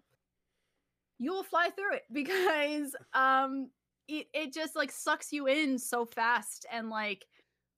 you 1.17 1.31
will 1.31 1.43
fly 1.43 1.69
through 1.69 1.95
it 1.95 2.03
because 2.11 2.95
um 3.13 3.69
it, 4.09 4.27
it 4.33 4.53
just 4.53 4.75
like 4.75 4.91
sucks 4.91 5.31
you 5.31 5.47
in 5.47 5.77
so 5.77 6.05
fast 6.05 6.65
and 6.71 6.89
like 6.89 7.25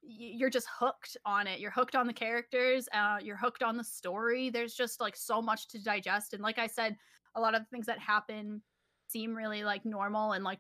you're 0.02 0.50
just 0.50 0.68
hooked 0.80 1.16
on 1.26 1.46
it. 1.46 1.60
You're 1.60 1.72
hooked 1.72 1.96
on 1.96 2.08
the 2.08 2.14
characters, 2.14 2.88
uh 2.94 3.18
you're 3.22 3.38
hooked 3.38 3.64
on 3.64 3.78
the 3.78 3.84
story. 3.84 4.50
There's 4.50 4.74
just 4.74 5.00
like 5.00 5.16
so 5.16 5.42
much 5.42 5.68
to 5.70 5.84
digest 5.84 6.34
and 6.34 6.42
like 6.42 6.58
I 6.58 6.68
said, 6.68 6.96
a 7.36 7.42
lot 7.42 7.54
of 7.54 7.62
the 7.62 7.68
things 7.68 7.86
that 7.86 8.00
happen 8.00 8.62
seem 9.10 9.36
really 9.36 9.64
like 9.64 9.86
normal 9.86 10.32
and 10.32 10.44
like 10.44 10.60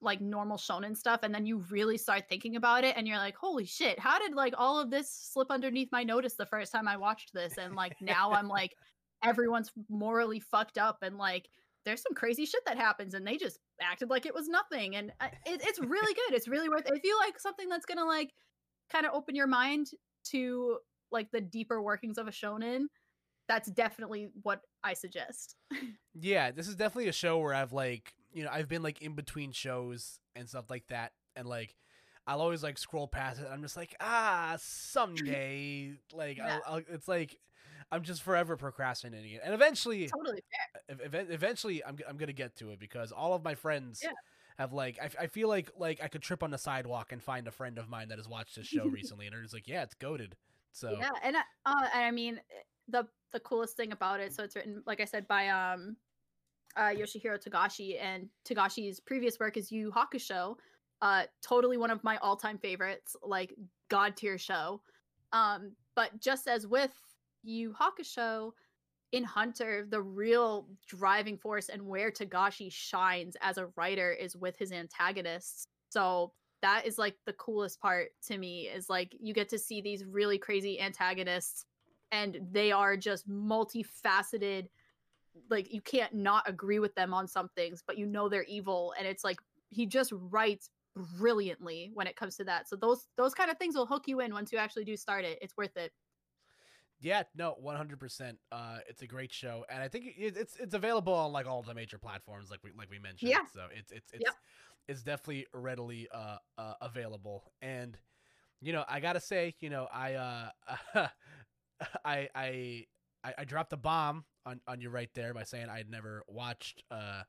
like 0.00 0.20
normal 0.20 0.56
shonen 0.56 0.96
stuff 0.96 1.20
and 1.22 1.34
then 1.34 1.44
you 1.44 1.64
really 1.70 1.98
start 1.98 2.24
thinking 2.28 2.54
about 2.54 2.84
it 2.84 2.94
and 2.96 3.08
you're 3.08 3.16
like 3.16 3.34
holy 3.34 3.64
shit 3.64 3.98
how 3.98 4.16
did 4.16 4.32
like 4.32 4.54
all 4.56 4.78
of 4.78 4.90
this 4.90 5.10
slip 5.10 5.50
underneath 5.50 5.88
my 5.90 6.04
notice 6.04 6.34
the 6.34 6.46
first 6.46 6.70
time 6.70 6.86
i 6.86 6.96
watched 6.96 7.32
this 7.34 7.58
and 7.58 7.74
like 7.74 7.96
now 8.00 8.30
i'm 8.30 8.46
like 8.46 8.76
everyone's 9.24 9.72
morally 9.88 10.38
fucked 10.38 10.78
up 10.78 10.98
and 11.02 11.18
like 11.18 11.48
there's 11.84 12.02
some 12.02 12.14
crazy 12.14 12.44
shit 12.44 12.64
that 12.66 12.76
happens 12.76 13.14
and 13.14 13.26
they 13.26 13.36
just 13.36 13.58
acted 13.80 14.10
like 14.10 14.26
it 14.26 14.34
was 14.34 14.48
nothing 14.48 14.96
and 14.96 15.12
I- 15.20 15.32
it, 15.46 15.60
it's 15.64 15.78
really 15.78 16.14
good 16.14 16.34
it's 16.36 16.48
really 16.48 16.68
worth 16.68 16.86
it. 16.86 16.94
if 16.96 17.04
you 17.04 17.16
like 17.18 17.38
something 17.38 17.68
that's 17.68 17.86
gonna 17.86 18.04
like 18.04 18.32
kind 18.92 19.06
of 19.06 19.12
open 19.14 19.34
your 19.34 19.46
mind 19.46 19.88
to 20.24 20.78
like 21.10 21.30
the 21.30 21.40
deeper 21.40 21.80
workings 21.82 22.18
of 22.18 22.28
a 22.28 22.30
shonen 22.30 22.86
that's 23.48 23.70
definitely 23.70 24.28
what 24.42 24.60
i 24.84 24.92
suggest 24.94 25.56
Yeah, 26.20 26.50
this 26.50 26.66
is 26.66 26.74
definitely 26.74 27.06
a 27.08 27.12
show 27.12 27.38
where 27.38 27.54
I've 27.54 27.72
like, 27.72 28.12
you 28.32 28.42
know, 28.42 28.50
I've 28.52 28.68
been 28.68 28.82
like 28.82 29.00
in 29.02 29.14
between 29.14 29.52
shows 29.52 30.18
and 30.34 30.48
stuff 30.48 30.68
like 30.68 30.84
that, 30.88 31.12
and 31.36 31.46
like, 31.46 31.76
I'll 32.26 32.40
always 32.40 32.60
like 32.60 32.76
scroll 32.76 33.06
past 33.06 33.38
it. 33.38 33.44
And 33.44 33.54
I'm 33.54 33.62
just 33.62 33.76
like, 33.76 33.94
ah, 34.00 34.56
someday, 34.60 35.92
like, 36.12 36.38
Yeah. 36.38 36.58
I'll, 36.66 36.74
I'll, 36.76 36.82
it's 36.90 37.06
like, 37.06 37.38
I'm 37.90 38.02
just 38.02 38.22
forever 38.22 38.56
procrastinating 38.56 39.32
it, 39.32 39.40
and 39.44 39.54
eventually, 39.54 40.08
totally 40.08 40.42
ev- 40.88 41.00
ev- 41.14 41.30
eventually, 41.30 41.84
I'm 41.84 41.98
I'm 42.08 42.16
gonna 42.16 42.32
get 42.32 42.56
to 42.56 42.70
it 42.70 42.78
because 42.78 43.12
all 43.12 43.34
of 43.34 43.42
my 43.42 43.54
friends. 43.54 44.00
Yeah. 44.02 44.12
Have 44.58 44.72
like 44.72 44.98
I, 45.00 45.04
f- 45.04 45.14
I 45.20 45.26
feel 45.28 45.46
like 45.46 45.70
like 45.78 46.02
I 46.02 46.08
could 46.08 46.20
trip 46.20 46.42
on 46.42 46.50
the 46.50 46.58
sidewalk 46.58 47.12
and 47.12 47.22
find 47.22 47.46
a 47.46 47.52
friend 47.52 47.78
of 47.78 47.88
mine 47.88 48.08
that 48.08 48.18
has 48.18 48.28
watched 48.28 48.56
this 48.56 48.66
show 48.66 48.84
recently 48.88 49.28
and 49.28 49.36
just 49.40 49.54
like 49.54 49.68
yeah 49.68 49.84
it's 49.84 49.94
goaded 49.94 50.34
so 50.72 50.96
Yeah, 50.98 51.10
and 51.22 51.36
I, 51.36 51.40
uh, 51.64 51.88
I 51.94 52.10
mean 52.10 52.38
eh, 52.38 52.62
the 52.88 53.06
the 53.32 53.38
coolest 53.40 53.76
thing 53.76 53.92
about 53.92 54.18
it. 54.18 54.32
So 54.32 54.42
it's 54.42 54.56
written, 54.56 54.82
like 54.86 55.00
I 55.00 55.04
said, 55.04 55.28
by 55.28 55.48
um 55.48 55.96
uh, 56.76 56.90
Yoshihiro 56.90 57.38
Togashi, 57.42 58.00
and 58.00 58.28
Togashi's 58.44 59.00
previous 59.00 59.38
work 59.38 59.56
is 59.56 59.70
Yu 59.70 59.90
Hakusho. 59.90 60.56
Uh, 61.00 61.24
totally 61.42 61.76
one 61.76 61.90
of 61.90 62.02
my 62.04 62.16
all 62.18 62.36
time 62.36 62.58
favorites, 62.58 63.16
like 63.22 63.54
god 63.88 64.16
tier 64.16 64.38
show. 64.38 64.80
Um, 65.32 65.72
but 65.94 66.18
just 66.20 66.48
as 66.48 66.66
with 66.66 66.92
Yu 67.48 67.72
Hakusho, 67.72 68.52
in 69.12 69.24
Hunter, 69.24 69.86
the 69.88 70.02
real 70.02 70.68
driving 70.86 71.38
force 71.38 71.70
and 71.70 71.82
where 71.82 72.10
Togashi 72.10 72.70
shines 72.70 73.36
as 73.40 73.56
a 73.56 73.68
writer 73.76 74.12
is 74.12 74.36
with 74.36 74.56
his 74.58 74.70
antagonists. 74.70 75.66
So 75.88 76.32
that 76.60 76.86
is 76.86 76.98
like 76.98 77.16
the 77.24 77.32
coolest 77.34 77.80
part 77.80 78.08
to 78.26 78.36
me 78.36 78.68
is 78.68 78.90
like 78.90 79.16
you 79.18 79.32
get 79.32 79.48
to 79.50 79.58
see 79.58 79.80
these 79.80 80.04
really 80.04 80.36
crazy 80.38 80.78
antagonists 80.80 81.64
and 82.12 82.38
they 82.50 82.70
are 82.70 82.96
just 82.96 83.28
multifaceted. 83.28 84.66
Like 85.48 85.72
you 85.72 85.80
can't 85.80 86.14
not 86.14 86.48
agree 86.48 86.80
with 86.80 86.94
them 86.94 87.14
on 87.14 87.26
some 87.26 87.48
things 87.56 87.82
but 87.86 87.96
you 87.96 88.04
know 88.04 88.28
they're 88.28 88.42
evil 88.44 88.92
and 88.98 89.06
it's 89.06 89.24
like 89.24 89.38
he 89.70 89.86
just 89.86 90.12
writes 90.12 90.68
brilliantly 91.16 91.92
when 91.94 92.06
it 92.06 92.16
comes 92.16 92.36
to 92.36 92.44
that. 92.44 92.68
So 92.68 92.76
those 92.76 93.06
those 93.16 93.32
kind 93.32 93.50
of 93.50 93.56
things 93.56 93.74
will 93.74 93.86
hook 93.86 94.02
you 94.06 94.20
in 94.20 94.34
once 94.34 94.52
you 94.52 94.58
actually 94.58 94.84
do 94.84 94.96
start 94.98 95.24
it. 95.24 95.38
It's 95.40 95.56
worth 95.56 95.76
it 95.76 95.92
Yeah, 97.00 97.22
no, 97.36 97.54
one 97.60 97.76
hundred 97.76 98.00
percent. 98.00 98.38
Uh, 98.50 98.78
it's 98.88 99.02
a 99.02 99.06
great 99.06 99.32
show, 99.32 99.64
and 99.70 99.82
I 99.82 99.88
think 99.88 100.06
it, 100.06 100.36
it's 100.36 100.56
it's 100.56 100.74
available 100.74 101.12
on 101.14 101.32
like 101.32 101.46
all 101.46 101.62
the 101.62 101.74
major 101.74 101.98
platforms, 101.98 102.50
like 102.50 102.60
we 102.64 102.70
like 102.76 102.90
we 102.90 102.98
mentioned. 102.98 103.30
Yeah. 103.30 103.42
So 103.52 103.66
it's 103.72 103.92
it's 103.92 104.10
it's 104.12 104.24
Yep. 104.24 104.34
it's 104.88 105.02
definitely 105.02 105.46
readily 105.52 106.08
uh, 106.12 106.38
uh 106.56 106.74
available, 106.80 107.52
and 107.62 107.96
you 108.60 108.72
know 108.72 108.84
I 108.88 109.00
gotta 109.00 109.20
say, 109.20 109.54
you 109.60 109.70
know 109.70 109.86
I 109.92 110.14
uh 110.14 110.50
I 112.04 112.28
I 112.34 112.86
I 113.24 113.34
I 113.38 113.44
dropped 113.44 113.72
a 113.72 113.76
bomb 113.76 114.24
on 114.44 114.60
on 114.66 114.80
you 114.80 114.90
right 114.90 115.10
there 115.14 115.32
by 115.34 115.44
saying 115.44 115.68
I'd 115.68 115.90
never 115.90 116.24
watched 116.26 116.82
uh 116.90 117.22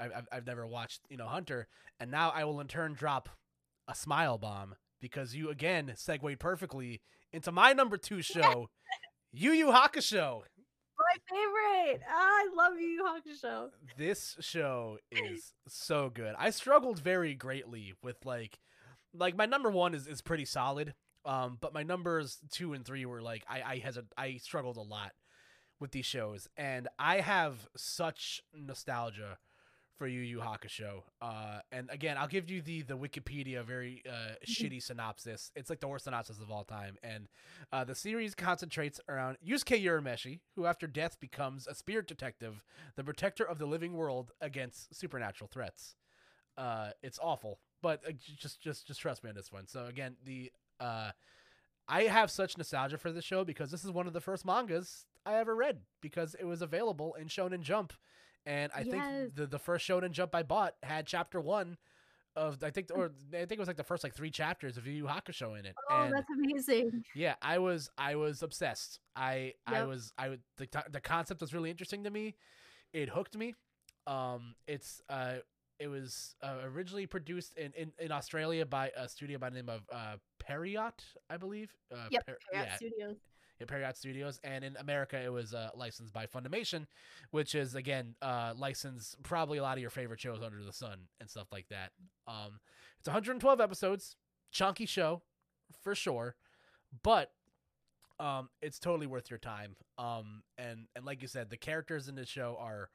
I, 0.00 0.04
I've 0.06 0.28
I've 0.32 0.46
never 0.46 0.66
watched 0.66 1.02
you 1.10 1.18
know 1.18 1.26
Hunter, 1.26 1.68
and 2.00 2.10
now 2.10 2.30
I 2.30 2.44
will 2.44 2.60
in 2.60 2.66
turn 2.66 2.94
drop 2.94 3.28
a 3.86 3.94
smile 3.94 4.38
bomb 4.38 4.76
because 5.00 5.34
you 5.34 5.50
again 5.50 5.92
segued 5.96 6.38
perfectly 6.38 7.02
into 7.32 7.52
my 7.52 7.72
number 7.72 7.96
two 7.96 8.22
show. 8.22 8.70
Yu 9.32 9.52
Yu 9.52 9.66
Hakusho. 9.66 10.42
my 10.98 11.16
favorite 11.28 12.02
Ah, 12.08 12.12
i 12.14 12.48
love 12.54 12.74
Yu 12.78 12.86
Yu 12.86 13.02
Hakusho. 13.02 13.70
This 13.96 14.36
show 14.40 14.98
is 15.10 15.54
so 15.68 16.10
good. 16.10 16.34
I 16.38 16.50
struggled 16.50 16.98
very 17.00 17.34
greatly 17.34 17.94
with 18.02 18.24
like 18.26 18.58
like 19.14 19.36
my 19.36 19.46
number 19.46 19.70
one 19.70 19.94
is, 19.94 20.06
is 20.06 20.20
pretty 20.20 20.44
solid. 20.44 20.94
Um, 21.24 21.56
but 21.60 21.72
my 21.72 21.82
numbers 21.82 22.38
two 22.50 22.72
and 22.74 22.84
three 22.84 23.06
were 23.06 23.22
like 23.22 23.44
I 23.48 23.62
I 23.62 23.78
has 23.78 23.96
a 23.96 24.04
I 24.18 24.36
struggled 24.36 24.76
a 24.76 24.82
lot 24.82 25.12
with 25.80 25.92
these 25.92 26.06
shows, 26.06 26.46
and 26.56 26.88
I 26.98 27.20
have 27.20 27.66
such 27.76 28.42
nostalgia 28.54 29.38
for 29.96 30.06
you 30.06 30.20
Yu 30.20 30.38
Yu 30.38 30.40
Hakusho. 30.40 31.02
Uh, 31.20 31.60
and 31.70 31.88
again, 31.90 32.16
I'll 32.18 32.28
give 32.28 32.50
you 32.50 32.62
the 32.62 32.82
the 32.82 32.96
Wikipedia 32.96 33.64
very 33.64 34.02
uh, 34.08 34.34
shitty 34.46 34.82
synopsis. 34.82 35.50
It's 35.54 35.70
like 35.70 35.80
the 35.80 35.88
worst 35.88 36.04
synopsis 36.04 36.40
of 36.40 36.50
all 36.50 36.64
time. 36.64 36.96
And 37.02 37.28
uh, 37.72 37.84
the 37.84 37.94
series 37.94 38.34
concentrates 38.34 39.00
around 39.08 39.38
Yusuke 39.46 39.82
Urameshi, 39.82 40.40
who 40.56 40.66
after 40.66 40.86
death 40.86 41.18
becomes 41.20 41.66
a 41.66 41.74
spirit 41.74 42.06
detective, 42.06 42.62
the 42.96 43.04
protector 43.04 43.44
of 43.44 43.58
the 43.58 43.66
living 43.66 43.94
world 43.94 44.32
against 44.40 44.94
supernatural 44.94 45.48
threats. 45.52 45.94
Uh, 46.56 46.90
it's 47.02 47.18
awful, 47.22 47.58
but 47.82 48.02
uh, 48.06 48.12
just 48.38 48.60
just 48.60 48.86
just 48.86 49.00
trust 49.00 49.24
me 49.24 49.30
on 49.30 49.36
this 49.36 49.52
one. 49.52 49.66
So 49.66 49.86
again, 49.86 50.16
the 50.24 50.52
uh, 50.80 51.12
I 51.88 52.02
have 52.04 52.30
such 52.30 52.56
nostalgia 52.56 52.98
for 52.98 53.12
this 53.12 53.24
show 53.24 53.44
because 53.44 53.70
this 53.70 53.84
is 53.84 53.90
one 53.90 54.06
of 54.06 54.12
the 54.12 54.20
first 54.20 54.44
mangas 54.44 55.06
I 55.24 55.34
ever 55.34 55.54
read 55.54 55.80
because 56.00 56.34
it 56.38 56.44
was 56.44 56.62
available 56.62 57.14
in 57.14 57.28
Shonen 57.28 57.60
Jump, 57.60 57.92
and 58.46 58.70
I 58.74 58.80
Yes. 58.82 58.90
think 58.90 59.34
the 59.34 59.46
the 59.46 59.58
first 59.58 59.86
Shonen 59.88 60.10
Jump 60.12 60.34
I 60.34 60.42
bought 60.42 60.74
had 60.82 61.06
chapter 61.06 61.40
one 61.40 61.76
of 62.34 62.62
I 62.64 62.70
think 62.70 62.88
or 62.94 63.12
I 63.32 63.38
think 63.44 63.52
it 63.52 63.58
was 63.58 63.68
like 63.68 63.76
the 63.76 63.84
first 63.84 64.02
like 64.04 64.14
three 64.14 64.30
chapters 64.30 64.76
of 64.78 64.86
Yu 64.86 64.92
Yu 64.94 65.04
Hakusho 65.04 65.58
in 65.58 65.66
it. 65.66 65.74
Oh, 65.90 66.02
and 66.02 66.12
that's 66.14 66.30
amazing. 66.30 67.04
yeah, 67.14 67.34
I 67.42 67.58
was 67.58 67.90
I 67.98 68.14
was 68.16 68.42
obsessed. 68.42 69.00
I 69.14 69.54
I 69.66 69.84
was 69.84 70.12
I 70.18 70.38
the 70.56 70.66
the 70.90 71.00
concept 71.00 71.40
was 71.40 71.52
really 71.52 71.70
interesting 71.70 72.04
to 72.04 72.10
me. 72.10 72.34
It 72.92 73.08
hooked 73.10 73.36
me. 73.36 73.54
Um, 74.06 74.54
it's 74.66 75.00
uh 75.08 75.36
it 75.78 75.88
was 75.88 76.34
uh, 76.42 76.58
originally 76.64 77.06
produced 77.06 77.56
in, 77.56 77.72
in 77.76 77.92
in 77.98 78.12
Australia 78.12 78.64
by 78.64 78.90
a 78.96 79.08
studio 79.08 79.38
by 79.38 79.50
the 79.50 79.56
name 79.56 79.68
of 79.68 79.82
uh 79.92 80.16
Pierrot, 80.38 81.02
I 81.28 81.36
believe. 81.36 81.70
Uh, 81.92 82.06
Yep, 82.10 82.26
Per- 82.26 82.38
yeah, 82.52 82.76
Studios. 82.76 83.16
Yeah, 83.62 83.66
Pierrot 83.76 83.96
Studios, 83.96 84.40
and 84.42 84.64
in 84.64 84.76
America 84.76 85.20
it 85.20 85.32
was 85.32 85.54
uh, 85.54 85.70
licensed 85.74 86.12
by 86.12 86.26
Funimation, 86.26 86.86
which 87.30 87.54
is 87.54 87.74
again 87.74 88.14
uh, 88.20 88.54
licensed 88.56 89.22
probably 89.22 89.58
a 89.58 89.62
lot 89.62 89.76
of 89.76 89.80
your 89.80 89.90
favorite 89.90 90.20
shows 90.20 90.40
under 90.44 90.62
the 90.62 90.72
sun 90.72 90.98
and 91.20 91.30
stuff 91.30 91.46
like 91.52 91.66
that. 91.70 91.92
Um, 92.26 92.60
it's 92.98 93.08
112 93.08 93.60
episodes, 93.60 94.16
chunky 94.50 94.86
show 94.86 95.22
for 95.82 95.94
sure, 95.94 96.34
but 97.02 97.30
um, 98.18 98.50
it's 98.60 98.78
totally 98.78 99.06
worth 99.06 99.30
your 99.30 99.38
time. 99.38 99.76
Um, 99.98 100.42
and 100.58 100.86
and 100.96 101.04
like 101.04 101.22
you 101.22 101.28
said, 101.28 101.50
the 101.50 101.56
characters 101.56 102.08
in 102.08 102.14
this 102.16 102.28
show 102.28 102.56
are 102.58 102.90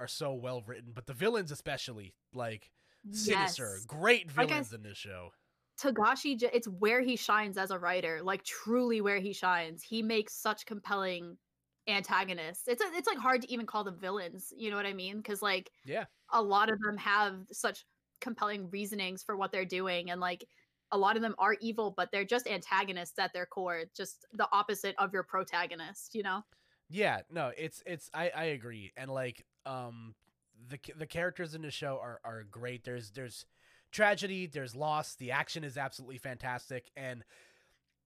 are 0.00 0.08
so 0.08 0.32
well 0.34 0.62
written, 0.66 0.92
but 0.94 1.06
the 1.06 1.12
villains 1.14 1.50
especially 1.52 2.14
like 2.32 2.70
sinister, 3.12 3.74
Yes. 3.74 3.84
great 3.86 4.26
Like 4.36 4.46
I 4.46 4.48
villains 4.48 4.72
in 4.72 4.82
this 4.82 4.98
show. 4.98 5.32
Togashi, 5.80 6.42
it's 6.52 6.66
where 6.68 7.00
he 7.00 7.16
shines 7.16 7.56
as 7.56 7.70
a 7.70 7.78
writer, 7.78 8.22
like 8.22 8.44
truly 8.44 9.00
where 9.00 9.20
he 9.20 9.32
shines. 9.32 9.82
He 9.82 10.02
makes 10.02 10.34
such 10.34 10.66
compelling 10.66 11.38
antagonists. 11.86 12.66
It's 12.68 12.82
it's 12.84 13.06
like 13.08 13.18
hard 13.18 13.42
to 13.42 13.52
even 13.52 13.66
call 13.66 13.84
them 13.84 13.98
villains. 13.98 14.52
You 14.56 14.70
know 14.70 14.76
what 14.76 14.86
I 14.86 14.92
mean? 14.92 15.18
Because 15.18 15.40
like 15.42 15.72
Yeah. 15.84 16.06
a 16.30 16.42
lot 16.42 16.70
of 16.70 16.80
them 16.80 16.96
have 16.98 17.46
such 17.52 17.86
compelling 18.20 18.70
reasonings 18.70 19.22
for 19.22 19.36
what 19.36 19.52
they're 19.52 19.64
doing, 19.66 20.10
and 20.10 20.20
like 20.20 20.48
a 20.92 20.98
lot 20.98 21.16
of 21.16 21.22
them 21.22 21.34
are 21.38 21.56
evil, 21.60 21.92
but 21.92 22.10
they're 22.12 22.24
just 22.24 22.48
antagonists 22.48 23.18
at 23.18 23.32
their 23.34 23.46
core, 23.46 23.84
just 23.96 24.26
the 24.32 24.48
opposite 24.52 24.96
of 24.98 25.12
your 25.14 25.24
protagonist. 25.24 26.14
You 26.14 26.22
know? 26.24 26.42
Yeah, 26.88 27.22
no, 27.30 27.52
it's 27.56 27.82
it's 27.86 28.10
I 28.14 28.30
I 28.30 28.44
agree, 28.44 28.92
and 28.96 29.10
like 29.10 29.46
um 29.66 30.14
the 30.54 30.78
the 30.96 31.06
characters 31.06 31.54
in 31.54 31.62
the 31.62 31.70
show 31.70 31.98
are 31.98 32.20
are 32.24 32.44
great. 32.44 32.84
There's 32.84 33.12
there's 33.12 33.44
tragedy, 33.92 34.46
there's 34.46 34.74
loss. 34.76 35.14
The 35.14 35.32
action 35.32 35.64
is 35.64 35.76
absolutely 35.76 36.18
fantastic, 36.18 36.90
and 36.96 37.24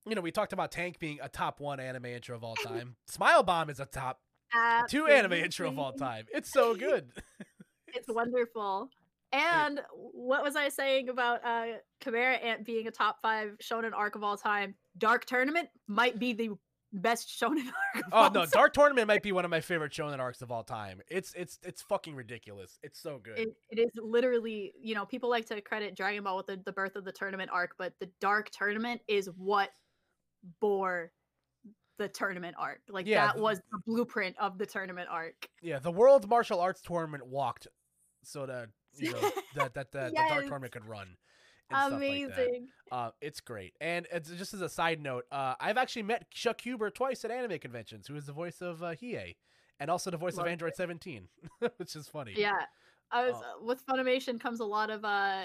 you 0.07 0.15
know 0.15 0.21
we 0.21 0.31
talked 0.31 0.53
about 0.53 0.71
Tank 0.71 0.99
being 0.99 1.19
a 1.21 1.29
top 1.29 1.59
one 1.59 1.79
anime 1.79 2.05
intro 2.05 2.35
of 2.35 2.43
all 2.43 2.55
time. 2.63 2.95
Smile 3.07 3.43
Bomb 3.43 3.69
is 3.69 3.79
a 3.79 3.85
top 3.85 4.19
two 4.89 5.07
anime 5.07 5.33
intro 5.33 5.67
of 5.69 5.79
all 5.79 5.93
time. 5.93 6.25
It's 6.33 6.51
so 6.51 6.75
good. 6.75 7.11
It's 7.95 8.07
wonderful. 8.09 8.89
And 9.31 9.79
what 9.91 10.43
was 10.43 10.55
I 10.55 10.69
saying 10.69 11.09
about 11.09 11.45
uh 11.45 11.77
Chimera 12.03 12.37
Ant 12.37 12.65
being 12.65 12.87
a 12.87 12.91
top 12.91 13.17
five 13.21 13.55
shonen 13.61 13.91
arc 13.93 14.15
of 14.15 14.23
all 14.23 14.35
time? 14.35 14.73
Dark 14.97 15.25
Tournament 15.25 15.69
might 15.87 16.17
be 16.17 16.33
the 16.33 16.49
best 16.93 17.27
shonen 17.27 17.65
arc. 17.95 18.05
Oh 18.11 18.29
no. 18.33 18.45
Dark 18.45 18.73
Tournament 18.73 19.07
might 19.07 19.23
be 19.23 19.31
one 19.31 19.43
of 19.45 19.51
my 19.51 19.61
favorite 19.61 19.91
shonen 19.91 20.19
arcs 20.19 20.41
of 20.41 20.51
all 20.51 20.63
time. 20.63 21.01
It's 21.09 21.33
it's 21.33 21.59
it's 21.63 21.81
fucking 21.81 22.15
ridiculous. 22.15 22.77
It's 22.83 22.99
so 22.99 23.19
good. 23.21 23.37
It, 23.39 23.55
it 23.71 23.79
is 23.79 23.91
literally, 24.01 24.73
you 24.79 24.95
know, 24.95 25.05
people 25.05 25.29
like 25.29 25.45
to 25.47 25.59
credit 25.61 25.95
Dragon 25.95 26.23
Ball 26.23 26.37
with 26.37 26.47
the, 26.47 26.61
the 26.63 26.71
birth 26.71 26.95
of 26.95 27.03
the 27.05 27.11
tournament 27.11 27.49
arc, 27.51 27.75
but 27.77 27.93
the 27.99 28.09
Dark 28.21 28.49
Tournament 28.51 29.01
is 29.07 29.27
what 29.35 29.69
bore 30.59 31.11
the 31.97 32.07
tournament 32.07 32.55
arc. 32.57 32.79
Like 32.89 33.07
Yeah, 33.07 33.27
that 33.27 33.33
th- 33.33 33.41
was 33.43 33.59
the 33.71 33.79
blueprint 33.85 34.35
of 34.39 34.57
the 34.57 34.65
tournament 34.65 35.07
arc. 35.11 35.47
yeah, 35.61 35.79
the 35.79 35.91
World 35.91 36.27
Martial 36.27 36.59
Arts 36.59 36.81
Tournament 36.81 37.25
walked 37.27 37.67
so 38.23 38.45
that 38.45 38.69
you 38.95 39.13
know 39.13 39.19
that 39.55 39.73
that, 39.75 39.91
that 39.91 40.09
the 40.11 40.15
Dark 40.15 40.29
Yes. 40.41 40.47
Tournament 40.49 40.71
could 40.73 40.85
run. 40.85 41.17
Stuff 41.73 41.91
like. 41.91 42.01
Amazing. 42.01 42.67
Uh, 42.91 43.09
it's 43.21 43.39
great. 43.39 43.73
And 43.81 44.07
it's 44.11 44.29
just 44.29 44.53
as 44.53 44.61
a 44.61 44.69
side 44.69 45.01
note, 45.01 45.25
uh, 45.31 45.55
I've 45.59 45.77
actually 45.77 46.03
met 46.03 46.29
Chuck 46.31 46.61
Huber 46.61 46.89
twice 46.89 47.25
at 47.25 47.31
anime 47.31 47.59
conventions, 47.59 48.07
who 48.07 48.15
is 48.15 48.25
the 48.25 48.33
voice 48.33 48.61
of 48.61 48.83
uh, 48.83 48.93
Hiei, 48.93 49.35
and 49.79 49.89
also 49.89 50.11
the 50.11 50.17
voice 50.17 50.37
Love 50.37 50.45
of 50.45 50.51
Android 50.51 50.75
17, 50.75 51.27
which 51.77 51.95
is 51.95 52.07
funny. 52.07 52.33
Yeah. 52.35 52.51
I 53.11 53.27
was 53.27 53.35
uh, 53.35 53.63
with 53.63 53.85
Funimation 53.85 54.39
comes 54.39 54.59
a 54.59 54.65
lot 54.65 54.89
of 54.89 55.05
uh 55.05 55.43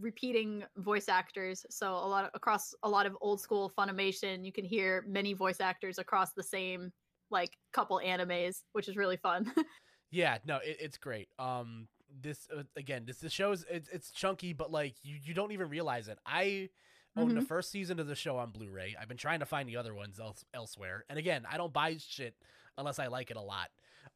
repeating 0.00 0.64
voice 0.76 1.08
actors. 1.08 1.64
So 1.70 1.92
a 1.92 2.06
lot 2.06 2.24
of, 2.24 2.30
across 2.34 2.74
a 2.82 2.88
lot 2.88 3.06
of 3.06 3.16
old 3.20 3.40
school 3.40 3.72
Funimation, 3.76 4.44
you 4.44 4.52
can 4.52 4.64
hear 4.64 5.04
many 5.08 5.32
voice 5.32 5.60
actors 5.60 5.98
across 5.98 6.32
the 6.34 6.42
same 6.42 6.92
like 7.30 7.56
couple 7.72 8.00
animes, 8.04 8.62
which 8.72 8.88
is 8.88 8.96
really 8.96 9.16
fun. 9.16 9.52
Yeah, 10.10 10.38
no, 10.46 10.56
it, 10.56 10.78
it's 10.80 10.96
great. 10.96 11.28
Um, 11.38 11.86
this 12.22 12.48
uh, 12.56 12.62
again, 12.76 13.04
this 13.06 13.18
the 13.18 13.30
show's 13.30 13.64
it's 13.70 13.88
it's 13.90 14.10
chunky, 14.10 14.52
but 14.52 14.70
like 14.70 14.94
you 15.02 15.16
you 15.22 15.34
don't 15.34 15.52
even 15.52 15.68
realize 15.68 16.08
it. 16.08 16.18
I 16.26 16.70
own 17.16 17.34
the 17.34 17.40
Mhm. 17.40 17.46
first 17.48 17.70
season 17.70 17.98
of 17.98 18.06
the 18.06 18.14
show 18.14 18.36
on 18.36 18.50
Blu-ray. 18.50 18.94
I've 19.00 19.08
been 19.08 19.16
trying 19.16 19.40
to 19.40 19.46
find 19.46 19.68
the 19.68 19.76
other 19.76 19.94
ones 19.94 20.20
else, 20.20 20.44
elsewhere, 20.54 21.04
and 21.08 21.18
again, 21.18 21.44
I 21.50 21.56
don't 21.56 21.72
buy 21.72 21.96
shit 21.98 22.34
unless 22.76 22.98
I 22.98 23.06
like 23.08 23.30
it 23.30 23.36
a 23.36 23.40
lot. 23.42 23.70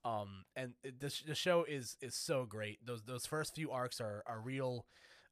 Um, 0.05 0.45
and 0.57 0.75
it, 0.83 1.01
the 1.01 1.13
the 1.27 1.35
show 1.35 1.65
is 1.65 1.97
is 2.01 2.15
so 2.15 2.45
great. 2.45 2.85
Those 2.85 3.03
those 3.03 3.27
first 3.27 3.55
few 3.55 3.71
arcs 3.71 4.01
are 4.01 4.23
are 4.27 4.41
real. 4.41 4.87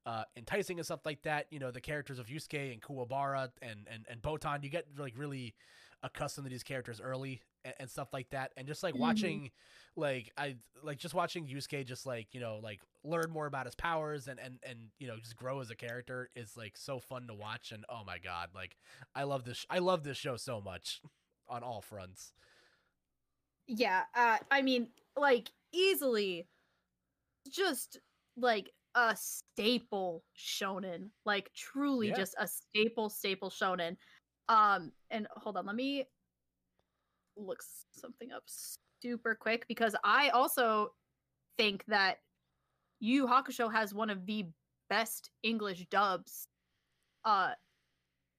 Uh, 0.07 0.25
enticing 0.37 0.79
and 0.79 0.87
stuff 0.87 1.05
like 1.05 1.23
that. 1.23 1.47
You 1.51 1.59
know, 1.59 1.71
the 1.71 1.81
characters 1.81 2.19
of 2.19 2.27
Yusuke 2.27 2.73
and 2.73 2.81
Kuwabara 2.81 3.51
and, 3.63 3.87
and, 3.93 4.07
and 4.09 4.23
Botan, 4.23 4.63
you 4.65 4.71
get 4.71 4.87
like 4.99 5.15
really 5.17 5.55
accustomed 6.03 6.47
to 6.47 6.51
these 6.51 6.63
characters 6.63 7.01
early 7.01 7.43
and, 7.65 7.75
and 7.81 7.91
stuff 7.91 8.09
like 8.13 8.31
that. 8.31 8.53
And 8.57 8.67
just 8.67 8.83
like 8.83 8.95
Mhm. 8.95 8.99
watching, 8.99 9.51
like 9.97 10.31
I 10.39 10.57
like 10.83 10.99
just 10.99 11.15
watching 11.15 11.47
Yusuke 11.47 11.85
just 11.87 12.07
like 12.07 12.29
you 12.33 12.41
know 12.41 12.61
like 12.63 12.81
learn 13.05 13.31
more 13.31 13.47
about 13.47 13.67
his 13.67 13.75
powers 13.75 14.27
and 14.29 14.41
and 14.41 14.59
and 14.63 14.79
you 14.99 15.07
know 15.07 15.17
just 15.19 15.37
grow 15.37 15.61
as 15.61 15.71
a 15.71 15.77
character 15.77 16.31
is 16.35 16.57
like 16.57 16.77
so 16.77 16.99
fun 16.99 17.27
to 17.29 17.35
watch. 17.35 17.73
And 17.73 17.85
oh 17.89 18.03
my 18.07 18.19
god, 18.19 18.51
like 18.55 18.77
I 19.15 19.25
love 19.25 19.45
this. 19.45 19.67
I 19.69 19.79
love 19.79 20.03
this 20.05 20.17
show 20.17 20.37
so 20.37 20.61
much 20.61 21.03
on 21.49 21.63
all 21.63 21.83
fronts. 21.83 22.33
yeah, 23.67 24.05
uh 24.15 24.39
I 24.51 24.63
mean, 24.63 24.89
like 25.17 25.51
easily 25.73 26.47
just 27.51 27.99
like 28.37 28.71
a 28.95 29.17
staple 29.17 30.25
shonen, 30.37 31.11
like 31.25 31.51
truly 31.55 32.09
Yeah. 32.09 32.17
just 32.17 32.35
a 32.39 32.49
staple 32.49 33.09
staple 33.09 33.51
shonen. 33.51 33.97
Um 34.49 34.93
and 35.11 35.27
hold 35.37 35.57
on, 35.57 35.67
let 35.67 35.77
me 35.77 36.07
look 37.37 37.63
something 37.93 38.33
up 38.33 38.43
super 39.03 39.35
quick 39.35 39.67
because 39.69 39.95
I 40.05 40.31
also 40.31 40.93
think 41.57 41.85
that 41.87 42.19
Yu 43.01 43.27
Hakusho 43.27 43.73
has 43.73 43.95
one 43.95 44.11
of 44.11 44.27
the 44.27 44.47
best 44.89 45.31
English 45.43 45.87
dubs 45.91 46.49
uh 47.25 47.53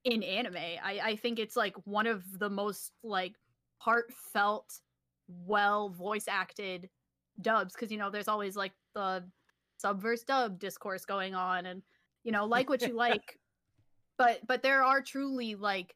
in 0.04 0.24
anime. 0.24 0.56
I 0.56 1.00
I 1.04 1.16
think 1.16 1.40
it's 1.40 1.56
like 1.56 1.76
one 1.86 2.08
of 2.08 2.24
the 2.40 2.50
most 2.50 2.92
like 3.04 3.36
heartfelt, 3.78 4.82
well 5.28 5.90
voice 5.90 6.26
acted 6.28 6.90
dubs 7.42 7.74
because 7.74 7.92
you 7.92 7.98
know 7.98 8.10
there's 8.10 8.28
always 8.28 8.56
like 8.56 8.74
the 8.94 9.24
subverse 9.84 10.26
dub 10.26 10.60
discourse 10.60 11.06
going 11.06 11.36
on 11.36 11.66
and 11.66 11.82
you 12.24 12.32
know 12.32 12.46
like 12.46 12.70
what 12.70 12.82
you 12.82 12.94
like 12.96 13.40
but 14.18 14.40
but 14.48 14.62
there 14.62 14.84
are 14.84 15.02
truly 15.02 15.56
like 15.56 15.96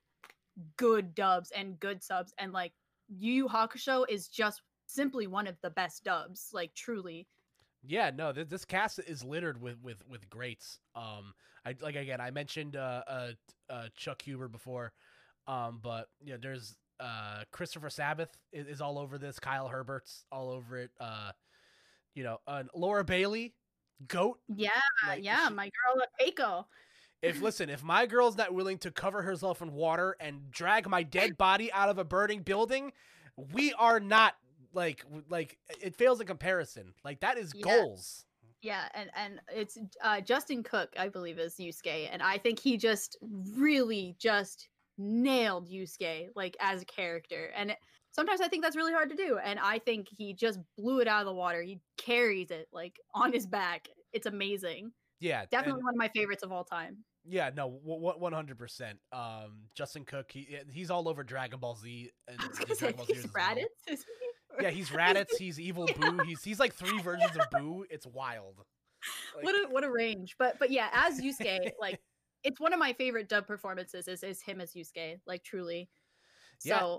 good 0.77 1.13
dubs 1.15 1.51
and 1.51 1.79
good 1.79 2.01
subs 2.03 2.33
and 2.37 2.53
like 2.53 2.73
Yu 3.07 3.33
Yu 3.33 3.47
Hakusho 3.47 4.05
is 4.09 4.27
just 4.27 4.61
simply 4.87 5.27
one 5.27 5.47
of 5.47 5.55
the 5.61 5.69
best 5.69 6.03
dubs 6.03 6.49
like 6.53 6.73
truly 6.73 7.27
Yeah, 7.87 8.11
no, 8.15 8.31
th- 8.33 8.49
this 8.49 8.65
cast 8.65 8.99
is 8.99 9.23
littered 9.23 9.61
with 9.61 9.77
with 9.83 10.03
with 10.07 10.29
greats. 10.29 10.79
Um, 10.95 11.33
I 11.65 11.75
like 11.81 11.95
again, 11.95 12.19
I 12.21 12.31
mentioned 12.31 12.75
uh, 12.75 13.03
uh, 13.07 13.31
uh 13.69 13.87
Chuck 13.95 14.21
Huber 14.21 14.47
before, 14.47 14.93
um, 15.47 15.79
but 15.83 16.07
yeah, 16.23 16.37
there's 16.41 16.75
uh 16.99 17.43
Christopher 17.51 17.89
Sabat 17.89 18.29
is, 18.51 18.67
is 18.67 18.81
all 18.81 18.97
over 18.97 19.17
this. 19.17 19.39
Kyle 19.39 19.67
Hebert's 19.67 20.25
all 20.31 20.49
over 20.49 20.77
it. 20.77 20.91
Uh, 20.99 21.31
you 22.15 22.23
know, 22.23 22.39
uh, 22.47 22.63
Laura 22.73 23.03
Bailey, 23.03 23.53
goat. 24.07 24.39
yeah 24.55 24.69
Like, 25.07 25.23
yeah 25.23 25.47
she- 25.47 25.53
my 25.53 25.69
girl 25.69 26.05
Keiko 26.21 26.65
If 27.21 27.41
listen, 27.41 27.69
if 27.69 27.83
my 27.83 28.05
girl's 28.05 28.37
not 28.37 28.53
willing 28.53 28.77
to 28.79 28.91
cover 28.91 29.21
herself 29.21 29.61
in 29.61 29.71
water 29.73 30.15
and 30.19 30.51
drag 30.51 30.87
my 30.87 31.03
dead 31.03 31.37
body 31.37 31.71
out 31.73 31.89
of 31.89 31.97
a 31.97 32.03
burning 32.03 32.41
building, 32.41 32.91
we 33.53 33.73
are 33.73 33.99
not 33.99 34.35
like 34.73 35.03
like 35.29 35.57
it 35.81 35.95
fails 35.95 36.19
in 36.21 36.27
comparison. 36.27 36.93
Like 37.03 37.19
that 37.21 37.37
is 37.37 37.51
Yeah. 37.55 37.63
goals. 37.63 38.25
Yeah, 38.61 38.87
and 38.95 39.09
and 39.15 39.41
it's 39.53 39.77
uh, 40.01 40.21
Justin 40.21 40.63
Cook, 40.63 40.93
I 40.97 41.07
believe, 41.07 41.37
is 41.37 41.55
Yusuke, 41.55 42.09
and 42.11 42.21
I 42.23 42.37
think 42.39 42.57
he 42.59 42.77
just 42.77 43.15
really 43.55 44.15
just 44.17 44.69
nailed 44.97 45.69
Yusuke 45.69 46.29
like 46.35 46.57
as 46.59 46.81
a 46.81 46.85
character. 46.85 47.51
And 47.55 47.71
it, 47.71 47.77
sometimes 48.15 48.39
I 48.39 48.47
think 48.47 48.63
that's 48.63 48.77
really 48.77 48.93
hard 48.93 49.09
to 49.09 49.15
do, 49.15 49.37
and 49.43 49.59
I 49.59 49.79
think 49.79 50.07
he 50.09 50.33
just 50.33 50.59
blew 50.77 51.01
it 51.01 51.07
out 51.07 51.19
of 51.19 51.25
the 51.25 51.33
water. 51.33 51.61
He 51.61 51.79
carries 51.97 52.49
it 52.49 52.67
like 52.71 52.97
on 53.13 53.33
his 53.33 53.45
back. 53.45 53.89
It's 54.13 54.25
amazing. 54.25 54.91
Yeah, 55.19 55.45
Definitely 55.51 55.83
one 55.83 55.93
of 55.93 55.97
my 55.97 56.09
favorites 56.15 56.43
of 56.43 56.51
all 56.51 56.63
time. 56.63 56.97
Yeah, 57.27 57.49
no, 57.55 57.67
one 57.67 58.33
hundred 58.33 58.57
percent. 58.57 58.99
Um, 59.11 59.67
Justin 59.75 60.05
Cook, 60.05 60.31
he 60.31 60.57
he's 60.71 60.89
all 60.91 61.09
over 61.09 61.23
Dragon 61.23 61.59
Ball 61.59 61.75
Z 61.75 62.11
and 62.27 62.39
I 62.39 62.47
was 62.47 62.59
gonna 62.59 62.75
say, 62.75 62.79
Dragon 62.79 62.97
Ball 62.97 63.05
he's 63.07 63.25
as 63.25 63.31
well. 63.33 63.55
He? 63.55 64.63
Yeah, 64.63 64.69
he's 64.69 64.89
Raditz. 64.91 65.37
He's 65.37 65.59
evil 65.59 65.89
Boo. 65.99 66.19
He's 66.25 66.43
he's 66.43 66.59
like 66.59 66.73
three 66.73 67.01
versions 67.01 67.35
of 67.35 67.49
Boo. 67.51 67.85
It's 67.89 68.05
wild. 68.05 68.61
Like, 69.35 69.43
what 69.43 69.55
a 69.55 69.67
what 69.69 69.83
a 69.83 69.91
range. 69.91 70.35
But 70.39 70.57
but 70.59 70.71
yeah, 70.71 70.89
as 70.93 71.19
Yusuke, 71.19 71.71
like 71.79 71.99
it's 72.43 72.59
one 72.59 72.73
of 72.73 72.79
my 72.79 72.93
favorite 72.93 73.27
dub 73.27 73.47
performances 73.47 74.07
is 74.07 74.23
is 74.23 74.41
him 74.41 74.61
as 74.61 74.73
Yusuke, 74.73 75.19
like 75.25 75.43
truly. 75.43 75.89
So 76.59 76.69
Yeah. 76.69 76.97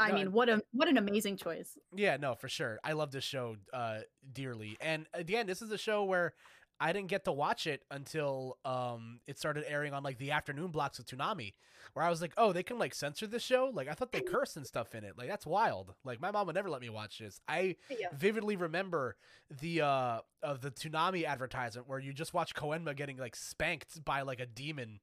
I 0.00 0.08
No, 0.10 0.14
mean, 0.16 0.32
what 0.32 0.48
a 0.48 0.62
what 0.72 0.88
an 0.88 0.96
amazing 0.96 1.36
choice. 1.36 1.76
yeah, 1.94 2.16
no, 2.16 2.34
for 2.34 2.48
sure. 2.48 2.78
I 2.82 2.92
love 2.92 3.12
this 3.12 3.24
show 3.24 3.56
uh 3.72 4.00
dearly. 4.32 4.76
And 4.80 5.06
again, 5.14 5.46
this 5.46 5.62
is 5.62 5.70
a 5.70 5.78
show 5.78 6.04
where 6.04 6.34
I 6.82 6.94
didn't 6.94 7.08
get 7.08 7.24
to 7.26 7.32
watch 7.32 7.66
it 7.66 7.82
until 7.90 8.56
um 8.64 9.20
it 9.26 9.38
started 9.38 9.64
airing 9.68 9.92
on 9.92 10.02
like 10.02 10.16
the 10.18 10.30
afternoon 10.30 10.68
blocks 10.70 10.98
of 10.98 11.04
Toonami, 11.04 11.52
where 11.92 12.04
I 12.04 12.08
was 12.10 12.22
like, 12.22 12.32
oh, 12.38 12.52
they 12.52 12.62
can 12.62 12.78
like 12.78 12.94
censor 12.94 13.26
this 13.26 13.42
show. 13.42 13.70
Like 13.72 13.88
I 13.88 13.92
thought 13.92 14.12
they 14.12 14.22
curse 14.22 14.56
and 14.56 14.66
stuff 14.66 14.94
in 14.94 15.04
it. 15.04 15.18
Like 15.18 15.28
that's 15.28 15.46
wild. 15.46 15.94
Like 16.04 16.20
my 16.20 16.30
mom 16.30 16.46
would 16.46 16.54
never 16.54 16.70
let 16.70 16.80
me 16.80 16.88
watch 16.88 17.18
this. 17.18 17.38
I 17.46 17.76
Yeah. 17.90 18.08
vividly 18.14 18.56
remember 18.56 19.16
the 19.60 19.82
uh 19.82 20.20
of 20.42 20.62
the 20.62 20.70
Toonami 20.70 21.26
advertisement 21.26 21.86
where 21.88 21.98
you 21.98 22.12
just 22.14 22.32
watch 22.32 22.54
Koenma 22.54 22.96
getting 22.96 23.18
like 23.18 23.36
spanked 23.36 24.02
by 24.04 24.22
like 24.22 24.40
a 24.40 24.46
demon. 24.46 25.00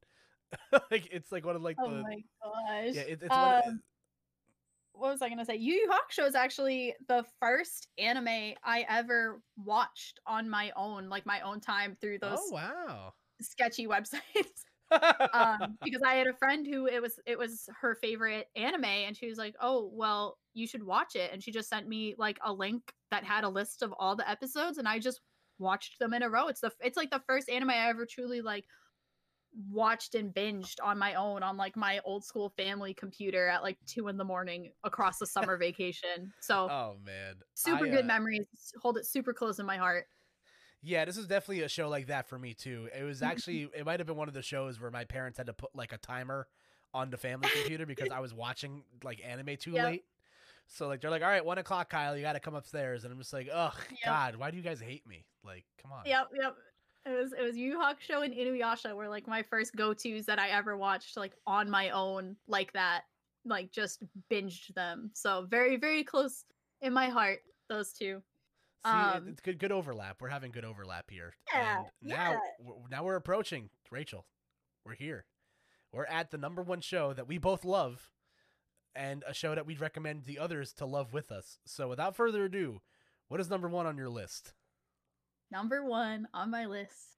like 0.92 1.08
it's 1.12 1.32
like 1.32 1.46
one 1.46 1.56
of 1.56 1.62
like 1.62 1.78
Oh 1.80 1.90
the 1.90 2.02
my 2.02 2.16
gosh. 2.42 2.96
yeah 2.96 3.02
it, 3.02 3.20
it's 3.22 3.36
one 3.38 3.52
of, 3.52 3.64
Um, 3.68 3.82
what 4.98 5.12
was 5.12 5.22
I 5.22 5.30
gonna 5.30 5.46
say? 5.46 5.56
Yu 5.56 5.74
Yu 5.74 5.90
Hakusho 5.90 6.28
is 6.28 6.36
actually 6.36 6.96
the 7.08 7.24
first 7.40 7.88
anime 7.98 8.56
I 8.64 8.86
ever 8.90 9.42
watched 9.64 10.20
on 10.26 10.50
my 10.50 10.72
own, 10.76 11.10
like 11.10 11.26
my 11.26 11.42
own 11.42 11.60
time 11.60 11.98
through 12.00 12.20
those 12.20 12.40
oh 12.40 12.52
wow. 12.52 13.14
sketchy 13.42 13.88
websites. 13.96 14.64
um, 15.34 15.78
because 15.84 16.02
I 16.06 16.16
had 16.16 16.28
a 16.28 16.34
friend 16.34 16.66
who 16.66 16.88
it 16.88 17.02
was 17.02 17.20
it 17.26 17.38
was 17.38 17.70
her 17.82 17.96
favorite 17.96 18.48
anime, 18.56 18.86
and 18.86 19.16
she 19.16 19.28
was 19.28 19.38
like, 19.38 19.56
"Oh, 19.62 19.90
well, 19.94 20.38
you 20.54 20.68
should 20.68 20.84
watch 20.84 21.16
it." 21.16 21.32
And 21.32 21.44
she 21.44 21.52
just 21.52 21.70
sent 21.70 21.88
me 21.88 22.16
like 22.18 22.40
a 22.44 22.52
link 22.52 22.82
that 23.12 23.24
had 23.24 23.44
a 23.44 23.50
list 23.50 23.84
of 23.84 23.94
all 24.00 24.16
the 24.16 24.30
episodes, 24.30 24.78
and 24.78 24.88
I 24.88 25.00
just 25.00 25.22
watched 25.60 26.00
them 26.00 26.14
in 26.14 26.24
a 26.24 26.30
row. 26.30 26.48
It's 26.48 26.62
the 26.62 26.72
it's 26.80 26.98
like 26.98 27.12
the 27.12 27.24
first 27.28 27.50
anime 27.50 27.70
I 27.70 27.90
ever 27.90 28.06
truly 28.06 28.42
like 28.42 28.66
watched 29.72 30.16
and 30.16 30.34
binged 30.34 30.76
on 30.84 30.98
my 30.98 31.16
own 31.16 31.44
on 31.44 31.58
like 31.58 31.76
my 31.76 32.00
old 32.06 32.24
school 32.24 32.54
family 32.58 32.94
computer 32.94 33.48
at 33.48 33.64
like 33.64 33.78
two 33.86 34.08
in 34.08 34.18
the 34.18 34.24
morning 34.24 34.72
across 34.84 35.18
the 35.18 35.26
summer 35.26 35.58
vacation. 35.60 36.32
So 36.40 36.70
oh 36.70 36.96
man. 37.06 37.36
super 37.56 37.86
I, 37.86 37.90
good 37.90 38.06
uh, 38.06 38.08
memories. 38.08 38.48
Hold 38.82 38.98
it 38.98 39.06
super 39.06 39.34
close 39.34 39.60
in 39.60 39.66
my 39.66 39.78
heart. 39.78 40.06
Yeah, 40.84 41.06
this 41.06 41.18
is 41.18 41.28
definitely 41.28 41.64
a 41.64 41.70
show 41.70 41.90
like 41.90 42.08
that 42.08 42.28
for 42.28 42.38
me 42.38 42.54
too. 42.54 42.90
It 42.98 43.04
was 43.04 43.22
actually 43.22 43.70
it 43.76 43.86
might 43.86 44.00
have 44.00 44.08
been 44.08 44.18
one 44.18 44.28
of 44.28 44.34
the 44.34 44.42
shows 44.42 44.80
where 44.80 44.92
my 44.92 45.06
parents 45.06 45.38
had 45.38 45.48
to 45.48 45.54
put 45.54 45.76
like 45.76 45.92
a 45.92 45.98
timer 45.98 46.48
on 46.94 47.10
the 47.10 47.18
family 47.18 47.48
computer 47.50 47.86
because 47.86 48.12
I 48.12 48.20
was 48.20 48.34
watching 48.34 48.84
like 49.04 49.22
anime 49.26 49.58
too 49.58 49.74
Yep. 49.74 49.86
late. 49.86 50.04
So 50.68 50.88
like 50.88 51.02
they're 51.02 51.12
like, 51.12 51.24
all 51.24 51.30
right, 51.30 51.44
one 51.44 51.58
o'clock, 51.58 51.90
Kyle, 51.90 52.16
you 52.16 52.22
got 52.22 52.34
to 52.34 52.40
come 52.40 52.56
upstairs, 52.56 53.04
and 53.04 53.14
I'm 53.14 53.20
just 53.20 53.34
like, 53.34 53.48
ugh, 53.52 53.76
Yep. 53.90 54.00
God, 54.06 54.36
why 54.36 54.52
do 54.52 54.58
you 54.58 54.64
guys 54.64 54.82
hate 54.82 55.08
me? 55.08 55.26
Like, 55.44 55.64
come 55.82 55.92
on. 55.92 56.02
Yep, 56.06 56.28
yep. 56.40 56.56
It 57.08 57.22
was 57.22 57.34
it 57.34 57.42
was 57.42 57.56
Yu 57.58 57.78
Hakusho 57.78 58.24
and 58.26 58.34
Inuyasha 58.34 58.94
were 58.96 59.08
like 59.08 59.28
my 59.28 59.42
first 59.44 59.76
go 59.76 59.94
tos 59.94 60.26
that 60.26 60.40
I 60.40 60.50
ever 60.50 60.76
watched 60.78 61.16
like 61.18 61.34
on 61.46 61.70
my 61.70 61.90
own 61.92 62.36
like 62.48 62.74
that, 62.74 63.04
like 63.46 63.72
just 63.72 64.04
binged 64.30 64.74
them. 64.74 65.12
So 65.14 65.48
very 65.50 65.78
very 65.78 66.04
close 66.04 66.44
in 66.82 66.94
my 66.94 67.08
heart 67.10 67.40
those 67.70 67.94
two. 67.94 68.22
See, 68.86 68.92
Um, 68.92 69.28
it's 69.30 69.42
good, 69.42 69.58
good 69.58 69.72
overlap. 69.72 70.22
We're 70.22 70.30
having 70.30 70.52
good 70.52 70.64
overlap 70.66 71.10
here. 71.10 71.34
Yeah, 71.54 71.78
and 71.80 71.88
now, 72.02 72.32
yeah. 72.32 72.40
w- 72.64 72.84
now 72.92 73.04
we're 73.04 73.16
approaching 73.16 73.70
Rachel. 73.92 74.26
We're 74.86 74.94
here. 74.96 75.26
We're 75.92 76.06
at 76.06 76.32
the 76.32 76.38
number 76.38 76.62
one 76.62 76.82
show 76.82 77.12
that 77.14 77.28
we 77.28 77.38
both 77.38 77.66
love, 77.66 78.12
and 78.96 79.24
a 79.28 79.34
show 79.34 79.56
that 79.56 79.66
we'd 79.66 79.82
recommend 79.82 80.26
the 80.26 80.38
others 80.40 80.74
to 80.74 80.86
love 80.86 81.12
with 81.12 81.32
us. 81.32 81.58
So, 81.66 81.88
without 81.90 82.16
further 82.16 82.46
ado, 82.46 82.82
what 83.28 83.40
is 83.40 83.50
number 83.50 83.68
one 83.68 83.86
on 83.88 83.98
your 83.98 84.10
list? 84.10 84.54
Number 85.52 85.86
one 85.86 86.28
on 86.34 86.52
my 86.52 86.66
list. 86.66 87.18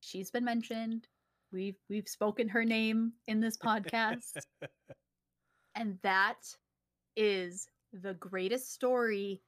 She's 0.00 0.30
been 0.30 0.44
mentioned. 0.44 1.06
We've 1.52 1.76
we've 1.88 2.08
spoken 2.08 2.48
her 2.48 2.64
name 2.64 3.12
in 3.28 3.40
this 3.40 3.56
podcast. 3.56 4.38
and 5.74 5.98
that 6.02 6.40
is 7.16 7.68
the 7.92 8.14
greatest 8.14 8.72
story 8.74 9.42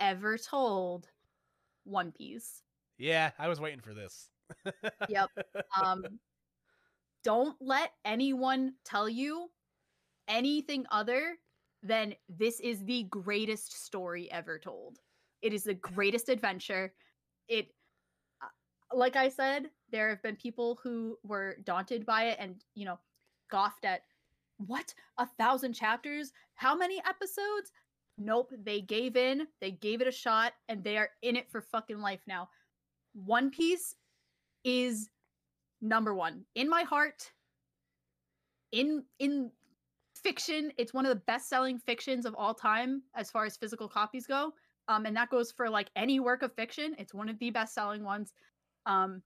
ever 0.00 0.38
told, 0.38 1.08
One 1.84 2.12
Piece. 2.12 2.62
Yeah, 2.98 3.30
I 3.38 3.48
was 3.48 3.60
waiting 3.60 3.80
for 3.80 3.94
this. 3.94 4.30
Yep. 5.08 5.30
Um, 5.80 6.04
don't 7.22 7.56
let 7.60 7.92
anyone 8.04 8.74
tell 8.84 9.08
you 9.08 9.48
anything 10.28 10.86
other 10.90 11.36
than 11.82 12.14
this 12.28 12.60
is 12.60 12.84
the 12.84 13.04
greatest 13.04 13.84
story 13.84 14.30
ever 14.30 14.58
told. 14.58 14.98
It 15.42 15.52
is 15.52 15.64
the 15.64 15.74
greatest 15.74 16.28
adventure. 16.28 16.92
It, 17.50 17.74
uh, 18.40 18.96
like 18.96 19.16
I 19.16 19.28
said, 19.28 19.70
there 19.90 20.08
have 20.08 20.22
been 20.22 20.36
people 20.36 20.78
who 20.82 21.18
were 21.24 21.56
daunted 21.64 22.06
by 22.06 22.28
it 22.28 22.38
and, 22.40 22.64
you 22.74 22.86
know, 22.86 22.98
scoffed 23.48 23.84
at 23.84 24.02
what 24.66 24.94
a 25.18 25.26
thousand 25.38 25.72
chapters? 25.72 26.32
How 26.54 26.76
many 26.76 27.02
episodes? 27.06 27.72
Nope, 28.16 28.52
they 28.62 28.82
gave 28.82 29.16
in, 29.16 29.48
they 29.60 29.72
gave 29.72 30.00
it 30.00 30.06
a 30.06 30.12
shot, 30.12 30.52
and 30.68 30.84
they 30.84 30.96
are 30.96 31.10
in 31.22 31.34
it 31.34 31.50
for 31.50 31.60
fucking 31.60 32.00
life 32.00 32.20
now. 32.26 32.48
One 33.14 33.50
Piece 33.50 33.96
is 34.62 35.08
number 35.80 36.14
one 36.14 36.44
in 36.54 36.68
my 36.68 36.82
heart. 36.82 37.32
In 38.72 39.04
in 39.18 39.50
fiction, 40.14 40.70
it's 40.76 40.94
one 40.94 41.06
of 41.06 41.10
the 41.10 41.22
best-selling 41.26 41.78
fictions 41.78 42.26
of 42.26 42.34
all 42.36 42.54
time 42.54 43.02
as 43.14 43.30
far 43.30 43.46
as 43.46 43.56
physical 43.56 43.88
copies 43.88 44.26
go. 44.26 44.52
Um, 44.90 45.06
and 45.06 45.16
that 45.16 45.30
goes 45.30 45.52
for 45.52 45.70
like 45.70 45.88
any 45.94 46.18
work 46.18 46.42
of 46.42 46.52
fiction. 46.54 46.96
It's 46.98 47.14
one 47.14 47.28
of 47.28 47.38
the 47.38 47.50
best-selling 47.50 48.02
ones. 48.02 48.32
Um, 48.86 49.22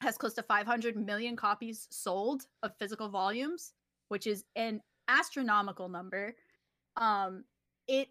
has 0.00 0.16
close 0.16 0.34
to 0.34 0.42
500 0.42 0.96
million 0.96 1.36
copies 1.36 1.88
sold 1.90 2.46
of 2.62 2.72
physical 2.78 3.08
volumes, 3.08 3.72
which 4.08 4.26
is 4.26 4.44
an 4.54 4.80
astronomical 5.08 5.88
number. 5.88 6.34
Um, 6.96 7.44
it 7.88 8.08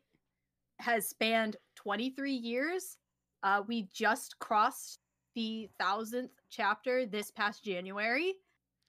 has 0.80 1.08
spanned 1.08 1.56
23 1.78 2.34
years. 2.34 2.98
Uh, 3.44 3.64
we 3.66 3.88
just 3.94 4.38
crossed 4.40 5.00
the 5.36 5.70
thousandth 5.80 6.34
chapter 6.50 7.06
this 7.06 7.32
past 7.32 7.64
January. 7.64 8.34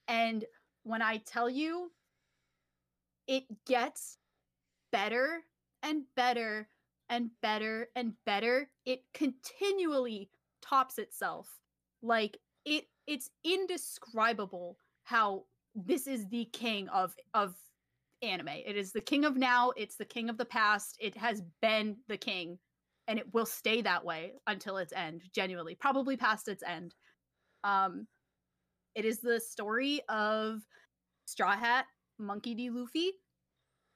And 0.08 0.44
when 0.82 1.00
I 1.00 1.18
tell 1.18 1.48
you, 1.48 1.92
it 3.28 3.44
gets 3.66 4.18
better 4.90 5.44
and 5.84 6.02
better 6.16 6.68
and 7.10 7.30
better 7.42 7.88
and 7.96 8.14
better. 8.24 8.70
It 8.86 9.02
continually 9.12 10.30
tops 10.62 10.98
itself. 10.98 11.50
Like 12.02 12.38
it 12.64 12.84
it's 13.06 13.28
indescribable 13.44 14.78
how 15.02 15.44
this 15.74 16.06
is 16.06 16.26
the 16.28 16.46
king 16.52 16.88
of 16.88 17.14
of 17.34 17.54
anime. 18.22 18.48
It 18.48 18.76
is 18.76 18.92
the 18.92 19.00
king 19.00 19.24
of 19.24 19.36
now, 19.36 19.72
it's 19.76 19.96
the 19.96 20.04
king 20.04 20.30
of 20.30 20.38
the 20.38 20.44
past. 20.44 20.96
It 21.00 21.16
has 21.16 21.42
been 21.60 21.96
the 22.08 22.16
king 22.16 22.58
and 23.08 23.18
it 23.18 23.34
will 23.34 23.46
stay 23.46 23.82
that 23.82 24.04
way 24.04 24.34
until 24.46 24.76
its 24.76 24.92
end, 24.92 25.24
genuinely, 25.34 25.74
probably 25.74 26.16
past 26.16 26.48
its 26.48 26.62
end. 26.62 26.94
Um 27.64 28.06
it 28.94 29.04
is 29.04 29.20
the 29.20 29.40
story 29.40 30.00
of 30.08 30.60
Straw 31.26 31.56
Hat 31.56 31.86
Monkey 32.18 32.54
D. 32.54 32.70
Luffy, 32.70 33.12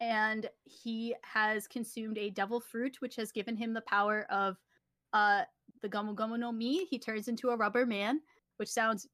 and 0.01 0.49
he 0.65 1.15
has 1.23 1.66
consumed 1.66 2.19
a 2.19 2.31
devil 2.31 2.61
fruit, 2.61 2.97
which 3.01 3.16
has 3.16 3.33
given 3.33 3.57
him 3.57 3.73
the 3.73 3.83
power 3.83 4.27
of 4.31 4.57
uh 5.12 5.43
the 5.83 5.89
Gomu 5.89 6.15
Gomu 6.15 6.39
no 6.39 6.53
Mi. 6.53 6.85
He 6.87 6.99
turns 6.99 7.29
into 7.29 7.51
a 7.51 7.57
rubber 7.57 7.87
man, 7.87 8.21
which 8.57 8.69
sounds 8.69 9.07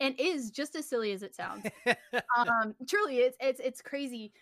and 0.00 0.14
is 0.18 0.50
just 0.50 0.76
as 0.76 0.88
silly 0.88 1.12
as 1.12 1.22
it 1.22 1.34
sounds. 1.34 1.64
um, 2.36 2.74
truly, 2.86 3.18
it's 3.18 3.36
it's 3.40 3.60
it's 3.60 3.82
crazy. 3.82 4.32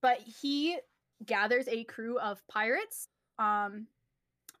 But 0.00 0.20
he 0.20 0.78
gathers 1.26 1.66
a 1.68 1.84
crew 1.84 2.18
of 2.18 2.40
pirates, 2.48 3.08
um, 3.38 3.86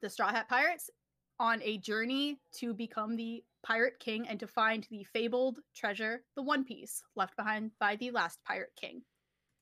the 0.02 0.10
Straw 0.10 0.30
Hat 0.30 0.48
Pirates, 0.48 0.90
on 1.38 1.62
a 1.62 1.78
journey 1.78 2.38
to 2.56 2.74
become 2.74 3.16
the 3.16 3.44
pirate 3.64 3.98
king 4.00 4.26
and 4.28 4.40
to 4.40 4.46
find 4.46 4.86
the 4.90 5.04
fabled 5.04 5.58
treasure, 5.74 6.22
the 6.36 6.42
One 6.42 6.64
Piece, 6.64 7.02
left 7.14 7.36
behind 7.36 7.70
by 7.78 7.96
the 7.96 8.10
last 8.10 8.38
pirate 8.44 8.72
king. 8.76 9.02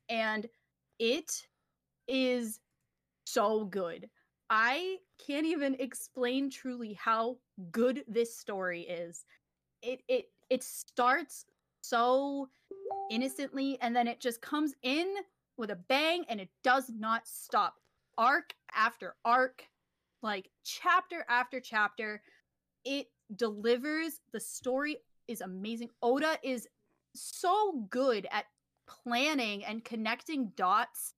And 0.09 0.47
it 0.99 1.47
is 2.09 2.61
so 3.25 3.65
good. 3.65 4.09
I 4.49 4.99
can't 5.27 5.47
even 5.47 5.75
explain 5.81 6.51
truly 6.51 6.95
how 6.95 7.37
good 7.73 8.05
this 8.07 8.37
story 8.37 8.83
is. 8.83 9.25
It 9.83 10.03
it 10.09 10.27
it 10.51 10.63
starts 10.63 11.47
so 11.83 12.49
innocently 13.11 13.79
and 13.81 13.95
then 13.95 14.09
it 14.09 14.21
just 14.21 14.41
comes 14.41 14.75
in 14.83 15.15
with 15.57 15.71
a 15.71 15.77
bang 15.77 16.25
and 16.29 16.41
it 16.41 16.51
does 16.63 16.91
not 16.91 17.27
stop. 17.27 17.75
Arc 18.19 18.55
after 18.75 19.15
arc, 19.25 19.65
like 20.23 20.51
chapter 20.65 21.25
after 21.29 21.61
chapter, 21.61 22.23
it 22.85 23.09
delivers 23.35 24.21
the 24.33 24.41
story 24.41 24.99
is 25.29 25.41
amazing. 25.41 25.91
Oda 26.03 26.39
is 26.43 26.69
so 27.15 27.87
good 27.91 28.27
at 28.31 28.45
planning 28.87 29.65
and 29.65 29.85
connecting 29.85 30.53
dots 30.57 31.15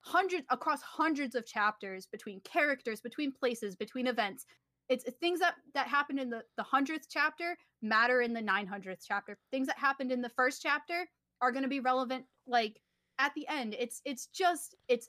hundreds 0.00 0.44
across 0.50 0.82
hundreds 0.82 1.34
of 1.34 1.46
chapters 1.46 2.06
between 2.06 2.40
characters, 2.40 3.00
between 3.00 3.32
places, 3.32 3.74
between 3.74 4.06
events. 4.06 4.44
It's 4.88 5.06
uh, 5.06 5.10
things 5.20 5.40
that 5.40 5.54
that 5.74 5.86
happened 5.88 6.20
in 6.20 6.30
the 6.30 6.42
the 6.56 6.62
hundredth 6.62 7.06
chapter 7.10 7.56
matter 7.82 8.20
in 8.20 8.32
the 8.32 8.42
nine 8.42 8.66
hundredth 8.66 9.04
chapter. 9.06 9.38
Things 9.50 9.66
that 9.66 9.78
happened 9.78 10.12
in 10.12 10.20
the 10.20 10.28
first 10.28 10.62
chapter 10.62 11.06
are 11.40 11.52
going 11.52 11.62
to 11.62 11.68
be 11.68 11.80
relevant 11.80 12.26
like 12.46 12.80
at 13.18 13.32
the 13.34 13.46
end. 13.48 13.74
It's 13.78 14.02
it's 14.04 14.26
just 14.26 14.74
it's 14.88 15.08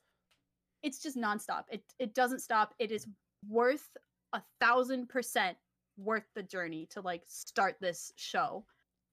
it's 0.82 1.02
just 1.02 1.18
nonstop. 1.18 1.64
It 1.69 1.84
it 1.99 2.14
doesn't 2.14 2.40
stop. 2.40 2.73
It 2.80 2.91
is 2.91 3.07
worth 3.48 3.90
a 4.34 4.41
thousand 4.61 5.10
percent 5.10 5.57
worth 5.98 6.26
the 6.36 6.44
journey 6.44 6.88
to 6.91 7.02
like 7.02 7.23
start 7.27 7.76
this 7.82 8.11
show. 8.15 8.65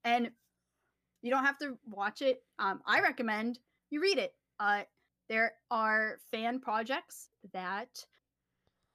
And 0.04 0.30
you 1.22 1.30
don't 1.30 1.44
have 1.44 1.58
to 1.58 1.78
watch 1.86 2.20
it. 2.20 2.42
Um, 2.58 2.80
I 2.86 3.00
recommend 3.00 3.58
you 3.90 4.00
read 4.00 4.18
it. 4.18 4.34
Uh, 4.60 4.82
there 5.28 5.52
are 5.70 6.18
fan 6.30 6.60
projects 6.60 7.28
that 7.52 8.04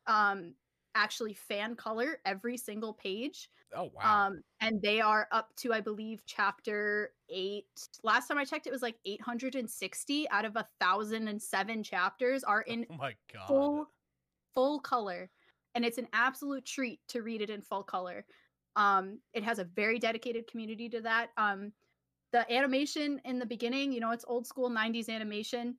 um, 0.06 0.54
actually 0.94 1.34
fan 1.34 1.76
color 1.76 2.20
every 2.26 2.58
single 2.58 2.94
page. 2.94 3.50
Oh 3.76 3.92
wow! 3.94 4.28
Um, 4.28 4.42
and 4.62 4.82
they 4.82 5.02
are 5.02 5.28
up 5.32 5.54
to, 5.58 5.74
I 5.74 5.82
believe, 5.82 6.24
chapter 6.26 7.12
eight. 7.30 7.66
Last 8.04 8.28
time 8.28 8.38
I 8.38 8.46
checked, 8.46 8.66
it 8.66 8.72
was 8.72 8.82
like 8.82 8.98
860 9.06 10.30
out 10.30 10.46
of 10.46 10.56
a 10.56 10.68
thousand 10.80 11.28
and 11.28 11.42
seven 11.42 11.84
chapters 11.84 12.44
are 12.44 12.62
in 12.68 12.86
oh 12.92 12.96
my 12.96 13.16
god 13.34 13.48
full 13.48 13.90
full 14.54 14.80
color, 14.80 15.30
and 15.76 15.84
it's 15.84 15.98
an 15.98 16.08
absolute 16.14 16.66
treat 16.66 17.00
to 17.10 17.22
read 17.22 17.42
it 17.42 17.50
in 17.50 17.62
full 17.62 17.84
color. 17.84 18.26
Um, 18.76 19.20
it 19.34 19.44
has 19.44 19.60
a 19.60 19.64
very 19.64 20.00
dedicated 20.00 20.48
community 20.48 20.88
to 20.90 21.02
that. 21.02 21.32
Um, 21.36 21.74
the 22.32 22.52
animation 22.52 23.22
in 23.26 23.40
the 23.40 23.46
beginning, 23.46 23.92
you 23.92 24.00
know, 24.00 24.12
it's 24.12 24.26
old 24.28 24.46
school 24.46 24.70
90s 24.70 25.10
animation. 25.10 25.76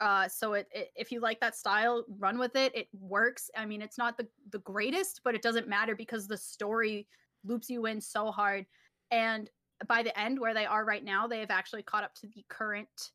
Uh, 0.00 0.28
so 0.28 0.54
it, 0.54 0.68
it, 0.72 0.90
if 0.96 1.12
you 1.12 1.20
like 1.20 1.40
that 1.40 1.56
style, 1.56 2.04
run 2.18 2.38
with 2.38 2.56
it. 2.56 2.74
It 2.74 2.88
works. 2.92 3.50
I 3.56 3.64
mean, 3.64 3.80
it's 3.80 3.96
not 3.96 4.18
the 4.18 4.26
the 4.50 4.58
greatest, 4.60 5.20
but 5.24 5.34
it 5.34 5.42
doesn't 5.42 5.68
matter 5.68 5.94
because 5.94 6.26
the 6.26 6.36
story 6.36 7.06
loops 7.44 7.70
you 7.70 7.86
in 7.86 8.00
so 8.00 8.30
hard. 8.30 8.66
And 9.10 9.48
by 9.86 10.02
the 10.02 10.18
end, 10.18 10.38
where 10.38 10.54
they 10.54 10.66
are 10.66 10.84
right 10.84 11.04
now, 11.04 11.26
they 11.26 11.40
have 11.40 11.50
actually 11.50 11.82
caught 11.82 12.04
up 12.04 12.14
to 12.16 12.26
the 12.26 12.44
current 12.48 13.10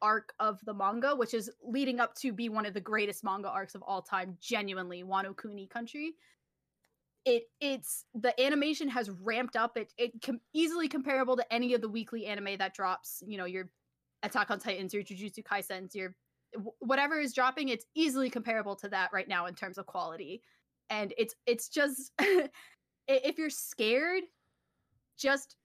arc 0.00 0.32
of 0.38 0.60
the 0.64 0.74
manga, 0.74 1.14
which 1.14 1.34
is 1.34 1.50
leading 1.62 1.98
up 1.98 2.14
to 2.14 2.32
be 2.32 2.48
one 2.48 2.64
of 2.64 2.74
the 2.74 2.80
greatest 2.80 3.24
manga 3.24 3.48
arcs 3.48 3.74
of 3.74 3.82
all 3.82 4.00
time. 4.00 4.36
Genuinely, 4.40 5.02
Wano 5.02 5.36
Kuni 5.36 5.66
Country. 5.66 6.14
It 7.28 7.42
it's 7.60 8.06
the 8.14 8.38
animation 8.40 8.88
has 8.88 9.10
ramped 9.10 9.54
up. 9.54 9.76
It 9.76 9.92
it 9.98 10.12
com- 10.24 10.40
easily 10.54 10.88
comparable 10.88 11.36
to 11.36 11.52
any 11.52 11.74
of 11.74 11.82
the 11.82 11.88
weekly 11.88 12.24
anime 12.24 12.56
that 12.58 12.72
drops. 12.72 13.22
You 13.26 13.36
know 13.36 13.44
your 13.44 13.68
Attack 14.22 14.50
on 14.50 14.58
Titans, 14.58 14.94
your 14.94 15.02
Jujutsu 15.02 15.42
Kaisen, 15.42 15.94
your 15.94 16.14
whatever 16.78 17.20
is 17.20 17.34
dropping. 17.34 17.68
It's 17.68 17.84
easily 17.94 18.30
comparable 18.30 18.74
to 18.76 18.88
that 18.88 19.10
right 19.12 19.28
now 19.28 19.44
in 19.44 19.54
terms 19.54 19.76
of 19.76 19.84
quality, 19.84 20.42
and 20.88 21.12
it's 21.18 21.34
it's 21.44 21.68
just 21.68 22.12
if 23.08 23.36
you're 23.36 23.50
scared, 23.50 24.22
just 25.18 25.56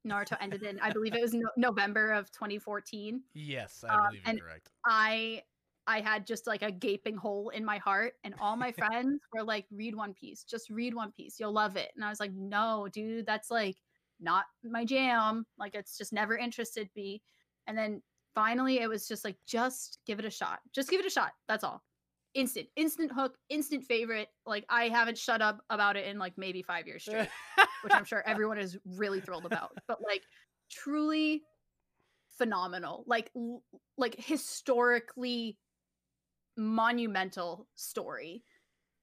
Naruto 0.07 0.37
ended 0.41 0.63
in 0.63 0.79
i 0.81 0.93
believe 0.93 1.15
it 1.15 1.23
was 1.23 1.35
no- 1.35 1.51
november 1.57 2.13
of 2.13 2.31
2014 2.31 3.23
yes 3.35 3.85
i 3.89 3.95
um, 3.95 4.07
believe 4.09 4.23
you're 4.23 4.31
and- 4.31 4.41
correct. 4.41 4.71
I 4.87 5.43
I 5.89 6.03
had 6.03 6.27
just 6.27 6.47
like 6.47 6.63
a 6.63 6.71
gaping 6.71 7.17
hole 7.17 7.49
in 7.49 7.65
my 7.65 7.79
heart, 7.79 8.13
and 8.23 8.35
all 8.41 8.57
my 8.57 8.73
friends 8.73 9.21
were 9.33 9.43
like, 9.43 9.67
"Read 9.73 9.97
One 9.97 10.13
Piece, 10.13 10.45
just 10.45 10.69
read 10.69 10.95
One 10.95 11.11
Piece, 11.13 11.41
you'll 11.41 11.53
love 11.53 11.77
it." 11.77 11.91
And 11.97 12.05
I 12.05 12.11
was 12.11 12.21
like, 12.21 12.33
"No, 12.35 12.89
dude, 12.93 13.27
that's 13.27 13.51
like 13.51 13.77
not 14.21 14.45
my 14.63 14.85
jam. 14.85 15.47
Like 15.59 15.75
it's 15.75 15.97
just 15.97 16.13
never 16.13 16.37
interested 16.37 16.91
me." 16.95 17.23
And 17.67 17.77
then 17.77 18.03
finally, 18.35 18.81
it 18.81 18.89
was 18.89 19.09
just 19.09 19.25
like, 19.25 19.37
"Just 19.47 19.99
give 20.07 20.19
it 20.19 20.27
a 20.27 20.31
shot. 20.31 20.61
Just 20.75 20.91
give 20.91 21.01
it 21.01 21.07
a 21.07 21.11
shot. 21.11 21.33
That's 21.49 21.65
all." 21.65 21.83
Instant, 22.35 22.69
instant 22.77 23.11
hook, 23.11 23.37
instant 23.49 23.85
favorite. 23.85 24.29
Like 24.45 24.67
I 24.69 24.89
haven't 24.91 25.17
shut 25.17 25.41
up 25.41 25.65
about 25.71 25.97
it 25.97 26.07
in 26.07 26.19
like 26.19 26.35
maybe 26.37 26.63
five 26.63 26.87
years 26.87 27.03
straight, 27.03 27.31
which 27.83 27.95
I'm 27.95 28.05
sure 28.05 28.23
everyone 28.27 28.59
is 28.59 28.77
really 28.85 29.23
thrilled 29.23 29.47
about. 29.47 29.71
But 29.89 30.03
like, 30.03 30.23
truly 30.71 31.45
phenomenal. 32.37 33.05
Like, 33.07 33.33
like 33.97 34.17
historically 34.23 35.57
monumental 36.59 37.67
story 37.75 38.43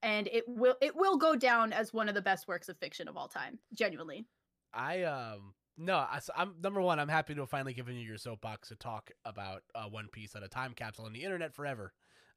and 0.03 0.27
it 0.27 0.43
will 0.47 0.75
it 0.81 0.95
will 0.95 1.17
go 1.17 1.35
down 1.35 1.73
as 1.73 1.93
one 1.93 2.09
of 2.09 2.15
the 2.15 2.21
best 2.21 2.47
works 2.47 2.69
of 2.69 2.77
fiction 2.77 3.07
of 3.07 3.17
all 3.17 3.27
time 3.27 3.57
genuinely 3.73 4.25
I 4.73 5.03
um 5.03 5.53
no, 5.77 5.95
I, 5.97 6.19
am 6.37 6.55
number 6.61 6.81
one. 6.81 6.99
I'm 6.99 7.09
happy 7.09 7.33
to 7.35 7.41
have 7.41 7.49
finally 7.49 7.73
given 7.73 7.95
you 7.95 8.07
your 8.07 8.17
soapbox 8.17 8.69
to 8.69 8.75
talk 8.75 9.11
about 9.25 9.63
uh, 9.73 9.85
One 9.85 10.07
Piece 10.07 10.35
at 10.35 10.43
a 10.43 10.47
time 10.47 10.73
capsule 10.73 11.05
on 11.05 11.13
the 11.13 11.23
internet 11.23 11.53
forever. 11.53 11.91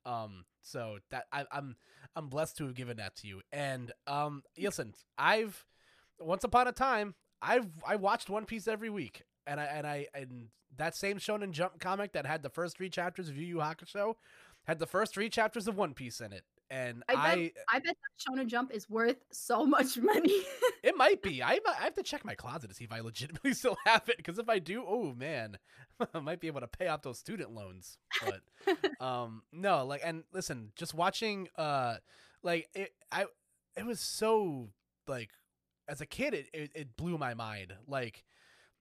Um, 0.05 0.45
so 0.63 0.99
that 1.11 1.27
I, 1.33 1.45
I'm 1.53 1.77
I'm 2.17 2.29
blessed 2.29 2.57
to 2.59 2.65
have 2.65 2.75
given 2.75 2.97
that 2.97 3.15
to 3.17 3.29
you. 3.29 3.43
And 3.53 3.93
um, 4.07 4.43
listen, 4.59 4.95
I've 5.17 5.67
once 6.19 6.43
upon 6.43 6.67
a 6.67 6.73
time 6.73 7.15
I've 7.41 7.69
I 7.87 7.97
watched 7.97 8.29
One 8.29 8.45
Piece 8.45 8.67
every 8.67 8.91
week, 8.91 9.23
and 9.47 9.61
I 9.61 9.65
and 9.65 9.87
I 9.87 10.07
and 10.15 10.49
that 10.77 10.97
same 10.97 11.19
Shonen 11.19 11.53
Jump 11.53 11.79
comic 11.79 12.13
that 12.15 12.27
had 12.27 12.43
the 12.43 12.51
first 12.51 12.77
three 12.77 12.91
chapters 12.91 13.29
of 13.29 13.37
Yu 13.37 13.47
Yu 13.47 13.57
Hakusho 13.57 14.15
had 14.69 14.79
the 14.79 14.87
first 14.87 15.15
three 15.15 15.31
chapters 15.31 15.67
of 15.67 15.77
One 15.77 15.95
Piece 15.95 16.21
in 16.21 16.33
it. 16.33 16.45
And 16.71 17.03
I 17.09 17.15
bet- 17.15 17.23
I, 17.25 17.53
i 17.77 17.79
bet 17.79 17.97
that 17.97 18.31
shonen 18.37 18.47
jump 18.47 18.71
is 18.75 18.91
worth 18.91 19.17
so 19.33 19.65
much 19.77 19.97
money 19.97 20.43
It 20.83 20.95
might 20.95 21.23
be. 21.23 21.43
I 21.43 21.59
I 21.67 21.85
have 21.85 21.95
to 21.95 22.03
check 22.03 22.23
my 22.23 22.35
closet 22.35 22.69
to 22.69 22.75
see 22.75 22.85
if 22.85 22.93
I 22.93 23.01
legitimately 23.01 23.55
still 23.55 23.79
have 23.87 24.07
it. 24.09 24.19
Because 24.19 24.39
if 24.39 24.49
I 24.51 24.59
do, 24.59 24.85
oh 24.87 25.15
man, 25.15 25.59
I 26.15 26.21
might 26.21 26.41
be 26.41 26.47
able 26.47 26.61
to 26.61 26.69
pay 26.69 26.89
off 26.89 27.01
those 27.01 27.19
student 27.19 27.53
loans. 27.53 27.97
But 28.23 29.05
um, 29.05 29.43
no, 29.51 29.87
like, 29.87 30.03
and 30.05 30.25
listen, 30.33 30.73
just 30.77 30.93
watching, 30.93 31.49
uh, 31.57 31.97
like 32.43 32.69
it, 32.75 32.91
I, 33.11 33.25
it 33.75 33.87
was 33.87 34.01
so 34.01 34.69
like, 35.07 35.31
as 35.89 36.03
a 36.03 36.07
kid, 36.07 36.35
it 36.35 36.47
it, 36.53 36.71
it 36.75 36.97
blew 36.99 37.17
my 37.17 37.33
mind. 37.33 37.73
Like, 37.87 38.23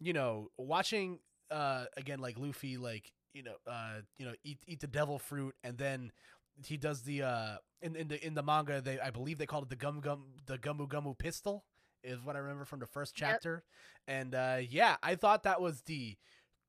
you 0.02 0.12
know, 0.12 0.50
watching, 0.58 1.20
uh, 1.50 1.86
again, 1.96 2.20
like 2.20 2.38
Luffy, 2.38 2.76
like 2.76 3.14
you 3.34 3.44
know, 3.44 3.56
uh, 3.68 4.02
you 4.18 4.26
know, 4.26 4.34
eat 4.44 4.60
eat 4.68 4.80
the 4.80 4.88
devil 4.88 5.20
fruit, 5.20 5.56
and 5.64 5.78
then 5.78 6.12
he 6.66 6.78
does 6.78 7.02
the 7.04 7.22
uh 7.22 7.58
in 7.82 7.96
in 7.96 8.08
the 8.08 8.26
in 8.26 8.34
the 8.34 8.42
manga 8.42 8.82
they 8.82 9.00
I 9.00 9.12
believe 9.12 9.38
they 9.38 9.46
called 9.46 9.64
it 9.66 9.70
the 9.70 9.76
gum 9.76 10.00
gum 10.00 10.24
the 10.48 10.58
gumu 10.58 10.88
gumu 10.88 11.16
pistol 11.18 11.64
is 12.04 12.24
what 12.24 12.36
I 12.36 12.40
remember 12.40 12.66
from 12.66 12.80
the 12.80 12.88
first 12.88 13.20
Yep. 13.20 13.30
chapter. 13.30 13.64
And 14.08 14.34
uh 14.34 14.58
yeah, 14.68 14.98
I 15.04 15.16
thought 15.16 15.44
that 15.44 15.62
was 15.62 15.82
the 15.82 16.18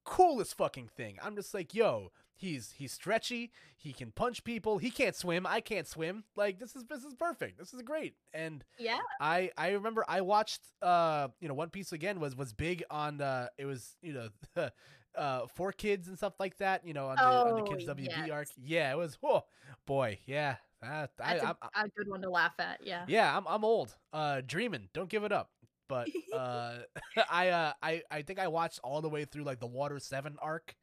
coolest 0.05 0.57
fucking 0.57 0.89
thing. 0.97 1.19
I'm 1.23 1.37
just 1.37 1.55
like, 1.55 1.75
yo, 1.75 2.11
he's 2.35 2.73
he's 2.77 2.93
stretchy, 2.93 3.51
he 3.77 3.93
can 3.93 4.11
punch 4.11 4.45
people, 4.45 4.79
he 4.79 4.91
can't 4.91 5.17
swim, 5.17 5.47
I 5.47 5.61
can't 5.61 5.87
swim. 5.87 6.25
Like 6.37 6.59
this 6.59 6.77
is 6.77 6.85
this 6.85 7.05
is 7.05 7.15
perfect. 7.15 7.59
This 7.59 7.73
is 7.73 7.81
great. 7.83 8.15
And 8.35 8.65
yeah 8.79 8.99
I 9.21 9.51
I 9.57 9.71
remember 9.71 10.05
I 10.09 10.21
watched 10.21 10.61
uh 10.83 11.29
you 11.41 11.49
know 11.49 11.55
One 11.55 11.71
Piece 11.71 11.93
again 11.93 12.21
was 12.21 12.37
was 12.37 12.53
big 12.53 12.85
on 12.91 13.21
uh 13.21 13.49
it 13.59 13.65
was 13.65 13.97
you 14.03 14.13
know 14.13 14.29
uh 15.19 15.47
for 15.55 15.73
kids 15.73 16.09
and 16.09 16.17
stuff 16.17 16.35
like 16.39 16.57
that 16.59 16.87
you 16.87 16.95
know 16.95 17.07
on 17.09 17.17
the, 17.17 17.23
on 17.23 17.55
the 17.57 17.63
Oh, 17.63 17.65
kids 17.65 17.85
WB 17.85 18.09
yes. 18.09 18.31
arc 18.31 18.49
yeah 18.63 18.93
it 18.93 18.97
was 18.97 19.19
oh 19.23 19.43
boy 19.87 20.19
yeah 20.27 20.57
that, 20.81 21.11
I, 21.21 21.39
that's 21.39 21.59
a 21.75 21.89
good 21.97 22.09
one 22.09 22.23
to 22.23 22.31
laugh 22.31 22.55
at 22.59 22.79
yeah 22.85 23.05
yeah 23.09 23.37
I'm 23.37 23.47
I'm 23.49 23.65
old 23.65 23.95
uh 24.13 24.43
dreaming 24.47 24.89
don't 24.95 25.09
give 25.09 25.25
it 25.25 25.33
up 25.33 25.51
but 25.89 26.09
uh 26.33 26.79
I 27.31 27.49
uh 27.49 27.73
I 27.83 28.03
I 28.11 28.23
think 28.23 28.39
I 28.39 28.49
watched 28.49 28.81
all 28.85 29.03
the 29.03 29.09
way 29.09 29.25
through 29.25 29.45
like 29.45 29.61
the 29.61 29.67
Water 29.67 29.99
7 29.99 30.37
arc 30.41 30.77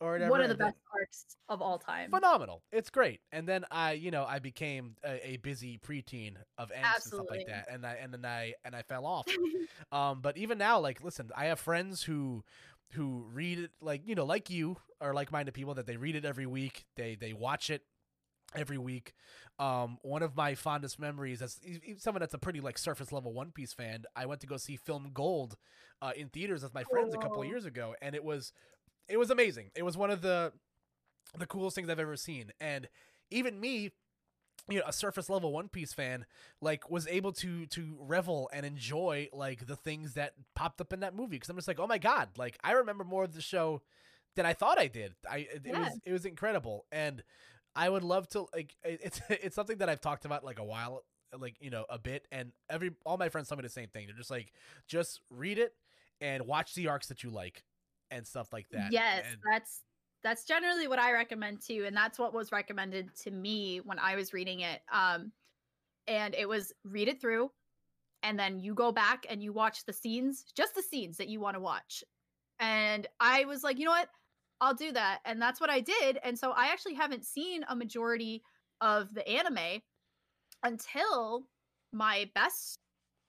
or 0.00 0.12
whatever 0.12 0.30
one 0.32 0.40
of 0.40 0.48
the 0.48 0.56
best 0.56 0.76
arcs 0.92 1.36
of 1.48 1.62
all 1.62 1.78
time 1.78 2.10
phenomenal. 2.10 2.62
It's 2.72 2.90
great. 2.90 3.20
And 3.30 3.46
then 3.46 3.64
I, 3.70 3.92
you 3.92 4.10
know, 4.10 4.24
I 4.24 4.40
became 4.40 4.96
a, 5.04 5.30
a 5.34 5.36
busy 5.36 5.78
preteen 5.78 6.34
of 6.58 6.70
angst 6.70 6.94
and 6.94 7.02
stuff 7.04 7.26
like 7.30 7.46
that, 7.46 7.66
and 7.70 7.86
I 7.86 7.94
and 8.02 8.12
then 8.12 8.24
I 8.24 8.54
and 8.64 8.74
I 8.74 8.82
fell 8.82 9.06
off. 9.06 9.26
um, 9.92 10.20
but 10.20 10.36
even 10.36 10.58
now, 10.58 10.80
like, 10.80 11.04
listen, 11.04 11.30
I 11.36 11.44
have 11.46 11.60
friends 11.60 12.02
who 12.02 12.42
who 12.92 13.26
read 13.32 13.58
it, 13.58 13.70
like 13.80 14.02
you 14.06 14.14
know, 14.14 14.24
like 14.24 14.50
you 14.50 14.76
or 15.00 15.14
like 15.14 15.32
minded 15.32 15.54
people 15.54 15.74
that 15.74 15.86
they 15.86 15.96
read 15.96 16.16
it 16.16 16.24
every 16.24 16.46
week. 16.46 16.84
They 16.96 17.14
they 17.16 17.32
watch 17.32 17.70
it. 17.70 17.82
every 18.54 18.78
week. 18.78 19.12
Um, 19.58 19.98
one 20.02 20.22
of 20.22 20.36
my 20.36 20.54
fondest 20.54 20.98
memories, 20.98 21.40
as 21.42 21.58
someone 21.98 22.20
that's 22.20 22.34
a 22.34 22.38
pretty 22.38 22.60
like 22.60 22.78
surface 22.78 23.12
level 23.12 23.32
One 23.32 23.50
Piece 23.52 23.72
fan, 23.72 24.04
I 24.16 24.26
went 24.26 24.40
to 24.42 24.46
go 24.46 24.56
see 24.58 24.76
Film 24.76 25.10
Gold 25.14 25.56
uh, 26.02 26.12
in 26.16 26.28
theaters 26.28 26.62
with 26.62 26.74
my 26.74 26.84
friends 26.84 27.14
a 27.14 27.18
couple 27.18 27.40
of 27.42 27.46
Oh. 27.46 27.50
years 27.50 27.64
ago, 27.64 27.94
and 28.02 28.14
it 28.14 28.24
was 28.24 28.52
it 29.08 29.16
was 29.18 29.30
amazing. 29.30 29.70
It 29.74 29.84
was 29.84 29.96
one 29.96 30.10
of 30.10 30.22
the 30.22 30.52
the 31.38 31.46
coolest 31.46 31.76
things 31.76 31.88
I've 31.88 32.00
ever 32.00 32.16
seen, 32.16 32.52
and 32.60 32.88
even 33.30 33.58
me. 33.60 33.92
You 34.68 34.78
know, 34.78 34.84
a 34.86 34.92
surface 34.92 35.28
level 35.28 35.52
One 35.52 35.68
Piece 35.68 35.92
fan, 35.92 36.24
like, 36.60 36.88
was 36.90 37.06
able 37.08 37.32
to 37.32 37.66
to 37.66 37.96
revel 37.98 38.48
and 38.52 38.64
enjoy 38.64 39.28
like 39.32 39.66
the 39.66 39.76
things 39.76 40.14
that 40.14 40.34
popped 40.54 40.80
up 40.80 40.92
in 40.92 41.00
that 41.00 41.14
movie. 41.14 41.36
Because 41.36 41.48
I'm 41.48 41.56
just 41.56 41.68
like, 41.68 41.80
oh 41.80 41.86
my 41.86 41.98
god, 41.98 42.30
like 42.36 42.58
I 42.62 42.72
remember 42.72 43.04
more 43.04 43.24
of 43.24 43.34
the 43.34 43.42
show 43.42 43.82
than 44.36 44.46
I 44.46 44.52
thought 44.54 44.78
I 44.78 44.86
did. 44.86 45.14
I 45.30 45.38
it, 45.38 45.62
it 45.64 45.76
was 45.76 46.00
it 46.06 46.12
was 46.12 46.24
incredible, 46.24 46.86
and 46.92 47.22
I 47.74 47.88
would 47.88 48.04
love 48.04 48.28
to 48.30 48.46
like 48.54 48.74
it's 48.84 49.20
it's 49.28 49.56
something 49.56 49.78
that 49.78 49.88
I've 49.88 50.00
talked 50.00 50.24
about 50.24 50.44
like 50.44 50.58
a 50.58 50.64
while 50.64 51.04
like 51.38 51.56
you 51.60 51.70
know 51.70 51.86
a 51.88 51.98
bit 51.98 52.28
and 52.30 52.52
every 52.68 52.90
all 53.06 53.16
my 53.16 53.30
friends 53.30 53.48
tell 53.48 53.56
me 53.56 53.62
the 53.62 53.68
same 53.68 53.88
thing. 53.88 54.06
They're 54.06 54.16
just 54.16 54.30
like 54.30 54.52
just 54.86 55.20
read 55.30 55.58
it 55.58 55.74
and 56.20 56.46
watch 56.46 56.74
the 56.74 56.88
arcs 56.88 57.08
that 57.08 57.22
you 57.22 57.30
like 57.30 57.64
and 58.10 58.26
stuff 58.26 58.52
like 58.52 58.68
that. 58.70 58.92
Yes, 58.92 59.24
And- 59.28 59.40
that's 59.50 59.80
that's 60.22 60.44
generally 60.44 60.88
what 60.88 60.98
I 60.98 61.12
recommend 61.12 61.60
too, 61.60 61.84
and 61.86 61.96
that's 61.96 62.18
what 62.18 62.34
was 62.34 62.52
recommended 62.52 63.14
to 63.22 63.30
me 63.30 63.80
when 63.80 63.98
I 63.98 64.16
was 64.16 64.32
reading 64.32 64.60
it. 64.60 64.80
Um, 64.92 65.32
and 66.06 66.34
it 66.34 66.48
was 66.48 66.72
read 66.84 67.08
it 67.08 67.20
through, 67.20 67.50
and 68.22 68.38
then 68.38 68.60
you 68.60 68.74
go 68.74 68.92
back 68.92 69.26
and 69.28 69.42
you 69.42 69.52
watch 69.52 69.84
the 69.84 69.92
scenes, 69.92 70.44
just 70.56 70.74
the 70.74 70.82
scenes 70.82 71.16
that 71.18 71.28
you 71.28 71.40
want 71.40 71.56
to 71.56 71.60
watch. 71.60 72.04
And 72.60 73.06
I 73.20 73.44
was 73.44 73.64
like, 73.64 73.78
you 73.78 73.84
know 73.84 73.90
what, 73.92 74.08
I'll 74.60 74.74
do 74.74 74.92
that, 74.92 75.20
and 75.24 75.40
that's 75.42 75.60
what 75.60 75.70
I 75.70 75.80
did. 75.80 76.18
And 76.22 76.38
so 76.38 76.52
I 76.52 76.66
actually 76.66 76.94
haven't 76.94 77.24
seen 77.24 77.64
a 77.68 77.76
majority 77.76 78.42
of 78.80 79.12
the 79.14 79.26
anime 79.28 79.80
until 80.62 81.48
my 81.92 82.30
best 82.34 82.78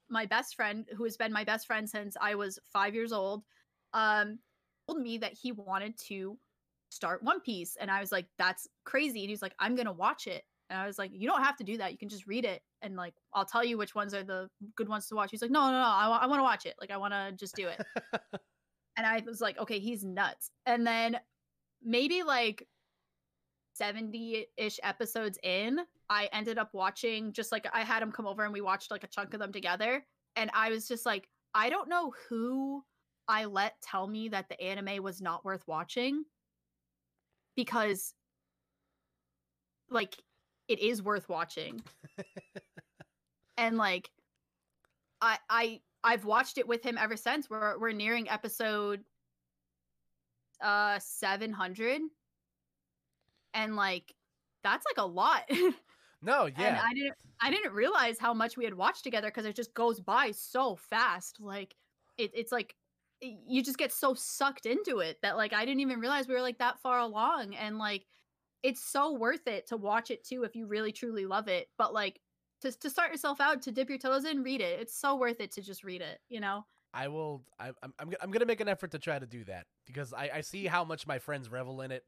my 0.09 0.25
best 0.25 0.55
friend 0.55 0.85
who 0.95 1.05
has 1.05 1.17
been 1.17 1.31
my 1.33 1.43
best 1.43 1.65
friend 1.65 1.89
since 1.89 2.15
I 2.19 2.35
was 2.35 2.59
5 2.71 2.93
years 2.93 3.11
old 3.11 3.43
um 3.93 4.39
told 4.87 5.01
me 5.01 5.17
that 5.17 5.33
he 5.33 5.51
wanted 5.51 5.97
to 6.07 6.37
start 6.93 7.23
One 7.23 7.41
Piece 7.41 7.75
and 7.79 7.89
I 7.91 7.99
was 7.99 8.11
like 8.11 8.27
that's 8.37 8.67
crazy 8.85 9.21
and 9.21 9.29
he's 9.29 9.41
like 9.41 9.55
I'm 9.59 9.75
going 9.75 9.87
to 9.87 9.91
watch 9.93 10.27
it 10.27 10.43
and 10.69 10.79
I 10.79 10.85
was 10.85 10.97
like 10.97 11.11
you 11.13 11.27
don't 11.27 11.43
have 11.43 11.57
to 11.57 11.63
do 11.63 11.77
that 11.77 11.91
you 11.91 11.97
can 11.97 12.09
just 12.09 12.27
read 12.27 12.45
it 12.45 12.61
and 12.81 12.95
like 12.95 13.13
I'll 13.33 13.45
tell 13.45 13.63
you 13.63 13.77
which 13.77 13.95
ones 13.95 14.13
are 14.13 14.23
the 14.23 14.47
good 14.75 14.89
ones 14.89 15.07
to 15.07 15.15
watch. 15.15 15.31
He's 15.31 15.41
like 15.41 15.51
no 15.51 15.65
no 15.67 15.71
no 15.71 15.77
I, 15.77 16.07
wa- 16.07 16.19
I 16.21 16.27
want 16.27 16.39
to 16.39 16.43
watch 16.43 16.65
it 16.65 16.75
like 16.79 16.91
I 16.91 16.97
want 16.97 17.13
to 17.13 17.33
just 17.37 17.55
do 17.55 17.67
it. 17.67 17.81
And 18.95 19.07
I 19.07 19.23
was 19.25 19.41
like 19.41 19.57
okay 19.57 19.79
he's 19.79 20.03
nuts 20.03 20.51
and 20.67 20.85
then 20.85 21.19
maybe 21.83 22.21
like 22.21 22.67
70-ish 23.79 24.79
episodes 24.83 25.37
in 25.43 25.79
i 26.09 26.29
ended 26.31 26.57
up 26.57 26.69
watching 26.73 27.33
just 27.33 27.51
like 27.51 27.67
i 27.73 27.81
had 27.81 28.03
him 28.03 28.11
come 28.11 28.27
over 28.27 28.43
and 28.43 28.53
we 28.53 28.61
watched 28.61 28.91
like 28.91 29.03
a 29.03 29.07
chunk 29.07 29.33
of 29.33 29.39
them 29.39 29.51
together 29.51 30.05
and 30.35 30.51
i 30.53 30.69
was 30.69 30.87
just 30.87 31.05
like 31.05 31.27
i 31.55 31.69
don't 31.69 31.89
know 31.89 32.13
who 32.29 32.83
i 33.27 33.45
let 33.45 33.73
tell 33.81 34.07
me 34.07 34.29
that 34.29 34.47
the 34.47 34.61
anime 34.61 35.01
was 35.01 35.21
not 35.21 35.43
worth 35.43 35.63
watching 35.67 36.23
because 37.55 38.13
like 39.89 40.15
it 40.67 40.79
is 40.79 41.01
worth 41.01 41.29
watching. 41.29 41.81
And 43.55 43.77
like 43.77 44.09
i 45.21 45.37
i 45.47 45.79
i've 46.03 46.25
watched 46.25 46.57
it 46.57 46.67
with 46.67 46.83
him 46.83 46.97
ever 46.97 47.15
since. 47.15 47.49
We're 47.49 47.77
we're 47.79 47.91
nearing 47.91 48.27
episode 48.29 49.01
uh 50.61 50.97
700 50.99 52.01
and 53.53 53.75
like 53.75 54.13
that's 54.63 54.85
like 54.85 55.03
a 55.03 55.07
lot. 55.07 55.43
No, 56.25 56.45
and 56.45 56.55
yeah. 56.57 56.81
i 56.81 56.93
didn't 56.93 57.15
i 57.41 57.51
didn't 57.51 57.73
realize 57.73 58.17
how 58.17 58.33
much 58.33 58.55
we 58.55 58.63
had 58.63 58.73
watched 58.73 59.03
together 59.03 59.27
because 59.27 59.45
it 59.45 59.57
just 59.57 59.73
goes 59.73 59.99
by 59.99 60.31
so 60.31 60.77
fast. 60.77 61.41
Like 61.41 61.75
it, 62.17 62.31
it's 62.33 62.51
like 62.51 62.75
you 63.23 63.63
just 63.63 63.77
get 63.77 63.91
so 63.91 64.13
sucked 64.13 64.65
into 64.65 64.99
it 64.99 65.17
that 65.21 65.37
like 65.37 65.53
i 65.53 65.65
didn't 65.65 65.79
even 65.81 65.99
realize 65.99 66.27
we 66.27 66.33
were 66.33 66.41
like 66.41 66.59
that 66.59 66.79
far 66.79 66.99
along 66.99 67.55
and 67.55 67.77
like 67.77 68.05
it's 68.61 68.83
so 68.83 69.13
worth 69.13 69.47
it 69.47 69.67
to 69.67 69.77
watch 69.77 70.11
it 70.11 70.23
too 70.23 70.43
if 70.43 70.55
you 70.55 70.65
really 70.67 70.91
truly 70.91 71.25
love 71.25 71.47
it 71.47 71.67
but 71.77 71.93
like 71.93 72.19
to, 72.61 72.71
to 72.79 72.89
start 72.89 73.11
yourself 73.11 73.41
out 73.41 73.61
to 73.61 73.71
dip 73.71 73.89
your 73.89 73.97
toes 73.97 74.25
in 74.25 74.43
read 74.43 74.61
it 74.61 74.79
it's 74.79 74.95
so 74.95 75.15
worth 75.15 75.39
it 75.39 75.51
to 75.51 75.61
just 75.61 75.83
read 75.83 76.01
it 76.01 76.19
you 76.29 76.39
know 76.39 76.65
I 76.95 77.07
will. 77.07 77.41
I, 77.59 77.69
I'm. 77.81 77.91
I'm. 77.97 78.13
I'm 78.21 78.29
gonna 78.29 78.45
make 78.45 78.61
an 78.61 78.67
effort 78.67 78.91
to 78.91 78.99
try 78.99 79.17
to 79.17 79.25
do 79.25 79.43
that 79.45 79.65
because 79.87 80.13
I, 80.13 80.29
I 80.35 80.41
see 80.41 80.67
how 80.67 80.83
much 80.83 81.07
my 81.07 81.17
friends 81.17 81.49
revel 81.49 81.81
in 81.81 81.91
it, 81.91 82.03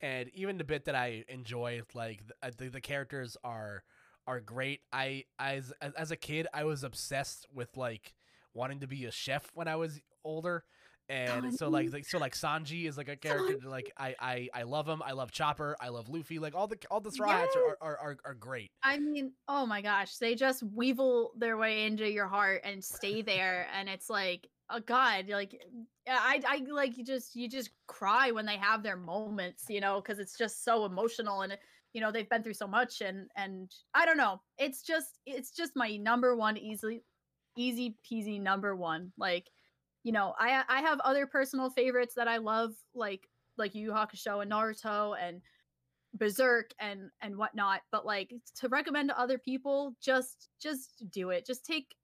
and 0.00 0.30
even 0.32 0.56
the 0.56 0.64
bit 0.64 0.86
that 0.86 0.94
I 0.94 1.24
enjoy, 1.28 1.82
like 1.92 2.26
the, 2.26 2.34
uh, 2.42 2.50
the, 2.56 2.68
the 2.70 2.80
characters 2.80 3.36
are 3.44 3.82
are 4.26 4.40
great. 4.40 4.80
I 4.94 5.24
as- 5.38 5.74
as 5.94 6.10
a 6.10 6.16
kid, 6.16 6.46
I 6.54 6.64
was 6.64 6.84
obsessed 6.84 7.46
with 7.52 7.76
like 7.76 8.14
wanting 8.54 8.80
to 8.80 8.86
be 8.86 9.04
a 9.04 9.10
chef 9.10 9.50
when 9.52 9.68
I 9.68 9.76
was 9.76 10.00
older. 10.24 10.64
And 11.08 11.52
so 11.52 11.68
like, 11.68 11.92
like 11.92 12.06
so 12.06 12.18
like 12.18 12.34
Sanji 12.34 12.88
is 12.88 12.96
like 12.96 13.08
a 13.08 13.16
character 13.16 13.56
that, 13.60 13.68
like 13.68 13.92
I, 13.98 14.14
I 14.20 14.48
I 14.54 14.62
love 14.62 14.88
him. 14.88 15.02
I 15.04 15.10
love 15.12 15.32
Chopper. 15.32 15.76
I 15.80 15.88
love 15.88 16.08
Luffy. 16.08 16.38
Like 16.38 16.54
all 16.54 16.68
the 16.68 16.78
all 16.88 17.00
the 17.00 17.10
straw 17.10 17.32
hats 17.32 17.56
are, 17.56 17.76
are, 17.80 17.98
are, 17.98 18.16
are 18.24 18.34
great. 18.34 18.70
I 18.84 18.98
mean, 18.98 19.32
oh 19.48 19.66
my 19.66 19.82
gosh, 19.82 20.16
they 20.18 20.36
just 20.36 20.62
weevil 20.62 21.32
their 21.36 21.56
way 21.56 21.84
into 21.84 22.08
your 22.08 22.28
heart 22.28 22.60
and 22.64 22.82
stay 22.82 23.22
there, 23.22 23.66
and 23.76 23.88
it's 23.88 24.08
like, 24.08 24.48
oh 24.70 24.78
god, 24.78 25.28
like 25.28 25.60
I, 26.08 26.40
I 26.46 26.62
like 26.70 26.96
you 26.96 27.04
just 27.04 27.34
you 27.34 27.48
just 27.48 27.70
cry 27.88 28.30
when 28.30 28.46
they 28.46 28.56
have 28.56 28.84
their 28.84 28.96
moments, 28.96 29.64
you 29.68 29.80
know, 29.80 30.00
because 30.00 30.20
it's 30.20 30.38
just 30.38 30.64
so 30.64 30.84
emotional 30.84 31.42
and 31.42 31.58
you 31.92 32.00
know 32.00 32.12
they've 32.12 32.28
been 32.28 32.44
through 32.44 32.54
so 32.54 32.68
much 32.68 33.00
and 33.00 33.28
and 33.36 33.70
I 33.94 34.06
don't 34.06 34.16
know, 34.16 34.40
it's 34.58 34.82
just 34.82 35.18
it's 35.26 35.50
just 35.50 35.72
my 35.74 35.96
number 35.96 36.36
one 36.36 36.56
easily 36.56 37.02
easy 37.56 37.96
peasy 38.08 38.40
number 38.40 38.76
one, 38.76 39.12
like 39.18 39.48
you 40.02 40.12
know 40.12 40.34
I 40.38 40.62
I 40.68 40.80
have 40.80 41.00
other 41.00 41.26
personal 41.26 41.70
favorites 41.70 42.14
that 42.14 42.28
I 42.28 42.38
love 42.38 42.72
like 42.94 43.28
like 43.56 43.74
Yu 43.74 43.86
Yu 43.86 43.90
Hakusho 43.92 44.42
and 44.42 44.50
Naruto 44.50 45.16
and 45.20 45.40
berserk 46.14 46.72
and 46.80 47.10
and 47.20 47.36
whatnot 47.36 47.82
but 47.92 48.04
like 48.04 48.32
to 48.56 48.68
recommend 48.68 49.08
to 49.08 49.18
other 49.18 49.38
people 49.38 49.94
just 50.00 50.48
just 50.60 51.04
do 51.10 51.30
it. 51.30 51.46
Just 51.46 51.64
take 51.64 51.94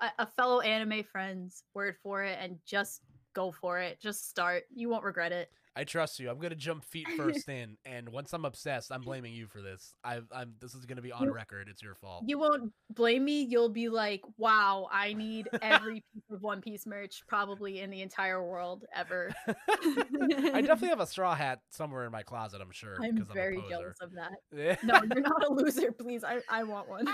a, 0.00 0.10
a 0.18 0.26
fellow 0.26 0.60
anime 0.60 1.04
friend's 1.04 1.64
word 1.74 1.96
for 2.02 2.22
it 2.24 2.38
and 2.40 2.58
just 2.66 3.02
go 3.34 3.50
for 3.50 3.78
it. 3.78 4.00
Just 4.00 4.28
start. 4.28 4.64
You 4.74 4.88
won't 4.88 5.04
regret 5.04 5.32
it 5.32 5.50
I 5.74 5.84
trust 5.84 6.20
you. 6.20 6.28
I'm 6.28 6.38
gonna 6.38 6.54
jump 6.54 6.84
feet 6.84 7.08
first 7.16 7.48
in, 7.48 7.76
and 7.86 8.10
once 8.10 8.32
I'm 8.34 8.44
obsessed, 8.44 8.92
I'm 8.92 9.00
blaming 9.00 9.32
you 9.32 9.46
for 9.46 9.62
this. 9.62 9.94
I, 10.04 10.20
I'm. 10.30 10.54
This 10.60 10.74
is 10.74 10.84
gonna 10.84 11.00
be 11.02 11.12
on 11.12 11.24
You- 11.24 11.32
record. 11.32 11.68
It's 11.70 11.82
your 11.82 11.94
fault. 11.94 12.24
you 12.26 12.38
won't 12.38 12.72
blame 12.90 13.24
me 13.24 13.42
you'll 13.42 13.70
be 13.70 13.88
like 13.88 14.20
wow 14.36 14.86
i 14.92 15.14
need 15.14 15.48
every 15.62 15.94
piece 16.12 16.22
of 16.30 16.42
one 16.42 16.60
piece 16.60 16.84
merch 16.86 17.22
probably 17.26 17.80
in 17.80 17.88
the 17.88 18.02
entire 18.02 18.42
world 18.46 18.84
ever 18.94 19.32
I 19.48 20.60
definitely 20.60 20.88
have 20.88 21.00
a 21.00 21.06
straw 21.06 21.34
hat 21.34 21.60
somewhere 21.70 22.04
in 22.04 22.12
my 22.12 22.22
closet. 22.22 22.60
I'm 22.60 22.70
sure. 22.70 22.96
I'm 23.02 23.24
very 23.32 23.56
a 23.56 23.60
poser. 23.62 23.70
jealous 23.70 23.96
of 24.02 24.12
that 24.12 24.82
no 24.84 25.00
you're 25.14 25.22
not 25.22 25.42
a 25.48 25.52
loser 25.52 25.90
please 25.92 26.22
i, 26.22 26.40
I 26.50 26.64
want 26.64 26.88
one 26.88 27.06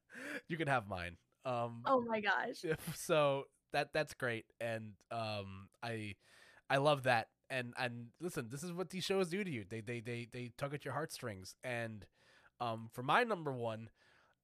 you 0.48 0.56
can 0.56 0.68
have 0.68 0.88
mine. 0.88 1.16
Um. 1.44 1.82
oh 1.84 2.00
my 2.00 2.20
gosh 2.20 2.64
So 2.94 3.44
that 3.72 3.90
that's 3.92 4.14
great, 4.14 4.46
and 4.60 4.92
um, 5.10 5.68
I 5.82 6.14
I 6.70 6.78
love 6.78 7.02
that. 7.02 7.26
And 7.50 7.74
and 7.78 8.08
listen, 8.20 8.48
this 8.50 8.62
is 8.62 8.72
what 8.72 8.90
these 8.90 9.04
shows 9.04 9.28
do 9.28 9.44
to 9.44 9.50
you. 9.50 9.64
They 9.68 9.80
they 9.80 10.00
they 10.00 10.28
they 10.32 10.50
tug 10.58 10.74
at 10.74 10.84
your 10.84 10.94
heartstrings. 10.94 11.54
And 11.62 12.06
um, 12.60 12.88
for 12.92 13.02
my 13.02 13.22
number 13.24 13.52
one, 13.52 13.88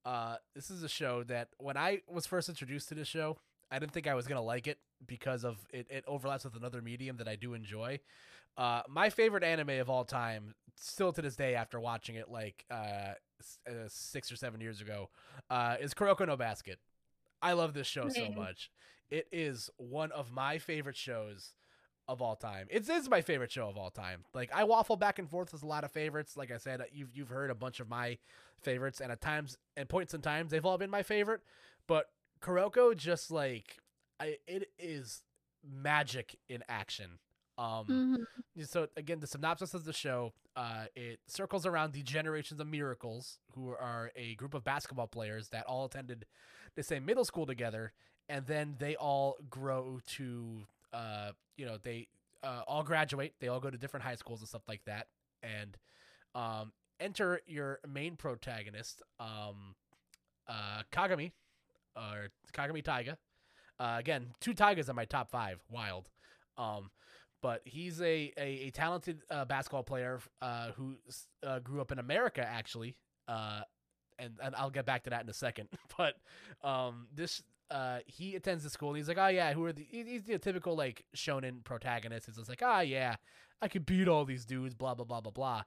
uh, 0.05 0.37
this 0.55 0.71
is 0.71 0.83
a 0.83 0.89
show 0.89 1.25
that 1.25 1.49
when 1.59 1.77
I 1.77 2.03
was 2.09 2.27
first 2.27 2.49
introduced 2.49 2.89
to 2.91 2.95
this 2.95 3.09
show, 3.09 3.39
I 3.71 3.79
didn't 3.79 3.93
think 3.93 4.07
I 4.07 4.15
was 4.15 4.27
gonna 4.27 4.43
like 4.43 4.67
it 4.67 4.79
because 5.07 5.45
of 5.45 5.59
it. 5.73 5.87
It 5.91 6.05
overlaps 6.07 6.45
with 6.45 6.57
another 6.57 6.81
medium 6.83 7.17
that 7.17 7.29
I 7.29 7.37
do 7.37 7.55
enjoy. 7.55 8.01
Uh, 8.57 8.83
my 8.89 9.09
favorite 9.11 9.43
anime 9.43 9.81
of 9.81 9.89
all 9.89 10.05
time, 10.05 10.55
still 10.77 11.13
to 11.13 11.23
this 11.23 11.37
day, 11.37 11.55
after 11.55 11.81
watching 11.81 12.17
it 12.17 12.29
like 12.29 12.65
uh, 12.71 13.15
s- 13.41 13.59
uh 13.67 13.89
six 13.89 14.31
or 14.31 14.37
seven 14.37 14.61
years 14.61 14.81
ago, 14.81 15.09
uh, 15.51 15.77
is 15.81 15.95
Kuroko 15.95 16.27
no 16.27 16.37
Basket. 16.37 16.79
I 17.41 17.55
love 17.55 17.73
this 17.75 17.87
show 17.87 18.09
so 18.09 18.27
much. 18.37 18.71
It 19.11 19.27
is 19.33 19.71
one 19.79 20.13
of 20.13 20.31
my 20.31 20.59
favorite 20.59 20.97
shows 20.97 21.55
of 22.09 22.21
all 22.21 22.37
time. 22.37 22.67
It 22.71 22.89
is 22.89 23.09
my 23.09 23.21
favorite 23.23 23.51
show 23.53 23.69
of 23.69 23.77
all 23.77 23.91
time. 23.91 24.25
Like 24.35 24.51
I 24.55 24.65
waffle 24.65 24.97
back 24.97 25.19
and 25.19 25.29
forth 25.31 25.53
with 25.53 25.63
a 25.63 25.67
lot 25.67 25.85
of 25.85 25.91
favorites. 25.93 26.37
Like 26.37 26.51
I 26.51 26.57
said, 26.59 26.83
you've 26.93 27.15
you've 27.15 27.29
heard 27.29 27.51
a 27.51 27.55
bunch 27.55 27.81
of 27.81 27.89
my 27.89 28.19
favorites, 28.61 29.01
and 29.01 29.11
at 29.13 29.21
times 29.21 29.57
and 29.77 29.89
points 29.89 30.15
in 30.15 30.21
times 30.21 30.51
they've 30.51 30.65
all 30.67 30.79
been 30.79 30.91
my 30.91 31.03
favorite. 31.03 31.41
But 31.87 32.11
Kuroko 32.41 32.97
just 32.97 33.31
like 33.31 33.79
I, 34.21 34.39
it 34.47 34.71
is 34.79 35.23
magic 35.65 36.37
in 36.49 36.63
action. 36.69 37.19
Um, 37.59 38.27
Mhm. 38.57 38.67
so 38.67 38.89
again, 38.97 39.21
the 39.21 39.27
synopsis 39.27 39.75
of 39.75 39.85
the 39.85 39.93
show, 39.93 40.33
uh, 40.57 40.87
it 40.97 41.21
circles 41.27 41.67
around 41.67 41.93
the 41.93 42.03
generations 42.03 42.61
of 42.61 42.67
miracles, 42.67 43.39
who 43.55 43.71
are 43.71 44.11
a 44.17 44.35
group 44.37 44.55
of 44.55 44.65
basketball 44.65 45.07
players 45.07 45.51
that 45.51 45.67
all 45.67 45.85
attended 45.85 46.27
the 46.75 46.83
same 46.83 47.05
middle 47.05 47.25
school 47.25 47.47
together, 47.47 47.93
and 48.29 48.47
then 48.47 48.77
they 48.79 48.97
all 48.97 49.37
grow 49.51 50.01
to, 50.07 50.67
uh, 50.93 51.33
you 51.57 51.67
know, 51.67 51.79
they 51.83 52.09
uh, 52.43 52.63
all 52.67 52.83
graduate. 52.83 53.35
They 53.41 53.49
all 53.49 53.61
go 53.61 53.71
to 53.71 53.79
different 53.79 54.05
high 54.05 54.15
schools 54.15 54.41
and 54.41 54.49
stuff 54.49 54.63
like 54.69 54.85
that, 54.87 55.09
and 55.43 55.77
um, 56.35 56.73
enter 57.01 57.41
your 57.47 57.81
main 57.89 58.17
protagonist, 58.17 59.03
um, 59.21 59.75
uh, 60.49 60.83
Kagami, 60.93 61.33
or 61.97 62.29
Kagami 62.53 62.83
Taiga. 62.83 63.19
Uh, 63.79 63.97
again, 63.99 64.29
two 64.41 64.55
Taigas 64.55 64.89
in 64.89 64.97
my 64.97 65.05
top 65.05 65.31
five. 65.31 65.61
Wild. 65.71 66.09
Um, 66.57 66.91
but 67.43 67.61
he's 67.65 68.01
a 68.01 68.33
a, 68.39 68.67
a 68.67 68.71
talented 68.71 69.23
uh, 69.31 69.45
basketball 69.45 69.83
player 69.83 70.21
uh, 70.41 70.71
who 70.77 70.95
uh, 71.45 71.59
grew 71.59 71.81
up 71.81 71.93
in 71.93 71.99
America, 71.99 72.47
actually. 72.47 72.97
Uh, 73.27 73.63
and 74.19 74.35
and 74.43 74.55
I'll 74.55 74.71
get 74.71 74.87
back 74.87 75.05
to 75.05 75.11
that 75.11 75.23
in 75.23 75.29
a 75.29 75.35
second. 75.35 75.69
But 75.99 76.15
um, 76.67 77.09
this 77.15 77.43
uh, 77.71 77.99
he 78.07 78.35
attends 78.35 78.65
the 78.65 78.71
school 78.71 78.91
and 78.91 78.99
he's 78.99 79.09
like, 79.09 79.19
oh 79.19 79.29
yeah, 79.29 79.53
who 79.53 79.65
are 79.65 79.73
the? 79.73 79.87
He's 79.89 80.25
the 80.25 80.39
typical 80.39 80.77
like 80.77 81.05
shonen 81.17 81.65
protagonist. 81.65 82.29
It's 82.29 82.37
just 82.37 82.49
like, 82.49 82.63
ah 82.63 82.81
yeah, 82.81 83.17
I 83.61 83.69
could 83.69 83.87
beat 83.87 84.09
all 84.09 84.25
these 84.25 84.45
dudes, 84.45 84.75
blah 84.75 84.95
blah 84.95 85.05
blah 85.05 85.21
blah 85.21 85.33
blah. 85.33 85.63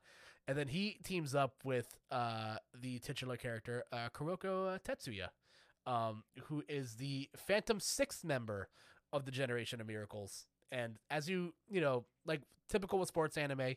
And 0.47 0.57
then 0.57 0.67
he 0.67 0.99
teams 1.03 1.33
up 1.33 1.55
with 1.63 1.97
uh, 2.11 2.57
the 2.79 2.99
titular 2.99 3.35
character, 3.35 3.83
uh, 3.91 4.09
Kuroko 4.13 4.79
Tetsuya, 4.79 5.29
um, 5.87 6.23
who 6.43 6.63
is 6.69 6.95
the 6.95 7.29
Phantom 7.35 7.79
Sixth 7.79 8.23
member 8.23 8.69
of 9.11 9.25
the 9.25 9.31
Generation 9.31 9.81
of 9.81 9.87
Miracles. 9.87 10.45
And 10.71 10.97
as 11.09 11.29
you, 11.29 11.53
you 11.69 11.81
know, 11.81 12.05
like 12.25 12.41
typical 12.69 12.99
with 12.99 13.07
sports 13.07 13.37
anime, 13.37 13.75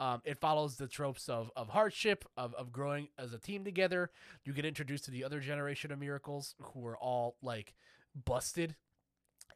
um, 0.00 0.22
it 0.24 0.38
follows 0.40 0.76
the 0.76 0.88
tropes 0.88 1.28
of, 1.28 1.50
of 1.56 1.68
hardship, 1.68 2.24
of, 2.36 2.54
of 2.54 2.72
growing 2.72 3.08
as 3.18 3.34
a 3.34 3.38
team 3.38 3.64
together. 3.64 4.10
You 4.44 4.54
get 4.54 4.64
introduced 4.64 5.04
to 5.04 5.10
the 5.10 5.24
other 5.24 5.40
Generation 5.40 5.92
of 5.92 5.98
Miracles 5.98 6.54
who 6.58 6.86
are 6.86 6.96
all 6.96 7.36
like 7.42 7.74
busted. 8.24 8.76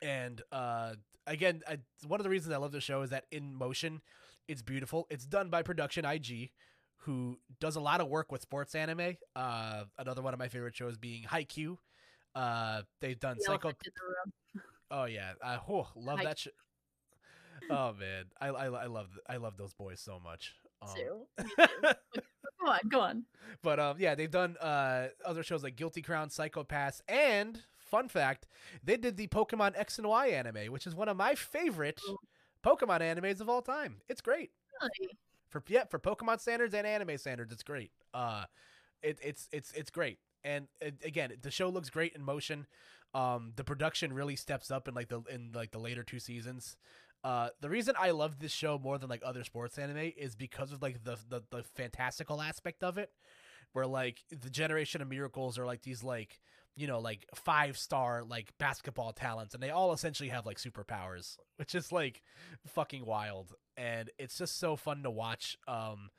And 0.03 0.43
uh, 0.53 0.95
again, 1.27 1.63
I, 1.67 1.79
one 2.07 2.21
of 2.21 2.25
the 2.25 2.31
reasons 2.31 2.55
I 2.55 2.59
love 2.59 2.73
the 2.73 2.81
show 2.81 3.03
is 3.03 3.11
that 3.11 3.25
in 3.33 3.55
motion, 3.55 4.03
it's 4.47 4.61
beautiful. 4.61 5.07
It's 5.09 5.25
done 5.25 5.49
by 5.49 5.63
Production 5.63 6.05
IG, 6.05 6.51
who 6.99 7.39
does 7.59 7.77
a 7.77 7.81
lot 7.81 8.03
of 8.03 8.09
work 8.09 8.31
with 8.31 8.43
sports 8.43 8.75
anime. 8.75 9.17
Uh, 9.35 9.85
another 9.99 10.21
one 10.21 10.35
of 10.35 10.39
my 10.39 10.49
favorite 10.49 10.77
shows 10.77 10.99
being 10.99 11.23
Haikyuu. 11.23 11.79
Uh, 12.35 12.83
they've 13.01 13.19
done 13.19 13.37
The 13.39 13.45
Psycho. 13.45 13.69
elephant 13.69 13.79
in 13.87 13.93
the 13.97 14.03
room. 14.05 14.65
Oh 14.91 15.05
yeah, 15.07 15.33
I 15.43 15.59
oh, 15.69 15.89
love 15.97 16.19
Hai- 16.19 16.25
that 16.25 16.39
shit. 16.39 16.55
Oh 17.71 17.93
man, 17.99 18.25
I 18.41 18.49
I 18.49 18.67
I 18.67 18.87
love 18.87 19.09
I 19.29 19.37
love 19.37 19.57
those 19.57 19.73
boys 19.75 20.01
so 20.01 20.21
much. 20.23 20.55
Um, 20.83 20.89
too. 20.95 21.27
Too. 21.57 21.91
go 22.61 22.67
on, 22.71 22.79
go 22.89 23.01
on. 23.01 23.25
but 23.63 23.79
um, 23.81 23.97
yeah, 23.99 24.15
they've 24.15 24.31
done 24.31 24.57
uh 24.61 25.09
other 25.25 25.43
shows 25.43 25.63
like 25.63 25.77
Guilty 25.77 26.03
Crown, 26.03 26.31
Psycho-Pass, 26.31 27.03
and 27.09 27.63
fun 27.79 28.09
fact, 28.09 28.47
they 28.83 28.97
did 28.97 29.17
the 29.17 29.27
Pokemon 29.29 29.73
X 29.77 29.99
and 29.99 30.09
Y 30.09 30.29
anime, 30.29 30.71
which 30.73 30.87
is 30.87 30.95
one 30.95 31.09
of 31.09 31.17
my 31.17 31.35
favorite 31.35 32.01
Oh. 32.09 32.19
Pokemon 32.65 33.01
animes 33.01 33.41
of 33.41 33.49
all 33.49 33.63
time. 33.63 33.97
It's 34.09 34.21
great 34.21 34.51
Really? 34.81 35.11
for 35.49 35.63
yeah 35.69 35.85
for 35.85 35.99
Pokemon 35.99 36.41
standards 36.41 36.75
and 36.75 36.87
anime 36.87 37.17
standards. 37.19 37.53
It's 37.53 37.63
great. 37.63 37.91
Uh, 38.13 38.45
it, 39.03 39.19
it's 39.23 39.49
it's 39.53 39.73
it's 39.73 39.91
great. 39.91 40.19
And 40.45 40.69
uh, 40.85 40.91
again, 41.03 41.33
the 41.41 41.51
show 41.51 41.69
looks 41.69 41.89
great 41.91 42.15
in 42.15 42.23
motion. 42.23 42.67
Um, 43.15 43.53
the 43.57 43.65
production 43.65 44.13
really 44.13 44.35
steps 44.35 44.71
up 44.71 44.89
in 44.89 44.95
like 44.95 45.09
the 45.09 45.23
in 45.31 45.53
like 45.55 45.71
the 45.71 45.79
later 45.79 46.03
two 46.03 46.19
seasons. 46.19 46.77
Uh, 47.25 47.49
the 47.63 47.71
reason 47.71 47.95
I 47.99 48.11
love 48.11 48.39
this 48.39 48.53
show 48.53 48.79
more 48.79 48.99
than 48.99 49.09
like 49.09 49.23
other 49.25 49.45
sports 49.45 49.79
anime 49.79 50.13
is 50.17 50.37
because 50.37 50.73
of 50.73 50.83
like 50.83 51.03
the 51.03 51.17
the, 51.31 51.43
the 51.51 51.63
fantastical 51.63 52.43
aspect 52.43 52.85
of 52.85 52.99
it, 52.99 53.11
where 53.73 53.87
like 53.87 54.23
the 54.31 54.51
generation 54.51 55.01
of 55.01 55.09
miracles 55.09 55.59
are 55.59 55.65
like 55.65 55.83
these 55.83 56.05
like 56.05 56.39
you 56.77 56.87
know 56.87 57.01
like 57.01 57.25
five 57.35 57.79
star 57.79 58.23
like 58.23 58.53
basketball 58.59 59.13
talents, 59.13 59.55
and 59.55 59.63
they 59.63 59.71
all 59.71 59.95
essentially 59.95 60.29
have 60.29 60.45
like 60.45 60.59
superpowers, 60.59 61.39
which 61.57 61.75
is 61.75 61.91
like 61.91 62.23
fucking 62.67 63.07
wild, 63.07 63.55
and 63.79 64.11
it's 64.19 64.37
just 64.37 64.59
so 64.59 64.77
fun 64.77 65.03
to 65.03 65.11
watch. 65.11 65.57
Um, 65.67 66.11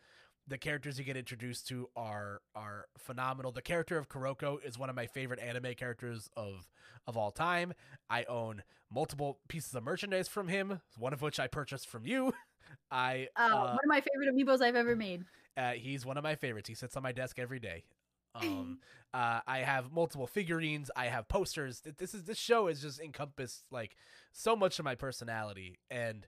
the 0.48 0.58
characters 0.58 1.00
you 1.00 1.06
get 1.06 1.18
introduced 1.18 1.68
to 1.70 1.90
are 1.96 2.42
are 2.56 2.86
phenomenal. 2.98 3.52
The 3.52 3.62
character 3.62 3.98
of 3.98 4.10
Kuroko 4.10 4.64
is 4.64 4.78
one 4.78 4.90
of 4.90 4.96
my 4.96 5.08
favorite 5.08 5.40
anime 5.40 5.74
characters 5.76 6.30
of 6.36 6.68
of 7.08 7.18
all 7.18 7.32
time. 7.32 7.74
I 8.10 8.24
own 8.26 8.64
multiple 8.92 9.40
pieces 9.48 9.74
of 9.74 9.84
merchandise 9.84 10.28
from 10.28 10.48
him, 10.48 10.82
one 10.98 11.14
of 11.14 11.22
which 11.22 11.40
I 11.40 11.48
purchased 11.48 11.88
from 11.88 12.06
you. 12.06 12.34
I 12.92 13.28
Uh, 13.38 13.44
uh, 13.44 13.60
one 13.62 13.72
of 13.74 13.88
my 13.88 14.02
favorite 14.02 14.34
amiibos 14.34 14.62
I've 14.62 14.76
ever 14.76 14.96
made. 14.96 15.26
uh, 15.58 15.72
he's 15.72 16.06
one 16.06 16.18
of 16.18 16.24
my 16.24 16.36
favorites. 16.36 16.70
He 16.70 16.76
sits 16.76 16.96
on 16.98 17.04
my 17.04 17.12
desk 17.12 17.40
every 17.40 17.60
day. 17.60 17.84
Um, 18.36 18.80
uh, 19.14 19.40
I 19.48 19.60
have 19.60 19.94
multiple 19.94 20.28
figurines. 20.28 20.92
I 20.94 21.06
have 21.06 21.30
posters. 21.30 21.82
This 21.98 22.14
is 22.14 22.24
this 22.26 22.38
show 22.38 22.68
is 22.68 22.82
just 22.82 23.00
encompassed 23.00 23.64
like 23.72 23.96
so 24.34 24.58
much 24.58 24.78
of 24.78 24.84
my 24.84 24.96
personality, 24.96 25.80
and 25.90 26.28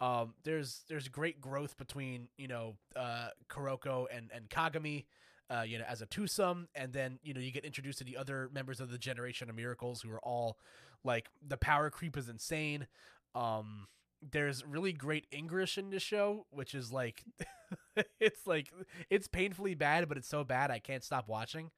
um, 0.00 0.34
there's 0.44 0.82
there's 0.88 1.08
great 1.08 1.40
growth 1.40 1.76
between 1.76 2.28
you 2.36 2.48
know 2.48 2.76
uh, 2.94 3.28
Kuroko 3.48 4.06
and 4.14 4.30
and 4.34 4.48
Kagami. 4.48 5.04
Uh, 5.48 5.62
you 5.64 5.78
know, 5.78 5.84
as 5.88 6.02
a 6.02 6.06
twosome, 6.06 6.66
and 6.74 6.92
then 6.92 7.20
you 7.22 7.32
know 7.32 7.38
you 7.38 7.52
get 7.52 7.64
introduced 7.64 7.98
to 7.98 8.04
the 8.04 8.16
other 8.16 8.50
members 8.52 8.80
of 8.80 8.90
the 8.90 8.98
Generation 8.98 9.48
of 9.48 9.54
Miracles, 9.54 10.02
who 10.02 10.10
are 10.10 10.18
all 10.24 10.58
like 11.04 11.28
the 11.46 11.56
power 11.56 11.88
creep 11.88 12.16
is 12.16 12.28
insane. 12.28 12.88
Um, 13.36 13.86
there's 14.32 14.64
really 14.64 14.92
great 14.92 15.26
English 15.30 15.78
in 15.78 15.90
this 15.90 16.02
show, 16.02 16.46
which 16.50 16.74
is 16.74 16.92
like 16.92 17.22
it's 18.20 18.46
like 18.46 18.72
it's 19.08 19.28
painfully 19.28 19.74
bad, 19.74 20.08
but 20.08 20.18
it's 20.18 20.28
so 20.28 20.44
bad 20.44 20.70
I 20.70 20.78
can't 20.78 21.04
stop 21.04 21.28
watching. 21.28 21.70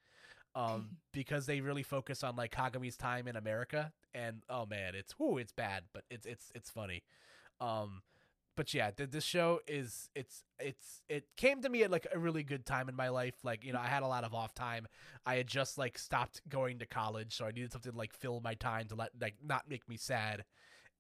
Um, 0.54 0.96
because 1.12 1.46
they 1.46 1.60
really 1.60 1.82
focus 1.82 2.24
on 2.24 2.36
like 2.36 2.52
Kagami's 2.52 2.96
time 2.96 3.28
in 3.28 3.36
America, 3.36 3.92
and 4.14 4.42
oh 4.48 4.66
man, 4.66 4.94
it's 4.94 5.18
whoo, 5.18 5.38
it's 5.38 5.52
bad, 5.52 5.84
but 5.92 6.04
it's 6.10 6.26
it's 6.26 6.50
it's 6.54 6.70
funny. 6.70 7.02
Um, 7.60 8.02
but 8.56 8.74
yeah, 8.74 8.90
th- 8.90 9.10
this 9.10 9.24
show 9.24 9.60
is 9.68 10.10
it's 10.16 10.42
it's 10.58 11.02
it 11.08 11.24
came 11.36 11.62
to 11.62 11.68
me 11.68 11.84
at 11.84 11.92
like 11.92 12.08
a 12.12 12.18
really 12.18 12.42
good 12.42 12.66
time 12.66 12.88
in 12.88 12.96
my 12.96 13.08
life. 13.08 13.34
Like 13.44 13.64
you 13.64 13.72
know, 13.72 13.78
I 13.78 13.86
had 13.86 14.02
a 14.02 14.08
lot 14.08 14.24
of 14.24 14.34
off 14.34 14.52
time. 14.52 14.88
I 15.24 15.36
had 15.36 15.46
just 15.46 15.78
like 15.78 15.96
stopped 15.96 16.42
going 16.48 16.80
to 16.80 16.86
college, 16.86 17.36
so 17.36 17.44
I 17.46 17.52
needed 17.52 17.72
something 17.72 17.92
to 17.92 17.98
like 17.98 18.12
fill 18.12 18.40
my 18.40 18.54
time 18.54 18.88
to 18.88 18.96
let 18.96 19.10
like 19.20 19.36
not 19.44 19.68
make 19.68 19.88
me 19.88 19.96
sad. 19.96 20.44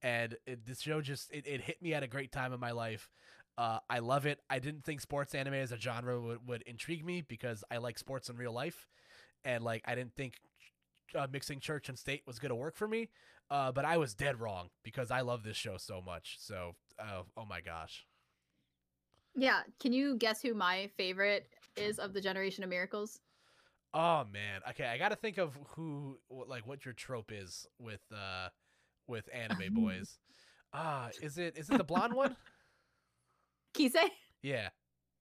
And 0.02 0.36
it, 0.46 0.64
this 0.66 0.80
show 0.80 1.00
just 1.00 1.32
it, 1.32 1.46
it 1.48 1.60
hit 1.62 1.82
me 1.82 1.94
at 1.94 2.04
a 2.04 2.06
great 2.06 2.30
time 2.30 2.52
in 2.52 2.60
my 2.60 2.70
life. 2.70 3.10
Uh, 3.56 3.80
I 3.90 3.98
love 3.98 4.24
it. 4.24 4.38
I 4.48 4.60
didn't 4.60 4.84
think 4.84 5.00
sports 5.00 5.34
anime 5.34 5.54
as 5.54 5.72
a 5.72 5.78
genre 5.78 6.20
would, 6.20 6.46
would 6.46 6.62
intrigue 6.62 7.04
me 7.04 7.22
because 7.22 7.64
I 7.72 7.78
like 7.78 7.98
sports 7.98 8.28
in 8.28 8.36
real 8.36 8.52
life, 8.52 8.86
and 9.44 9.64
like 9.64 9.82
I 9.84 9.96
didn't 9.96 10.14
think 10.14 10.34
uh, 11.14 11.26
mixing 11.32 11.60
church 11.60 11.88
and 11.88 11.98
state 11.98 12.22
was 12.26 12.38
gonna 12.38 12.54
work 12.54 12.76
for 12.76 12.88
me. 12.88 13.08
Uh, 13.50 13.72
but 13.72 13.84
I 13.84 13.96
was 13.96 14.14
dead 14.14 14.40
wrong 14.40 14.68
because 14.82 15.10
I 15.10 15.22
love 15.22 15.42
this 15.42 15.56
show 15.56 15.78
so 15.78 16.02
much. 16.04 16.36
So, 16.38 16.74
uh, 16.98 17.22
oh 17.36 17.46
my 17.46 17.60
gosh. 17.60 18.06
Yeah. 19.34 19.60
Can 19.80 19.92
you 19.92 20.16
guess 20.16 20.42
who 20.42 20.54
my 20.54 20.90
favorite 20.96 21.48
is 21.76 21.98
of 21.98 22.12
the 22.12 22.20
Generation 22.20 22.64
of 22.64 22.70
Miracles? 22.70 23.20
Oh 23.94 24.24
man. 24.32 24.60
Okay, 24.70 24.84
I 24.84 24.98
got 24.98 25.10
to 25.10 25.16
think 25.16 25.38
of 25.38 25.56
who 25.68 26.18
like 26.28 26.66
what 26.66 26.84
your 26.84 26.94
trope 26.94 27.32
is 27.32 27.66
with 27.78 28.02
uh 28.12 28.48
with 29.06 29.28
anime 29.32 29.72
boys. 29.74 30.18
Ah, 30.72 31.08
is 31.22 31.38
it 31.38 31.56
is 31.56 31.70
it 31.70 31.78
the 31.78 31.84
blonde 31.84 32.12
one? 32.12 32.36
Kise? 33.74 34.10
Yeah. 34.42 34.68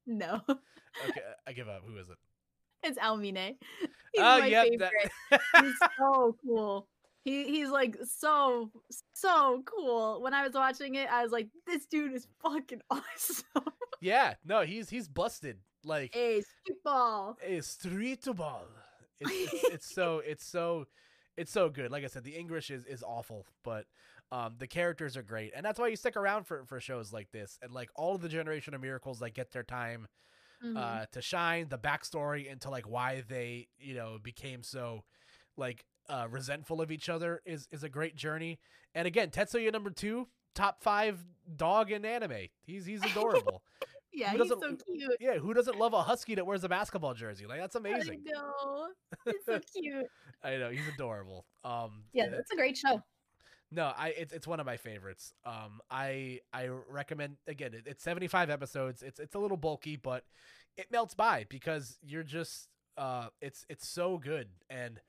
No. 0.06 0.42
Okay, 0.50 1.22
I 1.46 1.54
give 1.54 1.70
up. 1.70 1.84
Who 1.86 1.98
is 1.98 2.10
it? 2.10 2.18
It's 2.84 2.98
Aomine. 3.00 3.56
He's 4.14 4.24
oh, 4.24 4.40
my 4.40 4.48
yep. 4.48 4.68
favorite. 4.68 4.92
That... 5.30 5.42
he's 5.62 5.74
so 5.98 6.36
cool. 6.44 6.88
He 7.24 7.44
he's 7.44 7.70
like 7.70 7.98
so 8.04 8.72
so 9.14 9.62
cool. 9.66 10.22
When 10.22 10.34
I 10.34 10.44
was 10.44 10.54
watching 10.54 10.96
it, 10.96 11.08
I 11.12 11.22
was 11.22 11.32
like, 11.32 11.50
this 11.68 11.86
dude 11.86 12.14
is 12.14 12.28
fucking 12.42 12.82
awesome. 12.90 13.46
yeah. 14.02 14.36
No, 14.46 14.62
he's 14.62 14.90
he's 14.90 15.08
busted. 15.08 15.58
Like 15.84 16.16
a 16.16 16.42
street 16.42 16.84
ball. 16.84 17.38
a 17.46 17.62
street 17.62 18.28
ball. 18.36 18.64
It's, 19.20 19.32
it's, 19.32 19.64
it's 19.66 19.94
so 19.94 20.22
it's 20.26 20.46
so 20.46 20.86
it's 21.36 21.52
so 21.52 21.70
good. 21.70 21.92
Like 21.92 22.04
I 22.04 22.08
said, 22.08 22.24
the 22.24 22.36
English 22.36 22.72
is 22.72 22.86
is 22.86 23.04
awful, 23.04 23.46
but 23.64 23.86
um 24.32 24.56
the 24.58 24.68
characters 24.68 25.16
are 25.16 25.24
great, 25.24 25.52
and 25.56 25.66
that's 25.66 25.80
why 25.80 25.90
you 25.90 25.96
stick 25.96 26.16
around 26.16 26.48
for 26.48 26.66
for 26.66 26.80
shows 26.80 27.14
like 27.14 27.30
this. 27.32 27.60
And 27.62 27.72
like 27.72 27.90
all 27.96 28.16
of 28.16 28.22
the 28.22 28.30
Generation 28.30 28.74
of 28.74 28.82
Miracles, 28.82 29.22
like 29.22 29.36
get 29.36 29.52
their 29.52 29.64
time 29.64 30.08
Mhm. 30.64 30.78
uh 30.78 31.06
to 31.12 31.22
shine. 31.22 31.70
The 31.70 31.78
backstory 31.78 32.48
into 32.52 32.70
like 32.70 32.88
why 32.90 33.24
they 33.28 33.68
you 33.78 33.94
know 33.94 34.18
became 34.22 34.64
so 34.64 35.04
like 35.56 35.86
uh 36.10 36.28
resentful 36.30 36.82
of 36.82 36.92
each 36.92 37.10
other 37.10 37.42
is 37.46 37.68
is 37.72 37.84
a 37.84 37.90
great 37.90 38.16
journey. 38.16 38.60
And 38.96 39.08
again, 39.08 39.30
Tetsuya 39.30 39.72
number 39.72 39.90
two, 39.92 40.28
top 40.56 40.82
five 40.84 41.24
dog 41.56 41.92
in 41.92 42.06
anime. 42.06 42.48
He's 42.64 42.86
he's 42.86 43.02
adorable. 43.12 43.62
yeah, 44.14 44.32
he's 44.32 44.50
so 44.50 44.60
cute. 44.60 45.12
yeah, 45.20 45.38
who 45.38 45.54
doesn't 45.54 45.78
love 45.78 45.94
a 45.94 46.02
husky 46.02 46.34
that 46.36 46.46
wears 46.46 46.64
a 46.64 46.70
basketball 46.70 47.14
jersey? 47.14 47.46
Like 47.46 47.60
that's 47.60 47.76
amazing. 47.76 48.24
I 48.28 48.32
know. 48.32 48.88
It's 49.28 49.46
so 49.46 49.60
cute. 49.76 50.08
I 50.44 50.58
know 50.58 50.70
he's 50.72 50.88
adorable. 50.96 51.46
Um, 51.64 52.04
Yeah, 52.14 52.26
it's 52.32 52.52
a 52.52 52.56
great 52.56 52.78
show. 52.78 53.02
No, 53.72 53.92
I 53.98 54.10
it's 54.18 54.34
it's 54.34 54.48
one 54.48 54.60
of 54.60 54.66
my 54.66 54.78
favorites. 54.78 55.34
Um, 55.46 55.82
I 55.92 56.40
I 56.54 56.70
recommend 56.90 57.38
again. 57.48 57.74
It, 57.74 57.84
it's 57.86 58.04
seventy 58.04 58.28
five 58.28 58.50
episodes. 58.50 59.04
It's 59.04 59.20
it's 59.20 59.36
a 59.36 59.40
little 59.40 59.58
bulky, 59.58 59.96
but 59.96 60.24
it 60.78 60.92
melts 60.92 61.14
by 61.14 61.46
because 61.50 61.98
you're 62.02 62.24
just 62.24 62.70
uh, 62.98 63.28
it's 63.42 63.66
it's 63.70 63.88
so 63.88 64.18
good 64.18 64.48
and 64.70 65.00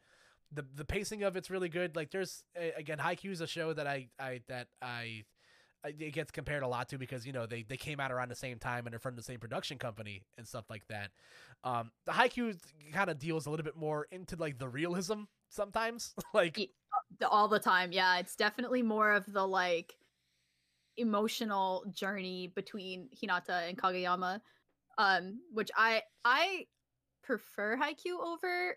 the 0.52 0.64
the 0.74 0.84
pacing 0.84 1.22
of 1.22 1.36
it's 1.36 1.50
really 1.50 1.68
good. 1.68 1.94
Like 1.96 2.10
there's 2.10 2.42
again, 2.76 2.98
Haikyuu 2.98 3.30
is 3.30 3.40
a 3.40 3.46
show 3.46 3.72
that 3.72 3.86
I 3.86 4.08
I 4.18 4.40
that 4.48 4.68
I 4.82 5.24
it 5.84 6.12
gets 6.12 6.30
compared 6.30 6.62
a 6.62 6.68
lot 6.68 6.88
to 6.88 6.98
because 6.98 7.26
you 7.26 7.32
know 7.32 7.46
they 7.46 7.62
they 7.62 7.76
came 7.76 8.00
out 8.00 8.10
around 8.10 8.30
the 8.30 8.36
same 8.36 8.58
time 8.58 8.86
and 8.86 8.92
they're 8.92 8.98
from 8.98 9.16
the 9.16 9.22
same 9.22 9.38
production 9.38 9.78
company 9.78 10.22
and 10.36 10.46
stuff 10.46 10.64
like 10.70 10.86
that. 10.88 11.10
Um, 11.64 11.90
the 12.06 12.12
Haikyuu 12.12 12.56
kind 12.92 13.10
of 13.10 13.18
deals 13.18 13.46
a 13.46 13.50
little 13.50 13.64
bit 13.64 13.76
more 13.76 14.06
into 14.10 14.36
like 14.36 14.58
the 14.58 14.68
realism 14.68 15.22
sometimes, 15.50 16.14
like 16.34 16.70
all 17.28 17.48
the 17.48 17.58
time. 17.58 17.92
Yeah, 17.92 18.18
it's 18.18 18.36
definitely 18.36 18.82
more 18.82 19.12
of 19.12 19.30
the 19.32 19.46
like 19.46 19.94
emotional 20.96 21.84
journey 21.90 22.52
between 22.54 23.08
Hinata 23.22 23.68
and 23.68 23.78
Kageyama, 23.78 24.40
um, 24.98 25.40
which 25.52 25.70
I 25.76 26.02
I 26.24 26.66
prefer 27.22 27.76
Haikyuu 27.76 28.18
over 28.20 28.76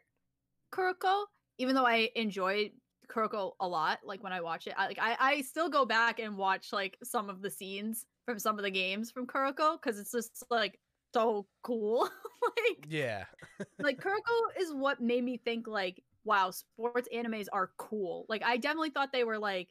Kuroko, 0.73 1.25
even 1.57 1.75
though 1.75 1.85
I 1.85 2.09
enjoy 2.15 2.71
Kuroko 3.09 3.51
a 3.59 3.67
lot. 3.67 3.99
Like 4.03 4.23
when 4.23 4.33
I 4.33 4.41
watch 4.41 4.67
it, 4.67 4.73
I, 4.77 4.87
like 4.87 4.99
I 4.99 5.15
I 5.19 5.41
still 5.41 5.69
go 5.69 5.85
back 5.85 6.19
and 6.19 6.37
watch 6.37 6.71
like 6.71 6.97
some 7.03 7.29
of 7.29 7.41
the 7.41 7.49
scenes 7.49 8.05
from 8.25 8.39
some 8.39 8.57
of 8.57 8.63
the 8.63 8.71
games 8.71 9.11
from 9.11 9.27
Kuroko 9.27 9.81
because 9.81 9.99
it's 9.99 10.11
just 10.11 10.43
like 10.49 10.79
so 11.13 11.47
cool. 11.63 12.03
like 12.43 12.87
yeah, 12.87 13.25
like 13.79 13.99
Kuroko 13.99 14.59
is 14.59 14.73
what 14.73 15.01
made 15.01 15.23
me 15.23 15.37
think 15.37 15.67
like, 15.67 16.03
wow, 16.23 16.51
sports 16.51 17.07
animes 17.13 17.47
are 17.51 17.71
cool. 17.77 18.25
Like 18.29 18.43
I 18.43 18.57
definitely 18.57 18.91
thought 18.91 19.11
they 19.11 19.23
were 19.23 19.39
like 19.39 19.69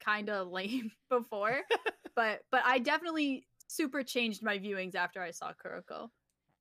kind 0.00 0.28
of 0.30 0.48
lame 0.52 0.90
before, 1.10 1.60
but 2.16 2.40
but 2.50 2.62
I 2.64 2.78
definitely 2.78 3.46
super 3.68 4.02
changed 4.02 4.42
my 4.42 4.58
viewings 4.58 4.94
after 4.94 5.20
I 5.20 5.30
saw 5.32 5.52
Kuroko. 5.52 6.10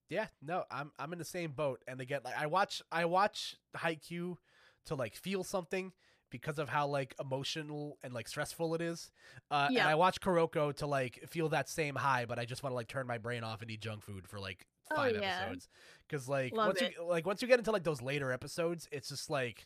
yeah. 0.10 0.28
No, 0.42 0.64
I'm 0.72 0.92
I'm 0.98 1.14
in 1.14 1.20
the 1.20 1.26
same 1.26 1.52
boat. 1.52 1.82
And 1.88 2.02
again, 2.02 2.22
like 2.24 2.40
I 2.40 2.48
watch 2.48 2.82
I 2.92 3.06
watch 3.06 3.56
Haikyuu 3.78 4.38
to 4.86 4.96
like 4.96 5.16
feel 5.16 5.44
something 5.44 5.92
because 6.32 6.60
of 6.60 6.68
how 6.68 6.88
like 6.88 7.16
emotional 7.20 7.98
and 8.04 8.14
like 8.14 8.28
stressful 8.28 8.76
it 8.76 8.82
is. 8.82 9.12
Uh, 9.50 9.68
and 9.70 9.80
I 9.80 9.96
watch 9.96 10.20
Kuroko 10.20 10.76
to 10.78 10.88
like 10.88 11.24
feel 11.28 11.50
that 11.50 11.70
same 11.70 11.96
high, 11.96 12.26
but 12.26 12.40
I 12.40 12.46
just 12.46 12.64
want 12.64 12.72
to 12.72 12.76
like 12.76 12.88
turn 12.88 13.08
my 13.08 13.18
brain 13.18 13.44
off 13.44 13.62
and 13.62 13.72
eat 13.72 13.82
junk 13.82 14.04
food 14.04 14.28
for 14.28 14.40
like 14.40 14.68
Oh, 14.92 14.96
five 14.96 15.16
yeah. 15.16 15.42
episodes. 15.42 15.68
Because 16.08 16.28
like 16.28 16.54
Love 16.54 16.68
once 16.68 16.82
it. 16.82 16.94
you 16.98 17.06
like 17.06 17.26
once 17.26 17.42
you 17.42 17.48
get 17.48 17.60
into 17.60 17.72
like 17.72 17.84
those 17.84 18.02
later 18.02 18.32
episodes, 18.32 18.88
it's 18.92 19.10
just 19.10 19.30
like 19.30 19.66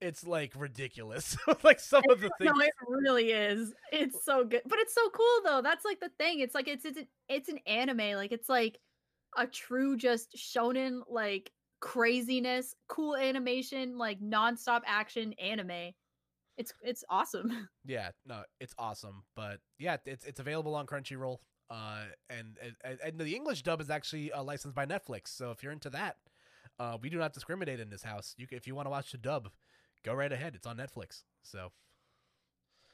it's 0.00 0.26
like 0.26 0.52
ridiculous. 0.56 1.36
like 1.62 1.80
some 1.80 2.02
of 2.10 2.20
the 2.20 2.30
things. 2.38 2.52
No, 2.54 2.64
it 2.64 2.72
really 2.88 3.30
is. 3.30 3.72
It's 3.92 4.24
so 4.24 4.44
good, 4.44 4.62
but 4.66 4.78
it's 4.78 4.94
so 4.94 5.08
cool 5.10 5.40
though. 5.44 5.62
That's 5.62 5.84
like 5.84 6.00
the 6.00 6.10
thing. 6.18 6.40
It's 6.40 6.54
like 6.54 6.68
it's 6.68 6.84
it's 6.84 6.98
an, 6.98 7.06
it's 7.28 7.48
an 7.48 7.58
anime. 7.66 8.16
Like 8.16 8.32
it's 8.32 8.48
like 8.48 8.78
a 9.36 9.46
true 9.46 9.96
just 9.96 10.36
shonen 10.36 11.00
like 11.08 11.50
craziness, 11.80 12.74
cool 12.88 13.16
animation, 13.16 13.96
like 13.98 14.20
nonstop 14.20 14.82
action 14.86 15.32
anime. 15.34 15.92
It's 16.58 16.72
it's 16.82 17.04
awesome. 17.08 17.68
Yeah, 17.88 18.10
no, 18.26 18.42
it's 18.60 18.74
awesome. 18.78 19.22
But 19.36 19.60
yeah, 19.78 19.96
it's 20.06 20.24
it's 20.24 20.40
available 20.40 20.74
on 20.74 20.86
Crunchyroll. 20.86 21.38
Uh, 21.68 22.04
and 22.30 22.56
and, 22.84 22.98
and 23.04 23.18
the 23.18 23.34
English 23.34 23.62
dub 23.62 23.80
is 23.80 23.90
actually 23.90 24.32
uh, 24.32 24.42
licensed 24.42 24.74
by 24.74 24.86
Netflix. 24.86 25.28
So 25.28 25.50
if 25.50 25.62
you're 25.62 25.72
into 25.72 25.90
that, 25.90 26.16
uh, 26.78 26.98
we 27.00 27.10
do 27.10 27.18
not 27.18 27.32
discriminate 27.32 27.80
in 27.80 27.90
this 27.90 28.02
house. 28.02 28.34
You 28.36 28.46
if 28.50 28.66
you 28.66 28.74
want 28.74 28.86
to 28.86 28.90
watch 28.90 29.12
the 29.12 29.18
dub, 29.18 29.50
go 30.04 30.14
right 30.14 30.32
ahead. 30.32 30.54
It's 30.54 30.66
on 30.66 30.76
Netflix. 30.76 31.24
So 31.42 31.72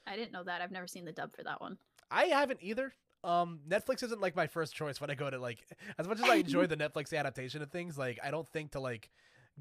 I 0.07 0.15
didn't 0.15 0.31
know 0.31 0.43
that. 0.43 0.61
I've 0.61 0.71
never 0.71 0.87
seen 0.87 1.05
the 1.05 1.11
dub 1.11 1.31
for 1.33 1.43
that 1.43 1.61
one. 1.61 1.77
I 2.09 2.25
haven't 2.25 2.59
either. 2.61 2.93
Um, 3.23 3.61
Netflix 3.67 4.03
isn't 4.03 4.19
like 4.19 4.35
my 4.35 4.47
first 4.47 4.75
choice 4.75 4.99
when 4.99 5.09
I 5.09 5.15
go 5.15 5.29
to 5.29 5.39
like 5.39 5.65
as 5.97 6.07
much 6.07 6.19
as 6.19 6.25
I 6.25 6.35
enjoy 6.35 6.67
the 6.67 6.77
Netflix 6.77 7.17
adaptation 7.17 7.61
of 7.61 7.71
things. 7.71 7.97
Like 7.97 8.19
I 8.23 8.31
don't 8.31 8.49
think 8.49 8.71
to 8.71 8.79
like 8.79 9.09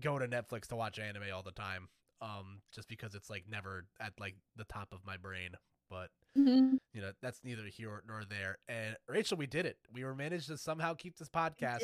go 0.01 0.18
to 0.18 0.26
Netflix 0.26 0.68
to 0.68 0.76
watch 0.76 0.98
anime 0.98 1.24
all 1.34 1.43
the 1.43 1.52
time. 1.52 1.89
Um, 2.20 2.60
just 2.72 2.89
because 2.89 3.16
it's 3.16 3.28
like 3.28 3.44
never 3.51 3.84
at 4.01 4.12
like 4.18 4.36
the 4.56 4.64
top 4.64 4.89
of 4.93 5.01
my 5.05 5.16
brain. 5.16 5.51
But 5.93 6.09
you 6.35 6.78
know 6.97 7.12
that's 7.20 7.40
neither 7.44 7.64
here 7.66 8.02
nor 8.09 8.23
there. 8.28 8.56
And 8.69 8.97
Rachel, 9.06 9.36
we 9.36 9.47
did 9.47 9.66
it. 9.66 9.77
We 9.93 10.05
were 10.05 10.14
managed 10.14 10.48
to 10.48 10.56
somehow 10.56 10.94
keep 10.94 11.16
this 11.19 11.28
podcast 11.28 11.82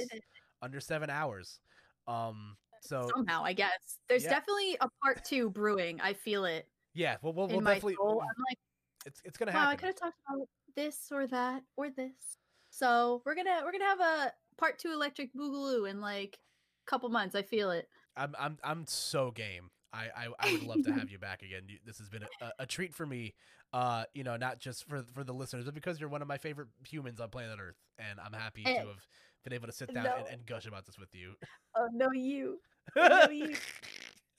under 0.63 0.81
seven 0.81 1.11
hours. 1.11 1.61
Um, 2.07 2.57
so 2.81 3.11
Somehow, 3.15 3.45
I 3.45 3.53
guess. 3.53 3.99
There's 4.09 4.25
Yeah. 4.25 4.31
definitely 4.31 4.79
a 4.81 4.89
part 5.03 5.25
two 5.25 5.51
brewing. 5.51 6.01
I 6.01 6.15
feel 6.15 6.47
it 6.47 6.67
yeah, 6.99 7.17
well, 7.23 7.33
we'll, 7.33 7.47
we'll 7.47 7.61
definitely. 7.61 7.95
soul. 7.95 8.21
I'm 8.23 8.45
like, 8.49 8.59
It's 9.07 9.23
it's 9.25 9.39
gonna 9.39 9.53
wow, 9.53 9.69
I 9.69 9.77
could 9.77 9.87
have 9.87 9.97
talked 9.97 10.19
about 10.29 10.49
this 10.75 11.09
or 11.13 11.29
that 11.29 11.63
or 11.77 11.91
this. 11.91 12.39
So 12.71 13.23
we're 13.25 13.37
gonna 13.37 13.61
we're 13.65 13.71
gonna 13.73 13.85
have 13.85 14.01
a 14.01 14.33
part 14.57 14.79
two 14.81 14.93
electric 14.93 15.33
boogaloo 15.33 15.89
in 15.89 16.01
like 16.01 16.39
a 16.87 16.91
couple 16.91 17.09
months. 17.09 17.37
I 17.37 17.43
feel 17.43 17.71
it. 17.71 17.89
I'm 18.17 18.35
I'm 18.39 18.59
I'm 18.65 18.85
so 18.87 19.31
game. 19.31 19.71
I, 19.93 20.07
I, 20.17 20.29
I 20.39 20.53
would 20.53 20.63
love 20.65 20.83
to 20.85 20.93
have 20.93 21.11
you 21.11 21.19
back 21.19 21.43
again. 21.43 21.63
You- 21.69 21.79
This 21.85 21.99
has 21.99 22.09
been 22.09 22.23
a, 22.41 22.53
a, 22.61 22.67
treat 22.67 22.95
for 22.95 23.07
me. 23.07 23.35
Uh, 23.73 24.05
you 24.15 24.25
know, 24.25 24.37
not 24.37 24.59
just 24.59 24.89
for 24.89 25.03
for 25.15 25.25
the 25.25 25.33
listeners, 25.33 25.65
but 25.65 25.75
because 25.75 26.01
you're 26.01 26.09
one 26.09 26.23
of 26.23 26.29
my 26.29 26.39
favorite 26.39 26.69
humans 26.87 27.21
on 27.21 27.29
planet 27.29 27.59
Earth, 27.61 27.77
and 27.99 28.19
I'm 28.21 28.33
happy 28.33 28.65
to 28.65 28.71
Eh, 28.71 28.79
have 28.79 29.07
been 29.45 29.53
able 29.53 29.67
to 29.67 29.73
sit 29.73 29.93
down 29.93 30.05
no. 30.05 30.15
and, 30.17 30.27
and 30.29 30.47
gush 30.47 30.67
about 30.67 30.87
this 30.87 30.99
with 30.99 31.15
you. 31.15 31.35
Oh 31.75 31.89
no, 31.93 32.11
you. 32.13 32.61
know 32.97 33.29
you. 33.31 33.55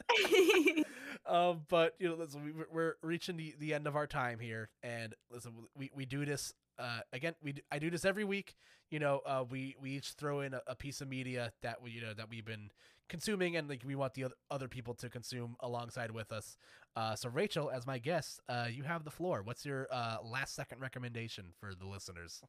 um, 1.25 1.61
but 1.69 1.95
you 1.99 2.09
know, 2.09 2.15
listen, 2.15 2.43
we, 2.43 2.51
we're 2.71 2.95
reaching 3.01 3.37
the, 3.37 3.55
the 3.59 3.73
end 3.73 3.87
of 3.87 3.95
our 3.95 4.07
time 4.07 4.39
here, 4.39 4.69
and 4.83 5.13
listen, 5.31 5.51
we, 5.75 5.91
we 5.95 6.05
do 6.05 6.25
this 6.25 6.53
uh, 6.79 7.01
again. 7.13 7.35
We 7.43 7.53
do, 7.53 7.61
I 7.71 7.79
do 7.79 7.89
this 7.89 8.05
every 8.05 8.23
week. 8.23 8.55
You 8.89 8.99
know, 8.99 9.21
uh, 9.25 9.43
we 9.49 9.75
we 9.79 9.91
each 9.91 10.11
throw 10.13 10.41
in 10.41 10.53
a, 10.53 10.61
a 10.67 10.75
piece 10.75 11.01
of 11.01 11.07
media 11.09 11.51
that 11.61 11.81
we 11.81 11.91
you 11.91 12.01
know 12.01 12.13
that 12.13 12.29
we've 12.29 12.45
been 12.45 12.71
consuming, 13.09 13.57
and 13.57 13.67
like 13.67 13.83
we 13.85 13.95
want 13.95 14.13
the 14.13 14.27
other, 14.49 14.67
people 14.67 14.93
to 14.95 15.09
consume 15.09 15.55
alongside 15.59 16.11
with 16.11 16.31
us. 16.31 16.57
Uh, 16.95 17.15
so 17.15 17.29
Rachel, 17.29 17.69
as 17.69 17.85
my 17.85 17.97
guest, 17.97 18.39
uh, 18.47 18.67
you 18.71 18.83
have 18.83 19.03
the 19.03 19.11
floor. 19.11 19.41
What's 19.43 19.65
your 19.65 19.87
uh, 19.91 20.17
last 20.23 20.55
second 20.55 20.79
recommendation 20.79 21.45
for 21.59 21.73
the 21.75 21.85
listeners? 21.85 22.41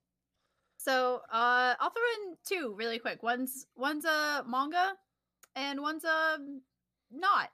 so 0.83 1.21
uh, 1.31 1.75
I'll 1.79 1.91
throw 1.91 2.03
in 2.25 2.37
two 2.47 2.75
really 2.75 2.99
quick. 2.99 3.23
One's 3.23 3.67
one's 3.77 4.07
a 4.07 4.45
manga, 4.49 4.95
and 5.55 5.81
one's 5.81 6.05
a 6.05 6.39
not. 7.11 7.51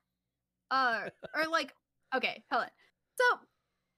Uh, 0.71 1.09
or 1.35 1.47
like 1.51 1.75
okay, 2.15 2.45
hold 2.51 2.65
on. 2.65 2.71
So 3.17 3.39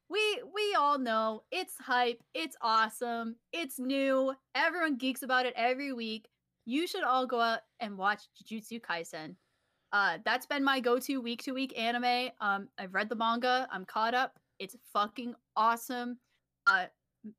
we 0.08 0.42
we 0.54 0.74
all 0.74 0.98
know 0.98 1.42
it's 1.52 1.74
hype, 1.78 2.22
it's 2.34 2.56
awesome, 2.62 3.36
it's 3.52 3.78
new. 3.78 4.34
Everyone 4.54 4.96
geeks 4.96 5.22
about 5.22 5.44
it 5.44 5.54
every 5.56 5.92
week. 5.92 6.26
You 6.68 6.86
should 6.86 7.02
all 7.02 7.26
go 7.26 7.40
out 7.40 7.60
and 7.80 7.96
watch 7.96 8.24
Jujutsu 8.44 8.78
Kaisen. 8.82 9.34
Uh, 9.90 10.18
that's 10.26 10.44
been 10.44 10.62
my 10.62 10.80
go-to 10.80 11.16
week 11.22 11.42
to 11.44 11.52
week 11.52 11.72
anime. 11.78 12.28
Um, 12.42 12.68
I've 12.76 12.92
read 12.92 13.08
the 13.08 13.16
manga. 13.16 13.66
I'm 13.72 13.86
caught 13.86 14.12
up. 14.12 14.38
It's 14.58 14.76
fucking 14.92 15.34
awesome. 15.56 16.18
Uh, 16.66 16.84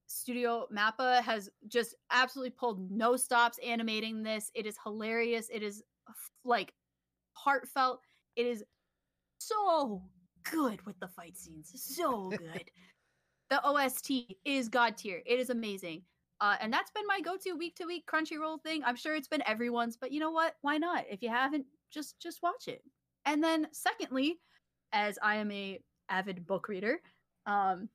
Studio 0.08 0.66
Mappa 0.76 1.22
has 1.22 1.48
just 1.68 1.94
absolutely 2.12 2.50
pulled 2.50 2.90
no 2.90 3.16
stops 3.16 3.60
animating 3.64 4.24
this. 4.24 4.50
It 4.56 4.66
is 4.66 4.78
hilarious. 4.84 5.48
It 5.54 5.62
is 5.62 5.84
like 6.44 6.74
heartfelt. 7.34 8.00
It 8.36 8.48
is 8.48 8.64
so 9.38 10.02
good 10.50 10.84
with 10.88 11.00
the 11.00 11.08
fight 11.08 11.38
scenes. 11.38 11.72
So 11.76 12.30
good. 12.36 12.72
the 13.52 13.64
OST 13.64 14.10
is 14.44 14.70
god 14.70 14.98
tier. 14.98 15.22
It 15.28 15.40
is 15.40 15.52
amazing. 15.52 16.02
Uh, 16.42 16.56
and 16.62 16.72
that's 16.72 16.92
been 16.92 17.08
my 17.08 17.20
go-to 17.20 17.54
week 17.54 17.76
to 17.76 17.86
week 17.86 18.06
Crunchyroll 18.08 18.62
thing. 18.62 18.82
I'm 18.86 18.96
sure 18.96 19.16
it's 19.16 19.28
been 19.28 19.44
everyone's, 19.46 19.98
but 19.98 20.12
you 20.12 20.20
know 20.20 20.32
what? 20.32 20.56
Why 20.62 20.78
not? 20.78 21.06
If 21.10 21.22
you 21.22 21.30
haven't, 21.30 21.66
just 21.92 22.20
just 22.20 22.42
watch 22.42 22.68
it. 22.68 22.82
And 23.26 23.44
then 23.44 23.68
secondly, 23.72 24.40
as 24.94 25.20
I 25.22 25.36
am 25.36 25.52
a 25.52 25.80
avid 26.10 26.48
book 26.48 26.70
reader, 26.70 27.02
um, 27.46 27.90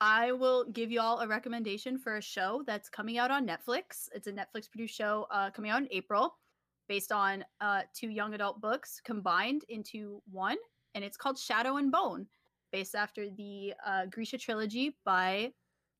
I 0.00 0.32
will 0.32 0.64
give 0.64 0.90
you 0.90 1.00
all 1.00 1.20
a 1.20 1.28
recommendation 1.28 1.98
for 1.98 2.16
a 2.16 2.22
show 2.22 2.62
that's 2.66 2.88
coming 2.88 3.18
out 3.18 3.30
on 3.30 3.46
Netflix. 3.46 4.08
It's 4.14 4.26
a 4.26 4.32
Netflix 4.32 4.70
produced 4.70 4.96
show 4.96 5.26
uh, 5.30 5.50
coming 5.50 5.70
out 5.70 5.82
in 5.82 5.88
April, 5.90 6.36
based 6.88 7.12
on 7.12 7.44
uh, 7.60 7.82
two 7.94 8.08
young 8.08 8.34
adult 8.34 8.60
books 8.60 9.00
combined 9.04 9.64
into 9.68 10.22
one, 10.30 10.56
and 10.94 11.04
it's 11.04 11.16
called 11.16 11.38
Shadow 11.38 11.76
and 11.76 11.92
Bone, 11.92 12.26
based 12.72 12.94
after 12.94 13.28
the 13.30 13.74
uh, 13.86 14.06
Grisha 14.06 14.38
trilogy 14.38 14.96
by 15.04 15.52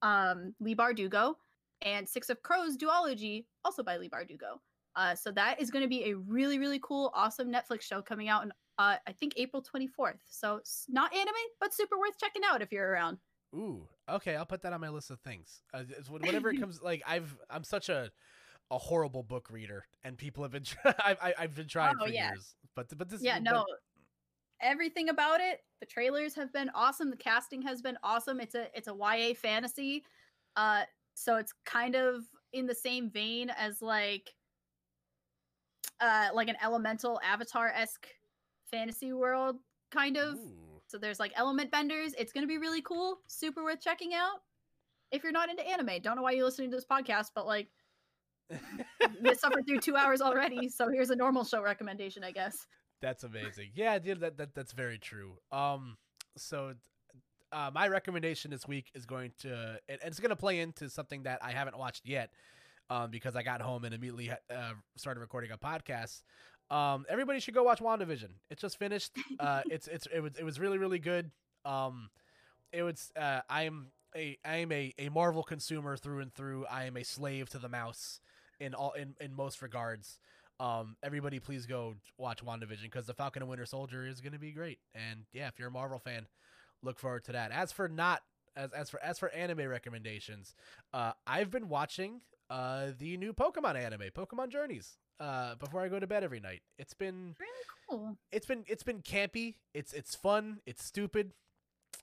um, 0.02 0.54
Leigh 0.60 0.74
Bardugo, 0.76 1.34
and 1.82 2.08
Six 2.08 2.30
of 2.30 2.42
Crows 2.42 2.76
duology, 2.76 3.44
also 3.64 3.82
by 3.82 3.96
Leigh 3.96 4.08
Bardugo. 4.08 4.58
Uh, 4.96 5.14
so 5.14 5.30
that 5.32 5.60
is 5.60 5.70
going 5.70 5.82
to 5.82 5.88
be 5.88 6.04
a 6.10 6.14
really, 6.16 6.58
really 6.58 6.78
cool, 6.82 7.10
awesome 7.14 7.50
Netflix 7.52 7.82
show 7.82 8.00
coming 8.00 8.28
out 8.28 8.44
in 8.44 8.52
uh, 8.78 8.96
I 9.06 9.12
think 9.12 9.34
April 9.36 9.62
24th. 9.62 10.18
So 10.28 10.56
it's 10.56 10.86
not 10.88 11.12
anime, 11.14 11.32
but 11.60 11.72
super 11.74 11.98
worth 11.98 12.18
checking 12.18 12.42
out 12.44 12.60
if 12.62 12.72
you're 12.72 12.88
around. 12.88 13.18
Ooh, 13.54 13.86
okay, 14.08 14.34
I'll 14.36 14.46
put 14.46 14.62
that 14.62 14.72
on 14.72 14.80
my 14.80 14.88
list 14.88 15.10
of 15.10 15.20
things. 15.20 15.62
Uh, 15.72 15.84
it's 15.96 16.10
whatever 16.10 16.50
it 16.50 16.56
comes, 16.60 16.82
like 16.82 17.02
I've 17.06 17.36
I'm 17.50 17.62
such 17.64 17.88
a 17.88 18.10
a 18.70 18.78
horrible 18.78 19.22
book 19.22 19.48
reader, 19.50 19.84
and 20.02 20.16
people 20.18 20.42
have 20.42 20.50
been 20.52 20.64
try- 20.64 20.94
I've 21.04 21.18
I- 21.22 21.34
I've 21.38 21.54
been 21.54 21.68
trying 21.68 21.94
Oh, 22.00 22.06
for 22.06 22.10
yeah. 22.12 22.30
years, 22.30 22.54
but 22.74 22.86
but 22.98 23.08
this 23.08 23.22
Yeah, 23.22 23.38
but- 23.38 23.44
no. 23.44 23.64
Everything 24.64 25.10
about 25.10 25.40
it, 25.40 25.60
the 25.80 25.86
trailers 25.86 26.34
have 26.34 26.52
been 26.52 26.70
awesome. 26.74 27.10
The 27.10 27.16
casting 27.16 27.62
has 27.62 27.82
been 27.82 27.98
awesome. 28.02 28.40
It's 28.40 28.56
a 28.56 28.66
it's 28.76 28.88
a 28.88 28.94
YA 28.94 29.34
fantasy. 29.34 30.04
Uh 30.56 30.84
so 31.14 31.36
it's 31.36 31.54
kind 31.66 31.94
of 31.96 32.24
in 32.52 32.66
the 32.66 32.74
same 32.74 33.10
vein 33.10 33.50
as 33.50 33.82
like 33.82 34.34
uh 36.00 36.28
like 36.34 36.48
an 36.48 36.56
elemental 36.62 37.20
avatar-esque 37.24 38.08
fantasy 38.70 39.12
world 39.12 39.58
kind 39.92 40.16
of. 40.16 40.34
Ooh. 40.36 40.82
So 40.88 40.98
there's 40.98 41.20
like 41.20 41.32
element 41.36 41.70
benders. 41.70 42.14
It's 42.18 42.32
going 42.32 42.44
to 42.44 42.48
be 42.48 42.58
really 42.58 42.82
cool. 42.82 43.20
Super 43.28 43.64
worth 43.64 43.80
checking 43.80 44.14
out. 44.14 44.40
if 45.10 45.22
you're 45.22 45.32
not 45.32 45.50
into 45.50 45.66
anime. 45.66 46.00
Don't 46.02 46.16
know 46.16 46.22
why 46.22 46.32
you're 46.32 46.44
listening 46.44 46.70
to 46.70 46.76
this 46.76 46.86
podcast, 46.86 47.30
but 47.34 47.46
like 47.46 47.68
suffered 49.38 49.66
through 49.66 49.80
two 49.80 49.96
hours 49.96 50.20
already. 50.20 50.68
So 50.68 50.88
here's 50.90 51.10
a 51.10 51.16
normal 51.16 51.44
show 51.44 51.62
recommendation, 51.62 52.24
I 52.24 52.32
guess. 52.32 52.66
That's 53.04 53.24
amazing. 53.24 53.70
Yeah, 53.74 53.98
dude, 53.98 54.20
that, 54.20 54.38
that 54.38 54.54
that's 54.54 54.72
very 54.72 54.98
true. 54.98 55.34
Um, 55.52 55.98
so 56.36 56.74
uh, 57.52 57.70
my 57.72 57.86
recommendation 57.88 58.50
this 58.50 58.66
week 58.66 58.90
is 58.94 59.04
going 59.04 59.32
to, 59.40 59.78
and 59.88 59.98
it's 60.04 60.20
going 60.20 60.30
to 60.30 60.36
play 60.36 60.60
into 60.60 60.88
something 60.88 61.24
that 61.24 61.40
I 61.42 61.52
haven't 61.52 61.78
watched 61.78 62.06
yet, 62.06 62.30
um, 62.88 63.10
because 63.10 63.36
I 63.36 63.42
got 63.42 63.60
home 63.60 63.84
and 63.84 63.94
immediately 63.94 64.30
uh, 64.30 64.72
started 64.96 65.20
recording 65.20 65.50
a 65.52 65.58
podcast. 65.58 66.22
Um, 66.70 67.04
everybody 67.08 67.40
should 67.40 67.54
go 67.54 67.62
watch 67.62 67.80
WandaVision. 67.80 68.30
It 68.50 68.58
just 68.58 68.78
finished. 68.78 69.12
Uh, 69.38 69.60
it's 69.70 69.86
it's 69.86 70.08
it 70.12 70.20
was 70.20 70.32
it 70.38 70.44
was 70.44 70.58
really 70.58 70.78
really 70.78 70.98
good. 70.98 71.30
Um, 71.64 72.08
it 72.72 72.82
was. 72.82 73.12
Uh, 73.14 73.40
I 73.48 73.64
am 73.64 73.88
a 74.16 74.38
I 74.44 74.56
am 74.56 74.72
a, 74.72 74.94
a 74.98 75.08
Marvel 75.10 75.42
consumer 75.42 75.96
through 75.96 76.20
and 76.20 76.32
through. 76.32 76.66
I 76.66 76.84
am 76.84 76.96
a 76.96 77.04
slave 77.04 77.50
to 77.50 77.58
the 77.58 77.68
mouse 77.68 78.20
in 78.58 78.74
all 78.74 78.92
in 78.92 79.14
in 79.20 79.34
most 79.34 79.62
regards. 79.62 80.18
Um, 80.60 80.96
everybody, 81.02 81.40
please 81.40 81.66
go 81.66 81.94
watch 82.18 82.44
WandaVision 82.44 82.82
because 82.82 83.06
the 83.06 83.14
Falcon 83.14 83.42
and 83.42 83.48
Winter 83.50 83.66
Soldier 83.66 84.06
is 84.06 84.20
going 84.20 84.32
to 84.32 84.38
be 84.38 84.52
great. 84.52 84.78
And 84.94 85.24
yeah, 85.32 85.48
if 85.48 85.58
you're 85.58 85.68
a 85.68 85.72
Marvel 85.72 85.98
fan, 85.98 86.26
look 86.82 86.98
forward 86.98 87.24
to 87.24 87.32
that. 87.32 87.50
As 87.50 87.72
for 87.72 87.88
not 87.88 88.22
as 88.56 88.72
as 88.72 88.88
for 88.90 89.02
as 89.02 89.18
for 89.18 89.30
anime 89.30 89.66
recommendations, 89.68 90.54
uh, 90.92 91.12
I've 91.26 91.50
been 91.50 91.68
watching 91.68 92.20
uh 92.50 92.88
the 92.98 93.16
new 93.16 93.32
Pokemon 93.32 93.74
anime, 93.76 94.10
Pokemon 94.16 94.50
Journeys. 94.50 94.96
Uh, 95.20 95.54
before 95.54 95.80
I 95.80 95.88
go 95.88 95.98
to 96.00 96.06
bed 96.06 96.24
every 96.24 96.40
night, 96.40 96.62
it's 96.78 96.94
been 96.94 97.34
Really 97.38 97.64
cool. 97.88 98.16
it's 98.32 98.46
been 98.46 98.64
it's 98.66 98.82
been 98.82 99.00
campy. 99.00 99.54
It's 99.72 99.92
it's 99.92 100.14
fun. 100.14 100.58
It's 100.66 100.84
stupid. 100.84 101.32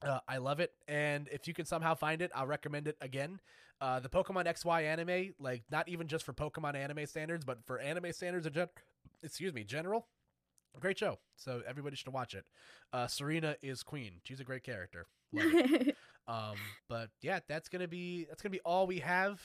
Uh, 0.02 0.20
I 0.28 0.38
love 0.38 0.60
it, 0.60 0.72
and 0.88 1.28
if 1.32 1.48
you 1.48 1.54
can 1.54 1.66
somehow 1.66 1.94
find 1.94 2.22
it, 2.22 2.32
I'll 2.34 2.48
recommend 2.48 2.88
it 2.88 2.98
again. 3.02 3.40
Uh, 3.82 4.00
the 4.00 4.10
Pokemon 4.10 4.46
XY 4.46 4.84
anime, 4.84 5.34
like 5.40 5.64
not 5.72 5.90
even 5.90 6.08
just 6.08 6.24
for 6.24 6.34
Pokemon 6.34 6.76
anime 6.76 7.06
standards, 7.08 7.44
but 7.44 7.58
for 7.66 7.80
anime 7.80 8.14
standards 8.14 8.46
in 8.46 8.54
gen- 8.54 8.70
excuse 9.24 9.54
me, 9.54 9.64
general, 9.64 10.08
great 10.80 11.00
show. 11.00 11.18
So 11.36 11.62
everybody 11.68 11.96
should 11.96 12.14
watch 12.14 12.36
it. 12.36 12.46
Uh, 12.94 13.08
Serena 13.08 13.56
is 13.64 13.82
queen. 13.84 14.22
She's 14.24 14.40
a 14.40 14.44
great 14.46 14.64
character. 14.64 15.08
Um, 16.28 16.56
but 16.88 17.10
yeah, 17.22 17.40
that's 17.50 17.68
gonna 17.68 17.88
be 17.88 18.26
that's 18.30 18.42
gonna 18.44 18.52
be 18.52 18.60
all 18.62 18.86
we 18.86 19.00
have 19.00 19.42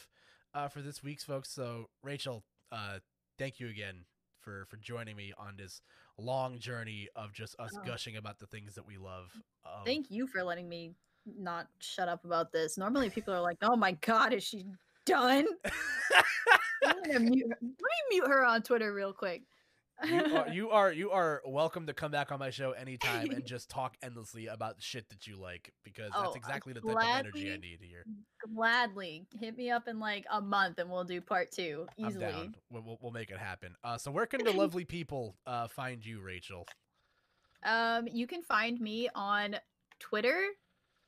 uh, 0.54 0.68
for 0.68 0.82
this 0.82 1.02
week's 1.02 1.24
folks. 1.24 1.50
So 1.50 1.88
Rachel, 2.02 2.44
uh, 2.70 2.98
thank 3.38 3.58
you 3.58 3.68
again 3.68 4.04
for 4.40 4.66
for 4.68 4.76
joining 4.76 5.16
me 5.16 5.32
on 5.38 5.56
this 5.56 5.80
long 6.18 6.58
journey 6.58 7.08
of 7.16 7.32
just 7.32 7.58
us 7.58 7.72
Oh. 7.76 7.82
gushing 7.84 8.16
about 8.16 8.38
the 8.40 8.46
things 8.46 8.74
that 8.74 8.86
we 8.86 8.98
love. 8.98 9.32
Um, 9.64 9.84
Thank 9.86 10.10
you 10.10 10.26
for 10.26 10.44
letting 10.44 10.68
me 10.68 10.92
not 11.38 11.68
shut 11.80 12.08
up 12.08 12.24
about 12.24 12.52
this. 12.52 12.78
Normally 12.78 13.10
people 13.10 13.34
are 13.34 13.40
like, 13.40 13.58
"Oh 13.62 13.76
my 13.76 13.92
god, 13.92 14.32
is 14.32 14.44
she 14.44 14.66
done?" 15.04 15.46
I'm 16.86 17.02
gonna 17.04 17.20
mute 17.20 17.46
her. 17.50 17.58
Let 17.60 17.62
me 17.62 18.18
mute 18.18 18.28
her 18.28 18.44
on 18.44 18.62
Twitter 18.62 18.92
real 18.92 19.12
quick. 19.12 19.42
you 20.04 20.36
are 20.36 20.48
you 20.52 20.70
are 20.70 20.92
you 20.92 21.10
are 21.10 21.40
welcome 21.46 21.86
to 21.86 21.94
come 21.94 22.10
back 22.10 22.30
on 22.30 22.38
my 22.38 22.50
show 22.50 22.72
anytime 22.72 23.30
and 23.30 23.44
just 23.46 23.70
talk 23.70 23.96
endlessly 24.02 24.46
about 24.46 24.74
shit 24.78 25.08
that 25.08 25.26
you 25.26 25.36
like 25.36 25.72
because 25.84 26.10
Oh, 26.14 26.20
that's 26.20 26.34
I'm 26.34 26.36
exactly 26.36 26.72
the 26.74 26.82
type 26.82 26.96
of 26.96 27.02
energy 27.02 27.50
I 27.52 27.56
need 27.56 27.78
here. 27.80 28.04
Gladly 28.54 29.26
hit 29.40 29.56
me 29.56 29.70
up 29.70 29.88
in 29.88 29.98
like 29.98 30.26
a 30.30 30.40
month 30.40 30.78
and 30.78 30.90
we'll 30.90 31.04
do 31.04 31.20
part 31.22 31.50
two 31.50 31.86
I'm 31.98 32.08
easily. 32.10 32.26
down. 32.26 32.54
We'll, 32.70 32.82
we'll, 32.82 32.98
we'll 33.00 33.12
make 33.12 33.30
it 33.30 33.38
happen. 33.38 33.74
Uh, 33.82 33.96
so 33.96 34.10
where 34.10 34.26
can 34.26 34.44
the 34.44 34.52
lovely 34.52 34.84
people 34.84 35.34
uh, 35.46 35.66
find 35.66 36.04
you, 36.04 36.20
Rachel? 36.20 36.66
Um, 37.64 38.06
you 38.12 38.26
can 38.26 38.42
find 38.42 38.78
me 38.78 39.08
on 39.14 39.56
Twitter 39.98 40.38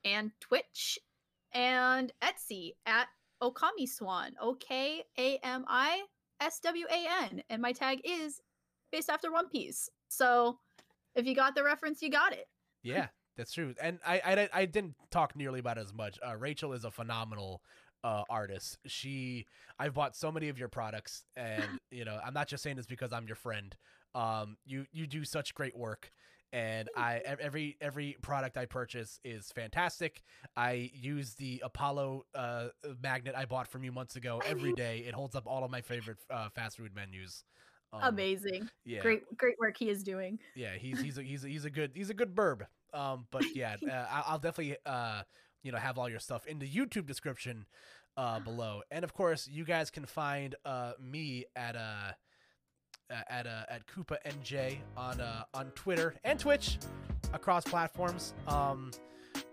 and 0.05 0.31
Twitch 0.41 0.99
and 1.53 2.13
Etsy 2.23 2.73
at 2.87 3.09
Okami 3.43 3.89
Swan. 3.89 4.33
O 4.41 4.55
K 4.55 5.05
A 5.19 5.39
M 5.43 5.65
I 5.69 6.03
S 6.41 6.61
W 6.61 6.87
A 6.91 7.07
N. 7.25 7.43
And 7.51 7.63
my 7.63 7.73
tag 7.73 8.01
is 8.05 8.41
based 8.91 9.11
after 9.11 9.33
One 9.33 9.49
Piece. 9.49 9.89
So 10.09 10.59
if 11.15 11.27
you 11.27 11.35
got 11.35 11.55
the 11.55 11.65
reference, 11.65 12.03
you 12.03 12.11
got 12.11 12.33
it. 12.33 12.49
Yeah, 12.83 13.09
that's 13.37 13.53
true. 13.53 13.75
And 13.83 13.99
I 14.07 14.21
I, 14.25 14.49
I 14.53 14.65
didn't 14.67 14.95
talk 15.11 15.37
nearly 15.37 15.61
about 15.61 15.79
it 15.79 15.83
as 15.83 15.95
much. 15.95 16.19
Uh, 16.27 16.37
Rachel 16.37 16.73
is 16.73 16.85
a 16.85 16.91
phenomenal 16.91 17.63
uh, 18.05 18.23
artist. 18.29 18.79
She 18.87 19.47
I've 19.79 19.95
bought 19.95 20.17
so 20.17 20.31
many 20.31 20.49
of 20.49 20.59
your 20.59 20.69
products, 20.69 21.25
and 21.37 21.65
you 21.91 22.05
know 22.05 22.19
I'm 22.25 22.35
not 22.35 22.49
just 22.49 22.63
saying 22.63 22.77
this 22.77 22.87
because 22.87 23.13
I'm 23.13 23.27
your 23.27 23.37
friend. 23.37 23.75
Um, 24.15 24.57
you 24.65 24.87
you 24.93 25.07
do 25.07 25.25
such 25.25 25.55
great 25.55 25.77
work. 25.77 26.13
And 26.53 26.89
I 26.97 27.19
every 27.19 27.77
every 27.81 28.17
product 28.23 28.57
I 28.57 28.65
purchase 28.65 29.21
is 29.23 29.53
fantastic. 29.55 30.23
I 30.57 30.91
use 30.95 31.35
the 31.35 31.61
Apollo 31.65 32.25
uh, 32.35 32.69
magnet 33.03 33.35
I 33.37 33.45
bought 33.45 33.69
from 33.69 33.85
you 33.85 33.93
months 33.93 34.17
ago 34.17 34.41
every 34.47 34.73
day. 34.73 35.05
It 35.07 35.15
holds 35.15 35.35
up 35.37 35.47
all 35.47 35.63
of 35.65 35.71
my 35.71 35.83
favorite 35.83 36.19
uh, 36.31 36.49
fast 36.49 36.79
food 36.79 36.95
menus. 36.95 37.45
Um, 37.93 38.01
Amazing. 38.05 38.69
Yeah, 38.85 39.01
Great 39.01 39.23
great 39.37 39.59
work 39.59 39.77
he 39.79 39.91
is 39.91 40.03
doing. 40.03 40.39
yeah, 40.55 40.75
he's 40.77 41.01
he's 41.01 41.19
a, 41.19 41.23
he's 41.23 41.45
a, 41.45 41.49
he's 41.49 41.65
a 41.65 41.71
good 41.71 41.93
he's 41.95 42.11
a 42.11 42.15
good 42.15 42.35
burb. 42.35 42.63
Um, 42.95 43.27
but 43.31 43.45
yeah, 43.55 43.77
uh, 43.91 44.23
I'll 44.27 44.39
definitely 44.39 44.77
uh 44.87 45.23
you 45.63 45.73
know 45.73 45.79
have 45.79 45.99
all 45.99 46.09
your 46.09 46.21
stuff 46.21 46.47
in 46.47 46.59
the 46.59 46.69
YouTube 46.69 47.07
description 47.07 47.67
uh 48.17 48.41
below, 48.41 48.83
and 48.91 49.05
of 49.05 49.13
course 49.13 49.47
you 49.47 49.65
guys 49.65 49.91
can 49.91 50.07
find 50.07 50.55
uh 50.65 50.93
me 51.01 51.45
at 51.57 51.77
uh 51.77 52.13
at 53.11 53.47
uh 53.47 53.65
at 53.69 53.83
Koopa 53.87 54.17
NJ 54.27 54.79
on 54.97 55.21
uh 55.21 55.45
on 55.55 55.67
Twitter 55.75 56.15
and 56.25 56.39
Twitch 56.39 56.79
across 57.33 57.65
platforms. 57.65 58.35
Um. 58.47 58.91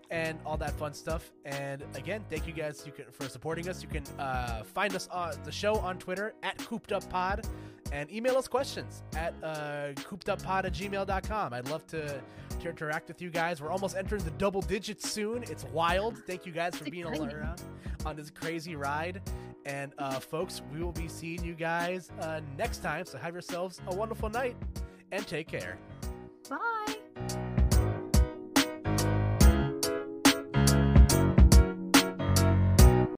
And 0.08 0.38
all 0.46 0.56
that 0.58 0.70
fun 0.78 0.94
stuff. 0.94 1.32
And 1.44 1.82
again, 1.96 2.24
thank 2.30 2.46
you 2.46 2.52
guys 2.52 2.84
you 2.86 2.92
can, 2.92 3.06
for 3.10 3.28
supporting 3.28 3.68
us. 3.68 3.82
You 3.82 3.88
can 3.88 4.04
uh, 4.20 4.62
find 4.62 4.94
us 4.94 5.08
on 5.08 5.34
the 5.42 5.50
show 5.50 5.78
on 5.78 5.98
Twitter 5.98 6.32
at 6.44 6.58
Koopd 6.58 6.92
Up 6.92 7.10
Pod 7.10 7.44
and 7.92 8.10
email 8.10 8.36
us 8.36 8.48
questions 8.48 9.02
at 9.16 9.34
uh, 9.42 9.92
koopduppod 9.94 10.64
at 10.64 10.72
gmail.com. 10.72 11.52
I'd 11.52 11.68
love 11.68 11.86
to, 11.88 12.20
to 12.60 12.68
interact 12.68 13.08
with 13.08 13.20
you 13.20 13.30
guys. 13.30 13.60
We're 13.60 13.70
almost 13.70 13.96
entering 13.96 14.24
the 14.24 14.30
double 14.32 14.62
digits 14.62 15.10
soon. 15.10 15.42
It's 15.44 15.64
wild. 15.64 16.18
Thank 16.26 16.46
you 16.46 16.52
guys 16.52 16.76
for 16.76 16.84
being 16.88 17.04
around 17.04 17.62
on 18.04 18.16
this 18.16 18.30
crazy 18.30 18.76
ride. 18.76 19.22
And 19.66 19.92
uh, 19.98 20.20
folks, 20.20 20.62
we 20.72 20.82
will 20.82 20.92
be 20.92 21.08
seeing 21.08 21.44
you 21.44 21.54
guys 21.54 22.10
uh, 22.20 22.40
next 22.56 22.78
time. 22.78 23.04
So 23.04 23.18
have 23.18 23.34
yourselves 23.34 23.80
a 23.88 23.94
wonderful 23.94 24.30
night 24.30 24.56
and 25.10 25.26
take 25.26 25.48
care. 25.48 25.76
Bye. 26.48 26.96